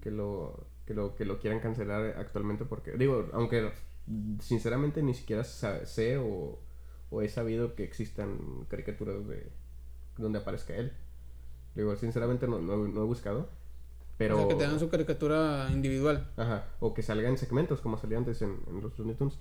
que, 0.00 0.10
lo, 0.10 0.66
que, 0.86 0.94
lo, 0.94 1.14
que 1.16 1.24
lo 1.24 1.38
quieran 1.38 1.60
cancelar 1.60 2.16
actualmente 2.18 2.64
porque, 2.64 2.92
digo, 2.92 3.28
aunque 3.32 3.70
sinceramente 4.40 5.02
ni 5.02 5.14
siquiera 5.14 5.42
sé 5.42 6.16
o, 6.18 6.60
o 7.10 7.22
he 7.22 7.28
sabido 7.28 7.74
que 7.74 7.82
existan 7.82 8.66
caricaturas 8.68 9.26
de 9.26 9.50
donde 10.16 10.38
aparezca 10.38 10.74
él. 10.74 10.92
Digo, 11.74 11.94
sinceramente 11.96 12.46
no, 12.46 12.58
no, 12.58 12.84
he 12.84 13.04
buscado. 13.04 13.48
Pero... 14.16 14.36
O 14.36 14.38
sea, 14.38 14.48
que 14.48 14.54
tengan 14.54 14.80
su 14.80 14.88
caricatura 14.88 15.68
individual. 15.72 16.30
Ajá, 16.36 16.66
o 16.80 16.94
que 16.94 17.02
salga 17.02 17.28
en 17.28 17.36
segmentos 17.36 17.80
como 17.80 17.98
salía 17.98 18.18
antes 18.18 18.40
en, 18.42 18.58
en 18.68 18.80
los 18.80 18.98
Looney 18.98 19.14
Tunes. 19.14 19.38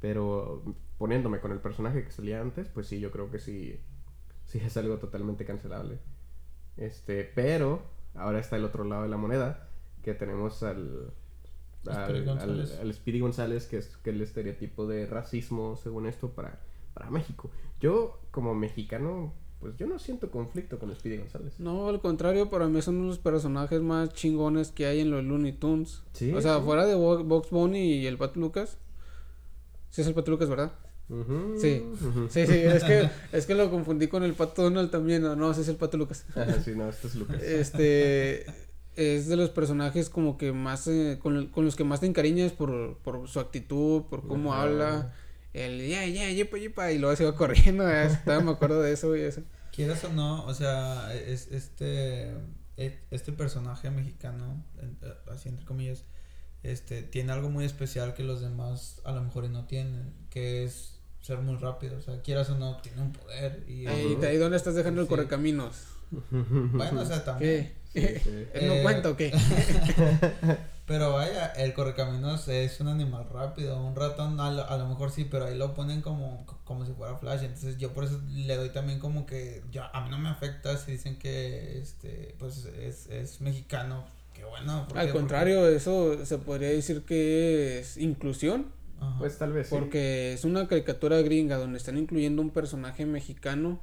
Pero 0.00 0.62
poniéndome 0.98 1.40
con 1.40 1.52
el 1.52 1.58
personaje 1.58 2.04
que 2.04 2.10
salía 2.10 2.40
antes, 2.40 2.68
pues 2.68 2.86
sí, 2.86 3.00
yo 3.00 3.10
creo 3.10 3.30
que 3.30 3.38
sí, 3.38 3.80
sí 4.44 4.58
es 4.58 4.76
algo 4.76 4.98
totalmente 4.98 5.44
cancelable. 5.44 5.98
Este, 6.76 7.24
pero 7.24 7.82
ahora 8.14 8.38
está 8.38 8.56
el 8.56 8.64
otro 8.64 8.84
lado 8.84 9.02
de 9.02 9.08
la 9.08 9.16
moneda, 9.16 9.68
que 10.02 10.14
tenemos 10.14 10.62
al 10.62 11.12
al, 11.90 12.28
al, 12.28 12.94
Speedy 12.94 13.20
González, 13.20 13.66
que 13.66 13.78
es 13.78 13.96
que 13.98 14.10
el 14.10 14.20
estereotipo 14.20 14.86
de 14.86 15.06
racismo, 15.06 15.76
según 15.76 16.06
esto, 16.06 16.30
para, 16.30 16.60
para 16.94 17.10
México. 17.10 17.50
Yo, 17.80 18.20
como 18.30 18.54
mexicano, 18.54 19.34
pues 19.62 19.76
yo 19.76 19.86
no 19.86 20.00
siento 20.00 20.28
conflicto 20.28 20.76
con 20.80 20.92
Speedy 20.92 21.18
González. 21.18 21.54
No, 21.60 21.88
al 21.88 22.00
contrario, 22.00 22.50
para 22.50 22.66
mí 22.66 22.82
son 22.82 23.06
los 23.06 23.18
personajes 23.18 23.80
más 23.80 24.12
chingones 24.12 24.72
que 24.72 24.86
hay 24.86 24.98
en 24.98 25.12
los 25.12 25.22
Looney 25.22 25.52
Tunes. 25.52 26.02
o 26.34 26.40
sea, 26.40 26.60
fuera 26.60 26.84
de 26.84 26.96
Box 26.96 27.50
Bunny 27.50 27.78
y 27.78 28.06
el 28.08 28.18
Pat 28.18 28.36
Lucas. 28.36 28.76
Sí 29.90 30.00
es 30.00 30.08
el 30.08 30.14
Pat 30.14 30.26
Lucas, 30.26 30.48
¿verdad? 30.48 30.72
sí, 31.60 31.84
sí, 32.28 32.46
sí, 32.46 32.52
es 32.52 32.82
que, 32.82 33.10
es 33.32 33.46
que 33.46 33.54
lo 33.54 33.70
confundí 33.70 34.08
con 34.08 34.24
el 34.24 34.32
pato 34.32 34.62
Donald 34.62 34.90
también, 34.90 35.22
no, 35.22 35.36
no, 35.36 35.50
ese 35.52 35.60
es 35.60 35.68
el 35.68 35.76
pato 35.76 35.96
Lucas. 35.96 36.26
sí, 36.64 36.72
no, 36.74 36.88
este 36.88 37.06
es 37.06 37.14
Lucas. 37.14 37.40
Este, 37.42 38.46
es 38.96 39.28
de 39.28 39.36
los 39.36 39.50
personajes 39.50 40.08
como 40.08 40.38
que 40.38 40.52
más, 40.52 40.88
eh, 40.88 41.20
con, 41.22 41.46
con, 41.48 41.64
los 41.64 41.76
que 41.76 41.84
más 41.84 42.00
te 42.00 42.06
encariñas 42.06 42.50
por, 42.50 42.98
por 42.98 43.28
su 43.28 43.38
actitud, 43.38 44.02
por 44.10 44.26
cómo 44.26 44.54
habla, 44.54 45.14
el 45.52 45.86
ya, 45.86 46.06
ya, 46.06 46.30
yepa, 46.30 46.56
yepa, 46.58 46.92
y 46.92 46.98
luego 46.98 47.14
se 47.16 47.24
va 47.24 47.34
corriendo, 47.34 47.84
ya, 47.88 48.22
me 48.40 48.50
acuerdo 48.50 48.80
de 48.80 48.92
eso 48.92 49.14
y 49.16 49.20
eso. 49.20 49.42
Quieras 49.72 50.04
o 50.04 50.12
no, 50.12 50.44
o 50.44 50.54
sea, 50.54 51.14
es, 51.14 51.48
este, 51.50 52.32
e, 52.76 52.98
este 53.10 53.32
personaje 53.32 53.90
mexicano, 53.90 54.64
así 55.30 55.48
entre 55.48 55.64
comillas, 55.64 56.04
este, 56.62 57.02
tiene 57.02 57.32
algo 57.32 57.50
muy 57.50 57.64
especial 57.64 58.14
que 58.14 58.22
los 58.22 58.40
demás 58.40 59.00
a 59.04 59.12
lo 59.12 59.22
mejor 59.22 59.48
no 59.50 59.66
tienen, 59.66 60.14
que 60.30 60.64
es 60.64 61.00
ser 61.20 61.38
muy 61.38 61.56
rápido, 61.56 61.98
o 61.98 62.00
sea, 62.00 62.20
quieras 62.22 62.50
o 62.50 62.58
no, 62.58 62.78
tiene 62.78 63.02
un 63.02 63.12
poder. 63.12 63.64
Y, 63.68 63.86
ahí 63.86 64.36
dónde 64.36 64.56
estás 64.56 64.74
dejando 64.74 65.00
el 65.00 65.06
correcaminos? 65.06 65.86
Bueno, 66.30 67.00
o 67.00 67.04
sea, 67.06 67.24
también. 67.24 67.64
¿Qué? 67.64 67.81
¿No 67.94 68.74
eh, 68.74 68.80
cuenta 68.82 69.10
o 69.10 69.16
qué? 69.16 69.32
pero 70.86 71.12
vaya, 71.12 71.46
el 71.56 71.74
correcaminos 71.74 72.48
es 72.48 72.80
un 72.80 72.88
animal 72.88 73.26
rápido, 73.32 73.80
un 73.80 73.94
ratón 73.94 74.40
a 74.40 74.50
lo, 74.50 74.68
a 74.68 74.76
lo, 74.76 74.88
mejor 74.88 75.10
sí, 75.10 75.26
pero 75.30 75.46
ahí 75.46 75.56
lo 75.56 75.74
ponen 75.74 76.00
como, 76.00 76.44
como 76.64 76.84
si 76.84 76.92
fuera 76.92 77.16
Flash, 77.16 77.42
entonces 77.42 77.78
yo 77.78 77.92
por 77.92 78.04
eso 78.04 78.20
le 78.30 78.56
doy 78.56 78.70
también 78.70 78.98
como 78.98 79.26
que, 79.26 79.62
ya, 79.70 79.90
a 79.92 80.02
mí 80.02 80.10
no 80.10 80.18
me 80.18 80.28
afecta 80.28 80.76
si 80.76 80.92
dicen 80.92 81.18
que, 81.18 81.78
este, 81.78 82.34
pues 82.38 82.64
es, 82.64 83.06
es 83.06 83.40
mexicano, 83.40 84.04
qué 84.34 84.44
bueno. 84.44 84.86
Al 84.94 85.12
contrario, 85.12 85.68
eso 85.68 86.24
se 86.26 86.38
podría 86.38 86.68
decir 86.68 87.04
que 87.04 87.78
es 87.78 87.96
inclusión. 87.96 88.66
Pues 89.18 89.38
tal 89.38 89.52
vez. 89.52 89.68
Porque 89.68 90.32
es 90.32 90.44
una 90.44 90.68
caricatura 90.68 91.20
gringa 91.22 91.56
donde 91.56 91.78
están 91.78 91.98
incluyendo 91.98 92.40
un 92.40 92.50
personaje 92.50 93.06
mexicano. 93.06 93.80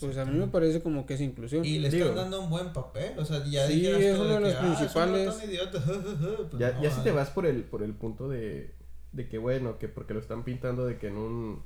Pues 0.00 0.16
a 0.16 0.24
mí 0.24 0.38
me 0.38 0.46
parece 0.46 0.80
como 0.80 1.06
que 1.06 1.14
es 1.14 1.20
inclusión. 1.20 1.64
Y 1.64 1.78
le 1.78 1.88
están 1.88 2.14
dando 2.14 2.40
un 2.42 2.50
buen 2.50 2.72
papel, 2.72 3.18
o 3.18 3.24
sea, 3.24 3.44
ya 3.44 3.66
Sí, 3.66 3.86
es 3.86 4.16
uno 4.16 4.34
de 4.34 4.40
los 4.40 4.54
ah, 4.54 4.60
principales. 4.60 5.34
Pues 6.50 6.60
ya, 6.60 6.80
ya 6.80 6.90
si 6.90 7.00
te 7.02 7.10
vas 7.10 7.30
por 7.30 7.46
el, 7.46 7.64
por 7.64 7.82
el 7.82 7.92
punto 7.92 8.28
de, 8.28 8.74
de 9.12 9.28
que 9.28 9.38
bueno, 9.38 9.78
que 9.78 9.88
porque 9.88 10.14
lo 10.14 10.20
están 10.20 10.44
pintando 10.44 10.86
de 10.86 10.98
que 10.98 11.08
en 11.08 11.16
un, 11.16 11.62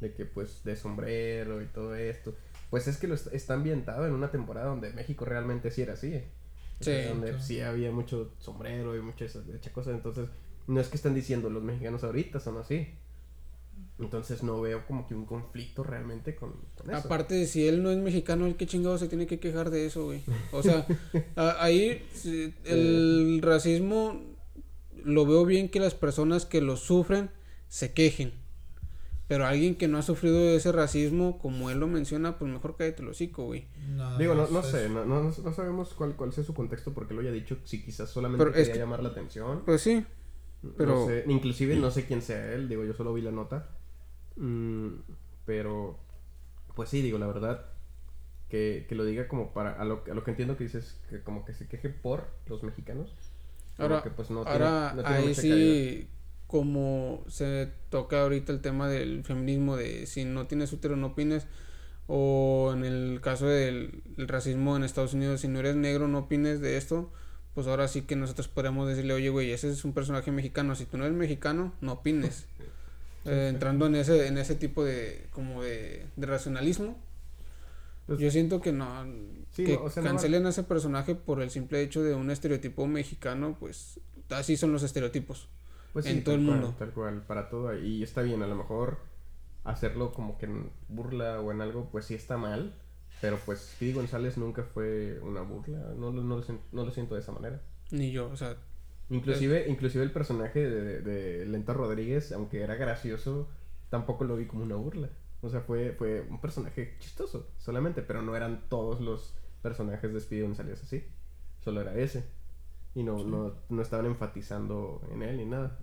de 0.00 0.14
que 0.14 0.24
pues 0.24 0.64
de 0.64 0.74
sombrero 0.74 1.60
y 1.62 1.66
todo 1.66 1.94
esto, 1.94 2.34
pues 2.70 2.88
es 2.88 2.96
que 2.96 3.06
lo 3.06 3.14
está 3.14 3.54
ambientado 3.54 4.06
en 4.06 4.14
una 4.14 4.30
temporada 4.30 4.68
donde 4.68 4.92
México 4.92 5.24
realmente 5.24 5.70
sí 5.70 5.82
era 5.82 5.92
así. 5.94 6.22
Sí. 6.80 6.92
Donde 7.08 7.38
sí 7.40 7.60
había 7.60 7.90
mucho 7.92 8.32
sombrero 8.38 8.96
y 8.96 9.02
muchas 9.02 9.36
cosas, 9.72 9.94
entonces 9.94 10.28
no 10.66 10.80
es 10.80 10.88
que 10.88 10.96
están 10.96 11.14
diciendo 11.14 11.50
los 11.50 11.62
mexicanos 11.62 12.04
ahorita 12.04 12.40
son 12.40 12.56
así. 12.56 12.88
Entonces 14.00 14.42
no 14.42 14.60
veo 14.60 14.86
como 14.86 15.06
que 15.06 15.14
un 15.14 15.26
conflicto 15.26 15.82
realmente 15.82 16.34
con, 16.34 16.54
eso. 16.84 16.96
Aparte, 16.96 17.46
si 17.46 17.68
él 17.68 17.82
no 17.82 17.90
es 17.90 17.98
mexicano, 17.98 18.46
¿el 18.46 18.56
qué 18.56 18.66
chingado 18.66 18.96
se 18.98 19.08
tiene 19.08 19.26
que 19.26 19.38
quejar 19.38 19.70
de 19.70 19.86
eso, 19.86 20.04
güey? 20.04 20.22
O 20.52 20.62
sea, 20.62 20.86
ahí 21.58 22.02
el 22.64 23.40
racismo 23.42 24.20
lo 25.04 25.26
veo 25.26 25.44
bien 25.44 25.68
que 25.68 25.80
las 25.80 25.94
personas 25.94 26.46
que 26.46 26.60
lo 26.60 26.76
sufren 26.76 27.30
se 27.68 27.92
quejen. 27.92 28.32
Pero 29.28 29.46
alguien 29.46 29.76
que 29.76 29.86
no 29.86 29.96
ha 29.96 30.02
sufrido 30.02 30.40
ese 30.50 30.72
racismo, 30.72 31.38
como 31.38 31.70
él 31.70 31.78
lo 31.78 31.86
menciona, 31.86 32.36
pues 32.36 32.50
mejor 32.50 32.74
cállate 32.76 33.02
el 33.02 33.08
hocico, 33.08 33.44
güey. 33.44 33.68
Digo, 34.18 34.34
no, 34.34 34.48
no 34.48 34.62
sé, 34.62 34.88
no, 34.88 35.04
no, 35.04 35.22
no, 35.22 35.52
sabemos 35.52 35.94
cuál, 35.94 36.16
cuál 36.16 36.30
es 36.30 36.44
su 36.44 36.52
contexto 36.52 36.92
porque 36.92 37.14
lo 37.14 37.20
haya 37.20 37.30
dicho, 37.30 37.56
si 37.62 37.84
quizás 37.84 38.10
solamente 38.10 38.44
quería 38.50 38.74
llamar 38.74 39.04
la 39.04 39.10
atención. 39.10 39.62
Pues 39.64 39.82
sí, 39.82 40.04
pero... 40.76 41.06
inclusive 41.28 41.76
no 41.76 41.92
sé 41.92 42.06
quién 42.06 42.22
sea 42.22 42.54
él, 42.54 42.68
digo, 42.68 42.84
yo 42.84 42.92
solo 42.92 43.14
vi 43.14 43.22
la 43.22 43.30
nota. 43.30 43.68
Mm, 44.40 45.02
pero, 45.44 45.98
pues 46.74 46.88
sí, 46.88 47.02
digo, 47.02 47.18
la 47.18 47.26
verdad, 47.26 47.66
que, 48.48 48.86
que 48.88 48.94
lo 48.94 49.04
diga 49.04 49.28
como 49.28 49.52
para, 49.52 49.72
a 49.80 49.84
lo, 49.84 50.02
a 50.10 50.14
lo 50.14 50.24
que 50.24 50.30
entiendo 50.30 50.56
que 50.56 50.64
dices, 50.64 50.98
que 51.08 51.22
como 51.22 51.44
que 51.44 51.54
se 51.54 51.68
queje 51.68 51.90
por 51.90 52.26
los 52.46 52.62
mexicanos. 52.62 53.14
Ahora, 53.78 54.02
pues 54.02 54.30
no 54.30 54.40
ahora 54.42 54.94
ahí 55.04 55.34
sí, 55.34 56.08
como 56.46 57.24
se 57.28 57.70
toca 57.90 58.22
ahorita 58.22 58.52
el 58.52 58.60
tema 58.60 58.88
del 58.88 59.24
feminismo, 59.24 59.76
de 59.76 60.06
si 60.06 60.24
no 60.24 60.46
tienes 60.46 60.72
útero 60.72 60.96
no 60.96 61.08
opines, 61.08 61.46
o 62.08 62.72
en 62.74 62.84
el 62.84 63.20
caso 63.22 63.46
del 63.46 64.02
racismo 64.16 64.76
en 64.76 64.84
Estados 64.84 65.14
Unidos, 65.14 65.42
si 65.42 65.48
no 65.48 65.60
eres 65.60 65.76
negro 65.76 66.08
no 66.08 66.18
opines 66.18 66.60
de 66.60 66.76
esto, 66.76 67.12
pues 67.54 67.66
ahora 67.66 67.88
sí 67.88 68.02
que 68.02 68.16
nosotros 68.16 68.48
podemos 68.48 68.88
decirle, 68.88 69.14
oye, 69.14 69.28
güey, 69.28 69.52
ese 69.52 69.70
es 69.70 69.84
un 69.84 69.92
personaje 69.92 70.32
mexicano, 70.32 70.74
si 70.74 70.86
tú 70.86 70.98
no 70.98 71.04
eres 71.04 71.16
mexicano, 71.16 71.72
no 71.80 71.92
opines. 71.92 72.46
Eh, 73.24 73.48
entrando 73.50 73.86
en 73.86 73.96
ese, 73.96 74.26
en 74.26 74.38
ese 74.38 74.54
tipo 74.54 74.84
de, 74.84 75.26
como 75.32 75.62
de, 75.62 76.06
de 76.16 76.26
racionalismo, 76.26 76.96
pues 78.06 78.18
yo 78.18 78.30
siento 78.30 78.60
que 78.60 78.72
no, 78.72 79.06
que 79.54 79.78
cancelen 80.02 80.46
a 80.46 80.48
ese 80.48 80.62
personaje 80.62 81.14
por 81.14 81.42
el 81.42 81.50
simple 81.50 81.82
hecho 81.82 82.02
de 82.02 82.14
un 82.14 82.30
estereotipo 82.30 82.86
mexicano, 82.86 83.56
pues 83.60 84.00
así 84.30 84.56
son 84.56 84.72
los 84.72 84.82
estereotipos. 84.82 85.48
Pues 85.92 86.06
en 86.06 86.24
todo 86.24 86.34
el 86.34 86.40
mundo. 86.40 86.74
tal 86.78 86.92
cual, 86.92 87.22
para 87.22 87.48
todo. 87.48 87.76
Y 87.78 88.02
está 88.02 88.22
bien, 88.22 88.42
a 88.42 88.46
lo 88.46 88.54
mejor 88.54 88.98
hacerlo 89.64 90.12
como 90.12 90.38
que 90.38 90.46
en 90.46 90.70
burla 90.88 91.40
o 91.40 91.52
en 91.52 91.60
algo, 91.60 91.88
pues 91.90 92.06
sí 92.06 92.14
está 92.14 92.36
mal. 92.36 92.74
Pero 93.20 93.38
pues 93.44 93.60
Speedy 93.60 93.92
González 93.92 94.38
nunca 94.38 94.62
fue 94.62 95.18
una 95.20 95.42
burla. 95.42 95.78
No, 95.96 96.10
no, 96.10 96.22
lo, 96.22 96.44
no 96.72 96.84
lo 96.84 96.90
siento 96.90 97.14
de 97.14 97.20
esa 97.20 97.32
manera. 97.32 97.60
Ni 97.90 98.12
yo, 98.12 98.28
o 98.28 98.36
sea, 98.36 98.56
Inclusive, 99.10 99.68
inclusive 99.68 100.04
el 100.04 100.12
personaje 100.12 100.60
de, 100.60 101.00
de, 101.00 101.46
Lenta 101.46 101.72
Rodríguez, 101.72 102.30
aunque 102.32 102.62
era 102.62 102.76
gracioso, 102.76 103.48
tampoco 103.88 104.24
lo 104.24 104.36
vi 104.36 104.46
como 104.46 104.62
una 104.62 104.76
burla. 104.76 105.10
O 105.42 105.48
sea, 105.48 105.60
fue, 105.62 105.92
fue 105.92 106.22
un 106.22 106.40
personaje 106.40 106.96
chistoso, 107.00 107.48
solamente, 107.58 108.02
pero 108.02 108.22
no 108.22 108.36
eran 108.36 108.68
todos 108.68 109.00
los 109.00 109.34
personajes 109.62 110.12
de 110.12 110.20
Speedy 110.20 110.42
González 110.42 110.82
así. 110.82 111.04
Solo 111.60 111.80
era 111.80 111.94
ese. 111.96 112.24
Y 112.94 113.02
no, 113.02 113.24
no, 113.24 113.54
no 113.68 113.82
estaban 113.82 114.06
enfatizando 114.06 115.02
en 115.12 115.22
él 115.22 115.38
ni 115.38 115.44
nada. 115.44 115.78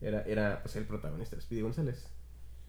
Era, 0.00 0.22
era 0.22 0.62
pues 0.62 0.74
el 0.76 0.84
protagonista 0.84 1.36
de 1.36 1.42
Speedy 1.42 1.62
González. 1.62 2.08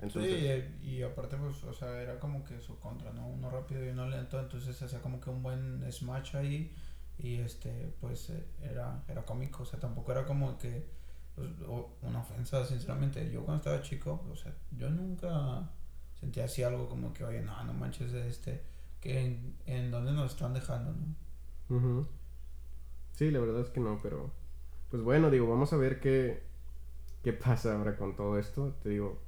Sí, 0.08 0.64
y, 0.82 1.02
aparte, 1.02 1.36
pues, 1.36 1.62
o 1.66 1.74
sea, 1.74 2.02
era 2.02 2.20
como 2.20 2.46
que 2.46 2.62
su 2.62 2.80
contra, 2.80 3.12
¿no? 3.12 3.28
Uno 3.28 3.50
rápido 3.50 3.84
y 3.84 3.90
uno 3.90 4.08
lento, 4.08 4.40
entonces 4.40 4.82
hacía 4.82 5.02
como 5.02 5.20
que 5.20 5.30
un 5.30 5.44
buen 5.44 5.92
smash 5.92 6.38
ahí 6.38 6.74
y 7.20 7.36
este 7.36 7.94
pues 8.02 8.30
eh, 8.32 8.44
era 8.62 9.04
era 9.08 9.24
cómico. 9.26 9.64
O 9.64 9.66
sea 9.66 9.80
tampoco 9.80 10.12
era 10.12 10.26
como 10.26 10.58
que 10.58 10.88
pues, 11.36 11.50
una 12.02 12.20
ofensa 12.20 12.66
sinceramente. 12.66 13.30
Yo 13.32 13.44
cuando 13.46 13.64
estaba 13.64 13.82
chico 13.82 14.26
o 14.32 14.36
sea 14.36 14.54
yo 14.78 14.90
nunca 14.90 15.70
sentía 16.20 16.46
así 16.46 16.64
algo 16.64 16.90
como 16.90 17.14
que 17.14 17.24
oye 17.24 17.42
no 17.42 17.64
no 17.64 17.74
manches 17.74 18.12
este 18.14 18.64
que 19.00 19.26
en, 19.26 19.56
en 19.66 19.92
dónde 19.92 20.12
nos 20.12 20.34
están 20.34 20.54
dejando 20.54 20.94
no 21.70 22.06
sí 23.14 23.32
la 23.32 23.40
verdad 23.40 23.62
es 23.62 23.70
que 23.70 23.80
no 23.80 23.98
pero 24.04 24.30
pues 24.90 25.02
bueno 25.02 25.30
digo 25.30 25.48
vamos 25.48 25.72
a 25.72 25.78
ver 25.78 26.02
qué 26.02 26.44
qué 27.24 27.34
pasa 27.34 27.76
ahora 27.76 27.98
con 27.98 28.16
todo 28.16 28.38
esto. 28.38 28.74
Te 28.84 28.90
digo 28.90 29.20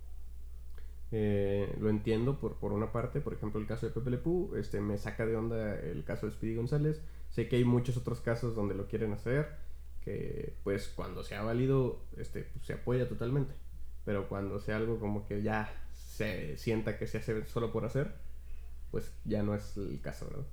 eh, 1.11 1.75
lo 1.79 1.89
entiendo 1.89 2.39
por, 2.39 2.55
por 2.55 2.71
una 2.71 2.91
parte, 2.91 3.19
por 3.19 3.33
ejemplo 3.33 3.59
el 3.59 3.67
caso 3.67 3.85
de 3.85 3.91
Pepe 3.91 4.11
Le 4.11 4.59
este, 4.59 4.79
me 4.79 4.97
saca 4.97 5.25
de 5.25 5.35
onda 5.35 5.75
el 5.79 6.03
caso 6.05 6.25
de 6.25 6.31
Speedy 6.31 6.55
González, 6.55 7.01
Sé 7.31 7.47
que 7.47 7.55
hay 7.55 7.63
muchos 7.63 7.95
otros 7.95 8.19
casos 8.19 8.55
donde 8.55 8.75
lo 8.75 8.87
quieren 8.87 9.13
hacer, 9.13 9.55
que 10.01 10.53
pues 10.63 10.89
cuando 10.89 11.23
sea 11.23 11.41
válido, 11.41 12.03
este, 12.17 12.43
pues, 12.43 12.65
se 12.65 12.73
apoya 12.73 13.07
totalmente. 13.07 13.53
Pero 14.03 14.27
cuando 14.27 14.59
sea 14.59 14.77
algo 14.77 14.99
como 14.99 15.25
que 15.25 15.41
ya 15.41 15.73
se 15.93 16.57
sienta 16.57 16.97
que 16.97 17.07
se 17.07 17.19
hace 17.19 17.45
solo 17.45 17.71
por 17.71 17.85
hacer, 17.85 18.13
pues 18.91 19.13
ya 19.23 19.43
no 19.43 19.55
es 19.55 19.77
el 19.77 20.01
caso, 20.01 20.25
¿verdad? 20.25 20.45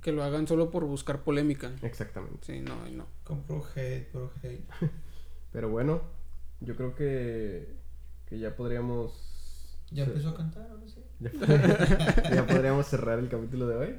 Que 0.00 0.12
lo 0.12 0.24
hagan 0.24 0.48
solo 0.48 0.70
por 0.70 0.84
buscar 0.84 1.22
polémica. 1.22 1.72
Exactamente. 1.82 2.38
Sí, 2.42 2.60
no, 2.60 2.74
no. 2.88 3.06
Compro 3.22 3.64
hate, 3.74 4.10
pro 4.10 4.32
hate. 4.42 4.66
Pero 5.52 5.70
bueno, 5.70 6.02
yo 6.60 6.74
creo 6.76 6.94
que, 6.94 7.76
que 8.26 8.38
ya 8.38 8.56
podríamos... 8.56 9.78
¿Ya 9.92 10.04
empezó 10.04 10.30
a 10.30 10.36
cantar 10.36 10.68
ahora 10.68 10.86
sí? 10.88 11.04
ya 12.34 12.46
podríamos 12.46 12.86
cerrar 12.88 13.20
el 13.20 13.28
capítulo 13.28 13.68
de 13.68 13.76
hoy. 13.76 13.98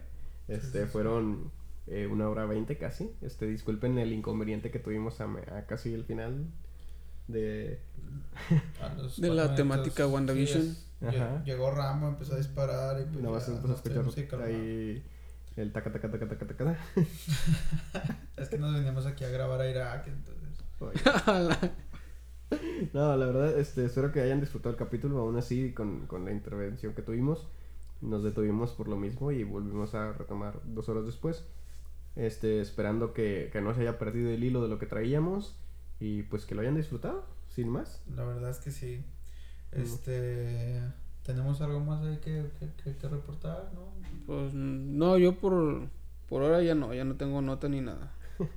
Este, 0.50 0.86
fueron 0.86 1.52
eh, 1.88 2.08
una 2.08 2.30
hora 2.30 2.46
veinte 2.46 2.78
casi. 2.78 3.12
Este, 3.22 3.48
disculpen 3.48 3.98
el 3.98 4.14
inconveniente 4.14 4.72
que 4.72 4.80
tuvimos 4.80 5.20
a, 5.22 5.28
casi 5.68 5.94
el 5.94 6.04
final 6.04 6.46
de, 7.28 7.80
de 9.18 9.30
la 9.30 9.56
temática 9.56 10.08
WandaVision. 10.08 10.76
Llegó 11.46 11.72
Ramo, 11.72 12.10
empezó 12.10 12.34
a 12.34 12.38
disparar 12.38 13.02
y 13.02 13.06
pues 13.06 13.22
no, 13.22 13.32
vas 13.32 13.48
a 13.50 13.54
escuchar 13.54 14.42
ahí 14.42 15.04
el 15.58 15.72
taca 15.72 15.92
taca 15.92 16.12
taca 16.12 16.28
taca 16.28 16.48
taca. 16.48 16.78
es 18.38 18.50
que 18.50 18.58
nos 18.58 18.74
venimos 18.74 19.06
aquí 19.06 19.24
a 19.24 19.30
grabar 19.30 19.62
a 19.62 19.70
Irak, 19.70 20.08
entonces. 20.08 20.38
no, 22.94 23.18
la 23.18 23.26
verdad, 23.26 23.60
este, 23.60 23.86
espero 23.86 24.12
que 24.12 24.22
hayan 24.22 24.40
disfrutado 24.40 24.72
el 24.72 24.78
capítulo, 24.78 25.20
aún 25.20 25.38
así 25.38 25.74
con, 25.74 26.06
con 26.06 26.26
la 26.26 26.32
intervención 26.32 26.94
que 26.94 27.02
tuvimos. 27.02 27.48
Nos 28.02 28.24
detuvimos 28.24 28.74
por 28.74 28.88
lo 28.88 28.98
mismo 28.98 29.32
y 29.32 29.44
volvimos 29.44 29.96
a 29.96 30.14
retomar 30.14 30.60
dos 30.66 30.88
horas 30.90 31.06
después. 31.06 31.44
Este, 32.18 32.62
esperando 32.62 33.14
que, 33.14 33.52
no 33.62 33.76
se 33.76 33.82
haya 33.82 34.00
perdido 34.00 34.32
el 34.32 34.44
hilo 34.44 34.64
de 34.64 34.70
lo 34.70 34.80
que 34.80 34.88
traíamos 34.88 35.56
y 36.00 36.24
pues 36.24 36.46
que 36.46 36.56
lo 36.56 36.62
hayan 36.62 36.76
disfrutado, 36.76 37.24
sin 37.48 37.70
más. 37.70 38.02
La 38.16 38.24
verdad 38.24 38.50
es 38.50 38.58
que 38.58 38.72
sí. 38.72 39.06
Este, 39.72 40.82
¿tenemos 41.24 41.62
algo 41.62 41.80
más 41.80 42.04
ahí 42.04 42.18
que, 42.18 42.50
que, 42.84 43.08
reportar, 43.08 43.72
no? 43.76 43.94
Pues 44.26 44.52
no, 44.52 45.20
yo 45.20 45.38
por, 45.38 45.90
por 46.28 46.42
ahora 46.42 46.64
ya 46.64 46.74
no, 46.74 46.92
ya 46.92 47.06
no 47.06 47.18
tengo 47.18 47.40
nota 47.44 47.70
ni 47.70 47.82
nada. 47.82 48.12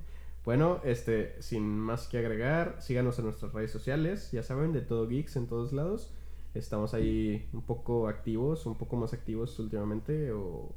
bueno, 0.43 0.81
este, 0.83 1.39
sin 1.39 1.63
más 1.63 2.07
que 2.07 2.17
agregar, 2.17 2.77
síganos 2.79 3.19
en 3.19 3.25
nuestras 3.25 3.53
redes 3.53 3.69
sociales, 3.69 4.31
ya 4.31 4.41
saben, 4.41 4.73
de 4.73 4.81
todo 4.81 5.07
Geeks 5.07 5.35
en 5.35 5.45
todos 5.45 5.71
lados. 5.71 6.11
Estamos 6.55 6.95
ahí 6.95 7.47
un 7.53 7.61
poco 7.61 8.07
activos, 8.07 8.65
un 8.65 8.75
poco 8.75 8.95
más 8.95 9.13
activos 9.13 9.57
últimamente 9.59 10.31
o, 10.31 10.73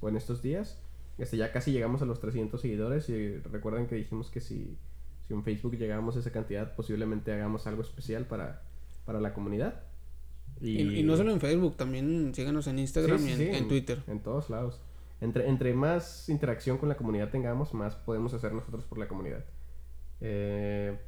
o 0.00 0.08
en 0.08 0.16
estos 0.16 0.42
días. 0.42 0.80
Este, 1.18 1.36
ya 1.36 1.52
casi 1.52 1.72
llegamos 1.72 2.00
a 2.02 2.04
los 2.04 2.20
300 2.20 2.60
seguidores 2.60 3.08
y 3.08 3.38
recuerden 3.38 3.86
que 3.86 3.96
dijimos 3.96 4.30
que 4.30 4.40
si, 4.40 4.78
si 5.26 5.34
en 5.34 5.42
Facebook 5.42 5.76
llegamos 5.76 6.16
a 6.16 6.20
esa 6.20 6.30
cantidad, 6.30 6.74
posiblemente 6.76 7.32
hagamos 7.32 7.66
algo 7.66 7.82
especial 7.82 8.26
para, 8.26 8.62
para 9.04 9.20
la 9.20 9.34
comunidad. 9.34 9.82
Y, 10.60 11.02
no 11.04 11.16
solo 11.16 11.32
en 11.32 11.40
Facebook, 11.40 11.76
también 11.76 12.34
síganos 12.34 12.66
en 12.66 12.78
Instagram 12.78 13.26
y 13.26 13.32
en, 13.32 13.68
Twitter. 13.68 14.02
En 14.06 14.20
todos 14.20 14.50
lados. 14.50 14.80
Entre, 15.20 15.48
entre 15.48 15.74
más 15.74 16.28
interacción 16.28 16.78
con 16.78 16.88
la 16.88 16.96
comunidad 16.96 17.30
tengamos, 17.30 17.74
más 17.74 17.94
podemos 17.96 18.34
hacer 18.34 18.52
nosotros 18.52 18.84
por 18.84 18.98
la 18.98 19.08
comunidad. 19.08 19.44
Eh, 20.20 20.98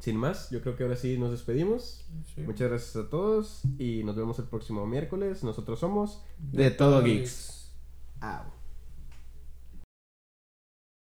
sin 0.00 0.16
más, 0.16 0.50
yo 0.50 0.62
creo 0.62 0.76
que 0.76 0.82
ahora 0.84 0.96
sí 0.96 1.18
nos 1.18 1.30
despedimos. 1.30 2.06
Muchas 2.38 2.70
gracias 2.70 2.96
a 2.96 3.10
todos 3.10 3.62
y 3.78 4.02
nos 4.04 4.16
vemos 4.16 4.38
el 4.38 4.46
próximo 4.46 4.86
miércoles. 4.86 5.44
Nosotros 5.44 5.78
somos 5.78 6.22
De, 6.38 6.70
Todo 6.70 7.02
Geeks. 7.02 7.72
Geeks. 8.20 8.50